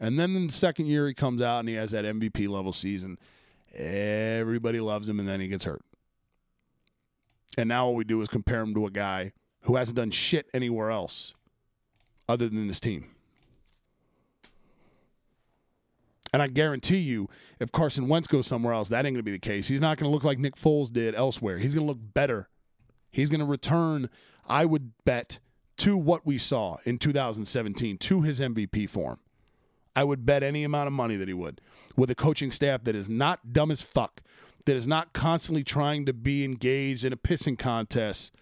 And 0.00 0.18
then 0.18 0.34
in 0.34 0.48
the 0.48 0.52
second 0.52 0.86
year, 0.86 1.06
he 1.06 1.14
comes 1.14 1.40
out 1.40 1.60
and 1.60 1.68
he 1.68 1.76
has 1.76 1.92
that 1.92 2.04
MVP 2.04 2.48
level 2.48 2.72
season. 2.72 3.18
Everybody 3.72 4.80
loves 4.80 5.08
him, 5.08 5.18
and 5.20 5.28
then 5.28 5.40
he 5.40 5.48
gets 5.48 5.64
hurt. 5.64 5.82
And 7.56 7.68
now 7.68 7.86
all 7.86 7.94
we 7.94 8.04
do 8.04 8.20
is 8.20 8.28
compare 8.28 8.60
him 8.60 8.74
to 8.74 8.86
a 8.86 8.90
guy 8.90 9.32
who 9.62 9.76
hasn't 9.76 9.96
done 9.96 10.10
shit 10.10 10.48
anywhere 10.52 10.90
else 10.90 11.34
other 12.28 12.48
than 12.48 12.66
this 12.66 12.80
team. 12.80 13.06
And 16.32 16.42
I 16.42 16.48
guarantee 16.48 16.98
you, 16.98 17.28
if 17.60 17.70
Carson 17.70 18.08
Wentz 18.08 18.26
goes 18.26 18.48
somewhere 18.48 18.74
else, 18.74 18.88
that 18.88 19.06
ain't 19.06 19.14
going 19.14 19.16
to 19.16 19.22
be 19.22 19.30
the 19.30 19.38
case. 19.38 19.68
He's 19.68 19.80
not 19.80 19.98
going 19.98 20.10
to 20.10 20.12
look 20.12 20.24
like 20.24 20.38
Nick 20.40 20.56
Foles 20.56 20.92
did 20.92 21.14
elsewhere. 21.14 21.58
He's 21.58 21.76
going 21.76 21.86
to 21.86 21.92
look 21.92 22.12
better. 22.12 22.48
He's 23.12 23.28
going 23.28 23.38
to 23.38 23.46
return, 23.46 24.10
I 24.44 24.64
would 24.64 24.90
bet, 25.04 25.38
to 25.76 25.96
what 25.96 26.26
we 26.26 26.38
saw 26.38 26.78
in 26.84 26.98
2017, 26.98 27.98
to 27.98 28.22
his 28.22 28.40
MVP 28.40 28.90
form. 28.90 29.20
I 29.94 30.02
would 30.02 30.26
bet 30.26 30.42
any 30.42 30.64
amount 30.64 30.88
of 30.88 30.92
money 30.92 31.14
that 31.16 31.28
he 31.28 31.34
would. 31.34 31.60
With 31.96 32.10
a 32.10 32.16
coaching 32.16 32.50
staff 32.50 32.82
that 32.82 32.96
is 32.96 33.08
not 33.08 33.52
dumb 33.52 33.70
as 33.70 33.82
fuck, 33.82 34.20
that 34.64 34.74
is 34.74 34.88
not 34.88 35.12
constantly 35.12 35.62
trying 35.62 36.04
to 36.06 36.12
be 36.12 36.44
engaged 36.44 37.04
in 37.04 37.12
a 37.12 37.16
pissing 37.16 37.56
contest 37.56 38.34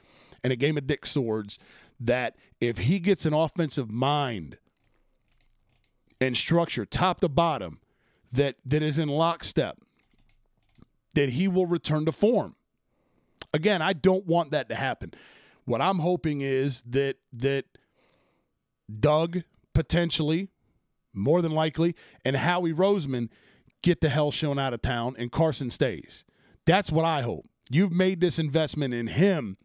and 0.42 0.50
a 0.52 0.56
game 0.56 0.78
of 0.78 0.86
dick 0.86 1.04
swords, 1.04 1.58
that 2.00 2.36
if 2.62 2.78
he 2.78 3.00
gets 3.00 3.26
an 3.26 3.34
offensive 3.34 3.90
mind 3.90 4.56
and 6.20 6.36
structure 6.36 6.86
top 6.86 7.18
to 7.18 7.28
bottom 7.28 7.80
that 8.30 8.54
that 8.64 8.84
is 8.84 8.98
in 8.98 9.08
lockstep 9.08 9.78
that 11.14 11.30
he 11.30 11.48
will 11.48 11.66
return 11.66 12.04
to 12.06 12.12
form. 12.12 12.54
Again 13.52 13.82
i 13.82 13.92
don't 13.92 14.26
want 14.26 14.52
that 14.52 14.68
to 14.68 14.76
happen. 14.76 15.12
What 15.64 15.82
i'm 15.82 15.98
hoping 15.98 16.40
is 16.40 16.82
that 16.82 17.16
that 17.32 17.64
doug 19.00 19.42
potentially 19.74 20.48
more 21.12 21.42
than 21.42 21.52
likely 21.52 21.96
and 22.24 22.36
howie 22.36 22.72
roseman 22.72 23.28
get 23.82 24.00
the 24.00 24.08
hell 24.08 24.30
shown 24.30 24.58
out 24.58 24.72
of 24.72 24.82
town 24.82 25.16
and 25.18 25.32
carson 25.32 25.68
stays. 25.68 26.22
That's 26.64 26.92
what 26.92 27.04
i 27.04 27.22
hope. 27.22 27.48
You've 27.68 27.92
made 27.92 28.20
this 28.20 28.38
investment 28.38 28.94
in 28.94 29.08
him. 29.08 29.56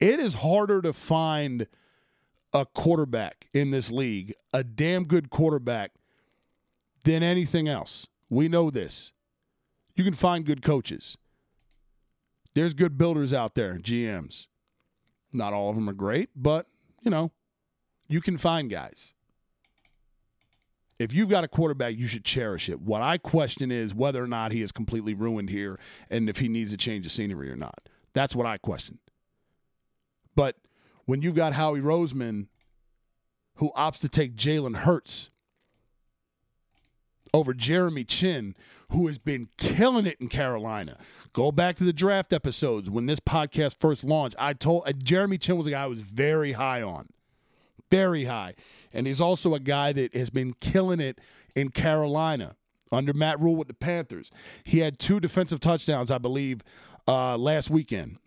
It 0.00 0.18
is 0.18 0.34
harder 0.34 0.82
to 0.82 0.92
find 0.92 1.68
a 2.52 2.66
quarterback 2.66 3.48
in 3.52 3.70
this 3.70 3.90
league, 3.90 4.34
a 4.52 4.64
damn 4.64 5.04
good 5.04 5.30
quarterback, 5.30 5.92
than 7.04 7.22
anything 7.22 7.68
else. 7.68 8.06
We 8.28 8.48
know 8.48 8.70
this. 8.70 9.12
You 9.96 10.04
can 10.04 10.14
find 10.14 10.44
good 10.44 10.62
coaches. 10.62 11.16
There's 12.54 12.74
good 12.74 12.98
builders 12.98 13.32
out 13.32 13.54
there, 13.54 13.78
GMs. 13.78 14.46
Not 15.32 15.52
all 15.52 15.70
of 15.70 15.76
them 15.76 15.88
are 15.88 15.94
great, 15.94 16.30
but, 16.34 16.66
you 17.02 17.10
know, 17.10 17.30
you 18.08 18.20
can 18.20 18.36
find 18.36 18.68
guys. 18.68 19.12
If 20.98 21.14
you've 21.14 21.30
got 21.30 21.44
a 21.44 21.48
quarterback, 21.48 21.96
you 21.96 22.08
should 22.08 22.24
cherish 22.24 22.68
it. 22.68 22.80
What 22.80 23.00
I 23.00 23.16
question 23.16 23.70
is 23.70 23.94
whether 23.94 24.22
or 24.22 24.26
not 24.26 24.52
he 24.52 24.60
is 24.60 24.72
completely 24.72 25.14
ruined 25.14 25.48
here 25.48 25.78
and 26.10 26.28
if 26.28 26.38
he 26.38 26.48
needs 26.48 26.72
a 26.72 26.76
change 26.76 27.06
of 27.06 27.12
scenery 27.12 27.50
or 27.50 27.56
not. 27.56 27.88
That's 28.12 28.36
what 28.36 28.46
I 28.46 28.58
question. 28.58 28.98
But– 30.34 30.56
when 31.10 31.22
you 31.22 31.32
got 31.32 31.54
Howie 31.54 31.80
Roseman, 31.80 32.46
who 33.56 33.72
opts 33.76 33.98
to 33.98 34.08
take 34.08 34.36
Jalen 34.36 34.76
Hurts 34.76 35.30
over 37.34 37.52
Jeremy 37.52 38.04
Chinn, 38.04 38.54
who 38.92 39.08
has 39.08 39.18
been 39.18 39.48
killing 39.58 40.06
it 40.06 40.18
in 40.20 40.28
Carolina. 40.28 40.98
Go 41.32 41.50
back 41.50 41.74
to 41.78 41.84
the 41.84 41.92
draft 41.92 42.32
episodes 42.32 42.88
when 42.88 43.06
this 43.06 43.18
podcast 43.18 43.80
first 43.80 44.04
launched. 44.04 44.36
I 44.38 44.52
told 44.52 44.84
uh, 44.86 44.92
Jeremy 44.92 45.36
Chinn 45.36 45.56
was 45.56 45.66
a 45.66 45.72
guy 45.72 45.82
I 45.82 45.86
was 45.88 45.98
very 45.98 46.52
high 46.52 46.80
on, 46.80 47.08
very 47.90 48.26
high, 48.26 48.54
and 48.92 49.08
he's 49.08 49.20
also 49.20 49.56
a 49.56 49.60
guy 49.60 49.92
that 49.92 50.14
has 50.14 50.30
been 50.30 50.52
killing 50.60 51.00
it 51.00 51.18
in 51.56 51.70
Carolina 51.70 52.54
under 52.92 53.12
Matt 53.12 53.40
Rhule 53.40 53.56
with 53.56 53.66
the 53.66 53.74
Panthers. 53.74 54.30
He 54.62 54.78
had 54.78 55.00
two 55.00 55.18
defensive 55.18 55.58
touchdowns, 55.58 56.12
I 56.12 56.18
believe, 56.18 56.60
uh, 57.08 57.36
last 57.36 57.68
weekend. 57.68 58.18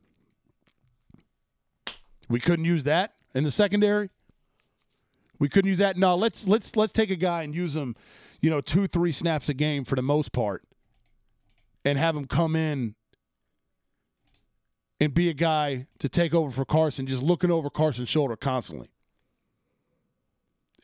We 2.30 2.40
couldn't 2.40 2.66
use 2.66 2.84
that 2.84 3.14
in 3.34 3.44
the 3.44 3.52
secondary. 3.52 4.10
We 5.40 5.50
couldn't 5.50 5.70
use 5.70 5.80
that. 5.80 5.98
No, 5.98 6.16
let's 6.16 6.48
let's 6.48 6.76
let's 6.76 6.94
take 6.94 7.10
a 7.10 7.16
guy 7.16 7.44
and 7.44 7.54
use 7.54 7.76
him, 7.76 7.96
you 8.42 8.50
know, 8.50 8.62
two 8.62 8.88
three 8.88 9.12
snaps 9.12 9.50
a 9.50 9.54
game 9.54 9.84
for 9.84 9.96
the 9.96 10.02
most 10.02 10.32
part, 10.32 10.64
and 11.84 11.98
have 11.98 12.16
him 12.16 12.26
come 12.26 12.56
in 12.56 12.96
and 15.00 15.14
be 15.14 15.30
a 15.30 15.34
guy 15.34 15.88
to 16.00 16.08
take 16.08 16.34
over 16.34 16.50
for 16.50 16.66
Carson, 16.66 17.06
just 17.08 17.22
looking 17.22 17.52
over 17.52 17.70
Carson's 17.70 18.10
shoulder 18.10 18.36
constantly. 18.36 18.90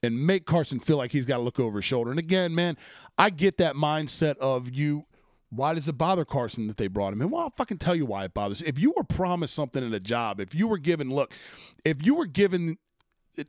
And 0.02 0.26
make 0.26 0.46
Carson 0.46 0.80
feel 0.80 0.98
like 0.98 1.12
he's 1.12 1.26
got 1.26 1.38
to 1.38 1.44
look 1.44 1.60
over 1.60 1.78
his 1.78 1.86
shoulder. 1.86 2.10
And 2.10 2.20
again, 2.20 2.56
man, 2.56 2.78
I 3.18 3.30
get 3.30 3.58
that 3.58 3.76
mindset 3.76 4.38
of 4.38 4.74
you 4.74 5.06
why 5.50 5.74
does 5.74 5.88
it 5.88 5.98
bother 5.98 6.26
Carson 6.26 6.68
that 6.68 6.78
they 6.78 6.88
brought 6.88 7.14
him 7.14 7.22
in? 7.22 7.30
Well, 7.30 7.42
I'll 7.44 7.54
fucking 7.58 7.80
tell 7.80 7.96
you 7.96 8.06
why 8.06 8.26
it 8.26 8.34
bothers. 8.34 8.62
If 8.62 8.78
you 8.80 8.94
were 8.96 9.04
promised 9.04 9.54
something 9.56 9.84
in 9.84 9.94
a 9.94 10.00
job, 10.00 10.40
if 10.40 10.54
you 10.54 10.68
were 10.68 10.78
given, 10.78 11.10
look, 11.10 11.34
if 11.84 12.06
you 12.06 12.16
were 12.16 12.28
given, 12.28 12.78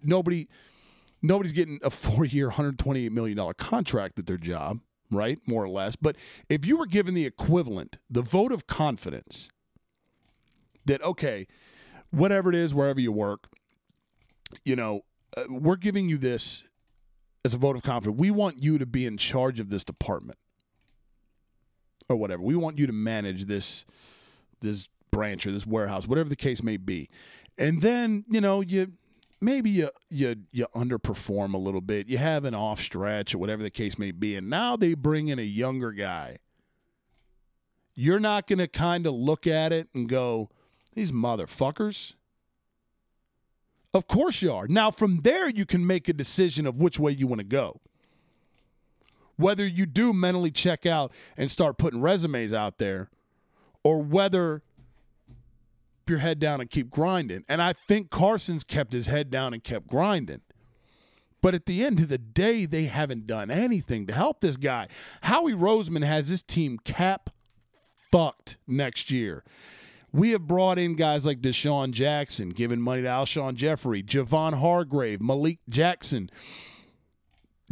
nobody, 0.03 0.49
nobody's 1.23 1.53
getting 1.53 1.79
a 1.83 1.91
four-year, 1.91 2.51
hundred 2.51 2.79
twenty-eight 2.79 3.13
million 3.13 3.37
dollar 3.37 3.55
contract 3.55 4.19
at 4.19 4.27
their 4.27 4.39
job. 4.39 4.81
right? 5.11 5.39
More 5.47 5.65
or 5.65 5.69
less. 5.69 5.97
But 5.97 6.17
if 6.49 6.65
you 6.65 6.77
were 6.77 6.87
given 6.87 7.15
the 7.15 7.27
equivalent, 7.27 7.99
the 8.09 8.23
vote 8.23 8.53
of 8.53 8.67
confidence 8.67 9.49
that, 10.87 11.03
okay, 11.03 11.47
whatever 12.11 12.49
it 12.49 12.55
is, 12.55 12.75
wherever 12.75 13.01
you 13.01 13.13
work, 13.13 13.49
you 14.65 14.77
know, 14.77 15.03
uh, 15.37 15.45
we're 15.49 15.77
giving 15.77 16.09
you 16.09 16.19
this 16.19 16.65
as 17.45 17.55
a 17.55 17.59
vote 17.59 17.77
of 17.77 17.83
confidence. 17.83 18.19
We 18.19 18.31
want 18.31 18.63
you 18.63 18.79
to 18.79 18.87
be 18.87 19.07
in 19.07 19.17
charge 19.17 19.61
of 19.61 19.71
this 19.71 19.85
department 19.85 20.39
or 22.11 22.17
whatever. 22.17 22.43
We 22.43 22.57
want 22.57 22.79
you 22.79 22.87
to 22.87 22.93
manage 22.93 23.45
this 23.45 23.85
this 24.61 24.89
branch 25.11 25.47
or 25.47 25.53
this 25.53 25.67
warehouse, 25.67 26.07
whatever 26.07 26.29
the 26.29 26.37
case 26.37 26.63
may 26.63 26.77
be. 26.77 27.09
And 27.57 27.81
then, 27.81 28.25
you 28.29 28.41
know, 28.41 28.61
you 28.61 28.93
maybe 29.41 29.71
you 29.71 29.91
you 30.11 30.37
you 30.51 30.67
underperform 30.75 31.55
a 31.55 31.59
little 31.59 31.81
bit. 31.81 32.09
You 32.09 32.19
have 32.19 32.45
an 32.45 32.55
off 32.55 32.81
stretch 32.81 33.35
or 33.35 33.39
whatever 33.39 33.63
the 33.63 33.71
case 33.71 33.99
may 33.99 34.11
be. 34.11 34.37
And 34.37 34.51
now 34.51 34.77
they 34.77 34.95
bring 34.95 35.29
in 35.29 35.39
a 35.39 35.43
younger 35.43 35.93
guy. 35.93 36.39
You're 37.95 38.21
not 38.21 38.47
going 38.47 38.59
to 38.61 38.69
kind 38.69 39.07
of 39.07 39.15
look 39.15 39.47
at 39.47 39.73
it 39.73 39.89
and 39.95 40.09
go, 40.09 40.51
"These 40.95 41.13
motherfuckers." 41.13 42.15
Of 43.93 44.07
course 44.07 44.41
you 44.41 44.53
are. 44.53 44.69
Now 44.69 44.91
from 44.91 45.23
there 45.23 45.49
you 45.49 45.67
can 45.67 45.87
make 45.87 46.09
a 46.09 46.13
decision 46.13 46.67
of 46.67 46.77
which 46.77 46.99
way 46.99 47.13
you 47.13 47.27
want 47.27 47.41
to 47.41 47.45
go. 47.47 47.81
Whether 49.41 49.67
you 49.67 49.87
do 49.87 50.13
mentally 50.13 50.51
check 50.51 50.87
out 50.87 51.13
and 51.37 51.51
start 51.51 51.79
putting 51.79 52.01
resumes 52.01 52.53
out 52.53 52.79
there 52.79 53.11
or 53.83 54.03
whether 54.03 54.63
your 56.11 56.19
head 56.19 56.39
down 56.39 56.61
and 56.61 56.69
keep 56.69 56.91
grinding. 56.91 57.45
And 57.49 57.63
I 57.63 57.73
think 57.73 58.11
Carson's 58.11 58.65
kept 58.65 58.93
his 58.93 59.07
head 59.07 59.31
down 59.31 59.55
and 59.55 59.65
kept 59.65 59.87
grinding. 59.87 60.43
But 61.41 61.55
at 61.55 61.65
the 61.65 61.83
end 61.83 62.01
of 62.01 62.09
the 62.09 62.19
day, 62.19 62.67
they 62.67 62.85
haven't 62.85 63.27
done 63.27 63.51
anything 63.51 64.07
to 64.09 64.13
help 64.13 64.41
this 64.41 64.59
guy. 64.59 64.89
Howie 65.23 65.55
Roseman 65.55 66.05
has 66.05 66.29
this 66.29 66.43
team 66.43 66.79
cap 66.85 67.31
fucked 68.13 68.59
next 68.67 69.11
year. 69.11 69.43
We 70.13 70.33
have 70.33 70.47
brought 70.47 70.79
in 70.79 70.97
guys 70.97 71.25
like 71.25 71.41
DeSean 71.41 71.93
Jackson, 71.93 72.51
giving 72.51 72.81
money 72.81 73.03
to 73.03 73.09
Alshon 73.09 73.55
Jeffery, 73.55 74.03
Javon 74.03 74.55
Hargrave, 74.55 75.23
Malik 75.23 75.61
Jackson. 75.69 76.29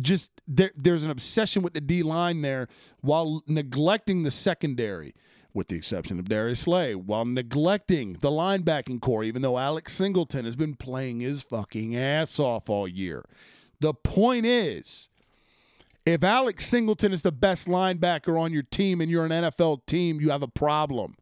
Just 0.01 0.31
there, 0.47 0.71
there's 0.77 1.05
an 1.05 1.11
obsession 1.11 1.63
with 1.63 1.75
the 1.75 1.81
D 1.81 2.03
line 2.03 2.43
there 2.43 2.69
while 3.01 3.43
neglecting 3.47 4.23
the 4.23 4.31
secondary 4.31 5.15
with 5.55 5.69
the 5.69 5.77
exception 5.77 6.19
of 6.19 6.29
Darius 6.29 6.61
Slay, 6.61 6.95
while 6.95 7.25
neglecting 7.25 8.13
the 8.15 8.31
linebacking 8.31 9.01
core, 9.01 9.25
even 9.25 9.43
though 9.43 9.59
Alex 9.59 9.93
Singleton 9.93 10.45
has 10.45 10.55
been 10.55 10.75
playing 10.75 11.21
his 11.21 11.43
fucking 11.43 11.97
ass 11.97 12.39
off 12.39 12.69
all 12.69 12.87
year. 12.87 13.25
The 13.81 13.95
point 13.95 14.47
is, 14.47 15.09
if 16.05 16.23
Alex 16.23 16.67
Singleton 16.67 17.13
is 17.13 17.23
the 17.23 17.33
best 17.33 17.67
linebacker 17.67 18.39
on 18.41 18.53
your 18.53 18.63
team 18.63 19.01
and 19.01 19.11
you're 19.11 19.25
an 19.25 19.31
NFL 19.31 19.85
team, 19.87 20.21
you 20.21 20.31
have 20.31 20.43
a 20.43 20.49
problem. 20.49 21.17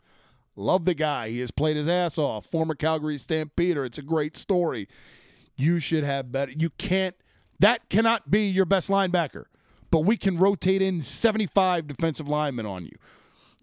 Love 0.55 0.85
the 0.85 0.95
guy. 0.95 1.29
He 1.31 1.41
has 1.41 1.51
played 1.51 1.77
his 1.77 1.89
ass 1.89 2.19
off. 2.19 2.47
Former 2.47 2.75
Calgary 2.75 3.19
Stampeder. 3.19 3.85
It's 3.85 3.99
a 3.99 4.03
great 4.03 4.37
story. 4.37 4.89
You 5.57 5.81
should 5.81 6.05
have 6.05 6.33
better. 6.33 6.53
You 6.53 6.71
can't, 6.71 7.15
that 7.61 7.89
cannot 7.89 8.31
be 8.31 8.49
your 8.49 8.65
best 8.65 8.89
linebacker. 8.89 9.45
But 9.91 10.01
we 10.01 10.17
can 10.17 10.37
rotate 10.37 10.83
in 10.83 11.01
75 11.03 11.87
defensive 11.87 12.29
linemen 12.29 12.67
on 12.67 12.85
you. 12.85 12.97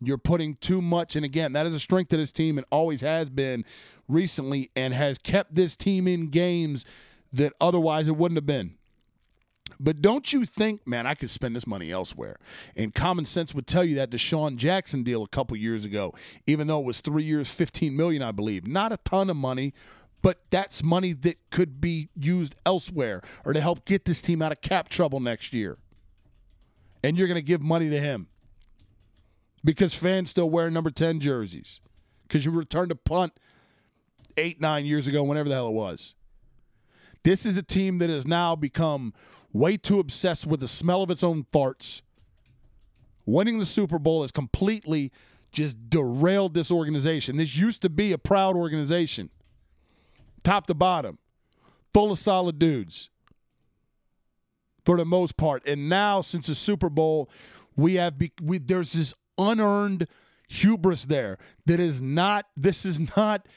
You're 0.01 0.17
putting 0.17 0.55
too 0.55 0.81
much. 0.81 1.15
And 1.15 1.23
again, 1.23 1.53
that 1.53 1.65
is 1.65 1.73
a 1.73 1.79
strength 1.79 2.11
of 2.13 2.19
this 2.19 2.31
team 2.31 2.57
and 2.57 2.65
always 2.71 3.01
has 3.01 3.29
been 3.29 3.65
recently 4.07 4.69
and 4.75 4.93
has 4.93 5.17
kept 5.17 5.55
this 5.55 5.75
team 5.75 6.07
in 6.07 6.29
games 6.29 6.85
that 7.31 7.53
otherwise 7.59 8.07
it 8.07 8.15
wouldn't 8.15 8.37
have 8.37 8.45
been. 8.45 8.75
But 9.79 10.01
don't 10.01 10.31
you 10.31 10.45
think, 10.45 10.85
man, 10.87 11.07
I 11.07 11.15
could 11.15 11.29
spend 11.29 11.55
this 11.55 11.65
money 11.65 11.91
elsewhere? 11.91 12.37
And 12.75 12.93
common 12.93 13.25
sense 13.25 13.53
would 13.55 13.65
tell 13.65 13.83
you 13.83 13.95
that 13.95 14.11
DeSean 14.11 14.57
Jackson 14.57 15.03
deal 15.03 15.23
a 15.23 15.27
couple 15.27 15.57
years 15.57 15.83
ago, 15.83 16.13
even 16.45 16.67
though 16.67 16.79
it 16.79 16.85
was 16.85 17.01
three 17.01 17.23
years, 17.23 17.49
15 17.49 17.95
million, 17.95 18.21
I 18.21 18.31
believe. 18.31 18.67
Not 18.67 18.91
a 18.91 18.97
ton 18.97 19.29
of 19.29 19.35
money, 19.37 19.73
but 20.23 20.39
that's 20.49 20.81
money 20.81 21.13
that 21.13 21.37
could 21.51 21.79
be 21.79 22.09
used 22.15 22.55
elsewhere 22.65 23.21
or 23.45 23.53
to 23.53 23.61
help 23.61 23.85
get 23.85 24.05
this 24.05 24.21
team 24.21 24.41
out 24.41 24.51
of 24.51 24.61
cap 24.61 24.89
trouble 24.89 25.19
next 25.19 25.53
year. 25.53 25.77
And 27.03 27.17
you're 27.17 27.27
going 27.27 27.35
to 27.35 27.41
give 27.41 27.61
money 27.61 27.89
to 27.89 27.99
him 27.99 28.27
because 29.63 29.93
fans 29.93 30.29
still 30.29 30.49
wear 30.49 30.71
number 30.71 30.89
10 30.89 31.19
jerseys 31.19 31.81
because 32.23 32.45
you 32.45 32.51
returned 32.51 32.91
a 32.91 32.95
punt 32.95 33.33
eight, 34.37 34.61
nine 34.61 34.85
years 34.85 35.07
ago, 35.07 35.23
whenever 35.23 35.49
the 35.49 35.55
hell 35.55 35.67
it 35.67 35.73
was. 35.73 36.15
This 37.23 37.45
is 37.45 37.57
a 37.57 37.61
team 37.61 37.97
that 37.99 38.09
has 38.09 38.25
now 38.25 38.55
become 38.55 39.13
way 39.51 39.75
too 39.75 39.99
obsessed 39.99 40.47
with 40.47 40.61
the 40.61 40.67
smell 40.69 41.03
of 41.03 41.11
its 41.11 41.21
own 41.23 41.45
farts. 41.53 42.01
Winning 43.25 43.59
the 43.59 43.65
Super 43.65 43.99
Bowl 43.99 44.21
has 44.21 44.31
completely 44.31 45.11
just 45.51 45.89
derailed 45.89 46.53
this 46.53 46.71
organization. 46.71 47.37
This 47.37 47.55
used 47.55 47.81
to 47.83 47.89
be 47.89 48.13
a 48.13 48.17
proud 48.17 48.55
organization, 48.55 49.29
top 50.43 50.67
to 50.67 50.73
bottom, 50.73 51.17
full 51.93 52.11
of 52.11 52.19
solid 52.19 52.59
dudes 52.59 53.09
for 54.85 54.97
the 54.97 55.05
most 55.05 55.37
part. 55.37 55.65
And 55.67 55.89
now, 55.89 56.21
since 56.21 56.47
the 56.47 56.55
Super 56.55 56.89
Bowl, 56.89 57.29
we 57.75 57.95
have 57.95 58.17
be- 58.17 58.33
we, 58.41 58.57
there's 58.59 58.93
this 58.93 59.13
unearned 59.37 60.07
hubris 60.47 61.05
there 61.05 61.37
that 61.65 61.79
is 61.79 62.01
not 62.01 62.45
this 62.55 62.85
is 62.85 62.99
not 63.17 63.47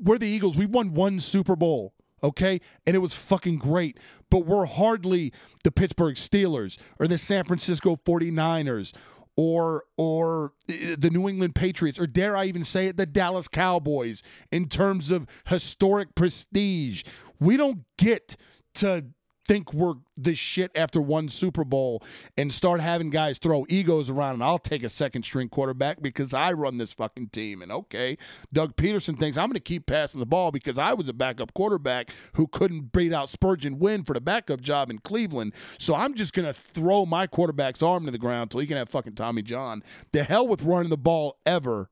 we're 0.00 0.18
the 0.18 0.26
Eagles. 0.26 0.56
We 0.56 0.66
won 0.66 0.94
one 0.94 1.20
Super 1.20 1.54
Bowl, 1.54 1.94
okay? 2.22 2.60
And 2.86 2.96
it 2.96 2.98
was 3.00 3.14
fucking 3.14 3.58
great. 3.58 3.98
But 4.28 4.40
we're 4.40 4.66
hardly 4.66 5.32
the 5.62 5.70
Pittsburgh 5.70 6.16
Steelers 6.16 6.76
or 6.98 7.06
the 7.06 7.18
San 7.18 7.44
Francisco 7.44 7.96
49ers 7.96 8.92
or 9.40 9.84
or 9.96 10.52
eh, 10.68 10.92
eh, 10.92 10.96
the 10.98 11.08
New 11.08 11.26
England 11.26 11.54
Patriots 11.54 11.98
or 11.98 12.06
dare 12.06 12.36
I 12.36 12.44
even 12.44 12.62
say 12.62 12.88
it 12.88 12.98
the 12.98 13.06
Dallas 13.06 13.48
Cowboys 13.48 14.22
in 14.52 14.68
terms 14.68 15.10
of 15.10 15.26
historic 15.46 16.14
prestige. 16.14 17.04
We 17.38 17.56
don't 17.56 17.84
get 17.96 18.36
to 18.74 19.06
think 19.46 19.72
we're 19.72 19.94
the 20.16 20.34
shit 20.34 20.70
after 20.74 21.00
one 21.00 21.28
Super 21.28 21.64
Bowl 21.64 22.02
and 22.36 22.52
start 22.52 22.80
having 22.80 23.10
guys 23.10 23.38
throw 23.38 23.64
egos 23.68 24.10
around 24.10 24.34
and 24.34 24.44
I'll 24.44 24.58
take 24.58 24.82
a 24.82 24.88
second 24.88 25.24
string 25.24 25.48
quarterback 25.48 26.02
because 26.02 26.34
I 26.34 26.52
run 26.52 26.78
this 26.78 26.92
fucking 26.92 27.28
team. 27.28 27.62
And 27.62 27.72
okay, 27.72 28.18
Doug 28.52 28.76
Pederson 28.76 29.18
thinks 29.18 29.36
I'm 29.36 29.48
going 29.48 29.54
to 29.54 29.60
keep 29.60 29.86
passing 29.86 30.20
the 30.20 30.26
ball 30.26 30.50
because 30.50 30.78
I 30.78 30.92
was 30.92 31.08
a 31.08 31.12
backup 31.12 31.54
quarterback 31.54 32.10
who 32.34 32.46
couldn't 32.46 32.92
beat 32.92 33.12
out 33.12 33.28
Spergon 33.28 33.78
Wynn 33.78 34.04
for 34.04 34.14
the 34.14 34.20
backup 34.20 34.60
job 34.60 34.90
in 34.90 34.98
Cleveland. 34.98 35.54
So 35.78 35.94
I'm 35.94 36.14
just 36.14 36.32
going 36.32 36.46
to 36.46 36.52
throw 36.52 37.06
my 37.06 37.26
quarterback's 37.26 37.82
arm 37.82 38.04
to 38.06 38.10
the 38.10 38.18
ground 38.18 38.50
till 38.50 38.60
he 38.60 38.66
can 38.66 38.76
have 38.76 38.88
fucking 38.88 39.14
Tommy 39.14 39.42
John. 39.42 39.82
The 40.12 40.24
hell 40.24 40.46
with 40.46 40.62
running 40.62 40.90
the 40.90 40.96
ball 40.96 41.38
ever. 41.44 41.90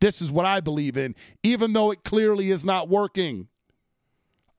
This 0.00 0.20
is 0.20 0.32
what 0.32 0.46
I 0.46 0.60
believe 0.60 0.96
in, 0.96 1.14
even 1.44 1.74
though 1.74 1.92
it 1.92 2.02
clearly 2.02 2.50
is 2.50 2.64
not 2.64 2.88
working. 2.88 3.46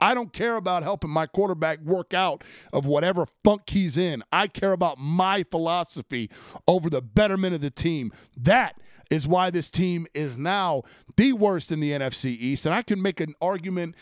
I 0.04 0.14
don't 0.14 0.34
care 0.34 0.58
about 0.58 0.84
helping 0.84 1.12
my 1.12 1.28
quarterback 1.28 1.80
work 1.80 2.14
out 2.14 2.44
of 2.74 2.86
whatever 2.86 3.26
funk 3.46 3.70
he's 3.70 3.98
in. 3.98 4.22
I 4.34 4.48
care 4.48 4.74
about 4.74 4.98
my 4.98 5.44
philosophy 5.44 6.30
over 6.68 6.90
the 6.90 7.02
betterment 7.02 7.56
of 7.56 7.62
the 7.62 7.70
team. 7.70 8.12
That 8.36 8.78
is 9.10 9.30
why 9.30 9.50
this 9.50 9.72
team 9.72 10.06
is 10.14 10.38
now 10.38 10.84
the 11.16 11.32
worst 11.32 11.72
in 11.72 11.80
the 11.80 11.92
NFC 11.92 12.26
East. 12.38 12.66
And 12.66 12.76
I 12.76 12.82
can 12.82 13.02
make 13.02 13.22
an 13.22 13.34
argument 13.42 13.96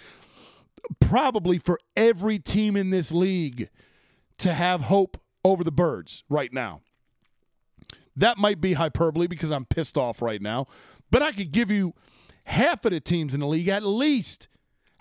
probably 0.99 1.59
for 1.59 1.79
every 1.95 2.39
team 2.39 2.75
in 2.75 2.89
this 2.89 3.11
league 3.11 3.69
to 4.39 4.55
have 4.55 4.81
hope 4.81 5.21
over 5.45 5.63
the 5.63 5.71
Birds 5.71 6.23
right 6.31 6.51
now. 6.51 6.81
That 8.15 8.39
might 8.39 8.59
be 8.59 8.73
hyperbole 8.73 9.27
because 9.27 9.51
I'm 9.51 9.65
pissed 9.65 9.99
off 9.99 10.19
right 10.23 10.41
now, 10.41 10.65
but 11.11 11.21
I 11.21 11.31
could 11.31 11.51
give 11.51 11.69
you 11.69 11.93
half 12.45 12.85
of 12.85 12.91
the 12.91 12.99
teams 12.99 13.35
in 13.35 13.41
the 13.41 13.47
league 13.47 13.67
at 13.67 13.83
least 13.83 14.47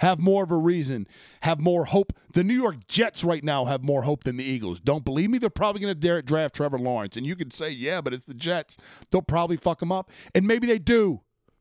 have 0.00 0.18
more 0.18 0.42
of 0.42 0.50
a 0.50 0.56
reason, 0.56 1.06
have 1.42 1.60
more 1.60 1.84
hope. 1.84 2.12
The 2.32 2.42
New 2.42 2.54
York 2.54 2.86
Jets 2.88 3.22
right 3.22 3.44
now 3.44 3.66
have 3.66 3.82
more 3.82 4.02
hope 4.02 4.24
than 4.24 4.36
the 4.36 4.44
Eagles. 4.44 4.80
Don't 4.80 5.04
believe 5.04 5.30
me? 5.30 5.38
They're 5.38 5.50
probably 5.50 5.82
going 5.82 5.98
to 5.98 6.22
draft 6.22 6.54
Trevor 6.54 6.78
Lawrence. 6.78 7.16
And 7.16 7.26
you 7.26 7.36
could 7.36 7.52
say, 7.52 7.70
yeah, 7.70 8.00
but 8.00 8.14
it's 8.14 8.24
the 8.24 8.34
Jets. 8.34 8.78
They'll 9.10 9.22
probably 9.22 9.56
fuck 9.56 9.80
him 9.80 9.92
up. 9.92 10.10
And 10.34 10.46
maybe 10.46 10.66
they 10.66 10.78
do. 10.78 11.20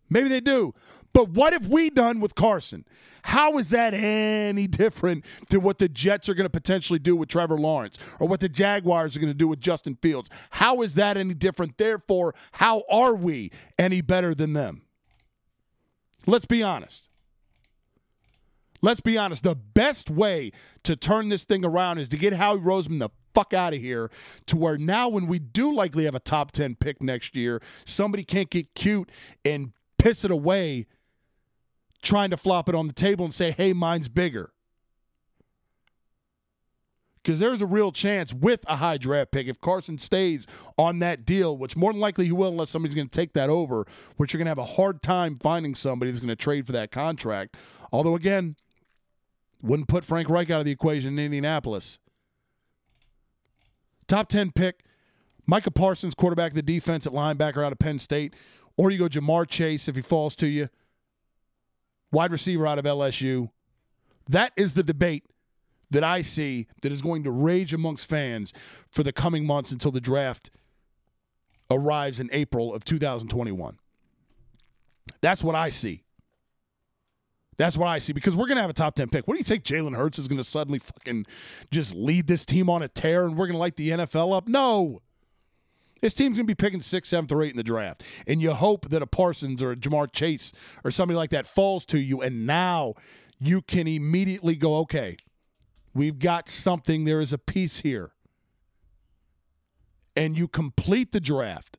Maybe 0.09 0.29
they 0.29 0.39
do. 0.39 0.73
But 1.13 1.29
what 1.29 1.53
have 1.53 1.67
we 1.67 1.89
done 1.89 2.21
with 2.21 2.33
Carson? 2.33 2.85
How 3.23 3.57
is 3.57 3.69
that 3.69 3.93
any 3.93 4.67
different 4.67 5.25
than 5.49 5.61
what 5.61 5.79
the 5.79 5.89
Jets 5.89 6.29
are 6.29 6.33
going 6.33 6.45
to 6.45 6.49
potentially 6.49 6.99
do 6.99 7.17
with 7.17 7.27
Trevor 7.27 7.59
Lawrence 7.59 7.99
or 8.19 8.27
what 8.27 8.39
the 8.39 8.49
Jaguars 8.49 9.15
are 9.15 9.19
going 9.19 9.31
to 9.31 9.37
do 9.37 9.49
with 9.49 9.59
Justin 9.59 9.97
Fields? 10.01 10.29
How 10.51 10.81
is 10.81 10.95
that 10.95 11.17
any 11.17 11.33
different? 11.33 11.77
Therefore, 11.77 12.33
how 12.53 12.83
are 12.89 13.13
we 13.13 13.51
any 13.77 13.99
better 13.99 14.33
than 14.33 14.53
them? 14.53 14.83
Let's 16.25 16.45
be 16.45 16.63
honest. 16.63 17.08
Let's 18.81 19.01
be 19.01 19.17
honest. 19.17 19.43
The 19.43 19.55
best 19.55 20.09
way 20.09 20.51
to 20.83 20.95
turn 20.95 21.29
this 21.29 21.43
thing 21.43 21.65
around 21.65 21.97
is 21.97 22.09
to 22.09 22.17
get 22.17 22.33
Howie 22.33 22.59
Roseman 22.59 22.99
the 22.99 23.09
fuck 23.33 23.53
out 23.53 23.73
of 23.73 23.81
here 23.81 24.09
to 24.47 24.57
where 24.57 24.77
now, 24.77 25.09
when 25.09 25.27
we 25.27 25.39
do 25.39 25.73
likely 25.73 26.05
have 26.05 26.15
a 26.15 26.19
top 26.19 26.51
10 26.51 26.75
pick 26.75 27.01
next 27.01 27.35
year, 27.35 27.61
somebody 27.85 28.23
can't 28.23 28.49
get 28.49 28.73
cute 28.75 29.09
and 29.43 29.73
piss 29.97 30.23
it 30.23 30.31
away 30.31 30.87
trying 32.01 32.29
to 32.29 32.37
flop 32.37 32.69
it 32.69 32.75
on 32.75 32.87
the 32.87 32.93
table 32.93 33.25
and 33.25 33.33
say, 33.33 33.51
hey, 33.51 33.73
mine's 33.73 34.07
bigger. 34.07 34.51
Because 37.21 37.39
there's 37.39 37.61
a 37.61 37.65
real 37.65 37.91
chance 37.91 38.33
with 38.33 38.61
a 38.65 38.77
high 38.77 38.97
draft 38.97 39.31
pick, 39.31 39.47
if 39.47 39.59
Carson 39.59 39.97
stays 39.97 40.47
on 40.77 40.99
that 40.99 41.25
deal, 41.25 41.57
which 41.57 41.75
more 41.75 41.91
than 41.91 41.99
likely 41.99 42.25
he 42.25 42.31
will 42.31 42.47
unless 42.47 42.69
somebody's 42.69 42.95
going 42.95 43.09
to 43.09 43.15
take 43.15 43.33
that 43.33 43.49
over, 43.49 43.85
which 44.15 44.33
you're 44.33 44.37
going 44.37 44.45
to 44.45 44.49
have 44.51 44.57
a 44.57 44.75
hard 44.75 45.01
time 45.01 45.35
finding 45.35 45.75
somebody 45.75 46.11
that's 46.11 46.21
going 46.21 46.29
to 46.29 46.35
trade 46.37 46.65
for 46.65 46.71
that 46.71 46.91
contract. 46.91 47.57
Although, 47.91 48.15
again, 48.15 48.55
wouldn't 49.61 49.87
put 49.87 50.05
Frank 50.05 50.29
Reich 50.29 50.49
out 50.49 50.59
of 50.59 50.65
the 50.65 50.71
equation 50.71 51.17
in 51.17 51.25
Indianapolis. 51.25 51.99
Top 54.07 54.29
10 54.29 54.51
pick, 54.51 54.83
Micah 55.45 55.71
Parsons, 55.71 56.15
quarterback 56.15 56.51
of 56.51 56.55
the 56.55 56.61
defense 56.61 57.05
at 57.05 57.13
linebacker 57.13 57.63
out 57.63 57.71
of 57.71 57.79
Penn 57.79 57.99
State. 57.99 58.35
Or 58.77 58.89
you 58.89 58.97
go 58.97 59.07
Ja'Marr 59.07 59.47
Chase 59.47 59.87
if 59.87 59.95
he 59.95 60.01
falls 60.01 60.35
to 60.37 60.47
you, 60.47 60.69
wide 62.11 62.31
receiver 62.31 62.65
out 62.65 62.79
of 62.79 62.85
LSU. 62.85 63.49
That 64.27 64.53
is 64.55 64.73
the 64.73 64.83
debate 64.83 65.25
that 65.91 66.03
I 66.03 66.21
see 66.21 66.67
that 66.81 66.91
is 66.91 67.01
going 67.01 67.23
to 67.23 67.31
rage 67.31 67.73
amongst 67.73 68.07
fans 68.09 68.53
for 68.89 69.03
the 69.03 69.11
coming 69.11 69.45
months 69.45 69.71
until 69.71 69.91
the 69.91 69.99
draft 69.99 70.49
arrives 71.69 72.19
in 72.19 72.29
April 72.31 72.73
of 72.73 72.85
2021. 72.85 73.77
That's 75.21 75.43
what 75.43 75.55
I 75.55 75.69
see. 75.71 76.03
That's 77.59 77.75
what 77.75 77.87
I 77.87 77.99
see 77.99 78.13
because 78.13 78.37
we're 78.37 78.47
going 78.47 78.55
to 78.55 78.61
have 78.61 78.69
a 78.69 78.73
top 78.73 78.95
10 78.95 79.09
pick. 79.09 79.27
What 79.27 79.33
do 79.33 79.37
you 79.37 79.43
think 79.43 79.65
Jalen 79.65 79.93
Hurts 79.93 80.17
is 80.17 80.29
going 80.29 80.37
to 80.37 80.45
suddenly 80.45 80.79
fucking 80.79 81.25
just 81.71 81.93
lead 81.93 82.25
this 82.27 82.45
team 82.45 82.69
on 82.69 82.81
a 82.81 82.87
tear 82.87 83.25
and 83.25 83.35
we're 83.35 83.47
going 83.47 83.55
to 83.55 83.59
light 83.59 83.75
the 83.75 83.89
NFL 83.89 84.33
up? 84.33 84.47
No. 84.47 85.01
This 85.99 86.13
team's 86.13 86.37
going 86.37 86.47
to 86.47 86.51
be 86.51 86.55
picking 86.55 86.79
sixth, 86.79 87.09
seventh, 87.09 87.33
or 87.33 87.43
eighth 87.43 87.51
in 87.51 87.57
the 87.57 87.63
draft. 87.63 88.01
And 88.25 88.41
you 88.41 88.53
hope 88.53 88.87
that 88.87 89.01
a 89.01 89.05
Parsons 89.05 89.61
or 89.61 89.71
a 89.71 89.75
Ja'Marr 89.75 90.09
Chase 90.13 90.53
or 90.85 90.91
somebody 90.91 91.17
like 91.17 91.31
that 91.31 91.45
falls 91.45 91.83
to 91.87 91.99
you. 91.99 92.21
And 92.21 92.47
now 92.47 92.93
you 93.39 93.61
can 93.61 93.89
immediately 93.89 94.55
go, 94.55 94.77
okay, 94.77 95.17
we've 95.93 96.17
got 96.17 96.47
something. 96.47 97.03
There 97.03 97.19
is 97.19 97.33
a 97.33 97.37
piece 97.37 97.81
here. 97.81 98.11
And 100.15 100.37
you 100.37 100.47
complete 100.47 101.11
the 101.11 101.19
draft, 101.19 101.77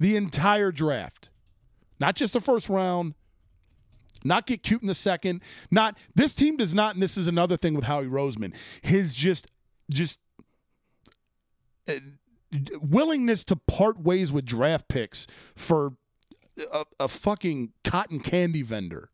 the 0.00 0.16
entire 0.16 0.72
draft, 0.72 1.30
not 2.00 2.16
just 2.16 2.32
the 2.32 2.40
first 2.40 2.68
round 2.68 3.14
not 4.26 4.46
get 4.46 4.62
cute 4.62 4.82
in 4.82 4.88
the 4.88 4.94
second. 4.94 5.42
Not 5.70 5.96
this 6.14 6.34
team 6.34 6.56
does 6.56 6.74
not, 6.74 6.94
and 6.94 7.02
this 7.02 7.16
is 7.16 7.26
another 7.26 7.56
thing 7.56 7.74
with 7.74 7.84
Howie 7.84 8.06
Roseman. 8.06 8.54
His 8.82 9.14
just 9.14 9.48
just 9.90 10.18
uh, 11.88 11.94
willingness 12.80 13.44
to 13.44 13.56
part 13.56 14.00
ways 14.00 14.32
with 14.32 14.44
draft 14.44 14.88
picks 14.88 15.26
for 15.54 15.94
a, 16.72 16.84
a, 17.00 17.08
fucking 17.08 17.72
cotton 17.84 18.20
candy 18.20 18.62
vendor. 18.62 19.10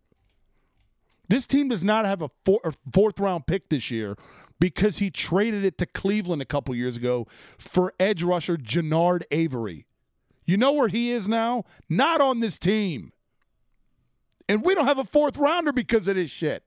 This 1.29 1.47
team 1.47 1.69
does 1.69 1.83
not 1.83 2.05
have 2.05 2.23
a 2.23 2.31
four, 2.45 2.61
fourth 2.93 3.19
round 3.19 3.47
pick 3.47 3.69
this 3.69 3.91
year 3.91 4.17
because 4.61 4.99
he 4.99 5.11
traded 5.11 5.65
it 5.65 5.79
to 5.79 5.87
Cleveland 5.87 6.43
a 6.43 6.47
couple 6.47 6.75
years 6.75 6.97
ago 6.97 7.27
for 7.59 7.95
edge 7.99 8.23
rusher 8.23 8.57
Genard 8.57 9.23
Avery. 9.31 9.87
You 10.45 10.57
know 10.57 10.73
where 10.73 10.89
he 10.89 11.11
is 11.11 11.29
now? 11.29 11.65
Not 11.89 12.21
on 12.21 12.41
this 12.41 12.59
team. 12.59 13.13
And 14.49 14.65
we 14.65 14.75
don't 14.75 14.87
have 14.87 14.99
a 14.99 15.05
fourth 15.05 15.37
rounder 15.37 15.73
because 15.73 16.09
of 16.09 16.17
this 16.17 16.31
shit. 16.31 16.65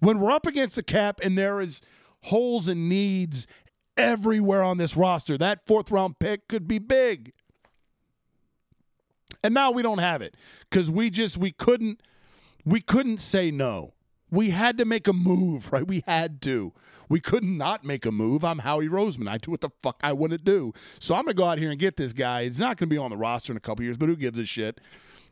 When 0.00 0.20
we're 0.20 0.30
up 0.30 0.46
against 0.46 0.76
the 0.76 0.82
cap 0.82 1.20
and 1.22 1.36
there 1.36 1.60
is 1.60 1.80
holes 2.22 2.68
and 2.68 2.88
needs 2.88 3.46
everywhere 3.96 4.62
on 4.62 4.78
this 4.78 4.96
roster, 4.96 5.38
that 5.38 5.66
fourth 5.66 5.90
round 5.90 6.18
pick 6.18 6.48
could 6.48 6.68
be 6.68 6.78
big. 6.78 7.32
And 9.42 9.54
now 9.54 9.70
we 9.70 9.82
don't 9.82 9.98
have 9.98 10.22
it 10.22 10.34
because 10.70 10.90
we 10.90 11.10
just 11.10 11.36
we 11.36 11.52
couldn't 11.52 12.00
we 12.64 12.80
couldn't 12.80 13.18
say 13.18 13.50
no. 13.50 13.92
We 14.28 14.50
had 14.50 14.76
to 14.78 14.84
make 14.84 15.06
a 15.06 15.12
move, 15.12 15.72
right? 15.72 15.86
We 15.86 16.02
had 16.06 16.42
to. 16.42 16.72
We 17.08 17.20
could 17.20 17.44
not 17.44 17.84
make 17.84 18.04
a 18.04 18.10
move. 18.10 18.44
I'm 18.44 18.58
Howie 18.58 18.88
Roseman. 18.88 19.28
I 19.28 19.38
do 19.38 19.52
what 19.52 19.60
the 19.60 19.70
fuck 19.82 20.00
I 20.02 20.12
want 20.12 20.32
to 20.32 20.38
do. 20.38 20.72
So 20.98 21.14
I'm 21.14 21.24
gonna 21.24 21.34
go 21.34 21.44
out 21.44 21.58
here 21.58 21.70
and 21.70 21.78
get 21.78 21.96
this 21.96 22.12
guy. 22.12 22.44
He's 22.44 22.58
not 22.58 22.76
gonna 22.76 22.88
be 22.88 22.98
on 22.98 23.10
the 23.10 23.16
roster 23.16 23.52
in 23.52 23.56
a 23.56 23.60
couple 23.60 23.84
years, 23.84 23.96
but 23.96 24.08
who 24.08 24.16
gives 24.16 24.38
a 24.38 24.44
shit? 24.44 24.80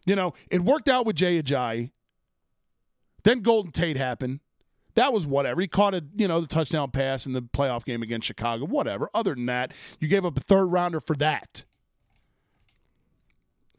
You 0.06 0.16
know, 0.16 0.34
it 0.50 0.60
worked 0.62 0.88
out 0.88 1.06
with 1.06 1.16
Jay 1.16 1.42
Ajayi. 1.42 1.90
Then 3.22 3.40
Golden 3.40 3.72
Tate 3.72 3.96
happened. 3.96 4.40
That 4.94 5.12
was 5.12 5.26
whatever. 5.26 5.60
He 5.60 5.66
caught 5.66 5.94
a, 5.94 6.04
you 6.16 6.28
know, 6.28 6.40
the 6.40 6.46
touchdown 6.46 6.90
pass 6.90 7.26
in 7.26 7.32
the 7.32 7.42
playoff 7.42 7.84
game 7.84 8.02
against 8.02 8.26
Chicago. 8.26 8.64
Whatever. 8.64 9.08
Other 9.12 9.34
than 9.34 9.46
that, 9.46 9.72
you 9.98 10.08
gave 10.08 10.24
up 10.24 10.38
a 10.38 10.40
third 10.40 10.66
rounder 10.66 11.00
for 11.00 11.16
that. 11.16 11.64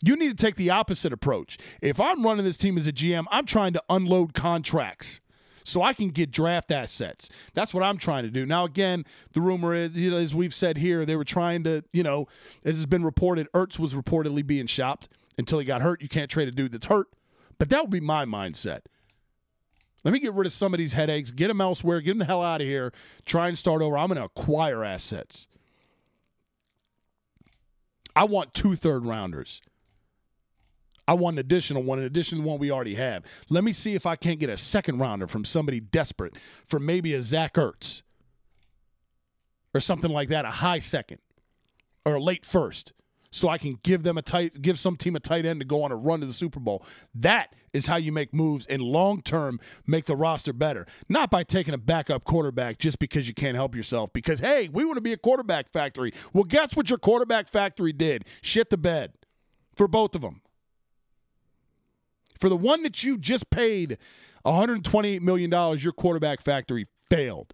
You 0.04 0.16
need 0.18 0.30
to 0.30 0.36
take 0.36 0.56
the 0.56 0.70
opposite 0.70 1.14
approach. 1.14 1.58
If 1.82 2.02
I'm 2.02 2.24
running 2.24 2.44
this 2.44 2.58
team 2.58 2.78
as 2.78 2.86
a 2.86 2.92
GM, 2.92 3.26
I'm 3.32 3.46
trying 3.46 3.74
to 3.74 3.84
unload 3.90 4.34
contracts 4.34 5.22
so 5.64 5.82
I 5.82 5.94
can 5.94 6.10
get 6.10 6.32
draft 6.32 6.70
assets. 6.70 7.30
That's 7.54 7.74
what 7.74 7.82
I'm 7.82 7.98
trying 7.98 8.24
to 8.24 8.30
do. 8.30 8.46
Now, 8.46 8.66
again, 8.66 9.06
the 9.32 9.42
rumor 9.42 9.74
is, 9.74 9.98
as 9.98 10.36
we've 10.36 10.54
said 10.54 10.78
here, 10.78 11.06
they 11.06 11.16
were 11.16 11.24
trying 11.24 11.64
to, 11.64 11.84
you 11.94 12.04
know, 12.04 12.28
as 12.64 12.76
has 12.76 12.86
been 12.86 13.06
reported, 13.06 13.48
Ertz 13.54 13.80
was 13.80 13.94
reportedly 13.94 14.46
being 14.46 14.68
shopped 14.68 15.08
until 15.38 15.60
he 15.60 15.66
got 15.66 15.82
hurt. 15.82 16.02
You 16.02 16.10
can't 16.10 16.30
trade 16.30 16.48
a 16.48 16.52
dude 16.52 16.72
that's 16.72 16.88
hurt. 16.88 17.08
But 17.58 17.70
that 17.70 17.82
would 17.82 17.92
be 17.92 18.00
my 18.00 18.26
mindset. 18.26 18.82
Let 20.04 20.14
me 20.14 20.20
get 20.20 20.34
rid 20.34 20.46
of 20.46 20.54
some 20.54 20.74
of 20.74 20.78
these 20.78 20.94
headaches, 20.94 21.32
get 21.32 21.48
them 21.48 21.62
elsewhere, 21.62 22.00
get 22.00 22.12
them 22.12 22.20
the 22.20 22.26
hell 22.26 22.44
out 22.44 22.62
of 22.62 22.68
here, 22.68 22.94
try 23.26 23.48
and 23.48 23.58
start 23.58 23.82
over. 23.82 23.98
I'm 23.98 24.08
going 24.08 24.20
to 24.20 24.26
acquire 24.26 24.84
assets. 24.84 25.48
I 28.16 28.26
want 28.26 28.54
two 28.54 28.76
third 28.76 29.06
rounders. 29.06 29.62
I 31.08 31.14
want 31.16 31.36
an 31.36 31.40
additional 31.40 31.84
one, 31.84 32.00
in 32.00 32.06
addition 32.06 32.40
to 32.40 32.44
one 32.44 32.60
we 32.60 32.72
already 32.72 32.96
have. 32.96 33.24
Let 33.50 33.64
me 33.64 33.74
see 33.74 33.96
if 33.96 34.06
I 34.06 34.16
can't 34.16 34.40
get 34.40 34.50
a 34.50 34.58
second 34.58 35.00
rounder 35.00 35.28
from 35.28 35.44
somebody 35.46 35.80
desperate 35.80 36.36
for 36.66 36.80
maybe 36.80 37.14
a 37.14 37.22
Zach 37.22 37.54
Ertz 37.56 38.02
or 39.74 39.80
something 39.80 40.12
like 40.12 40.30
that, 40.30 40.46
a 40.46 40.52
high 40.52 40.80
second 40.80 41.20
or 42.06 42.16
a 42.16 42.22
late 42.22 42.46
first 42.46 42.94
so 43.36 43.50
I 43.50 43.58
can 43.58 43.78
give 43.84 44.04
them 44.04 44.18
a 44.18 44.22
tight 44.22 44.62
give 44.62 44.80
some 44.80 44.96
team 44.96 45.16
a 45.16 45.20
tight 45.20 45.46
end 45.46 45.60
to 45.60 45.66
go 45.66 45.84
on 45.84 45.92
a 45.92 45.96
run 45.96 46.22
to 46.22 46.26
the 46.26 46.34
Super 46.34 46.62
Bowl. 46.62 46.86
That 47.14 47.54
is 47.74 47.88
how 47.88 47.98
you 47.98 48.14
make 48.14 48.34
moves 48.34 48.66
and 48.66 48.82
long 48.82 49.22
term 49.22 49.60
make 49.86 50.06
the 50.06 50.16
roster 50.16 50.54
better. 50.54 50.88
Not 51.10 51.30
by 51.30 51.44
taking 51.44 51.74
a 51.74 51.78
backup 51.78 52.24
quarterback 52.24 52.80
just 52.80 52.98
because 52.98 53.28
you 53.28 53.34
can't 53.34 53.56
help 53.56 53.76
yourself. 53.76 54.14
Because 54.14 54.40
hey, 54.40 54.70
we 54.72 54.86
want 54.86 54.96
to 54.96 55.02
be 55.02 55.12
a 55.12 55.18
quarterback 55.18 55.70
factory. 55.70 56.14
Well, 56.32 56.46
guess 56.46 56.78
what 56.78 56.90
your 56.90 56.98
quarterback 56.98 57.50
factory 57.50 57.92
did? 57.92 58.24
Shit 58.42 58.70
the 58.70 58.78
bed 58.78 59.12
for 59.76 59.90
both 59.90 60.16
of 60.16 60.22
them. 60.22 60.42
For 62.40 62.48
the 62.48 62.58
one 62.58 62.84
that 62.84 63.04
you 63.04 63.18
just 63.18 63.50
paid 63.50 63.98
$128 64.46 65.22
million, 65.22 65.78
your 65.80 65.92
quarterback 65.92 66.40
factory 66.42 66.88
failed. 67.10 67.54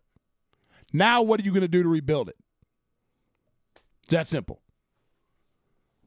Now, 0.93 1.21
what 1.23 1.39
are 1.39 1.43
you 1.43 1.51
going 1.51 1.61
to 1.61 1.67
do 1.67 1.81
to 1.81 1.89
rebuild 1.89 2.29
it? 2.29 2.35
It's 4.03 4.11
that 4.11 4.27
simple. 4.27 4.61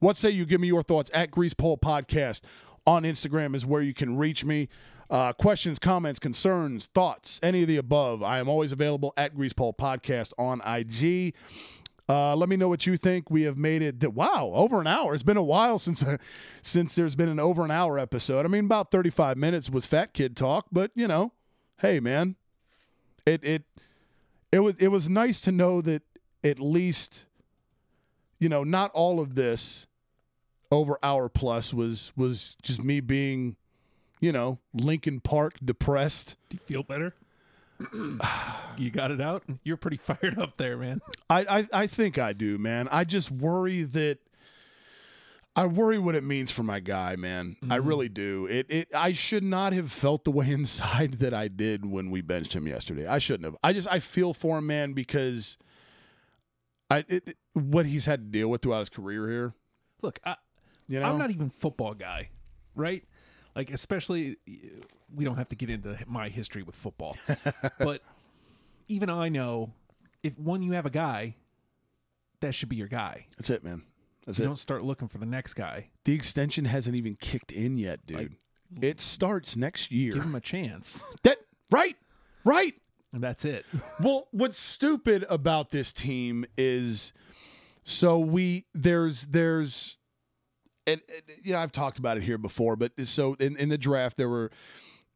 What 0.05 0.17
say 0.17 0.29
you 0.29 0.45
give 0.45 0.61
me 0.61 0.67
your 0.67 0.83
thoughts 0.83 1.09
at 1.15 1.31
Grease 1.31 1.55
Pole 1.55 1.79
Podcast 1.79 2.41
on 2.85 3.01
Instagram 3.01 3.55
is 3.55 3.65
where 3.65 3.81
you 3.81 3.91
can 3.91 4.17
reach 4.17 4.45
me. 4.45 4.69
Uh, 5.09 5.33
questions, 5.33 5.79
comments, 5.79 6.19
concerns, 6.19 6.85
thoughts, 6.93 7.39
any 7.41 7.63
of 7.63 7.67
the 7.67 7.77
above. 7.77 8.21
I 8.21 8.37
am 8.37 8.47
always 8.47 8.71
available 8.71 9.15
at 9.17 9.33
Grease 9.33 9.53
Pole 9.53 9.73
Podcast 9.73 10.31
on 10.37 10.61
IG. 10.61 11.33
Uh, 12.07 12.35
let 12.35 12.49
me 12.49 12.55
know 12.55 12.69
what 12.69 12.85
you 12.85 12.97
think. 12.97 13.31
We 13.31 13.41
have 13.45 13.57
made 13.57 13.81
it. 13.81 14.13
Wow, 14.13 14.51
over 14.53 14.79
an 14.79 14.85
hour. 14.85 15.15
It's 15.15 15.23
been 15.23 15.37
a 15.37 15.43
while 15.43 15.79
since 15.79 16.03
uh, 16.03 16.17
since 16.61 16.93
there's 16.93 17.15
been 17.15 17.29
an 17.29 17.39
over 17.39 17.65
an 17.65 17.71
hour 17.71 17.97
episode. 17.97 18.45
I 18.45 18.47
mean, 18.47 18.65
about 18.65 18.91
35 18.91 19.37
minutes 19.37 19.71
was 19.71 19.87
Fat 19.87 20.13
Kid 20.13 20.37
talk, 20.37 20.67
but 20.71 20.91
you 20.93 21.07
know, 21.07 21.31
hey 21.79 21.99
man, 21.99 22.35
it 23.25 23.43
it 23.43 23.63
it 24.51 24.59
was 24.59 24.75
it 24.77 24.89
was 24.89 25.09
nice 25.09 25.39
to 25.39 25.51
know 25.51 25.81
that 25.81 26.03
at 26.43 26.59
least 26.59 27.25
you 28.39 28.49
know, 28.49 28.63
not 28.63 28.91
all 28.91 29.19
of 29.19 29.33
this 29.33 29.87
over 30.71 30.97
hour 31.03 31.29
plus 31.29 31.73
was 31.73 32.11
was 32.15 32.55
just 32.61 32.83
me 32.83 32.99
being, 32.99 33.55
you 34.19 34.31
know, 34.31 34.59
Linkin 34.73 35.19
Park 35.19 35.57
depressed. 35.63 36.37
Do 36.49 36.55
you 36.55 36.59
feel 36.59 36.83
better? 36.83 37.13
you 38.77 38.89
got 38.89 39.11
it 39.11 39.21
out. 39.21 39.43
You're 39.63 39.77
pretty 39.77 39.97
fired 40.03 40.39
up 40.39 40.57
there, 40.57 40.77
man. 40.77 41.01
I, 41.29 41.45
I 41.59 41.67
I 41.81 41.87
think 41.87 42.17
I 42.17 42.33
do, 42.33 42.57
man. 42.57 42.87
I 42.91 43.03
just 43.03 43.31
worry 43.31 43.83
that 43.83 44.19
I 45.57 45.67
worry 45.67 45.97
what 45.97 46.15
it 46.15 46.23
means 46.23 46.51
for 46.51 46.63
my 46.63 46.79
guy, 46.81 47.15
man. 47.15 47.55
Mm-hmm. 47.61 47.71
I 47.71 47.77
really 47.77 48.09
do. 48.09 48.45
It 48.47 48.65
it 48.69 48.87
I 48.93 49.13
should 49.13 49.43
not 49.43 49.73
have 49.73 49.91
felt 49.91 50.23
the 50.23 50.31
way 50.31 50.49
inside 50.51 51.15
that 51.15 51.33
I 51.33 51.47
did 51.47 51.85
when 51.85 52.11
we 52.11 52.21
benched 52.21 52.55
him 52.55 52.67
yesterday. 52.67 53.07
I 53.07 53.19
shouldn't 53.19 53.45
have. 53.45 53.57
I 53.63 53.73
just 53.73 53.87
I 53.89 53.99
feel 53.99 54.33
for 54.33 54.57
him, 54.57 54.67
man, 54.67 54.93
because 54.93 55.57
I 56.89 57.05
it, 57.07 57.37
what 57.53 57.85
he's 57.85 58.05
had 58.05 58.19
to 58.19 58.25
deal 58.39 58.49
with 58.49 58.61
throughout 58.61 58.79
his 58.79 58.89
career 58.89 59.29
here. 59.29 59.53
Look, 60.01 60.19
I, 60.25 60.35
you 60.87 60.99
know? 60.99 61.05
I'm 61.05 61.17
not 61.17 61.31
even 61.31 61.49
football 61.49 61.93
guy, 61.93 62.29
right? 62.75 63.03
Like 63.55 63.71
especially 63.71 64.37
we 65.13 65.25
don't 65.25 65.37
have 65.37 65.49
to 65.49 65.55
get 65.55 65.69
into 65.69 65.97
my 66.07 66.29
history 66.29 66.63
with 66.63 66.75
football. 66.75 67.17
but 67.79 68.01
even 68.87 69.09
I 69.09 69.29
know 69.29 69.71
if 70.23 70.37
when 70.39 70.61
you 70.61 70.73
have 70.73 70.85
a 70.85 70.89
guy, 70.91 71.35
that 72.41 72.53
should 72.53 72.69
be 72.69 72.75
your 72.75 72.87
guy. 72.87 73.27
That's 73.37 73.49
it, 73.49 73.63
man. 73.63 73.83
That's 74.25 74.39
you 74.39 74.45
it. 74.45 74.47
Don't 74.47 74.57
start 74.57 74.83
looking 74.83 75.07
for 75.07 75.17
the 75.17 75.25
next 75.25 75.53
guy. 75.53 75.89
The 76.03 76.13
extension 76.13 76.65
hasn't 76.65 76.95
even 76.95 77.15
kicked 77.15 77.51
in 77.51 77.77
yet, 77.77 78.05
dude. 78.05 78.17
Like, 78.17 78.31
it 78.81 78.99
starts 78.99 79.55
next 79.55 79.91
year. 79.91 80.13
Give 80.13 80.23
him 80.23 80.35
a 80.35 80.41
chance. 80.41 81.05
That 81.23 81.37
right, 81.71 81.95
right. 82.43 82.73
And 83.13 83.23
that's 83.23 83.45
it. 83.45 83.65
Well, 84.01 84.27
what's 84.31 84.59
stupid 84.59 85.25
about 85.29 85.71
this 85.71 85.93
team 85.93 86.45
is 86.57 87.13
so 87.85 88.19
we 88.19 88.65
there's 88.73 89.27
there's 89.27 89.97
and, 90.87 91.01
and 91.09 91.21
yeah, 91.43 91.61
I've 91.61 91.71
talked 91.71 91.97
about 91.99 92.17
it 92.17 92.23
here 92.23 92.37
before, 92.37 92.75
but 92.75 92.91
so 93.05 93.35
in, 93.39 93.57
in 93.57 93.69
the 93.69 93.77
draft 93.77 94.17
there 94.17 94.29
were 94.29 94.51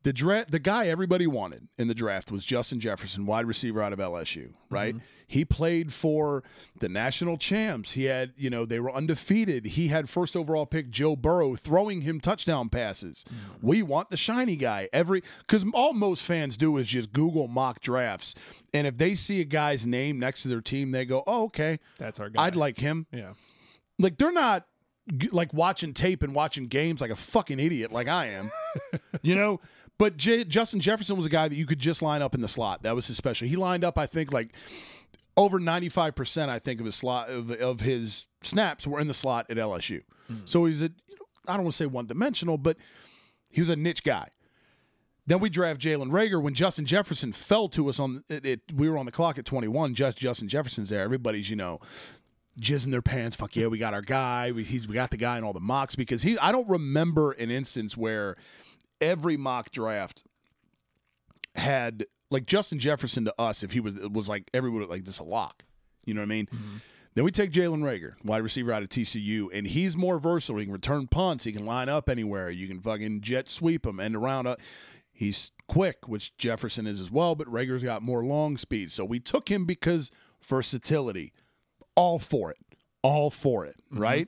the 0.03 0.13
draft 0.13 0.51
the 0.51 0.59
guy 0.59 0.87
everybody 0.87 1.27
wanted 1.27 1.67
in 1.77 1.89
the 1.89 1.93
draft 1.93 2.31
was 2.31 2.45
Justin 2.45 2.79
Jefferson, 2.79 3.25
wide 3.25 3.45
receiver 3.45 3.81
out 3.81 3.91
of 3.91 3.99
LSU, 3.99 4.53
right? 4.69 4.95
Mm-hmm. 4.95 5.05
He 5.27 5.45
played 5.45 5.93
for 5.93 6.43
the 6.79 6.89
national 6.89 7.37
champs. 7.37 7.91
He 7.91 8.05
had, 8.05 8.31
you 8.35 8.49
know, 8.49 8.65
they 8.65 8.79
were 8.79 8.91
undefeated. 8.91 9.65
He 9.65 9.89
had 9.89 10.09
first 10.09 10.35
overall 10.35 10.65
pick 10.65 10.89
Joe 10.89 11.15
Burrow 11.15 11.55
throwing 11.55 12.01
him 12.01 12.19
touchdown 12.19 12.69
passes. 12.69 13.25
Mm-hmm. 13.29 13.67
We 13.67 13.83
want 13.83 14.09
the 14.09 14.17
shiny 14.17 14.55
guy. 14.55 14.89
Every 14.93 15.21
cuz 15.47 15.65
all 15.73 15.93
most 15.93 16.23
fans 16.23 16.55
do 16.57 16.77
is 16.77 16.87
just 16.87 17.11
Google 17.11 17.47
mock 17.47 17.81
drafts. 17.81 18.33
And 18.73 18.87
if 18.87 18.97
they 18.97 19.15
see 19.15 19.41
a 19.41 19.45
guy's 19.45 19.85
name 19.85 20.17
next 20.17 20.43
to 20.43 20.47
their 20.47 20.61
team, 20.61 20.91
they 20.91 21.05
go, 21.05 21.23
"Oh, 21.27 21.43
okay. 21.45 21.79
That's 21.97 22.19
our 22.19 22.29
guy. 22.29 22.43
I'd 22.45 22.55
like 22.55 22.79
him." 22.79 23.05
Yeah. 23.11 23.33
like 23.99 24.17
they're 24.17 24.31
not 24.31 24.65
like 25.31 25.53
watching 25.53 25.93
tape 25.93 26.23
and 26.23 26.35
watching 26.35 26.67
games 26.67 27.01
like 27.01 27.11
a 27.11 27.15
fucking 27.15 27.59
idiot 27.59 27.91
like 27.91 28.07
I 28.07 28.27
am, 28.27 28.51
you 29.21 29.35
know. 29.35 29.59
But 29.97 30.15
J- 30.15 30.45
Justin 30.45 30.79
Jefferson 30.79 31.17
was 31.17 31.25
a 31.25 31.29
guy 31.29 31.47
that 31.47 31.55
you 31.55 31.65
could 31.65 31.79
just 31.79 32.01
line 32.01 32.21
up 32.21 32.33
in 32.33 32.41
the 32.41 32.47
slot. 32.47 32.83
That 32.83 32.95
was 32.95 33.07
his 33.07 33.17
special. 33.17 33.47
He 33.47 33.55
lined 33.55 33.83
up, 33.83 33.97
I 33.97 34.05
think, 34.05 34.31
like 34.31 34.53
over 35.35 35.59
ninety 35.59 35.89
five 35.89 36.15
percent. 36.15 36.49
I 36.49 36.59
think 36.59 36.79
of 36.79 36.85
his 36.85 36.95
slot 36.95 37.29
of, 37.29 37.51
of 37.51 37.81
his 37.81 38.27
snaps 38.41 38.87
were 38.87 38.99
in 38.99 39.07
the 39.07 39.13
slot 39.13 39.47
at 39.49 39.57
LSU. 39.57 40.03
Hmm. 40.27 40.37
So 40.45 40.65
he's 40.65 40.81
a 40.81 40.91
I 41.47 41.55
don't 41.55 41.63
want 41.63 41.73
to 41.73 41.83
say 41.83 41.85
one 41.85 42.05
dimensional, 42.05 42.57
but 42.57 42.77
he 43.49 43.61
was 43.61 43.69
a 43.69 43.75
niche 43.75 44.03
guy. 44.03 44.29
Then 45.25 45.39
we 45.39 45.49
draft 45.49 45.79
Jalen 45.79 46.09
Reagor 46.09 46.41
when 46.41 46.55
Justin 46.55 46.85
Jefferson 46.85 47.33
fell 47.33 47.69
to 47.69 47.87
us 47.87 47.99
on 47.99 48.23
it, 48.29 48.45
it. 48.45 48.61
We 48.73 48.89
were 48.89 48.97
on 48.97 49.05
the 49.05 49.11
clock 49.11 49.37
at 49.37 49.45
21. 49.45 49.93
Just 49.93 50.17
Justin 50.17 50.47
Jefferson's 50.47 50.89
there. 50.89 51.03
Everybody's 51.03 51.49
you 51.49 51.55
know 51.55 51.79
jizzing 52.59 52.91
their 52.91 53.01
pants. 53.01 53.35
Fuck 53.35 53.55
yeah, 53.55 53.67
we 53.67 53.77
got 53.77 53.93
our 53.93 54.01
guy. 54.01 54.51
We, 54.51 54.63
he's 54.63 54.87
we 54.87 54.93
got 54.93 55.11
the 55.11 55.17
guy 55.17 55.37
in 55.37 55.43
all 55.43 55.53
the 55.53 55.59
mocks 55.59 55.95
because 55.95 56.21
he. 56.21 56.37
I 56.39 56.51
don't 56.51 56.67
remember 56.69 57.31
an 57.33 57.51
instance 57.51 57.95
where 57.97 58.35
every 59.01 59.37
mock 59.37 59.71
draft 59.71 60.23
had 61.55 62.05
like 62.31 62.45
Justin 62.45 62.79
Jefferson 62.79 63.25
to 63.25 63.33
us. 63.39 63.63
If 63.63 63.71
he 63.71 63.79
was 63.79 63.95
was 63.95 64.29
like 64.29 64.49
everybody 64.53 64.85
like 64.85 65.05
this 65.05 65.19
a 65.19 65.23
lock. 65.23 65.63
You 66.05 66.13
know 66.13 66.21
what 66.21 66.25
I 66.25 66.29
mean? 66.29 66.47
Then 67.15 67.25
we 67.25 67.31
take 67.31 67.51
Jalen 67.51 67.81
Reagor, 67.81 68.13
wide 68.23 68.43
receiver 68.43 68.71
out 68.71 68.83
of 68.83 68.89
TCU, 68.89 69.47
and 69.51 69.67
he's 69.67 69.97
more 69.97 70.19
versatile. 70.19 70.59
He 70.59 70.65
can 70.65 70.73
return 70.73 71.07
punts. 71.07 71.43
He 71.43 71.51
can 71.51 71.65
line 71.65 71.89
up 71.89 72.07
anywhere. 72.07 72.49
You 72.49 72.67
can 72.67 72.79
fucking 72.79 73.21
jet 73.21 73.49
sweep 73.49 73.85
him 73.85 73.99
and 73.99 74.15
around. 74.15 74.47
Uh, 74.47 74.55
he's 75.11 75.51
quick, 75.67 76.07
which 76.07 76.37
Jefferson 76.37 76.87
is 76.87 77.01
as 77.01 77.11
well, 77.11 77.35
but 77.35 77.47
Reagor's 77.47 77.83
got 77.83 78.01
more 78.01 78.23
long 78.23 78.57
speed. 78.57 78.91
So 78.91 79.03
we 79.03 79.19
took 79.19 79.49
him 79.49 79.65
because 79.65 80.11
versatility. 80.41 81.33
All 81.99 82.17
for 82.17 82.49
it. 82.51 82.57
All 83.01 83.29
for 83.29 83.65
it, 83.65 83.75
mm-hmm. 83.91 84.01
right? 84.01 84.27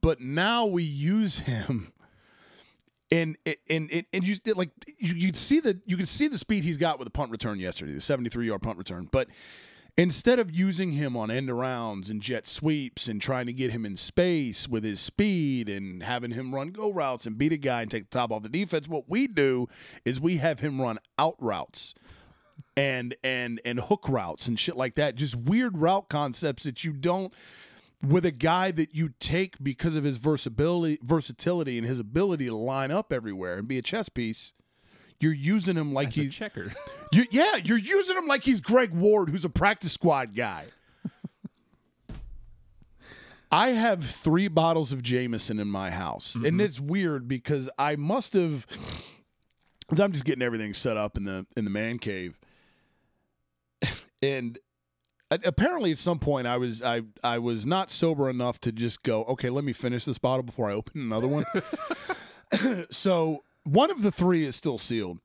But 0.00 0.20
now 0.20 0.66
we 0.66 0.84
use 0.84 1.38
him 1.38 1.92
and 3.10 3.36
and 3.68 3.90
and, 3.90 4.06
and 4.12 4.26
you 4.26 4.36
like 4.54 4.70
you 4.98 5.14
you'd 5.14 5.36
see 5.36 5.60
the 5.60 5.80
you 5.86 5.96
can 5.96 6.06
see 6.06 6.28
the 6.28 6.38
speed 6.38 6.64
he's 6.64 6.78
got 6.78 6.98
with 6.98 7.06
the 7.06 7.10
punt 7.10 7.30
return 7.30 7.58
yesterday, 7.58 7.92
the 7.92 8.00
73 8.00 8.46
yard 8.46 8.62
punt 8.62 8.78
return. 8.78 9.08
But 9.10 9.28
instead 9.98 10.38
of 10.38 10.54
using 10.54 10.92
him 10.92 11.16
on 11.16 11.30
end 11.30 11.48
arounds 11.48 12.08
and 12.10 12.22
jet 12.22 12.46
sweeps 12.46 13.08
and 13.08 13.20
trying 13.20 13.46
to 13.46 13.52
get 13.52 13.72
him 13.72 13.84
in 13.84 13.96
space 13.96 14.68
with 14.68 14.84
his 14.84 15.00
speed 15.00 15.68
and 15.68 16.02
having 16.02 16.30
him 16.30 16.54
run 16.54 16.68
go 16.68 16.92
routes 16.92 17.26
and 17.26 17.36
beat 17.36 17.52
a 17.52 17.56
guy 17.56 17.82
and 17.82 17.90
take 17.90 18.08
the 18.08 18.18
top 18.18 18.30
off 18.30 18.42
the 18.42 18.48
defense, 18.48 18.86
what 18.86 19.08
we 19.08 19.26
do 19.26 19.66
is 20.04 20.20
we 20.20 20.36
have 20.36 20.60
him 20.60 20.80
run 20.80 20.98
out 21.18 21.34
routes 21.40 21.94
and 22.76 23.14
and 23.22 23.60
and 23.64 23.80
hook 23.80 24.08
routes 24.08 24.46
and 24.46 24.58
shit 24.58 24.76
like 24.76 24.94
that. 24.96 25.14
Just 25.14 25.36
weird 25.36 25.78
route 25.78 26.08
concepts 26.08 26.64
that 26.64 26.84
you 26.84 26.92
don't 26.92 27.32
with 28.02 28.24
a 28.24 28.30
guy 28.30 28.70
that 28.70 28.94
you 28.94 29.10
take 29.20 29.62
because 29.62 29.96
of 29.96 30.04
his 30.04 30.16
versatility 30.16 30.98
versatility 31.02 31.78
and 31.78 31.86
his 31.86 31.98
ability 31.98 32.46
to 32.46 32.56
line 32.56 32.90
up 32.90 33.12
everywhere 33.12 33.58
and 33.58 33.68
be 33.68 33.78
a 33.78 33.82
chess 33.82 34.08
piece. 34.08 34.52
You're 35.20 35.34
using 35.34 35.76
him 35.76 35.92
like 35.92 36.08
As 36.08 36.18
a 36.18 36.20
he's 36.22 36.34
checker. 36.34 36.72
you, 37.12 37.26
yeah, 37.30 37.56
you're 37.56 37.76
using 37.78 38.16
him 38.16 38.26
like 38.26 38.42
he's 38.42 38.62
Greg 38.62 38.94
Ward, 38.94 39.28
who's 39.28 39.44
a 39.44 39.50
practice 39.50 39.92
squad 39.92 40.34
guy. 40.34 40.64
I 43.52 43.70
have 43.70 44.04
three 44.04 44.48
bottles 44.48 44.92
of 44.92 45.02
Jameson 45.02 45.58
in 45.58 45.68
my 45.68 45.90
house, 45.90 46.36
and 46.36 46.44
mm-hmm. 46.44 46.60
it's 46.60 46.78
weird 46.78 47.26
because 47.26 47.68
I 47.78 47.96
must 47.96 48.32
have. 48.34 48.66
I'm 49.90 50.12
just 50.12 50.24
getting 50.24 50.42
everything 50.42 50.72
set 50.72 50.96
up 50.96 51.16
in 51.16 51.24
the 51.24 51.46
in 51.56 51.64
the 51.64 51.70
man 51.70 51.98
cave, 51.98 52.38
and 54.22 54.58
apparently 55.30 55.92
at 55.92 55.98
some 55.98 56.18
point 56.18 56.46
I 56.46 56.56
was 56.56 56.82
I 56.82 57.02
I 57.22 57.38
was 57.38 57.64
not 57.64 57.90
sober 57.90 58.28
enough 58.28 58.60
to 58.60 58.72
just 58.72 59.02
go 59.02 59.24
okay 59.24 59.50
let 59.50 59.64
me 59.64 59.72
finish 59.72 60.04
this 60.04 60.18
bottle 60.18 60.42
before 60.42 60.70
I 60.70 60.74
open 60.74 61.00
another 61.00 61.28
one. 61.28 61.44
so 62.90 63.44
one 63.64 63.90
of 63.90 64.02
the 64.02 64.10
three 64.10 64.44
is 64.44 64.56
still 64.56 64.78
sealed. 64.78 65.18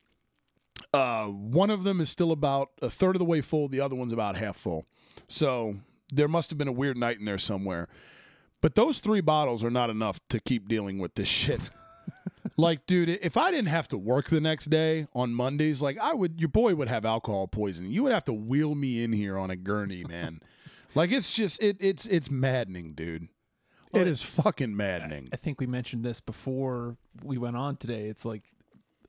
Uh, 0.94 1.28
one 1.28 1.70
of 1.70 1.84
them 1.84 2.00
is 2.00 2.10
still 2.10 2.32
about 2.32 2.70
a 2.82 2.90
third 2.90 3.16
of 3.16 3.20
the 3.20 3.26
way 3.26 3.42
full. 3.42 3.68
The 3.68 3.80
other 3.80 3.96
one's 3.96 4.14
about 4.14 4.36
half 4.36 4.58
full. 4.58 4.86
So 5.28 5.76
there 6.12 6.28
must 6.28 6.50
have 6.50 6.58
been 6.58 6.68
a 6.68 6.74
weird 6.74 6.98
night 6.98 7.20
in 7.20 7.26
there 7.26 7.38
somewhere. 7.38 7.88
But 8.62 8.76
those 8.76 9.00
three 9.00 9.22
bottles 9.22 9.64
are 9.64 9.70
not 9.70 9.90
enough 9.90 10.20
to 10.30 10.40
keep 10.40 10.68
dealing 10.68 11.00
with 11.00 11.16
this 11.16 11.28
shit. 11.30 11.70
Like, 12.58 12.86
dude, 12.86 13.10
if 13.10 13.38
I 13.38 13.52
didn't 13.52 13.68
have 13.68 13.88
to 13.90 13.98
work 13.98 14.30
the 14.30 14.40
next 14.40 14.66
day 14.66 15.08
on 15.14 15.34
Mondays, 15.34 15.82
like 15.82 15.98
I 16.00 16.14
would, 16.14 16.40
your 16.40 16.50
boy 16.50 16.76
would 16.76 16.88
have 16.88 17.06
alcohol 17.06 17.48
poisoning. 17.48 17.92
You 17.92 18.04
would 18.04 18.14
have 18.14 18.24
to 18.26 18.34
wheel 18.34 18.76
me 18.76 19.04
in 19.04 19.12
here 19.12 19.38
on 19.38 19.50
a 19.50 19.56
gurney, 19.56 20.04
man. 20.06 20.42
like 20.96 21.12
it's 21.12 21.34
just 21.34 21.62
it 21.62 21.78
it's 21.80 22.06
it's 22.06 22.32
maddening, 22.32 22.94
dude. 22.94 23.28
it 23.94 24.08
is 24.08 24.22
fucking 24.22 24.76
maddening. 24.76 25.30
I 25.34 25.38
think 25.38 25.60
we 25.60 25.68
mentioned 25.68 26.04
this 26.04 26.22
before 26.22 26.98
we 27.24 27.38
went 27.38 27.58
on 27.58 27.76
today. 27.76 28.08
It's 28.08 28.24
like, 28.24 28.44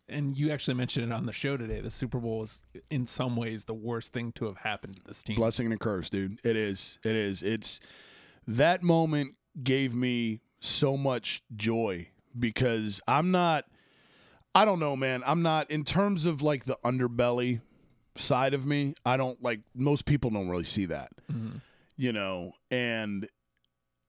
and 0.08 0.36
you 0.36 0.50
actually 0.50 0.74
mentioned 0.74 1.10
it 1.10 1.14
on 1.14 1.26
the 1.26 1.32
show 1.32 1.56
today. 1.56 1.80
The 1.80 1.90
Super 1.90 2.18
Bowl 2.18 2.42
is, 2.42 2.62
in 2.90 3.06
some 3.06 3.36
ways, 3.36 3.64
the 3.64 3.74
worst 3.74 4.12
thing 4.12 4.32
to 4.32 4.46
have 4.46 4.58
happened 4.58 4.96
to 4.96 5.02
this 5.04 5.22
team. 5.22 5.36
blessing 5.36 5.66
and 5.66 5.74
a 5.74 5.78
curse, 5.78 6.10
dude. 6.10 6.40
It 6.44 6.56
is. 6.56 6.98
It 7.04 7.14
is. 7.14 7.42
It's 7.42 7.80
that 8.46 8.82
moment 8.82 9.34
gave 9.62 9.94
me 9.94 10.40
so 10.60 10.96
much 10.96 11.42
joy 11.54 12.08
because 12.38 13.00
I'm 13.08 13.30
not 13.30 13.64
I 14.54 14.64
don't 14.64 14.80
know, 14.80 14.96
man. 14.96 15.22
I'm 15.26 15.42
not 15.42 15.70
in 15.70 15.84
terms 15.84 16.24
of 16.24 16.40
like 16.40 16.64
the 16.64 16.78
underbelly 16.84 17.60
side 18.16 18.54
of 18.54 18.64
me. 18.64 18.94
I 19.04 19.16
don't 19.18 19.42
like 19.42 19.60
most 19.74 20.06
people 20.06 20.30
don't 20.30 20.48
really 20.48 20.64
see 20.64 20.86
that. 20.86 21.10
Mm-hmm. 21.30 21.58
You 21.98 22.12
know, 22.12 22.52
and 22.70 23.28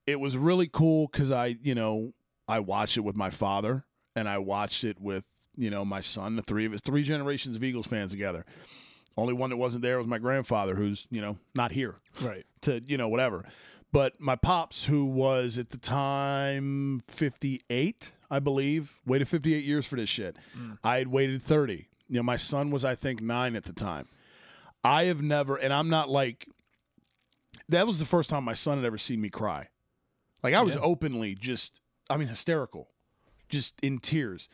it 0.06 0.20
was 0.20 0.38
really 0.38 0.68
cool 0.68 1.08
cuz 1.10 1.32
I, 1.32 1.58
you 1.62 1.76
know, 1.76 2.14
I 2.48 2.60
watched 2.60 2.96
it 2.98 3.02
with 3.02 3.16
my 3.18 3.30
father 3.30 3.84
and 4.16 4.30
I 4.30 4.38
watched 4.38 4.84
it 4.86 5.02
with, 5.02 5.26
you 5.58 5.70
know, 5.70 5.84
my 5.84 6.00
son, 6.00 6.38
the 6.38 6.42
three 6.42 6.66
of 6.66 6.74
us, 6.74 6.80
three 6.82 7.04
generations 7.04 7.56
of 7.58 7.64
Eagles 7.64 7.88
fans 7.88 8.12
together. 8.12 8.46
Only 9.18 9.34
one 9.34 9.50
that 9.50 9.58
wasn't 9.58 9.82
there 9.82 9.98
was 9.98 10.08
my 10.08 10.20
grandfather 10.20 10.76
who's, 10.76 11.08
you 11.10 11.20
know, 11.20 11.38
not 11.56 11.72
here 11.74 11.96
Right. 12.22 12.46
to 12.62 12.82
you 12.88 12.98
know 12.98 13.10
whatever 13.10 13.44
but 13.92 14.20
my 14.20 14.36
pops 14.36 14.86
who 14.86 15.06
was 15.06 15.58
at 15.58 15.70
the 15.72 15.78
time 15.78 17.02
58 17.08 18.12
i 18.30 18.40
believe 18.40 19.00
waited 19.06 19.28
58 19.28 19.64
years 19.64 19.86
for 19.86 19.96
this 19.96 20.10
shit. 20.10 20.36
Mm. 20.58 20.78
I 20.84 20.98
had 20.98 21.08
waited 21.08 21.42
30 21.44 21.88
you 22.10 22.16
know 22.18 22.24
my 22.24 22.36
son 22.38 22.72
was 22.72 22.84
i 22.86 22.96
think 22.96 23.22
9 23.22 23.56
at 23.56 23.64
the 23.66 23.74
time. 23.74 24.08
I 24.84 25.06
have 25.06 25.22
never 25.22 25.56
and 25.56 25.74
i'm 25.74 25.90
not 25.90 26.10
like 26.10 26.48
that 27.70 27.86
was 27.88 28.00
the 28.00 28.06
first 28.06 28.30
time 28.30 28.44
my 28.44 28.54
son 28.54 28.78
had 28.78 28.86
ever 28.86 28.98
seen 28.98 29.20
me 29.22 29.30
cry. 29.30 29.68
Like 30.44 30.54
i 30.54 30.62
was 30.62 30.76
Yeah. 30.76 30.82
openly 30.82 31.36
just 31.36 31.82
i 32.10 32.18
mean 32.18 32.28
hysterical 32.28 32.90
just 33.50 33.74
in 33.82 34.00
tears 34.00 34.48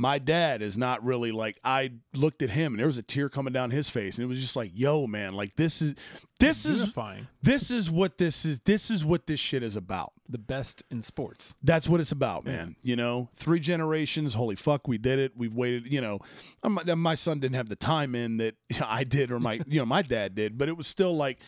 my 0.00 0.18
dad 0.18 0.62
is 0.62 0.78
not 0.78 1.04
really 1.04 1.32
like 1.32 1.58
I 1.64 1.90
looked 2.14 2.40
at 2.40 2.50
him 2.50 2.72
and 2.72 2.78
there 2.80 2.86
was 2.86 2.96
a 2.98 3.02
tear 3.02 3.28
coming 3.28 3.52
down 3.52 3.70
his 3.72 3.90
face 3.90 4.16
and 4.16 4.24
it 4.24 4.28
was 4.28 4.40
just 4.40 4.54
like 4.56 4.70
yo 4.72 5.06
man 5.08 5.34
like 5.34 5.56
this 5.56 5.82
is 5.82 5.94
this 6.38 6.64
is 6.64 6.78
Unifying. 6.80 7.26
this 7.42 7.70
is 7.70 7.90
what 7.90 8.16
this 8.16 8.44
is 8.44 8.60
this 8.60 8.90
is 8.90 9.04
what 9.04 9.26
this 9.26 9.40
shit 9.40 9.62
is 9.62 9.74
about. 9.76 10.12
The 10.30 10.38
best 10.38 10.82
in 10.90 11.02
sports. 11.02 11.54
that's 11.62 11.88
what 11.88 12.00
it's 12.00 12.12
about 12.12 12.44
man 12.44 12.76
you 12.82 12.94
know? 12.96 13.28
Three 13.34 13.60
generations 13.60 14.34
holy 14.34 14.56
fuck 14.56 14.86
we 14.86 14.96
did 14.98 15.18
it 15.18 15.32
we've 15.36 15.54
waited 15.54 15.92
you 15.92 16.00
know 16.00 16.20
I'm- 16.62 16.78
my 17.00 17.14
son 17.16 17.40
didn't 17.40 17.56
have 17.56 17.68
the 17.68 17.76
time 17.76 18.14
in 18.14 18.36
that 18.38 18.54
i 18.84 19.04
did 19.04 19.30
or 19.32 19.40
my 19.40 19.54
you 19.66 19.80
know 19.80 19.86
my 19.86 20.02
dad 20.02 20.34
did 20.34 20.56
but 20.56 20.68
it 20.68 20.76
was 20.76 20.86
still 20.86 21.16
like 21.16 21.38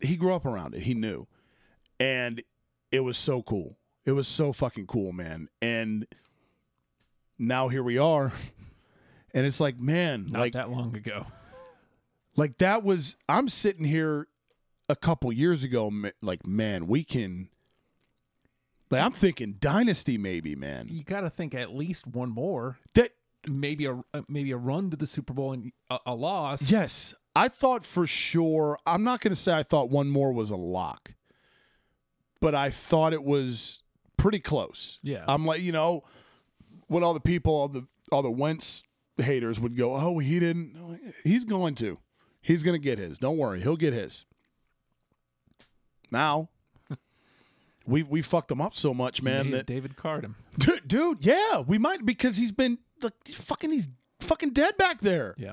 he 0.00 0.16
grew 0.16 0.34
up 0.34 0.44
around 0.44 0.74
it 0.74 0.82
he 0.82 0.94
knew. 0.94 1.26
And 2.00 2.42
it 2.90 3.00
was 3.00 3.16
so 3.16 3.42
cool. 3.42 3.78
It 4.04 4.10
was 4.12 4.26
so 4.26 4.52
fucking 4.52 4.88
cool 4.88 5.12
man. 5.12 5.46
And 5.60 6.06
now 7.42 7.68
here 7.68 7.82
we 7.82 7.98
are 7.98 8.32
and 9.34 9.44
it's 9.46 9.60
like 9.60 9.78
man 9.80 10.28
Not 10.30 10.40
like 10.40 10.52
that 10.52 10.70
long 10.70 10.94
ago. 10.96 11.26
like 12.36 12.58
that 12.58 12.82
was 12.84 13.16
i'm 13.28 13.48
sitting 13.48 13.84
here 13.84 14.28
a 14.88 14.96
couple 14.96 15.32
years 15.32 15.64
ago 15.64 15.90
like 16.20 16.46
man 16.46 16.86
we 16.86 17.02
can 17.04 17.48
like 18.90 19.02
i'm 19.02 19.12
thinking 19.12 19.56
dynasty 19.58 20.16
maybe 20.18 20.54
man 20.54 20.86
You 20.88 21.02
got 21.02 21.22
to 21.22 21.30
think 21.30 21.54
at 21.54 21.74
least 21.74 22.06
one 22.06 22.30
more. 22.30 22.78
that 22.94 23.12
Maybe 23.50 23.86
a 23.86 23.94
uh, 24.14 24.22
maybe 24.28 24.52
a 24.52 24.56
run 24.56 24.90
to 24.90 24.96
the 24.96 25.06
Super 25.08 25.32
Bowl 25.32 25.52
and 25.52 25.72
a, 25.90 25.98
a 26.06 26.14
loss. 26.14 26.70
yes 26.70 27.12
I 27.34 27.48
thought 27.48 27.84
for 27.84 28.06
sure. 28.06 28.78
I'm 28.86 29.02
not 29.02 29.20
going 29.20 29.32
to 29.32 29.40
say 29.40 29.52
I 29.52 29.64
thought 29.64 29.88
one 29.90 30.08
more 30.10 30.32
was 30.32 30.50
a 30.52 30.56
lock, 30.56 31.14
but 32.40 32.54
I 32.54 32.70
thought 32.70 33.12
it 33.14 33.24
was 33.24 33.80
pretty 34.16 34.38
close. 34.38 35.00
Yeah. 35.02 35.24
I'm 35.26 35.44
like, 35.44 35.60
you 35.62 35.72
know, 35.72 36.04
when 36.92 37.02
all 37.02 37.14
the 37.14 37.20
people, 37.20 37.52
all 37.54 37.68
the 37.68 37.86
all 38.10 38.22
the 38.22 38.30
Wentz 38.30 38.82
haters 39.16 39.58
would 39.60 39.76
go, 39.76 39.94
"Oh, 39.96 40.18
he 40.18 40.38
didn't." 40.38 41.00
He's 41.24 41.44
going 41.44 41.74
to. 41.76 41.98
He's 42.40 42.62
going 42.62 42.74
to 42.74 42.84
get 42.84 42.98
his. 42.98 43.18
Don't 43.18 43.38
worry, 43.38 43.60
he'll 43.60 43.76
get 43.76 43.92
his. 43.92 44.24
Now, 46.10 46.48
we 47.86 48.02
we 48.02 48.22
fucked 48.22 48.50
him 48.50 48.60
up 48.60 48.74
so 48.74 48.92
much, 48.92 49.22
man. 49.22 49.44
David, 49.46 49.58
That 49.60 49.66
David 49.66 49.96
Cardham. 49.96 50.34
dude, 50.58 50.86
dude, 50.86 51.18
yeah, 51.24 51.60
we 51.60 51.78
might 51.78 52.04
because 52.04 52.36
he's 52.36 52.52
been 52.52 52.78
like 53.00 53.14
fucking. 53.28 53.70
He's 53.72 53.88
fucking 54.20 54.50
dead 54.50 54.76
back 54.76 55.00
there. 55.00 55.34
Yeah. 55.38 55.52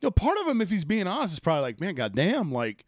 You 0.00 0.06
know, 0.06 0.10
part 0.10 0.38
of 0.38 0.48
him, 0.48 0.60
if 0.60 0.70
he's 0.70 0.84
being 0.84 1.06
honest, 1.06 1.34
is 1.34 1.38
probably 1.38 1.62
like, 1.62 1.80
man, 1.80 1.94
goddamn, 1.94 2.50
like, 2.50 2.84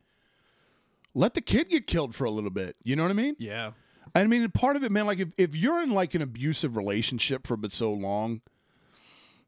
let 1.14 1.34
the 1.34 1.40
kid 1.40 1.68
get 1.68 1.86
killed 1.86 2.12
for 2.12 2.24
a 2.24 2.30
little 2.30 2.50
bit. 2.50 2.74
You 2.82 2.96
know 2.96 3.04
what 3.04 3.10
I 3.10 3.14
mean? 3.14 3.36
Yeah. 3.38 3.70
I 4.14 4.24
mean, 4.24 4.48
part 4.50 4.76
of 4.76 4.84
it, 4.84 4.92
man, 4.92 5.06
like 5.06 5.18
if, 5.18 5.32
if 5.36 5.56
you're 5.56 5.82
in 5.82 5.90
like 5.90 6.14
an 6.14 6.22
abusive 6.22 6.76
relationship 6.76 7.46
for 7.46 7.56
but 7.56 7.72
so 7.72 7.92
long, 7.92 8.42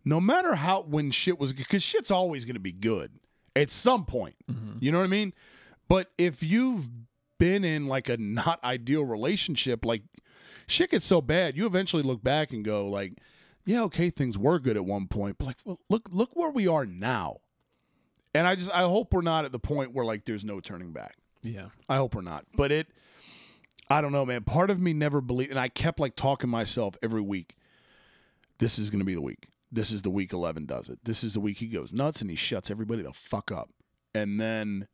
no 0.04 0.20
matter 0.20 0.54
how 0.56 0.82
when 0.82 1.10
shit 1.10 1.38
was 1.38 1.52
because 1.52 1.82
shit's 1.82 2.10
always 2.10 2.44
going 2.44 2.54
to 2.54 2.60
be 2.60 2.72
good 2.72 3.12
at 3.54 3.70
some 3.70 4.04
point. 4.04 4.36
Mm-hmm. 4.50 4.78
You 4.80 4.92
know 4.92 4.98
what 4.98 5.04
I 5.04 5.08
mean? 5.08 5.32
But 5.88 6.10
if 6.18 6.42
you've 6.42 6.88
been 7.38 7.64
in 7.64 7.86
like 7.86 8.08
a 8.08 8.16
not 8.16 8.62
ideal 8.62 9.04
relationship, 9.04 9.84
like 9.84 10.02
shit 10.66 10.90
gets 10.90 11.06
so 11.06 11.20
bad, 11.20 11.56
you 11.56 11.66
eventually 11.66 12.02
look 12.02 12.22
back 12.22 12.52
and 12.52 12.64
go 12.64 12.88
like, 12.88 13.14
yeah, 13.64 13.82
okay, 13.82 14.10
things 14.10 14.38
were 14.38 14.58
good 14.58 14.76
at 14.76 14.84
one 14.84 15.08
point, 15.08 15.38
but 15.38 15.46
like, 15.46 15.56
well, 15.64 15.80
look, 15.88 16.08
look 16.12 16.36
where 16.36 16.50
we 16.50 16.68
are 16.68 16.86
now. 16.86 17.38
And 18.34 18.46
I 18.46 18.54
just, 18.54 18.70
I 18.70 18.82
hope 18.82 19.12
we're 19.12 19.22
not 19.22 19.44
at 19.44 19.52
the 19.52 19.58
point 19.58 19.92
where 19.92 20.04
like 20.04 20.24
there's 20.24 20.44
no 20.44 20.60
turning 20.60 20.92
back. 20.92 21.16
Yeah. 21.42 21.66
I 21.88 21.96
hope 21.96 22.14
we're 22.14 22.22
not. 22.22 22.44
But 22.54 22.70
it, 22.70 22.86
I 23.88 24.00
don't 24.00 24.12
know, 24.12 24.26
man. 24.26 24.42
Part 24.42 24.70
of 24.70 24.80
me 24.80 24.92
never 24.92 25.20
believed, 25.20 25.50
and 25.50 25.60
I 25.60 25.68
kept 25.68 26.00
like 26.00 26.16
talking 26.16 26.50
myself 26.50 26.96
every 27.02 27.20
week. 27.20 27.56
This 28.58 28.78
is 28.78 28.90
going 28.90 29.00
to 29.00 29.04
be 29.04 29.14
the 29.14 29.20
week. 29.20 29.48
This 29.70 29.90
is 29.90 30.02
the 30.02 30.10
week 30.10 30.32
eleven 30.32 30.66
does 30.66 30.88
it. 30.88 31.00
This 31.04 31.22
is 31.22 31.34
the 31.34 31.40
week 31.40 31.58
he 31.58 31.66
goes 31.66 31.92
nuts 31.92 32.20
and 32.20 32.30
he 32.30 32.36
shuts 32.36 32.70
everybody 32.70 33.02
the 33.02 33.12
fuck 33.12 33.52
up. 33.52 33.70
And 34.14 34.40
then 34.40 34.88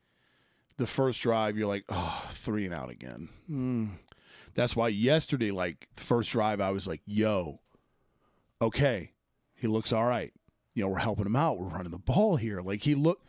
the 0.79 0.87
first 0.87 1.21
drive, 1.21 1.57
you're 1.57 1.69
like, 1.69 1.85
oh, 1.89 2.25
three 2.31 2.65
and 2.65 2.75
out 2.75 2.91
again. 2.91 3.29
Hmm. 3.47 3.87
That's 4.55 4.75
why 4.75 4.89
yesterday, 4.89 5.51
like 5.51 5.89
first 5.97 6.31
drive, 6.33 6.61
I 6.61 6.71
was 6.71 6.87
like, 6.89 7.01
yo, 7.07 7.61
okay, 8.61 9.13
he 9.55 9.67
looks 9.69 9.93
all 9.93 10.07
right. 10.07 10.33
You 10.75 10.85
know, 10.85 10.89
we're 10.89 10.99
helping 10.99 11.27
him 11.27 11.37
out. 11.37 11.59
We're 11.59 11.69
running 11.69 11.93
the 11.93 11.99
ball 11.99 12.37
here. 12.37 12.61
Like 12.61 12.83
he 12.83 12.95
looked. 12.95 13.27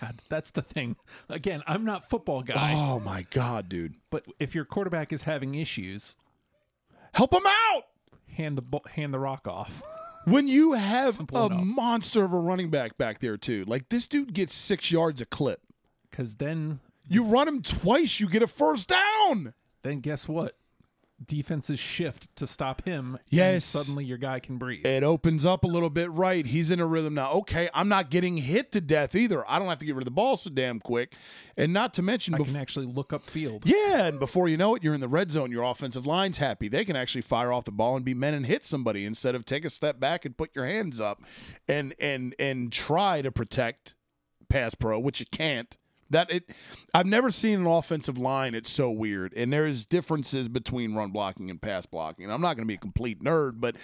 God, 0.00 0.22
that's 0.28 0.50
the 0.50 0.62
thing. 0.62 0.96
Again, 1.28 1.62
I'm 1.66 1.84
not 1.84 2.08
football 2.08 2.42
guy, 2.42 2.74
Oh 2.74 3.00
my 3.00 3.22
god, 3.30 3.68
dude, 3.68 3.94
but 4.10 4.24
if 4.38 4.54
your 4.54 4.64
quarterback 4.64 5.12
is 5.12 5.22
having 5.22 5.54
issues, 5.54 6.16
help 7.14 7.32
him 7.32 7.46
out. 7.46 7.84
hand 8.28 8.58
the 8.58 8.80
hand 8.90 9.12
the 9.14 9.18
rock 9.18 9.46
off. 9.48 9.82
When 10.26 10.48
you 10.48 10.72
have 10.74 11.14
Simple 11.14 11.38
a 11.42 11.46
enough. 11.46 11.64
monster 11.64 12.24
of 12.24 12.32
a 12.32 12.38
running 12.38 12.68
back 12.70 12.98
back 12.98 13.20
there 13.20 13.36
too, 13.38 13.64
like 13.66 13.88
this 13.88 14.06
dude 14.06 14.34
gets 14.34 14.54
six 14.54 14.90
yards 14.92 15.20
a 15.20 15.26
clip. 15.26 15.60
Because 16.10 16.34
then, 16.36 16.80
You 17.08 17.24
run 17.24 17.48
him 17.48 17.62
twice, 17.62 18.20
you 18.20 18.28
get 18.28 18.42
a 18.42 18.46
first 18.46 18.88
down. 18.88 19.54
then 19.82 20.00
guess 20.00 20.28
what? 20.28 20.56
Defenses 21.24 21.78
shift 21.78 22.34
to 22.36 22.46
stop 22.46 22.84
him. 22.86 23.14
and 23.16 23.20
Yes. 23.28 23.66
suddenly 23.66 24.04
your 24.06 24.16
guy 24.16 24.40
can 24.40 24.56
breathe. 24.56 24.86
It 24.86 25.02
opens 25.02 25.44
up 25.44 25.64
a 25.64 25.66
little 25.66 25.90
bit 25.90 26.10
right. 26.10 26.46
He's 26.46 26.70
in 26.70 26.80
a 26.80 26.86
rhythm 26.86 27.12
now. 27.14 27.30
Okay, 27.32 27.68
I'm 27.74 27.88
not 27.88 28.10
getting 28.10 28.38
hit 28.38 28.72
to 28.72 28.80
death 28.80 29.14
either. 29.14 29.48
I 29.48 29.58
don't 29.58 29.68
have 29.68 29.78
to 29.80 29.84
get 29.84 29.94
rid 29.94 30.00
of 30.02 30.06
the 30.06 30.10
ball 30.12 30.38
so 30.38 30.48
damn 30.48 30.80
quick. 30.80 31.14
And 31.58 31.74
not 31.74 31.92
to 31.94 32.02
mention, 32.02 32.34
I 32.34 32.38
bef- 32.38 32.46
can 32.46 32.56
actually 32.56 32.86
look 32.86 33.12
up 33.12 33.24
field. 33.28 33.64
yeah, 33.66 34.06
and 34.06 34.18
before 34.18 34.48
you 34.48 34.56
know 34.56 34.74
it, 34.74 34.82
you're 34.82 34.94
in 34.94 35.00
the 35.02 35.08
red 35.08 35.30
zone. 35.30 35.50
Your 35.52 35.64
offensive 35.64 36.06
line's 36.06 36.38
happy. 36.38 36.68
They 36.68 36.86
can 36.86 36.96
actually 36.96 37.20
fire 37.22 37.52
off 37.52 37.64
the 37.66 37.70
ball 37.72 37.96
and 37.96 38.04
be 38.04 38.14
men 38.14 38.32
and 38.32 38.46
hit 38.46 38.64
somebody 38.64 39.04
instead 39.04 39.34
of 39.34 39.44
take 39.44 39.66
a 39.66 39.70
step 39.70 40.00
back 40.00 40.24
and 40.24 40.36
put 40.36 40.50
your 40.56 40.64
hands 40.66 41.00
up 41.02 41.20
and 41.68 41.94
and 41.98 42.34
and 42.38 42.72
try 42.72 43.20
to 43.20 43.30
protect 43.30 43.94
pass 44.48 44.74
pro, 44.74 44.98
which 44.98 45.20
you 45.20 45.26
can't. 45.30 45.76
That 46.10 46.30
it, 46.30 46.50
I've 46.92 47.06
never 47.06 47.30
seen 47.30 47.60
an 47.60 47.66
offensive 47.66 48.18
line. 48.18 48.54
It's 48.54 48.70
so 48.70 48.90
weird, 48.90 49.32
and 49.34 49.52
there's 49.52 49.84
differences 49.84 50.48
between 50.48 50.94
run 50.94 51.10
blocking 51.10 51.50
and 51.50 51.62
pass 51.62 51.86
blocking. 51.86 52.30
I'm 52.30 52.40
not 52.40 52.56
going 52.56 52.66
to 52.66 52.68
be 52.68 52.74
a 52.74 52.78
complete 52.78 53.22
nerd, 53.22 53.60
but 53.60 53.76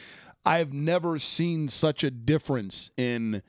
I've 0.44 0.72
never 0.72 1.18
seen 1.18 1.68
such 1.68 2.02
a 2.02 2.10
difference 2.10 2.90
in 2.96 3.42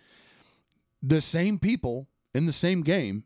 the 1.02 1.22
same 1.22 1.60
people 1.60 2.08
in 2.34 2.46
the 2.46 2.54
same 2.54 2.82
game 2.84 3.24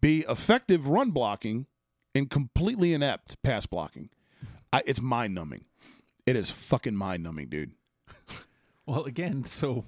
be 0.00 0.24
effective 0.28 0.88
run 0.88 1.10
blocking 1.10 1.66
and 2.14 2.30
completely 2.30 2.94
inept 2.94 3.42
pass 3.42 3.66
blocking. 3.66 4.08
I, 4.72 4.82
it's 4.86 5.00
mind 5.00 5.34
numbing. 5.34 5.64
It 6.26 6.36
is 6.36 6.50
fucking 6.50 6.96
mind 6.96 7.22
numbing, 7.22 7.48
dude. 7.48 7.72
Well, 8.86 9.04
again, 9.04 9.44
so 9.46 9.84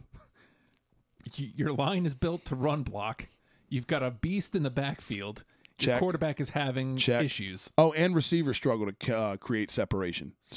your 1.34 1.72
line 1.72 2.04
is 2.04 2.14
built 2.14 2.44
to 2.46 2.54
run 2.54 2.82
block. 2.82 3.28
You've 3.70 3.86
got 3.86 4.02
a 4.02 4.10
beast 4.10 4.54
in 4.54 4.62
the 4.64 4.70
backfield. 4.70 5.44
Your 5.78 5.94
Check. 5.94 6.00
quarterback 6.00 6.40
is 6.40 6.50
having 6.50 6.98
Check. 6.98 7.24
issues. 7.24 7.70
Oh, 7.78 7.92
and 7.92 8.14
receivers 8.14 8.58
struggle 8.58 8.90
to 8.92 9.16
uh, 9.16 9.36
create 9.38 9.70
separation. 9.70 10.34
So, 10.42 10.54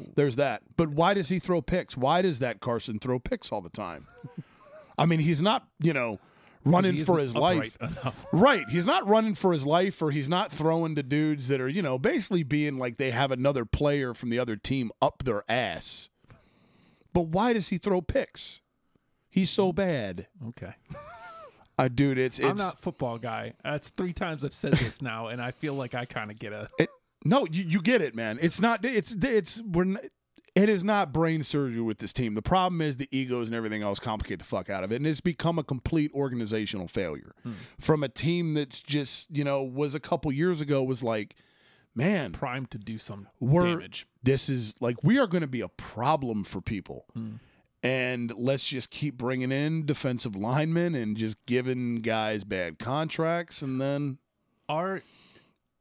So- 0.00 0.10
there's 0.16 0.36
that. 0.36 0.62
But 0.78 0.88
why 0.90 1.12
does 1.12 1.28
he 1.28 1.38
throw 1.38 1.60
picks? 1.60 1.94
Why 1.94 2.22
does 2.22 2.38
that 2.38 2.60
Carson 2.60 2.98
throw 2.98 3.18
picks 3.18 3.52
all 3.52 3.60
the 3.60 3.68
time? 3.68 4.06
I 4.98 5.04
mean, 5.04 5.18
he's 5.20 5.42
not, 5.42 5.66
you 5.78 5.92
know, 5.92 6.20
running 6.64 6.94
He 6.94 7.04
for 7.04 7.18
isn't 7.18 7.34
his 7.34 7.36
life. 7.36 7.76
upright 7.80 7.98
Enough. 8.02 8.26
Right. 8.32 8.64
He's 8.70 8.86
not 8.86 9.06
running 9.06 9.34
for 9.34 9.52
his 9.52 9.66
life 9.66 10.00
or 10.00 10.10
he's 10.10 10.28
not 10.28 10.50
throwing 10.52 10.94
to 10.94 11.02
dudes 11.02 11.48
that 11.48 11.60
are, 11.60 11.68
you 11.68 11.82
know, 11.82 11.98
basically 11.98 12.42
being 12.44 12.78
like 12.78 12.96
they 12.96 13.10
have 13.10 13.30
another 13.30 13.64
player 13.66 14.14
from 14.14 14.30
the 14.30 14.38
other 14.38 14.56
team 14.56 14.90
up 15.02 15.24
their 15.24 15.44
ass. 15.50 16.08
But 17.12 17.26
why 17.28 17.52
does 17.52 17.68
he 17.68 17.76
throw 17.76 18.00
picks? 18.00 18.60
He's 19.28 19.50
so 19.50 19.72
bad. 19.72 20.28
Okay. 20.48 20.74
Uh, 21.82 21.88
dude, 21.88 22.16
it's 22.16 22.38
it's 22.38 22.48
I'm 22.48 22.54
not 22.54 22.80
football 22.80 23.18
guy. 23.18 23.54
That's 23.64 23.90
three 23.90 24.12
times 24.12 24.44
I've 24.44 24.54
said 24.54 24.74
this 24.74 25.02
now, 25.02 25.26
and 25.26 25.42
I 25.42 25.50
feel 25.50 25.74
like 25.74 25.96
I 25.96 26.04
kind 26.04 26.30
of 26.30 26.38
get 26.38 26.52
a. 26.52 26.68
it, 26.78 26.88
no, 27.24 27.44
you, 27.50 27.64
you 27.64 27.82
get 27.82 28.00
it, 28.00 28.14
man. 28.14 28.38
It's 28.40 28.60
not 28.60 28.84
it's 28.84 29.12
it's 29.20 29.60
we're 29.62 29.96
it 30.54 30.68
is 30.68 30.84
not 30.84 31.12
brain 31.12 31.42
surgery 31.42 31.80
with 31.80 31.98
this 31.98 32.12
team. 32.12 32.34
The 32.34 32.42
problem 32.42 32.80
is 32.80 32.98
the 32.98 33.08
egos 33.10 33.48
and 33.48 33.56
everything 33.56 33.82
else 33.82 33.98
complicate 33.98 34.38
the 34.38 34.44
fuck 34.44 34.70
out 34.70 34.84
of 34.84 34.92
it, 34.92 34.96
and 34.96 35.06
it's 35.08 35.20
become 35.20 35.58
a 35.58 35.64
complete 35.64 36.12
organizational 36.14 36.86
failure 36.86 37.34
from 37.80 38.04
a 38.04 38.08
team 38.08 38.54
that's 38.54 38.80
just 38.80 39.28
you 39.32 39.42
know 39.42 39.60
was 39.60 39.96
a 39.96 40.00
couple 40.00 40.30
years 40.30 40.60
ago 40.60 40.84
was 40.84 41.02
like, 41.02 41.34
man, 41.96 42.30
primed 42.30 42.70
to 42.70 42.78
do 42.78 42.96
some 42.96 43.26
we're 43.40 43.66
damage. 43.66 44.06
this 44.22 44.48
is 44.48 44.74
like 44.78 45.02
we 45.02 45.18
are 45.18 45.26
going 45.26 45.42
to 45.42 45.48
be 45.48 45.62
a 45.62 45.68
problem 45.68 46.44
for 46.44 46.60
people. 46.60 47.06
And 47.82 48.32
let's 48.36 48.64
just 48.64 48.90
keep 48.90 49.16
bringing 49.16 49.50
in 49.50 49.86
defensive 49.86 50.36
linemen 50.36 50.94
and 50.94 51.16
just 51.16 51.36
giving 51.46 51.96
guys 51.96 52.44
bad 52.44 52.78
contracts, 52.78 53.60
and 53.60 53.80
then 53.80 54.18
Are 54.68 55.02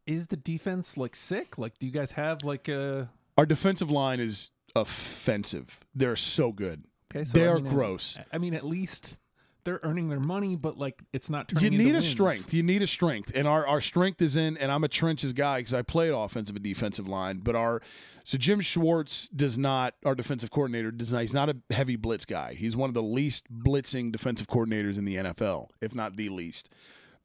is 0.07 0.28
the 0.28 0.38
defense 0.38 0.98
like 0.98 1.15
sick? 1.15 1.57
Like, 1.60 1.78
do 1.78 1.86
you 1.86 1.91
guys 1.91 2.11
have 2.14 2.44
like 2.44 2.68
a? 2.68 3.10
our 3.38 3.45
defensive 3.45 3.91
line 3.91 4.19
is 4.19 4.49
offensive. 4.76 5.80
They're 5.94 6.15
so 6.15 6.52
good. 6.52 6.86
Okay, 7.14 7.26
so 7.26 7.38
They 7.38 7.45
I 7.45 7.52
are 7.52 7.60
mean, 7.60 7.72
gross. 7.72 8.18
I 8.32 8.38
mean, 8.38 8.53
at 8.53 8.65
least 8.65 9.18
they're 9.64 9.80
earning 9.84 10.10
their 10.10 10.20
money, 10.20 10.56
but 10.56 10.78
like 10.78 11.02
it's 11.14 11.30
not 11.30 11.52
You 11.52 11.60
turning. 11.60 11.74
into 11.74 11.86
need 11.86 11.92
a 11.92 11.94
wins. 11.96 12.08
strength. 12.08 12.54
You 12.54 12.64
need 12.64 12.82
a 12.82 12.88
strength, 12.88 13.32
and 13.36 13.48
our, 13.48 13.66
our 13.66 13.82
strength 13.82 14.22
is 14.22 14.36
in. 14.36 14.58
And 14.58 14.72
I'm 14.72 14.84
a 14.84 14.88
trenches 14.88 15.34
guy 15.34 15.60
because 15.60 15.74
I 15.74 15.82
played 15.82 16.12
offensive 16.12 16.56
and 16.56 16.64
defensive 16.64 17.08
line. 17.08 17.40
But 17.40 17.56
our 17.56 17.82
so 18.24 18.38
Jim 18.38 18.62
Schwartz 18.62 19.28
does 19.30 19.58
not. 19.58 19.96
Our 20.06 20.16
defensive 20.16 20.52
coordinator 20.52 20.92
does 20.92 21.12
not. 21.12 21.22
He's 21.22 21.34
not 21.34 21.50
a 21.50 21.58
heavy 21.72 21.96
blitz 21.96 22.26
guy. 22.26 22.54
He's 22.54 22.76
one 22.76 22.90
of 22.90 22.94
the 22.94 23.04
least 23.04 23.52
blitzing 23.52 24.12
defensive 24.12 24.48
coordinators 24.48 24.98
in 24.98 25.06
the 25.06 25.16
NFL, 25.16 25.70
if 25.82 25.94
not 25.96 26.16
the 26.18 26.30
least. 26.30 26.70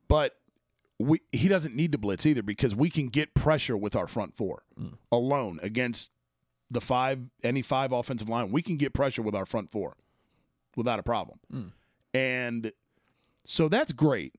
But 0.08 0.36
we 0.98 1.20
he 1.32 1.48
doesn't 1.48 1.74
need 1.74 1.92
to 1.92 1.98
blitz 1.98 2.26
either 2.26 2.42
because 2.42 2.74
we 2.74 2.90
can 2.90 3.08
get 3.08 3.34
pressure 3.34 3.76
with 3.76 3.94
our 3.94 4.06
front 4.06 4.36
four 4.36 4.62
hmm. 4.78 4.88
alone 5.12 5.58
against 5.62 6.10
the 6.70 6.80
five 6.80 7.20
any 7.42 7.62
five 7.62 7.92
offensive 7.92 8.28
line. 8.28 8.50
We 8.50 8.62
can 8.62 8.76
get 8.76 8.92
pressure 8.92 9.22
with 9.22 9.34
our 9.34 9.46
front 9.46 9.70
four 9.70 9.96
without 10.76 10.98
a 10.98 11.02
problem. 11.02 11.38
Hmm. 11.50 11.62
And 12.16 12.72
so 13.44 13.68
that's 13.68 13.92
great. 13.92 14.34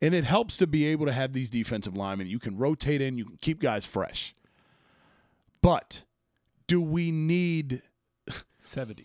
And 0.00 0.14
it 0.14 0.24
helps 0.24 0.56
to 0.58 0.66
be 0.66 0.86
able 0.86 1.06
to 1.06 1.12
have 1.12 1.32
these 1.32 1.48
defensive 1.48 1.96
linemen. 1.96 2.26
You 2.26 2.38
can 2.38 2.56
rotate 2.58 3.00
in, 3.00 3.16
you 3.16 3.24
can 3.24 3.38
keep 3.40 3.60
guys 3.60 3.86
fresh. 3.86 4.34
But 5.62 6.02
do 6.66 6.80
we 6.80 7.10
need 7.10 7.82
Seventy. 8.60 9.04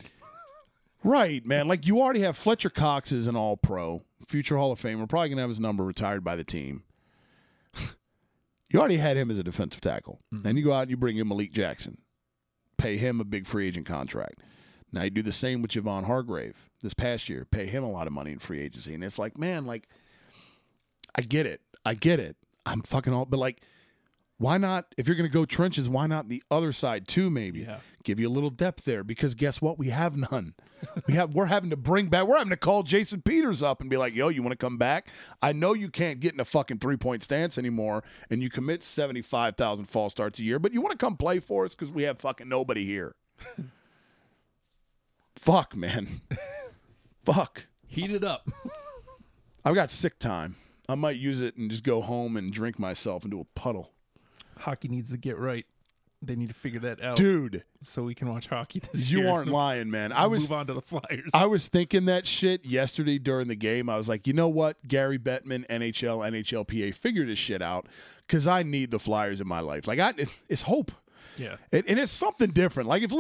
right, 1.04 1.46
man? 1.46 1.68
Like 1.68 1.86
you 1.86 2.00
already 2.00 2.22
have 2.22 2.36
Fletcher 2.36 2.70
Cox 2.70 3.12
is 3.12 3.28
an 3.28 3.36
all 3.36 3.58
pro, 3.58 4.04
future 4.28 4.58
Hall 4.58 4.72
of 4.72 4.82
Famer, 4.82 5.08
probably 5.08 5.30
gonna 5.30 5.42
have 5.42 5.50
his 5.50 5.60
number 5.60 5.84
retired 5.84 6.24
by 6.24 6.36
the 6.36 6.44
team. 6.44 6.84
you 8.70 8.80
already 8.80 8.98
had 8.98 9.18
him 9.18 9.30
as 9.30 9.38
a 9.38 9.44
defensive 9.44 9.82
tackle. 9.82 10.20
Mm-hmm. 10.34 10.44
Then 10.44 10.58
you 10.58 10.64
go 10.64 10.74
out 10.74 10.84
and 10.84 10.92
you 10.92 10.98
bring 10.98 11.18
in 11.18 11.28
Malik 11.28 11.54
Jackson. 11.54 12.00
Pay 12.78 12.98
him 12.98 13.20
a 13.20 13.24
big 13.24 13.48
free 13.48 13.68
agent 13.68 13.86
contract. 13.86 14.42
Now 14.92 15.04
you 15.04 15.10
do 15.10 15.22
the 15.22 15.32
same 15.32 15.62
with 15.62 15.72
Javon 15.72 16.06
Hargrave 16.06 16.67
this 16.82 16.94
past 16.94 17.30
year. 17.30 17.46
Pay 17.50 17.66
him 17.68 17.84
a 17.84 17.92
lot 17.92 18.08
of 18.08 18.14
money 18.14 18.32
in 18.32 18.40
free 18.40 18.62
agency. 18.62 18.94
And 18.94 19.04
it's 19.04 19.20
like, 19.20 19.38
man, 19.38 19.66
like 19.66 19.88
I 21.16 21.22
get 21.22 21.46
it. 21.46 21.62
I 21.86 21.94
get 21.94 22.20
it. 22.20 22.36
I'm 22.66 22.82
fucking 22.82 23.14
all, 23.14 23.26
but 23.26 23.38
like, 23.40 23.62
why 24.40 24.58
not? 24.60 24.94
If 24.98 25.08
you're 25.08 25.16
going 25.18 25.28
to 25.30 25.34
go 25.34 25.46
trenches, 25.46 25.90
why 25.90 26.06
not 26.06 26.30
the 26.30 26.44
other 26.52 26.72
side 26.72 27.08
too? 27.08 27.32
Maybe 27.32 27.62
Yeah. 27.62 27.80
give 28.04 28.20
you 28.20 28.28
a 28.28 28.30
little 28.30 28.52
depth 28.52 28.84
there 28.86 29.04
because 29.04 29.34
guess 29.34 29.62
what? 29.62 29.80
We 29.80 29.90
have 29.90 30.16
none. 30.16 30.54
we 31.08 31.16
have. 31.16 31.34
We're 31.34 31.48
having 31.48 31.72
to 31.72 31.76
bring 31.76 32.10
back. 32.10 32.28
We're 32.28 32.38
having 32.38 32.52
to 32.52 32.58
call 32.58 32.84
Jason 32.84 33.24
Peters 33.24 33.64
up 33.64 33.82
and 33.82 33.90
be 33.90 33.98
like, 33.98 34.14
"Yo, 34.14 34.28
you 34.28 34.44
want 34.44 34.52
to 34.52 34.58
come 34.64 34.78
back? 34.78 35.08
I 35.42 35.54
know 35.54 35.74
you 35.74 35.90
can't 35.90 36.20
get 36.20 36.36
in 36.36 36.40
a 36.40 36.46
fucking 36.46 36.78
three 36.78 36.98
point 36.98 37.24
stance 37.24 37.58
anymore, 37.58 38.04
and 38.30 38.44
you 38.44 38.52
commit 38.52 38.84
seventy 38.84 39.24
five 39.24 39.56
thousand 39.56 39.86
false 39.86 40.12
starts 40.12 40.38
a 40.38 40.44
year, 40.44 40.60
but 40.60 40.72
you 40.72 40.82
want 40.82 40.92
to 40.92 41.04
come 41.04 41.18
play 41.18 41.40
for 41.40 41.66
us 41.66 41.74
because 41.74 41.92
we 41.92 42.04
have 42.04 42.20
fucking 42.20 42.48
nobody 42.48 42.86
here." 42.86 43.16
Fuck, 45.38 45.76
man. 45.76 46.22
Fuck. 47.24 47.66
Heat 47.88 48.12
it 48.12 48.24
up. 48.24 48.50
I've 49.64 49.76
got 49.76 49.92
sick 49.92 50.20
time. 50.20 50.56
I 50.90 50.96
might 50.96 51.18
use 51.18 51.42
it 51.42 51.58
and 51.58 51.70
just 51.70 51.84
go 51.84 52.02
home 52.02 52.38
and 52.38 52.52
drink 52.52 52.80
myself 52.80 53.24
into 53.26 53.40
a 53.40 53.44
puddle. 53.44 53.92
hockey 54.60 54.88
needs 54.88 55.12
to 55.12 55.18
get 55.18 55.38
right. 55.38 55.66
They 56.20 56.36
need 56.36 56.48
to 56.48 56.56
figure 56.56 56.80
that 56.80 57.00
out 57.04 57.16
Dude, 57.16 57.62
so 57.84 58.02
we 58.02 58.16
can 58.16 58.28
watch 58.28 58.48
hockey 58.48 58.82
this 58.92 59.08
you 59.12 59.20
year. 59.20 59.30
aren't 59.30 59.52
lying, 59.52 59.92
man. 59.92 60.12
I 60.12 60.26
was 60.26 60.44
move 60.50 60.58
on 60.58 60.68
to 60.68 60.74
the 60.74 60.82
Flyers. 60.82 61.30
I 61.32 61.46
was 61.46 61.68
thinking 61.68 62.06
that 62.06 62.26
shit 62.26 62.66
yesterday 62.66 63.20
during 63.20 63.50
the 63.50 63.56
game. 63.56 63.88
I 63.88 63.98
was 63.98 64.10
like, 64.10 64.26
you 64.26 64.34
know 64.34 64.48
what? 64.48 64.78
Gary 64.88 65.20
Bettman, 65.20 65.68
NHL, 65.68 66.28
NHLPA, 66.28 66.96
figure 66.96 67.24
this 67.26 67.38
shit 67.38 67.62
out 67.62 67.86
because 68.26 68.48
I 68.48 68.64
need 68.64 68.90
the 68.90 68.98
Flyers 68.98 69.42
in 69.42 69.48
my 69.48 69.60
life. 69.60 69.86
Like, 69.88 70.00
I, 70.00 70.14
it's 70.50 70.64
hope. 70.64 70.92
yeah. 71.38 71.58
It, 71.72 71.86
and 71.88 72.00
it's 72.00 72.12
something 72.12 72.50
different. 72.50 72.90
Like, 72.90 73.04
if 73.04 73.12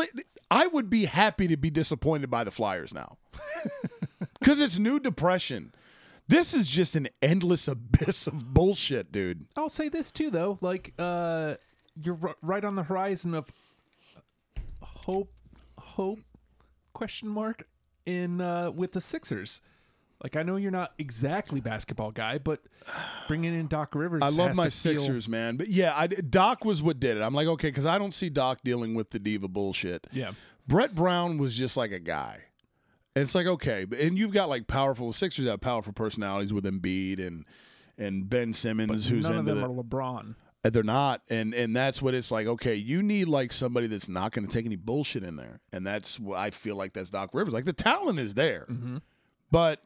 I 0.49 0.67
would 0.67 0.89
be 0.89 1.05
happy 1.05 1.47
to 1.47 1.57
be 1.57 1.69
disappointed 1.69 2.29
by 2.29 2.43
the 2.43 2.51
Flyers 2.51 2.93
now 2.93 3.17
because 4.39 4.61
it's 4.61 4.77
new 4.79 4.99
depression. 4.99 5.73
This 6.29 6.53
is 6.53 6.69
just 6.69 6.95
an 6.95 7.07
endless 7.21 7.67
abyss 7.67 8.27
of 8.27 8.53
bullshit, 8.53 9.11
dude. 9.11 9.45
I'll 9.55 9.69
say 9.69 9.89
this 9.89 10.11
too, 10.11 10.29
though. 10.29 10.57
Like, 10.61 10.93
uh, 10.99 11.55
you're 12.01 12.17
r- 12.21 12.35
right 12.41 12.63
on 12.63 12.75
the 12.75 12.83
horizon 12.83 13.33
of 13.33 13.51
hope, 14.81 15.31
hope, 15.77 16.19
question 16.93 17.29
mark, 17.29 17.67
in 18.05 18.41
uh, 18.41 18.71
with 18.71 18.91
the 18.93 19.01
Sixers. 19.01 19.61
Like, 20.23 20.35
I 20.35 20.41
know 20.43 20.55
you're 20.55 20.71
not 20.71 20.93
exactly 20.97 21.61
basketball 21.61 22.11
guy, 22.11 22.39
but 22.39 22.59
bringing 23.27 23.53
in 23.53 23.67
Doc 23.67 23.93
Rivers, 23.93 24.23
I 24.23 24.29
love 24.29 24.55
my 24.55 24.63
to 24.65 24.71
feel- 24.71 24.99
Sixers, 24.99 25.29
man. 25.29 25.57
But 25.57 25.67
yeah, 25.67 25.93
I, 25.95 26.07
Doc 26.07 26.65
was 26.65 26.81
what 26.81 26.99
did 26.99 27.17
it. 27.17 27.21
I'm 27.21 27.33
like, 27.35 27.47
okay, 27.47 27.69
because 27.69 27.85
I 27.85 27.97
don't 27.99 28.13
see 28.13 28.29
Doc 28.29 28.59
dealing 28.63 28.95
with 28.95 29.11
the 29.11 29.19
diva 29.19 29.47
bullshit. 29.47 30.07
Yeah, 30.11 30.31
Brett 30.67 30.95
Brown 30.95 31.37
was 31.37 31.55
just 31.55 31.77
like 31.77 31.91
a 31.91 31.99
guy. 31.99 32.39
It's 33.15 33.35
like 33.35 33.45
okay, 33.47 33.85
but- 33.85 33.99
and 33.99 34.17
you've 34.17 34.31
got 34.33 34.49
like 34.49 34.67
powerful 34.67 35.11
Sixers 35.13 35.47
have 35.47 35.61
powerful 35.61 35.93
personalities 35.93 36.51
with 36.53 36.65
Embiid 36.65 37.25
and 37.25 37.45
and 37.99 38.27
Ben 38.29 38.53
Simmons, 38.53 39.07
who's 39.07 39.23
none 39.29 39.33
of 39.33 39.39
into 39.47 39.53
them 39.55 39.75
the, 39.75 39.81
are 39.81 39.83
LeBron. 39.83 40.35
Uh, 40.65 40.69
They're 40.71 40.81
not, 40.83 41.21
and 41.29 41.53
and 41.53 41.75
that's 41.75 42.01
what 42.01 42.15
it's 42.15 42.31
like. 42.31 42.47
Okay, 42.47 42.73
you 42.75 43.03
need 43.03 43.27
like 43.27 43.53
somebody 43.53 43.85
that's 43.85 44.09
not 44.09 44.31
going 44.31 44.47
to 44.47 44.51
take 44.51 44.65
any 44.65 44.75
bullshit 44.75 45.23
in 45.23 45.35
there, 45.35 45.59
and 45.71 45.85
that's 45.85 46.19
what 46.19 46.39
I 46.39 46.49
feel 46.49 46.75
like. 46.75 46.93
That's 46.93 47.11
Doc 47.11 47.29
Rivers. 47.33 47.53
Like 47.53 47.65
the 47.65 47.73
talent 47.73 48.19
is 48.19 48.33
there, 48.33 48.65
Mm-hmm. 48.69 48.97
but 49.51 49.81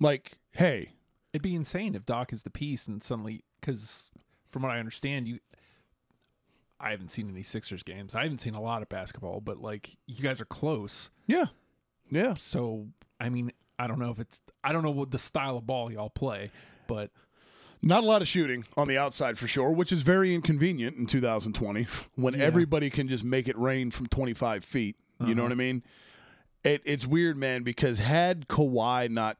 like, 0.00 0.38
hey, 0.52 0.94
It'd 1.34 1.42
be 1.42 1.56
insane 1.56 1.96
if 1.96 2.06
Doc 2.06 2.32
is 2.32 2.44
the 2.44 2.50
piece 2.50 2.86
and 2.86 3.02
suddenly, 3.02 3.42
because 3.60 4.08
from 4.50 4.62
what 4.62 4.70
I 4.70 4.78
understand, 4.78 5.26
you. 5.26 5.40
I 6.78 6.90
haven't 6.90 7.10
seen 7.10 7.28
any 7.28 7.42
Sixers 7.42 7.82
games. 7.82 8.14
I 8.14 8.22
haven't 8.22 8.40
seen 8.40 8.54
a 8.54 8.60
lot 8.60 8.82
of 8.82 8.88
basketball, 8.88 9.40
but 9.40 9.58
like 9.58 9.96
you 10.06 10.22
guys 10.22 10.40
are 10.40 10.44
close. 10.44 11.10
yeah, 11.26 11.46
yeah, 12.08 12.34
So 12.38 12.86
I 13.18 13.30
mean, 13.30 13.50
I 13.80 13.88
don't 13.88 13.98
know 13.98 14.10
if 14.10 14.20
it's 14.20 14.40
I 14.62 14.72
don't 14.72 14.84
know 14.84 14.92
what 14.92 15.10
the 15.10 15.18
style 15.18 15.56
of 15.56 15.66
ball 15.66 15.90
y'all 15.90 16.08
play, 16.08 16.52
but 16.86 17.10
not 17.82 18.04
a 18.04 18.06
lot 18.06 18.22
of 18.22 18.28
shooting 18.28 18.64
on 18.76 18.86
the 18.86 18.96
outside 18.96 19.36
for 19.36 19.48
sure, 19.48 19.72
which 19.72 19.90
is 19.90 20.02
very 20.02 20.32
inconvenient 20.36 20.96
in 20.96 21.06
2020 21.06 21.88
when 22.14 22.40
everybody 22.40 22.90
can 22.90 23.08
just 23.08 23.24
make 23.24 23.48
it 23.48 23.58
rain 23.58 23.90
from 23.90 24.06
25 24.06 24.64
feet. 24.64 24.94
You 25.18 25.34
know 25.34 25.42
uh-huh. 25.42 25.42
what 25.42 25.52
I 25.52 25.56
mean? 25.56 25.82
It, 26.62 26.82
it's 26.84 27.06
weird, 27.06 27.36
man, 27.36 27.64
because 27.64 27.98
had 27.98 28.46
Kawhi 28.46 29.10
not 29.10 29.36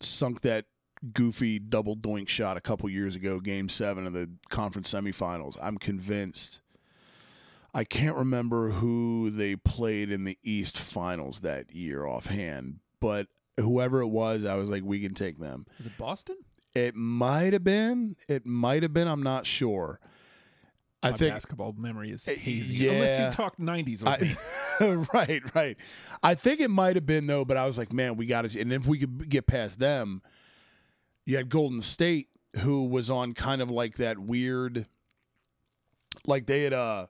sunk 0.00 0.40
that 0.42 0.66
goofy 1.12 1.58
double 1.58 1.96
doink 1.96 2.28
shot 2.28 2.56
a 2.56 2.60
couple 2.60 2.88
years 2.88 3.14
ago, 3.16 3.40
game 3.40 3.68
seven 3.68 4.06
of 4.06 4.12
the 4.12 4.30
conference 4.48 4.92
semifinals, 4.92 5.56
I'm 5.62 5.78
convinced. 5.78 6.60
I 7.72 7.84
can't 7.84 8.16
remember 8.16 8.70
who 8.70 9.30
they 9.30 9.54
played 9.56 10.10
in 10.10 10.24
the 10.24 10.38
East 10.42 10.76
finals 10.76 11.40
that 11.40 11.72
year 11.72 12.04
offhand, 12.04 12.80
but 13.00 13.28
whoever 13.58 14.00
it 14.00 14.08
was, 14.08 14.44
I 14.44 14.56
was 14.56 14.68
like, 14.68 14.82
we 14.84 15.00
can 15.00 15.14
take 15.14 15.38
them. 15.38 15.66
is 15.78 15.86
it 15.86 15.96
Boston? 15.96 16.36
It 16.74 16.94
might 16.94 17.52
have 17.52 17.64
been. 17.64 18.16
It 18.28 18.46
might 18.46 18.82
have 18.82 18.92
been. 18.92 19.08
I'm 19.08 19.22
not 19.22 19.46
sure. 19.46 20.00
I 21.02 21.10
My 21.12 21.16
think. 21.16 21.32
basketball 21.32 21.74
memory 21.78 22.10
is 22.10 22.24
hazy. 22.26 22.74
Yeah, 22.74 22.92
Unless 22.92 23.18
you 23.18 23.30
talk 23.30 23.56
'90s 23.56 24.02
with 24.04 24.20
me. 24.22 24.36
Right, 25.12 25.42
right. 25.54 25.76
I 26.22 26.34
think 26.34 26.60
it 26.60 26.70
might 26.70 26.96
have 26.96 27.04
been 27.06 27.26
though, 27.26 27.44
but 27.44 27.56
I 27.56 27.66
was 27.66 27.76
like, 27.78 27.92
man, 27.92 28.16
we 28.16 28.26
got 28.26 28.48
to. 28.48 28.60
And 28.60 28.72
if 28.72 28.86
we 28.86 28.98
could 28.98 29.28
get 29.28 29.46
past 29.46 29.78
them, 29.78 30.22
you 31.26 31.36
had 31.36 31.48
Golden 31.48 31.80
State, 31.80 32.28
who 32.60 32.84
was 32.84 33.10
on 33.10 33.32
kind 33.34 33.60
of 33.62 33.70
like 33.70 33.96
that 33.96 34.18
weird, 34.18 34.86
like 36.26 36.46
they 36.46 36.62
had 36.64 36.72
uh, 36.72 37.06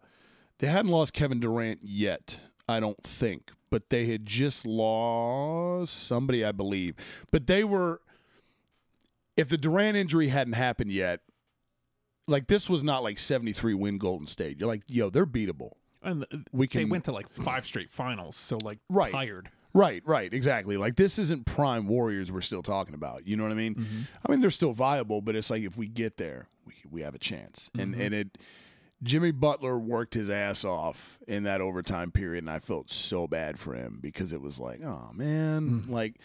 they 0.59 0.67
hadn't 0.69 0.91
lost 0.91 1.13
Kevin 1.13 1.41
Durant 1.41 1.81
yet, 1.83 2.39
I 2.69 2.81
don't 2.81 3.03
think, 3.03 3.51
but 3.71 3.91
they 3.91 4.07
had 4.07 4.27
just 4.27 4.67
lost 4.67 5.93
somebody, 6.07 6.45
I 6.45 6.53
believe. 6.53 6.95
But 7.31 7.47
they 7.47 7.65
were, 7.65 8.01
if 9.37 9.49
the 9.49 9.57
Durant 9.57 9.97
injury 9.97 10.29
hadn't 10.29 10.53
happened 10.55 10.93
yet, 10.93 11.21
like 12.31 12.47
this 12.47 12.71
was 12.71 12.83
not 12.83 13.03
like 13.03 13.19
73 13.19 13.75
win 13.75 13.99
Golden 13.99 14.27
State. 14.27 14.59
You're 14.59 14.69
like, 14.69 14.83
yo, 14.89 15.11
they're 15.11 15.27
beatable. 15.27 15.73
And 16.03 16.25
We 16.53 16.67
can, 16.67 16.81
they 16.81 16.85
went 16.87 17.05
to 17.05 17.13
like 17.13 17.29
five 17.29 17.67
straight 17.67 17.91
finals, 17.91 18.37
so 18.37 18.59
like 18.63 18.79
Right. 18.89 19.13
tired. 19.13 19.51
Right, 19.73 20.03
right, 20.05 20.33
exactly. 20.33 20.77
Like 20.77 20.97
this 20.97 21.19
isn't 21.19 21.47
prime 21.47 21.87
Warriors 21.87 22.33
we're 22.33 22.41
still 22.41 22.63
talking 22.63 22.95
about. 22.95 23.27
You 23.27 23.37
know 23.37 23.45
what 23.45 23.53
I 23.53 23.57
mean? 23.57 23.75
Mm-hmm. 23.75 24.01
I 24.27 24.31
mean 24.31 24.41
they're 24.41 24.51
still 24.51 24.73
viable, 24.73 25.21
but 25.21 25.37
it's 25.37 25.51
like 25.51 25.63
if 25.63 25.77
we 25.77 25.89
get 25.89 26.17
there, 26.17 26.49
we 26.67 26.75
we 26.91 27.03
have 27.03 27.15
a 27.15 27.19
chance. 27.19 27.71
And 27.79 27.93
mm-hmm. 27.93 28.01
and 28.01 28.15
it 28.15 28.39
Jimmy 29.03 29.31
Butler 29.31 29.79
worked 29.79 30.15
his 30.15 30.29
ass 30.29 30.65
off 30.65 31.19
in 31.29 31.45
that 31.45 31.61
overtime 31.61 32.11
period 32.11 32.45
and 32.45 32.51
I 32.51 32.59
felt 32.59 32.91
so 32.91 33.27
bad 33.27 33.59
for 33.59 33.75
him 33.75 33.99
because 34.01 34.33
it 34.33 34.43
was 34.43 34.59
like, 34.59 34.83
oh 34.83 35.11
man, 35.15 35.85
mm. 35.87 35.91
like 35.91 36.17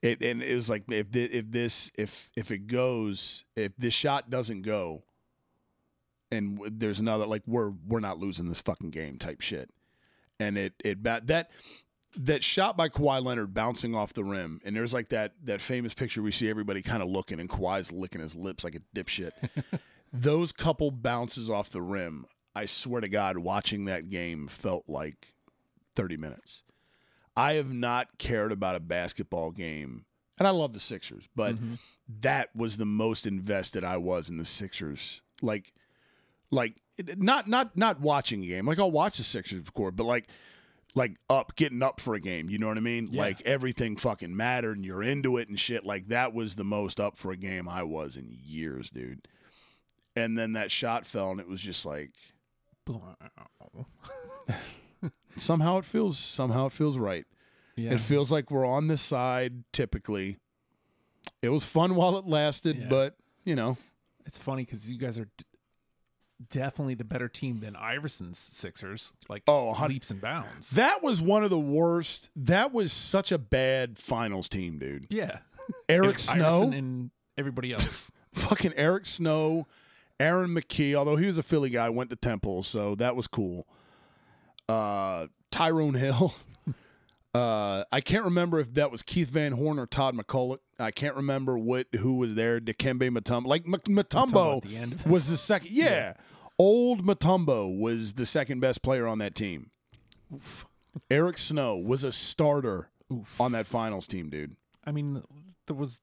it 0.00 0.22
and 0.22 0.42
it 0.42 0.54
was 0.54 0.70
like 0.70 0.84
if 0.90 1.06
if 1.14 1.50
this 1.50 1.90
if 1.96 2.28
if 2.36 2.50
it 2.50 2.66
goes, 2.66 3.44
if 3.56 3.72
this 3.76 3.94
shot 3.94 4.30
doesn't 4.30 4.62
go 4.62 5.02
and 6.30 6.60
there's 6.70 7.00
another 7.00 7.26
like 7.26 7.42
we're 7.46 7.72
we're 7.86 8.00
not 8.00 8.18
losing 8.18 8.48
this 8.48 8.60
fucking 8.60 8.90
game 8.90 9.18
type 9.18 9.40
shit. 9.40 9.70
And 10.40 10.58
it 10.58 10.74
it 10.84 11.02
that 11.04 11.50
that 12.16 12.44
shot 12.44 12.76
by 12.76 12.88
Kawhi 12.88 13.24
Leonard 13.24 13.54
bouncing 13.54 13.94
off 13.94 14.12
the 14.12 14.24
rim, 14.24 14.60
and 14.64 14.74
there's 14.76 14.94
like 14.94 15.08
that 15.08 15.32
that 15.44 15.60
famous 15.60 15.94
picture 15.94 16.22
we 16.22 16.30
see 16.30 16.48
everybody 16.48 16.82
kind 16.82 17.02
of 17.02 17.08
looking, 17.08 17.40
and 17.40 17.48
Kawhi's 17.48 17.92
licking 17.92 18.20
his 18.20 18.34
lips 18.34 18.64
like 18.64 18.76
a 18.76 18.98
dipshit. 18.98 19.32
Those 20.12 20.52
couple 20.52 20.90
bounces 20.92 21.50
off 21.50 21.70
the 21.70 21.82
rim, 21.82 22.26
I 22.54 22.66
swear 22.66 23.00
to 23.00 23.08
God, 23.08 23.38
watching 23.38 23.86
that 23.86 24.10
game 24.10 24.46
felt 24.46 24.84
like 24.88 25.34
30 25.96 26.16
minutes. 26.16 26.62
I 27.36 27.54
have 27.54 27.72
not 27.72 28.16
cared 28.18 28.52
about 28.52 28.76
a 28.76 28.80
basketball 28.80 29.50
game, 29.50 30.04
and 30.38 30.46
I 30.46 30.52
love 30.52 30.72
the 30.72 30.80
Sixers, 30.80 31.24
but 31.34 31.56
mm-hmm. 31.56 31.74
that 32.20 32.54
was 32.54 32.76
the 32.76 32.86
most 32.86 33.26
invested 33.26 33.82
I 33.82 33.96
was 33.96 34.30
in 34.30 34.38
the 34.38 34.44
Sixers. 34.44 35.20
Like, 35.42 35.72
like 36.54 36.80
not 37.16 37.48
not 37.48 37.76
not 37.76 38.00
watching 38.00 38.42
a 38.44 38.46
game. 38.46 38.66
Like 38.66 38.78
I'll 38.78 38.90
watch 38.90 39.16
the 39.18 39.24
Sixers, 39.24 39.58
of 39.60 39.74
course, 39.74 39.92
but 39.96 40.04
like 40.04 40.28
like 40.94 41.16
up 41.28 41.56
getting 41.56 41.82
up 41.82 42.00
for 42.00 42.14
a 42.14 42.20
game. 42.20 42.48
You 42.48 42.58
know 42.58 42.68
what 42.68 42.76
I 42.76 42.80
mean? 42.80 43.08
Yeah. 43.10 43.20
Like 43.22 43.42
everything 43.44 43.96
fucking 43.96 44.34
mattered, 44.36 44.76
and 44.76 44.84
you're 44.84 45.02
into 45.02 45.36
it 45.38 45.48
and 45.48 45.58
shit. 45.58 45.84
Like 45.84 46.06
that 46.06 46.32
was 46.32 46.54
the 46.54 46.64
most 46.64 47.00
up 47.00 47.18
for 47.18 47.32
a 47.32 47.36
game 47.36 47.68
I 47.68 47.82
was 47.82 48.16
in 48.16 48.28
years, 48.30 48.90
dude. 48.90 49.26
And 50.16 50.38
then 50.38 50.52
that 50.52 50.70
shot 50.70 51.04
fell, 51.06 51.30
and 51.32 51.40
it 51.40 51.48
was 51.48 51.60
just 51.60 51.84
like 51.84 52.12
somehow 55.36 55.78
it 55.78 55.84
feels 55.84 56.18
somehow 56.18 56.66
it 56.66 56.72
feels 56.72 56.96
right. 56.98 57.24
Yeah. 57.76 57.94
It 57.94 58.00
feels 58.00 58.30
like 58.30 58.50
we're 58.50 58.64
on 58.66 58.86
this 58.88 59.02
side 59.02 59.64
typically. 59.72 60.38
It 61.42 61.48
was 61.48 61.64
fun 61.64 61.94
while 61.94 62.16
it 62.16 62.26
lasted, 62.26 62.76
Yeah. 62.78 62.86
but 62.88 63.16
you 63.44 63.54
know, 63.54 63.76
It's 64.26 64.38
funny 64.38 64.64
because 64.64 64.88
you 64.90 64.98
guys 64.98 65.18
are 65.18 65.28
definitely 66.50 66.94
the 66.94 67.04
better 67.04 67.28
team 67.28 67.60
than 67.60 67.76
Iverson's 67.76 68.38
Sixers, 68.38 69.12
like 69.28 69.42
Oh, 69.46 69.70
leaps 69.88 70.10
and 70.10 70.20
bounds. 70.20 70.70
that 70.70 71.02
was 71.02 71.20
one 71.22 71.44
of 71.44 71.50
the 71.50 71.58
worst. 71.58 72.30
That 72.36 72.72
was 72.72 72.92
such 72.92 73.30
a 73.32 73.38
bad 73.38 73.98
finals 73.98 74.48
team, 74.48 74.78
dude. 74.78 75.06
yeah, 75.10 75.38
Eric 75.88 76.18
Snow, 76.18 76.46
Iverson 76.46 76.72
and 76.72 77.10
everybody 77.38 77.72
else. 77.74 78.10
fucking 78.32 78.72
Eric 78.76 79.06
Snow, 79.06 79.66
Aaron 80.20 80.50
McKie, 80.54 80.94
although 80.94 81.16
he 81.16 81.26
was 81.26 81.38
a 81.38 81.42
Philly 81.42 81.70
guy, 81.70 81.88
went 81.88 82.10
to 82.10 82.16
Temple, 82.16 82.62
so 82.62 82.94
that 82.96 83.16
was 83.16 83.26
cool. 83.26 83.66
Uh, 84.68 85.26
Tyrone 85.50 85.94
Hill. 85.94 86.34
Uh, 87.34 87.82
I 87.90 88.00
can't 88.00 88.24
remember 88.24 88.60
if 88.60 88.74
that 88.74 88.92
was 88.92 89.02
Keith 89.02 89.28
Van 89.30 89.52
Horn 89.52 89.78
or 89.78 89.86
Todd 89.86 90.14
McCulloch. 90.14 90.60
I 90.78 90.92
can't 90.92 91.16
remember 91.16 91.58
what 91.58 91.88
who 91.96 92.14
was 92.14 92.34
there. 92.34 92.60
Dikembe 92.60 93.10
Mutombo, 93.10 93.46
like 93.46 93.64
M- 93.66 93.72
Mutombo, 93.72 94.62
the 94.62 95.08
was 95.08 95.26
the 95.28 95.36
second. 95.36 95.70
Yeah. 95.72 96.14
old 96.58 97.04
Mutombo 97.04 97.76
was 97.76 98.12
the 98.12 98.24
second 98.24 98.60
best 98.60 98.82
player 98.82 99.06
on 99.06 99.18
that 99.18 99.34
team. 99.34 99.70
Eric 101.10 101.38
Snow 101.38 101.76
was 101.76 102.04
a 102.04 102.12
starter 102.12 102.88
Oof. 103.12 103.40
on 103.40 103.52
that 103.52 103.66
finals 103.66 104.06
team, 104.06 104.30
dude. 104.30 104.56
I 104.84 104.92
mean, 104.92 105.22
there 105.66 105.76
was 105.76 106.00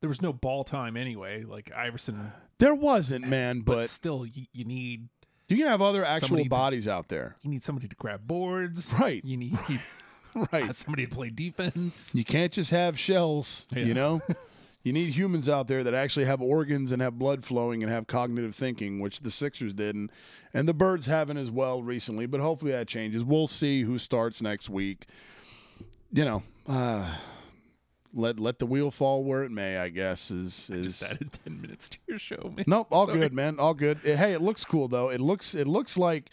there 0.00 0.08
was 0.08 0.22
no 0.22 0.32
ball 0.32 0.62
time 0.62 0.96
anyway. 0.96 1.42
Like 1.42 1.72
Iverson, 1.74 2.32
There 2.58 2.74
wasn't, 2.74 3.26
man, 3.26 3.60
but, 3.60 3.74
but 3.74 3.90
still, 3.90 4.24
you, 4.24 4.46
you 4.52 4.64
need 4.64 5.08
you 5.48 5.56
can 5.56 5.66
have 5.66 5.82
other 5.82 6.04
actual 6.04 6.44
bodies 6.44 6.86
out 6.86 7.08
there, 7.08 7.36
you 7.42 7.50
need 7.50 7.64
somebody 7.64 7.88
to 7.88 7.96
grab 7.96 8.26
boards. 8.26 8.94
Right. 8.98 9.24
You 9.24 9.36
need 9.36 9.58
right? 10.52 10.74
somebody 10.74 11.06
to 11.06 11.14
play 11.14 11.30
defense. 11.30 12.14
You 12.14 12.24
can't 12.24 12.52
just 12.52 12.70
have 12.70 12.98
shells, 12.98 13.66
Yeah. 13.74 13.84
you 13.84 13.94
know? 13.94 14.20
you 14.82 14.92
need 14.92 15.10
humans 15.10 15.48
out 15.48 15.68
there 15.68 15.84
that 15.84 15.94
actually 15.94 16.24
have 16.26 16.40
organs 16.40 16.92
and 16.92 17.02
have 17.02 17.18
blood 17.18 17.44
flowing 17.44 17.82
and 17.82 17.90
have 17.92 18.06
cognitive 18.06 18.54
thinking, 18.54 19.00
which 19.00 19.20
the 19.20 19.30
Sixers 19.30 19.72
didn't. 19.72 20.10
and 20.54 20.66
the 20.68 20.74
Birds 20.74 21.06
haven't 21.06 21.36
as 21.36 21.50
well 21.50 21.82
recently, 21.82 22.26
but 22.26 22.40
hopefully 22.40 22.72
that 22.72 22.88
changes. 22.88 23.22
We'll 23.24 23.46
see 23.48 23.82
who 23.82 23.98
starts 23.98 24.40
next 24.42 24.70
week. 24.70 25.06
You 26.12 26.24
know, 26.24 26.42
uh, 26.66 27.14
let 28.12 28.40
let 28.40 28.58
the 28.58 28.66
wheel 28.66 28.90
fall 28.90 29.24
where 29.24 29.44
it 29.44 29.50
may, 29.50 29.78
I 29.78 29.88
guess, 29.88 30.30
is 30.30 30.70
is 30.70 30.98
Just 31.00 31.12
added 31.12 31.32
ten 31.44 31.60
minutes 31.60 31.88
to 31.90 31.98
your 32.06 32.18
show, 32.18 32.52
man. 32.56 32.64
Nope, 32.66 32.88
all 32.90 33.06
Sorry. 33.06 33.18
good, 33.18 33.32
man. 33.32 33.58
All 33.58 33.74
good. 33.74 33.98
Hey, 33.98 34.32
it 34.32 34.42
looks 34.42 34.64
cool 34.64 34.88
though. 34.88 35.10
It 35.10 35.20
looks 35.20 35.54
it 35.54 35.66
looks 35.68 35.96
like 35.96 36.30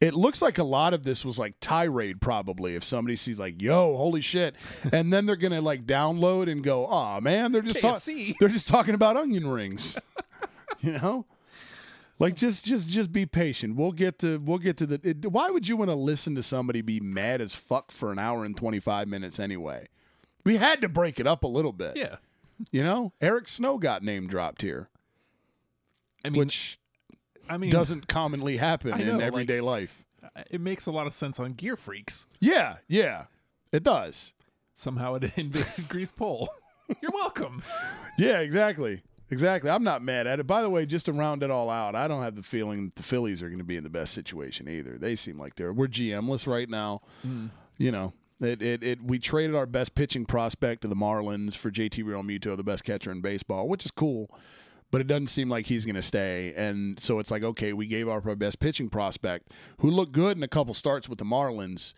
it 0.00 0.14
looks 0.14 0.42
like 0.42 0.58
a 0.58 0.64
lot 0.64 0.94
of 0.94 1.04
this 1.04 1.24
was 1.24 1.38
like 1.38 1.54
tirade 1.60 2.20
probably 2.20 2.74
if 2.74 2.84
somebody 2.84 3.16
sees 3.16 3.38
like, 3.38 3.60
"Yo, 3.60 3.96
holy 3.96 4.20
shit." 4.20 4.54
And 4.92 5.12
then 5.12 5.26
they're 5.26 5.36
going 5.36 5.52
to 5.52 5.60
like 5.60 5.86
download 5.86 6.50
and 6.50 6.62
go, 6.64 6.86
"Oh, 6.86 7.20
man, 7.20 7.52
they're 7.52 7.62
just 7.62 7.80
talking 7.80 8.34
they're 8.40 8.48
just 8.48 8.68
talking 8.68 8.94
about 8.94 9.16
onion 9.16 9.46
rings." 9.46 9.98
you 10.80 10.92
know? 10.92 11.26
Like 12.18 12.34
just 12.34 12.66
just 12.66 12.86
just 12.86 13.12
be 13.12 13.24
patient. 13.24 13.76
We'll 13.76 13.92
get 13.92 14.18
to 14.18 14.38
we'll 14.38 14.58
get 14.58 14.76
to 14.78 14.86
the 14.86 15.00
it, 15.02 15.30
why 15.32 15.48
would 15.48 15.66
you 15.66 15.76
want 15.76 15.90
to 15.90 15.94
listen 15.94 16.34
to 16.34 16.42
somebody 16.42 16.82
be 16.82 17.00
mad 17.00 17.40
as 17.40 17.54
fuck 17.54 17.90
for 17.90 18.12
an 18.12 18.18
hour 18.18 18.44
and 18.44 18.54
25 18.54 19.08
minutes 19.08 19.40
anyway? 19.40 19.88
We 20.44 20.56
had 20.56 20.80
to 20.80 20.88
break 20.88 21.20
it 21.20 21.26
up 21.26 21.44
a 21.44 21.48
little 21.48 21.72
bit. 21.72 21.96
Yeah, 21.96 22.16
You 22.70 22.82
know? 22.82 23.12
Eric 23.20 23.48
Snow 23.48 23.78
got 23.78 24.02
name 24.02 24.26
dropped 24.26 24.62
here, 24.62 24.88
I 26.24 26.30
mean, 26.30 26.38
which 26.38 26.78
I 27.48 27.56
mean, 27.56 27.70
doesn't 27.70 28.08
commonly 28.08 28.56
happen 28.56 28.92
I 28.92 29.00
in 29.00 29.18
know, 29.18 29.24
everyday 29.24 29.60
life. 29.60 30.04
Uh, 30.22 30.42
it 30.50 30.60
makes 30.60 30.86
a 30.86 30.92
lot 30.92 31.06
of 31.06 31.14
sense 31.14 31.38
on 31.38 31.50
Gear 31.52 31.76
Freaks. 31.76 32.26
Yeah, 32.40 32.76
yeah, 32.88 33.24
it 33.72 33.82
does. 33.82 34.32
Somehow 34.74 35.14
it 35.14 35.32
invaded 35.36 35.88
Grease 35.88 36.12
Pole. 36.12 36.48
You're 37.02 37.12
welcome. 37.12 37.62
Yeah, 38.18 38.38
exactly. 38.40 39.02
Exactly. 39.32 39.70
I'm 39.70 39.84
not 39.84 40.02
mad 40.02 40.26
at 40.26 40.40
it. 40.40 40.46
By 40.48 40.60
the 40.60 40.68
way, 40.70 40.86
just 40.86 41.06
to 41.06 41.12
round 41.12 41.44
it 41.44 41.50
all 41.52 41.70
out, 41.70 41.94
I 41.94 42.08
don't 42.08 42.22
have 42.24 42.34
the 42.34 42.42
feeling 42.42 42.86
that 42.86 42.96
the 42.96 43.04
Phillies 43.04 43.42
are 43.42 43.48
going 43.48 43.58
to 43.60 43.64
be 43.64 43.76
in 43.76 43.84
the 43.84 43.88
best 43.90 44.12
situation 44.12 44.68
either. 44.68 44.98
They 44.98 45.14
seem 45.14 45.38
like 45.38 45.54
they're 45.54 45.72
we're 45.72 45.86
GMless 45.86 46.48
right 46.48 46.68
now. 46.68 47.00
Hmm. 47.22 47.46
You 47.78 47.92
know, 47.92 48.12
it, 48.40 48.62
it 48.62 48.82
it 48.82 49.02
we 49.02 49.18
traded 49.18 49.54
our 49.54 49.66
best 49.66 49.94
pitching 49.94 50.24
prospect 50.24 50.82
to 50.82 50.88
the 50.88 50.96
Marlins 50.96 51.56
for 51.56 51.70
JT 51.70 52.04
Realmuto, 52.04 52.56
the 52.56 52.62
best 52.62 52.84
catcher 52.84 53.10
in 53.10 53.20
baseball, 53.20 53.68
which 53.68 53.84
is 53.84 53.90
cool. 53.90 54.30
But 54.90 55.00
it 55.00 55.06
doesn't 55.06 55.28
seem 55.28 55.48
like 55.48 55.66
he's 55.66 55.84
going 55.84 55.94
to 55.94 56.02
stay, 56.02 56.52
and 56.56 56.98
so 56.98 57.20
it's 57.20 57.30
like 57.30 57.44
okay, 57.44 57.72
we 57.72 57.86
gave 57.86 58.08
up 58.08 58.26
our 58.26 58.34
best 58.34 58.58
pitching 58.58 58.88
prospect, 58.88 59.52
who 59.78 59.90
looked 59.90 60.12
good 60.12 60.36
in 60.36 60.42
a 60.42 60.48
couple 60.48 60.74
starts 60.74 61.08
with 61.08 61.18
the 61.18 61.24
Marlins, 61.24 61.94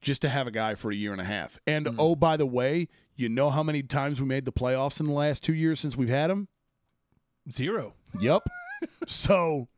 just 0.00 0.22
to 0.22 0.28
have 0.28 0.46
a 0.46 0.50
guy 0.50 0.74
for 0.74 0.90
a 0.90 0.94
year 0.94 1.12
and 1.12 1.20
a 1.20 1.24
half. 1.24 1.58
And 1.66 1.86
hmm. 1.86 1.96
oh, 1.98 2.16
by 2.16 2.36
the 2.36 2.46
way, 2.46 2.88
you 3.14 3.28
know 3.28 3.50
how 3.50 3.62
many 3.62 3.82
times 3.82 4.20
we 4.20 4.26
made 4.26 4.44
the 4.44 4.52
playoffs 4.52 4.98
in 4.98 5.06
the 5.06 5.12
last 5.12 5.44
two 5.44 5.54
years 5.54 5.78
since 5.78 5.96
we've 5.96 6.08
had 6.08 6.30
him? 6.30 6.48
Zero. 7.50 7.94
Yep. 8.18 8.48
so 9.06 9.68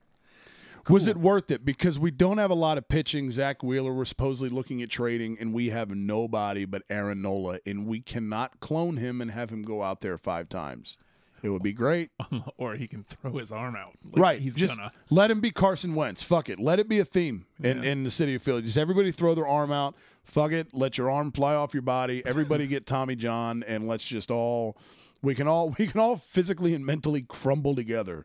was 0.89 1.07
it 1.07 1.17
worth 1.17 1.51
it? 1.51 1.65
Because 1.65 1.99
we 1.99 2.11
don't 2.11 2.39
have 2.39 2.51
a 2.51 2.55
lot 2.55 2.79
of 2.79 2.89
pitching. 2.89 3.31
Zack 3.31 3.63
Wheeler, 3.63 3.93
we're 3.93 4.05
supposedly 4.05 4.49
looking 4.49 4.83
at 4.83 4.91
trading, 4.91 5.37
and 5.41 5.53
we 5.53 5.71
have 5.71 5.91
nobody 5.91 6.65
but 6.65 6.83
Aaron 6.91 7.23
Nola, 7.23 7.59
and 7.67 7.87
we 7.87 8.01
cannot 8.01 8.61
clone 8.61 8.97
him 8.97 9.21
and 9.21 9.31
have 9.31 9.51
him 9.51 9.63
go 9.63 9.83
out 9.83 10.01
there 10.01 10.19
five 10.19 10.49
times. 10.49 10.97
It 11.43 11.49
would 11.49 11.63
be 11.63 11.73
great. 11.73 12.11
Um, 12.33 12.45
or 12.57 12.77
he 12.77 12.87
can 12.87 13.03
throw 13.05 13.33
his 13.39 13.51
arm 13.53 13.75
out. 13.77 13.95
Like, 14.05 14.23
right. 14.23 14.41
He's 14.41 14.55
just 14.55 14.77
gonna. 14.77 14.93
let 15.11 15.31
him 15.31 15.41
be 15.41 15.51
Carson 15.51 15.95
Wentz. 15.95 16.23
Fuck 16.23 16.49
it. 16.49 16.59
Let 16.61 16.79
it 16.79 16.89
be 16.89 16.99
a 17.01 17.05
theme 17.05 17.47
in, 17.63 17.83
Yeah. 17.83 17.91
in 17.91 18.05
the 18.05 18.11
city 18.11 18.37
of 18.37 18.43
Philly. 18.43 18.63
Just 18.63 18.79
everybody 18.79 19.11
throw 19.13 19.35
their 19.35 19.47
arm 19.47 19.71
out. 19.73 19.95
Fuck 20.25 20.53
it. 20.53 20.69
Let 20.73 20.97
your 20.99 21.11
arm 21.11 21.33
fly 21.33 21.55
off 21.55 21.75
your 21.75 21.83
body. 21.83 22.23
Everybody 22.25 22.67
get 22.69 22.87
Tommy 22.87 23.17
John 23.17 23.65
and 23.67 23.87
let's 23.89 24.05
just 24.05 24.31
all 24.31 24.77
we 25.21 25.35
can 25.35 25.47
all 25.49 25.71
we 25.79 25.87
can 25.89 26.01
all 26.01 26.17
physically 26.17 26.75
and 26.75 26.87
mentally 26.87 27.23
crumble 27.23 27.75
together 27.75 28.25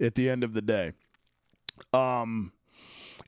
at 0.00 0.14
the 0.14 0.28
end 0.28 0.42
of 0.42 0.54
the 0.54 0.62
day. 0.62 0.92
Um 1.92 2.52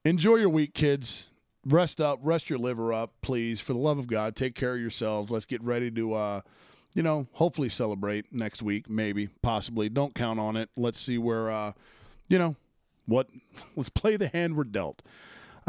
enjoy 0.04 0.36
your 0.36 0.48
week, 0.48 0.74
kids. 0.74 1.28
Rest 1.66 2.00
up, 2.00 2.18
rest 2.22 2.48
your 2.48 2.58
liver 2.58 2.92
up, 2.92 3.12
please. 3.20 3.60
For 3.60 3.74
the 3.74 3.78
love 3.78 3.98
of 3.98 4.06
God, 4.06 4.34
take 4.34 4.54
care 4.54 4.74
of 4.74 4.80
yourselves. 4.80 5.30
Let's 5.30 5.46
get 5.46 5.62
ready 5.62 5.90
to 5.90 6.14
uh 6.14 6.40
you 6.94 7.02
know, 7.02 7.28
hopefully 7.32 7.68
celebrate 7.68 8.32
next 8.32 8.62
week, 8.62 8.88
maybe, 8.88 9.28
possibly. 9.42 9.88
Don't 9.88 10.14
count 10.14 10.40
on 10.40 10.56
it. 10.56 10.70
Let's 10.76 10.98
see 10.98 11.18
where, 11.18 11.50
uh, 11.50 11.72
you 12.28 12.38
know, 12.38 12.56
what. 13.06 13.28
Let's 13.76 13.88
play 13.88 14.16
the 14.16 14.28
hand 14.28 14.56
we're 14.56 14.64
dealt. 14.64 15.02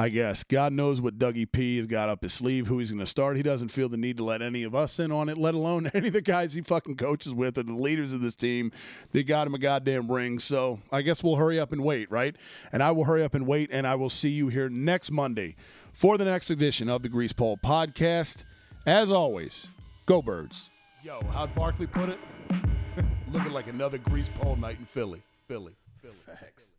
I 0.02 0.10
guess 0.10 0.44
God 0.44 0.74
knows 0.74 1.00
what 1.00 1.20
Dougie 1.20 1.52
P 1.52 1.78
has 1.78 1.86
got 1.86 2.10
up 2.10 2.24
his 2.24 2.34
sleeve, 2.34 2.66
who 2.66 2.80
he's 2.80 2.90
going 2.90 3.02
to 3.02 3.06
start. 3.06 3.38
He 3.38 3.44
doesn't 3.44 3.70
feel 3.70 3.88
the 3.88 3.98
need 3.98 4.18
to 4.18 4.24
let 4.24 4.42
any 4.42 4.64
of 4.64 4.74
us 4.74 4.98
in 4.98 5.12
on 5.12 5.30
it, 5.30 5.38
let 5.38 5.54
alone 5.54 5.92
any 5.94 6.08
of 6.08 6.14
the 6.14 6.24
guys 6.24 6.54
he 6.54 6.62
fucking 6.62 6.98
coaches 6.98 7.36
with 7.36 7.56
or 7.60 7.62
the 7.62 7.74
leaders 7.74 8.12
of 8.12 8.20
this 8.20 8.34
team. 8.34 8.72
They 9.12 9.22
got 9.22 9.46
him 9.46 9.54
a 9.54 9.60
goddamn 9.60 10.12
ring. 10.12 10.40
So 10.40 10.80
I 10.92 11.04
guess 11.04 11.24
we'll 11.24 11.36
hurry 11.36 11.60
up 11.60 11.72
and 11.72 11.84
wait, 11.84 12.10
right? 12.10 12.36
And 12.72 12.82
I 12.82 12.90
will 12.90 13.04
hurry 13.04 13.24
up 13.24 13.36
and 13.36 13.46
wait, 13.46 13.70
and 13.72 13.86
I 13.86 13.94
will 13.94 14.10
see 14.10 14.30
you 14.30 14.48
here 14.48 14.70
next 14.70 15.12
Monday 15.12 15.56
for 15.94 16.18
the 16.18 16.26
next 16.26 16.50
edition 16.50 16.90
of 16.90 17.04
the 17.04 17.10
Grease 17.10 17.34
Pole 17.34 17.60
Podcast. 17.64 18.44
As 18.88 19.12
always, 19.12 19.68
go 20.08 20.24
birds. 20.24 20.68
Yo, 21.04 21.22
how'd 21.32 21.54
Barkley 21.54 21.86
put 21.86 22.10
it? 22.10 22.18
Looking 23.28 23.52
like 23.52 23.68
another 23.68 24.00
grease 24.00 24.30
pole 24.30 24.56
night 24.56 24.80
in 24.80 24.86
Philly. 24.86 25.22
Philly. 25.48 25.74
Philly. 26.02 26.16
Facts. 26.26 26.71